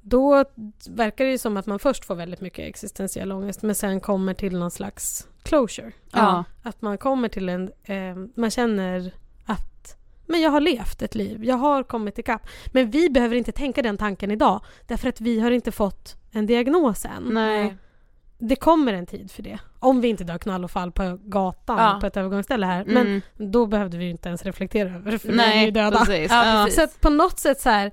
då 0.00 0.44
verkar 0.88 1.24
det 1.24 1.30
ju 1.30 1.38
som 1.38 1.56
att 1.56 1.66
man 1.66 1.78
först 1.78 2.04
får 2.04 2.14
väldigt 2.14 2.40
mycket 2.40 2.68
existentiell 2.68 3.32
ångest 3.32 3.62
men 3.62 3.74
sen 3.74 4.00
kommer 4.00 4.34
till 4.34 4.58
någon 4.58 4.70
slags 4.70 5.28
closure. 5.42 5.92
Ja. 6.12 6.44
Att 6.62 6.82
man 6.82 6.98
kommer 6.98 7.28
till 7.28 7.48
en... 7.48 7.70
Eh, 7.82 8.16
man 8.34 8.50
känner 8.50 9.12
att 9.44 9.96
men 10.26 10.40
jag 10.40 10.50
har 10.50 10.60
levt 10.60 11.02
ett 11.02 11.14
liv, 11.14 11.44
jag 11.44 11.56
har 11.56 11.82
kommit 11.82 12.18
ikapp. 12.18 12.46
Men 12.66 12.90
vi 12.90 13.10
behöver 13.10 13.36
inte 13.36 13.52
tänka 13.52 13.82
den 13.82 13.96
tanken 13.96 14.30
idag 14.30 14.60
därför 14.86 15.08
att 15.08 15.20
vi 15.20 15.40
har 15.40 15.50
inte 15.50 15.72
fått 15.72 16.16
en 16.30 16.46
diagnos 16.46 17.04
än. 17.04 17.22
Nej. 17.30 17.76
Det 18.38 18.56
kommer 18.56 18.92
en 18.92 19.06
tid 19.06 19.30
för 19.30 19.42
det. 19.42 19.58
Om 19.78 20.00
vi 20.00 20.08
inte 20.08 20.24
dör 20.24 20.38
knall 20.38 20.64
och 20.64 20.70
fall 20.70 20.92
på 20.92 21.18
gatan 21.22 21.78
Ja. 21.78 21.98
på 22.00 22.06
ett 22.06 22.16
övergångsställe 22.16 22.66
här. 22.66 22.84
Men 22.86 23.06
Mm. 23.06 23.20
då 23.52 23.66
behövde 23.66 23.98
vi 23.98 24.04
ju 24.04 24.10
inte 24.10 24.28
ens 24.28 24.44
reflektera 24.44 24.88
över 24.94 25.10
det 25.12 25.18
för 25.18 25.28
vi 25.28 25.34
är 25.34 25.36
Nej, 25.36 25.64
ju 25.64 25.70
döda. 25.70 25.98
precis. 25.98 26.30
Ja, 26.30 26.46
Ja. 26.58 26.64
precis. 26.64 26.76
Så 26.76 26.82
att 26.84 27.00
på 27.00 27.10
något 27.10 27.38
sätt 27.38 27.60
så 27.60 27.70
här... 27.70 27.90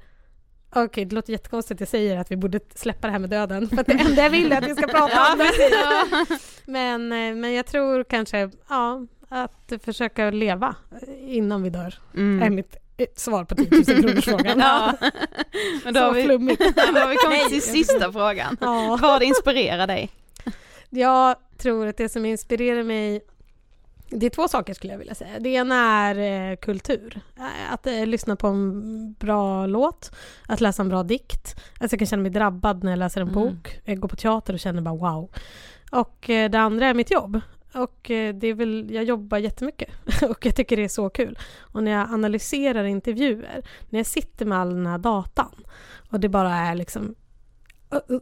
Okej, 0.75 1.05
det 1.05 1.15
låter 1.15 1.31
jättekonstigt 1.31 1.75
att 1.77 1.79
jag 1.79 1.89
säger 1.89 2.17
att 2.17 2.31
vi 2.31 2.35
borde 2.37 2.59
släppa 2.75 3.07
det 3.07 3.11
här 3.11 3.19
med 3.19 3.29
döden. 3.29 3.69
För 3.69 3.77
att 3.81 3.87
det 3.87 3.93
enda 3.93 4.23
jag 4.23 4.29
vill 4.29 4.51
är 4.51 4.57
att 4.57 4.67
vi 4.67 4.75
ska 4.75 4.87
prata 4.87 5.31
om 5.33 5.37
det. 5.37 6.39
Men, 6.65 7.11
eh, 7.11 7.35
men 7.35 7.53
jag 7.53 7.65
tror 7.65 8.03
kanske, 8.03 8.49
ja, 8.69 9.05
att 9.29 9.73
försöka 9.83 10.31
leva 10.31 10.75
innan 11.27 11.63
vi 11.63 11.69
dör. 11.69 11.95
Mm. 12.13 12.43
Är 12.43 12.49
mitt 12.49 12.75
eh, 12.97 13.05
svar 13.15 13.43
på 13.45 13.55
10 13.55 13.69
000 13.71 13.83
kronors 13.85 14.25
frågan. 14.25 14.59
Ja. 14.59 14.93
Men 15.83 15.93
då 15.93 15.99
Så 15.99 16.05
har 16.05 16.13
vi, 16.13 16.23
flummigt. 16.23 16.59
då 16.75 16.81
har 16.99 17.09
vi 17.09 17.15
kommit 17.15 17.49
till 17.49 17.61
sista 17.61 18.11
frågan. 18.11 18.57
Ja. 18.61 18.97
Vad 19.01 19.23
inspirerar 19.23 19.87
dig? 19.87 20.09
Jag 20.89 21.35
tror 21.57 21.87
att 21.87 21.97
det 21.97 22.09
som 22.09 22.25
inspirerar 22.25 22.83
mig 22.83 23.21
det 24.09 24.25
är 24.25 24.29
två 24.29 24.47
saker 24.47 24.73
skulle 24.73 24.93
jag 24.93 24.97
vilja 24.97 25.15
säga. 25.15 25.39
Det 25.39 25.49
ena 25.49 25.75
är 25.75 26.51
eh, 26.51 26.55
kultur. 26.57 27.21
Eh, 27.37 27.73
Att 27.73 27.87
eh, 27.87 28.05
lyssna 28.05 28.35
på 28.35 28.47
en 28.47 29.13
bra 29.13 29.65
låt, 29.67 30.11
att 30.47 30.61
läsa 30.61 30.81
en 30.81 30.89
bra 30.89 31.03
dikt. 31.03 31.55
Alltså 31.79 31.93
jag 31.93 31.99
kan 31.99 32.05
känna 32.07 32.21
mig 32.21 32.31
drabbad 32.31 32.83
när 32.83 32.91
jag 32.91 32.99
läser 32.99 33.21
en 33.21 33.27
Mm. 33.27 33.39
bok. 33.43 33.79
Jag 33.83 33.99
går 33.99 34.07
på 34.09 34.15
teater 34.15 34.53
och 34.53 34.59
känner 34.59 34.81
bara 34.81 34.95
wow. 34.95 35.31
Och 35.91 36.29
eh, 36.29 36.49
det 36.49 36.59
andra 36.59 36.87
är 36.87 36.93
mitt 36.93 37.11
jobb. 37.11 37.39
Och 37.73 37.97
det 38.03 38.43
är 38.47 38.53
väl, 38.53 38.87
jag 38.91 39.03
jobbar 39.03 39.37
jättemycket 39.37 39.89
och 40.29 40.45
jag 40.45 40.55
tycker 40.55 40.77
det 40.77 40.83
är 40.83 40.87
så 40.87 41.09
kul. 41.09 41.37
Och 41.59 41.83
när 41.83 41.91
jag 41.91 42.13
analyserar 42.13 42.83
intervjuer, 42.83 43.63
när 43.89 43.99
jag 43.99 44.05
sitter 44.07 44.45
med 44.45 44.57
all 44.57 44.69
den 44.75 44.87
här 44.87 44.97
datan 44.97 45.51
och 46.09 46.19
det 46.19 46.29
bara 46.29 46.55
är 46.55 46.75
liksom 46.75 47.15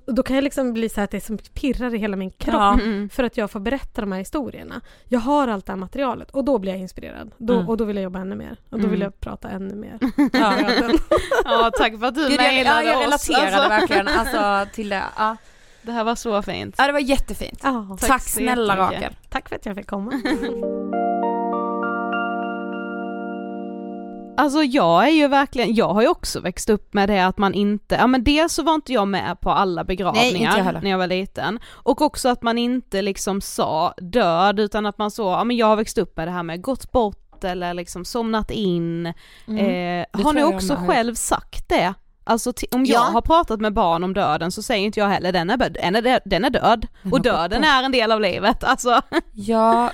då 0.05 0.24
kan 0.24 0.36
jag 0.36 0.43
liksom 0.43 0.74
bli 0.74 0.89
så 0.89 1.01
att 1.01 1.11
det 1.11 1.21
som 1.21 1.38
pirrar 1.38 1.95
i 1.95 1.97
hela 1.97 2.15
min 2.17 2.32
kropp 2.32 2.53
Ja. 2.55 2.74
Mm. 2.74 3.09
för 3.09 3.24
att 3.24 3.38
jag 3.38 3.51
får 3.51 3.59
berätta 3.59 4.01
de 4.01 4.11
här 4.11 4.19
historierna. 4.19 4.82
Jag 5.07 5.19
har 5.19 5.47
allt 5.47 5.65
det 5.65 5.71
här 5.71 5.78
materialet 5.78 6.32
och 6.32 6.43
då 6.45 6.57
blir 6.59 6.71
jag 6.71 6.80
inspirerad. 6.82 7.32
Då, 7.38 7.53
Mm. 7.53 7.69
Och 7.69 7.78
då 7.78 7.84
vill 7.86 7.95
jag 7.95 8.03
jobba 8.03 8.19
ännu 8.19 8.36
mer. 8.36 8.51
Och 8.51 8.57
då 8.69 8.78
Mm. 8.78 8.91
vill 8.91 9.01
jag 9.01 9.19
prata 9.19 9.49
ännu 9.49 9.76
mer. 9.76 9.97
Ja. 10.34 10.53
Ja, 11.45 11.71
tack 11.78 11.99
för 11.99 12.05
att 12.05 12.15
du 12.15 12.21
jag, 12.21 12.32
ja, 12.32 12.38
mejlade 12.38 12.84
jag 12.84 12.97
oss. 13.13 13.30
relaterade 13.30 13.55
Alltså, 13.55 13.69
verkligen 13.69 14.07
alltså, 14.07 14.71
till 14.76 14.89
det. 14.89 15.03
Ja. 15.17 15.38
Det 15.82 15.91
här 15.91 16.03
var 16.03 16.15
så 16.15 16.41
fint. 16.41 16.76
ja, 16.78 16.88
det 16.88 16.93
var 16.93 16.99
jättefint. 16.99 17.59
Ja, 17.63 17.97
Tack, 17.99 18.09
Tack 18.09 18.21
snälla. 18.21 18.78
Rakel. 18.78 19.15
tack 19.30 19.49
för 19.49 19.55
att 19.55 19.65
jag 19.65 19.76
fick 19.76 19.88
komma. 19.88 20.11
Alltså 24.38 24.64
jag 24.64 25.08
är 25.08 25.12
ju 25.12 25.28
verkligen, 25.28 25.76
jag 25.76 25.94
har 25.94 26.02
ju 26.02 26.08
också 26.08 26.40
växt 26.40 26.70
upp 26.70 26.94
med 26.94 27.10
det 27.10 27.20
att 27.26 27.38
man 27.38 27.54
inte, 27.54 27.96
ja 27.96 28.08
men 28.08 28.24
dels 28.24 28.54
så 28.54 28.64
var 28.64 28.74
inte 28.76 28.94
jag 28.94 29.08
med 29.08 29.40
på 29.42 29.52
alla 29.52 29.82
Nej, 29.82 29.86
begravningar 29.88 30.58
jag 30.58 30.64
heller. 30.64 30.82
när 30.82 30.90
jag 30.90 30.98
var 30.98 31.08
liten. 31.08 31.60
Och 31.70 32.02
också 32.02 32.30
att 32.30 32.42
man 32.42 32.58
inte 32.58 33.02
liksom 33.02 33.42
sa 33.42 33.94
död 33.98 34.60
utan 34.60 34.86
att 34.86 34.98
man 34.98 35.12
så, 35.12 35.24
ja 35.24 35.44
men 35.44 35.58
jag 35.58 35.68
har 35.68 35.76
växt 35.76 35.98
upp 35.98 36.18
med 36.18 36.28
det 36.28 36.32
här 36.32 36.44
med 36.44 36.62
gått 36.62 36.92
bort 36.92 37.44
eller 37.44 37.74
liksom 37.74 38.06
somnat 38.06 38.52
in. 38.52 39.06
Eh, 39.06 39.14
har 40.24 40.34
ni 40.34 40.40
jag 40.42 40.54
också 40.56 40.76
själv 40.76 41.16
sagt 41.16 41.70
det? 41.70 41.94
Alltså 42.24 42.54
om 42.72 42.86
jag 42.86 42.96
Ja. 42.96 43.10
har 43.14 43.22
pratat 43.22 43.60
med 43.62 43.74
barn 43.74 44.04
om 44.04 44.14
döden 44.14 44.52
så 44.52 44.62
säger 44.62 44.86
inte 44.86 45.00
jag 45.00 45.08
heller 45.08 45.32
den 45.32 45.50
är, 45.50 45.58
den 45.58 45.96
är, 45.96 46.20
den 46.26 46.46
är 46.46 46.50
död. 46.50 46.88
Och 47.12 47.22
döden 47.22 47.64
är 47.64 47.84
en 47.84 47.92
del 47.92 48.12
av 48.12 48.22
livet. 48.22 48.64
Alltså. 48.64 49.02
Ja, 49.34 49.92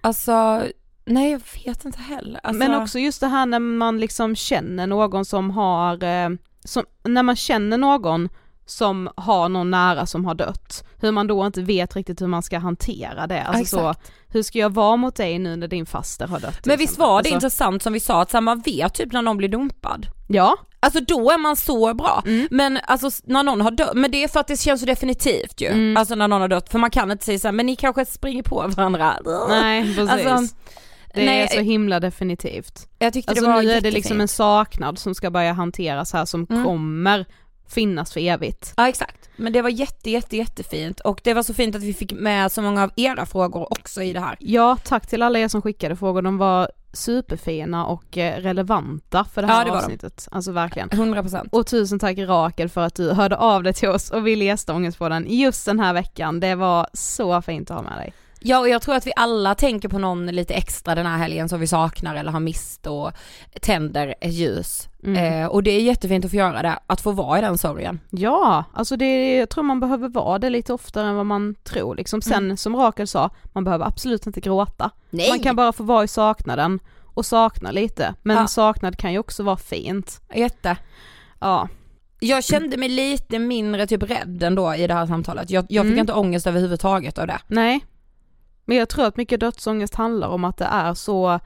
alltså, 0.00 0.62
nej 1.06 1.30
jag 1.30 1.40
vet 1.64 1.84
inte 1.84 1.98
heller. 1.98 2.40
Alltså, 2.42 2.58
Men 2.58 2.82
också 2.82 2.98
just 2.98 3.20
det 3.20 3.26
här 3.26 3.46
när 3.46 3.58
man 3.58 4.00
liksom 4.00 4.36
känner 4.36 4.86
någon 4.86 5.24
som 5.24 5.50
har, 5.50 6.04
eh, 6.04 6.28
som, 6.64 6.84
när 7.04 7.22
man 7.22 7.36
känner 7.36 7.78
någon 7.78 8.28
som 8.66 9.08
har 9.16 9.48
någon 9.48 9.70
nära 9.70 10.06
som 10.06 10.24
har 10.24 10.34
dött, 10.34 10.84
hur 11.00 11.12
man 11.12 11.26
då 11.26 11.46
inte 11.46 11.62
vet 11.62 11.96
riktigt 11.96 12.22
hur 12.22 12.26
man 12.26 12.42
ska 12.42 12.58
hantera 12.58 13.26
det. 13.26 13.42
Alltså 13.42 13.76
så, 13.76 13.90
Exakt. 13.90 14.12
hur 14.28 14.42
ska 14.42 14.58
jag 14.58 14.74
vara 14.74 14.96
mot 14.96 15.16
dig 15.16 15.38
nu 15.38 15.56
när 15.56 15.68
din 15.68 15.86
faster 15.86 16.26
har 16.26 16.40
dött? 16.40 16.66
Men 16.66 16.78
visst 16.78 16.98
var 16.98 17.08
det 17.08 17.14
alltså, 17.16 17.34
intressant 17.34 17.82
som 17.82 17.92
vi 17.92 18.00
sa 18.00 18.22
att 18.22 18.30
så 18.30 18.40
man 18.40 18.60
vet 18.60 18.94
typ 18.94 19.12
när 19.12 19.22
någon 19.22 19.36
blir 19.36 19.48
dumpad. 19.48 20.06
Ja, 20.28 20.56
Alltså 20.80 21.00
då 21.00 21.30
är 21.30 21.38
man 21.38 21.56
så 21.56 21.94
bra. 21.94 22.22
Mm. 22.26 22.48
Men 22.50 22.78
alltså 22.86 23.10
när 23.24 23.42
någon 23.42 23.60
har 23.60 23.70
dött, 23.70 23.94
men 23.94 24.10
det 24.10 24.24
är 24.24 24.28
för 24.28 24.40
att 24.40 24.46
det 24.46 24.60
känns 24.60 24.80
så 24.80 24.86
definitivt 24.86 25.60
ju. 25.60 25.66
Mm. 25.66 25.96
Alltså 25.96 26.14
när 26.14 26.28
någon 26.28 26.40
har 26.40 26.48
dött, 26.48 26.68
för 26.70 26.78
man 26.78 26.90
kan 26.90 27.10
inte 27.10 27.24
säga 27.24 27.38
så 27.38 27.48
här, 27.48 27.52
men 27.52 27.66
ni 27.66 27.76
kanske 27.76 28.04
springer 28.04 28.42
på 28.42 28.72
varandra. 28.76 29.16
nej 29.48 29.94
precis. 29.94 30.26
Alltså, 30.26 30.56
det 31.16 31.24
nej, 31.24 31.40
är 31.42 31.46
så 31.46 31.60
himla 31.60 32.00
definitivt. 32.00 32.88
jag 32.98 33.12
tyckte 33.12 33.30
Alltså 33.30 33.44
det 33.46 33.52
var 33.52 33.62
nu 33.62 33.70
är 33.70 33.80
det 33.80 33.90
liksom 33.90 34.20
en 34.20 34.28
saknad 34.28 34.98
som 34.98 35.14
ska 35.14 35.30
börja 35.30 35.52
hanteras 35.52 36.12
här 36.12 36.24
som 36.24 36.46
Mm. 36.50 36.64
kommer 36.64 37.24
finnas 37.68 38.12
för 38.12 38.20
evigt. 38.20 38.74
Ja 38.76 38.88
exakt, 38.88 39.28
men 39.36 39.52
det 39.52 39.62
var 39.62 39.70
jätte 39.70 40.10
jätte 40.10 40.36
jättefint 40.36 41.00
och 41.00 41.20
det 41.24 41.34
var 41.34 41.42
så 41.42 41.54
fint 41.54 41.76
att 41.76 41.82
vi 41.82 41.94
fick 41.94 42.12
med 42.12 42.52
så 42.52 42.62
många 42.62 42.82
av 42.82 42.90
era 42.96 43.26
frågor 43.26 43.72
också 43.72 44.02
i 44.02 44.12
det 44.12 44.20
här. 44.20 44.36
Ja, 44.40 44.76
tack 44.84 45.06
till 45.06 45.22
alla 45.22 45.38
er 45.38 45.48
som 45.48 45.62
skickade 45.62 45.96
frågor, 45.96 46.22
de 46.22 46.38
var 46.38 46.70
superfina 46.92 47.86
och 47.86 48.18
eh, 48.18 48.40
relevanta 48.40 49.24
för 49.24 49.42
det 49.42 49.48
här 49.48 49.58
Ja, 49.58 49.64
det 49.64 49.70
var 49.70 49.76
de. 49.78 49.82
avsnittet. 49.84 50.28
Alltså 50.30 50.52
verkligen. 50.52 50.88
100%. 50.88 51.48
Och 51.52 51.66
tusen 51.66 51.98
tack 51.98 52.18
Rakel 52.18 52.68
för 52.68 52.80
att 52.80 52.94
du 52.94 53.12
hörde 53.12 53.36
av 53.36 53.62
dig 53.62 53.72
till 53.74 53.88
oss 53.88 54.10
och 54.10 54.26
ville 54.26 54.44
gästa 54.44 54.74
Ångestpodden 54.74 55.26
just 55.28 55.66
den 55.66 55.80
här 55.80 55.92
veckan. 55.92 56.40
Det 56.40 56.54
var 56.54 56.86
så 56.92 57.42
fint 57.42 57.70
att 57.70 57.76
ha 57.76 57.82
med 57.82 57.98
dig. 57.98 58.12
Ja 58.40 58.58
och 58.60 58.68
jag 58.68 58.82
tror 58.82 58.94
att 58.94 59.06
vi 59.06 59.12
alla 59.16 59.54
tänker 59.54 59.88
på 59.88 59.98
någon 59.98 60.26
lite 60.26 60.54
extra 60.54 60.94
den 60.94 61.06
här 61.06 61.18
helgen 61.18 61.48
som 61.48 61.60
vi 61.60 61.66
saknar 61.66 62.14
eller 62.14 62.32
har 62.32 62.40
mist 62.40 62.86
och 62.86 63.10
tänder 63.60 64.14
ett 64.20 64.32
ljus. 64.32 64.88
Mm. 65.04 65.42
Eh, 65.42 65.46
och 65.48 65.62
det 65.62 65.70
är 65.70 65.80
jättefint 65.80 66.24
att 66.24 66.30
få 66.30 66.36
göra 66.36 66.62
det, 66.62 66.78
att 66.86 67.00
få 67.00 67.12
vara 67.12 67.38
i 67.38 67.40
den 67.40 67.58
sorgen. 67.58 68.00
Ja, 68.10 68.64
alltså 68.72 68.96
det, 68.96 69.36
jag 69.36 69.48
tror 69.50 69.64
man 69.64 69.80
behöver 69.80 70.08
vara 70.08 70.38
det 70.38 70.50
lite 70.50 70.72
oftare 70.72 71.06
än 71.08 71.16
vad 71.16 71.26
man 71.26 71.54
tror 71.64 71.94
liksom. 71.96 72.22
Sen 72.22 72.44
Mm. 72.44 72.56
som 72.56 72.76
Rakel 72.76 73.06
sa, 73.06 73.30
man 73.52 73.64
behöver 73.64 73.86
absolut 73.86 74.26
inte 74.26 74.40
gråta. 74.40 74.90
Nej! 75.10 75.28
Man 75.30 75.38
kan 75.38 75.56
bara 75.56 75.72
få 75.72 75.82
vara 75.82 76.04
i 76.04 76.08
saknaden 76.08 76.80
och 77.14 77.26
sakna 77.26 77.70
lite. 77.70 78.14
Men 78.22 78.36
Ja. 78.36 78.46
saknad 78.46 78.96
kan 78.98 79.12
ju 79.12 79.18
också 79.18 79.42
vara 79.42 79.56
fint. 79.56 80.20
Jätte. 80.34 80.76
Ja, 81.40 81.68
Jag 82.20 82.44
kände 82.44 82.76
mig 82.76 82.88
lite 82.88 83.38
mindre 83.38 83.86
typ 83.86 84.02
rädd 84.02 84.42
ändå 84.42 84.74
i 84.74 84.86
det 84.86 84.94
här 84.94 85.06
samtalet. 85.06 85.50
Jag, 85.50 85.66
jag 85.68 85.82
fick 85.84 85.90
Mm. 85.92 86.00
inte 86.00 86.12
ångest 86.12 86.46
överhuvudtaget 86.46 87.18
av 87.18 87.26
det. 87.26 87.38
nej. 87.46 87.80
Men 88.66 88.76
jag 88.76 88.88
tror 88.88 89.04
att 89.06 89.16
mycket 89.16 89.40
dödsångest 89.40 89.94
handlar 89.94 90.28
om 90.28 90.44
att 90.44 90.56
det 90.56 90.64
är 90.64 90.94
så 90.94 91.40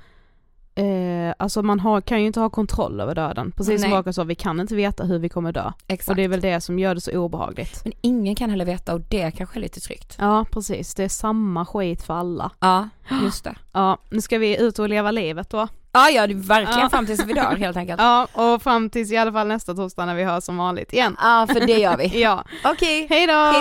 Eh, 0.74 1.34
alltså 1.38 1.62
man 1.62 1.80
har, 1.80 2.00
kan 2.00 2.20
ju 2.20 2.26
inte 2.26 2.40
ha 2.40 2.50
kontroll 2.50 3.00
över 3.00 3.14
döden. 3.14 3.52
Precis 3.56 3.80
som 3.80 3.90
Nej. 3.90 3.98
Rakel 3.98 4.14
sa, 4.14 4.24
vi 4.24 4.34
kan 4.34 4.60
inte 4.60 4.74
veta 4.74 5.04
hur 5.04 5.18
vi 5.18 5.28
kommer 5.28 5.52
dö. 5.52 5.72
Exakt. 5.86 6.08
Och 6.08 6.16
det 6.16 6.24
är 6.24 6.28
väl 6.28 6.40
det 6.40 6.60
som 6.60 6.78
gör 6.78 6.94
det 6.94 7.00
så 7.00 7.10
obehagligt. 7.18 7.80
Men 7.84 7.92
ingen 8.00 8.34
kan 8.34 8.50
heller 8.50 8.64
veta 8.64 8.94
och 8.94 9.00
det 9.00 9.30
kanske 9.30 9.58
är 9.58 9.60
lite 9.60 9.80
tryggt. 9.80 10.16
Ja 10.18 10.44
precis, 10.50 10.94
det 10.94 11.04
är 11.04 11.08
samma 11.08 11.66
skit 11.66 12.02
för 12.02 12.14
alla. 12.14 12.50
Ja, 12.60 12.88
just 13.22 13.44
det. 13.44 13.54
Ja, 13.72 13.98
nu 14.10 14.20
ska 14.20 14.38
vi 14.38 14.62
ut 14.62 14.78
och 14.78 14.88
leva 14.88 15.10
livet 15.10 15.50
då. 15.50 15.68
Ja, 15.92 16.10
ja, 16.10 16.26
det 16.26 16.32
är 16.32 16.36
verkligen 16.36 16.80
Ja. 16.80 16.88
fram 16.90 17.06
tills 17.06 17.24
vi 17.26 17.32
dör 17.32 17.56
helt 17.56 17.76
enkelt. 17.76 18.00
Ja, 18.02 18.26
och 18.32 18.62
fram 18.62 18.90
tills 18.90 19.12
i 19.12 19.16
alla 19.16 19.32
fall 19.32 19.46
nästa 19.48 19.74
torsdag 19.74 20.06
när 20.06 20.14
vi 20.14 20.24
hörs 20.24 20.44
som 20.44 20.56
vanligt 20.56 20.92
igen. 20.92 21.16
Ja, 21.22 21.46
för 21.52 21.66
det 21.66 21.78
gör 21.78 21.96
vi. 21.96 22.20
Ja, 22.22 22.44
Okej, 22.64 23.06
hej 23.10 23.26
då! 23.26 23.32
hej 23.32 23.60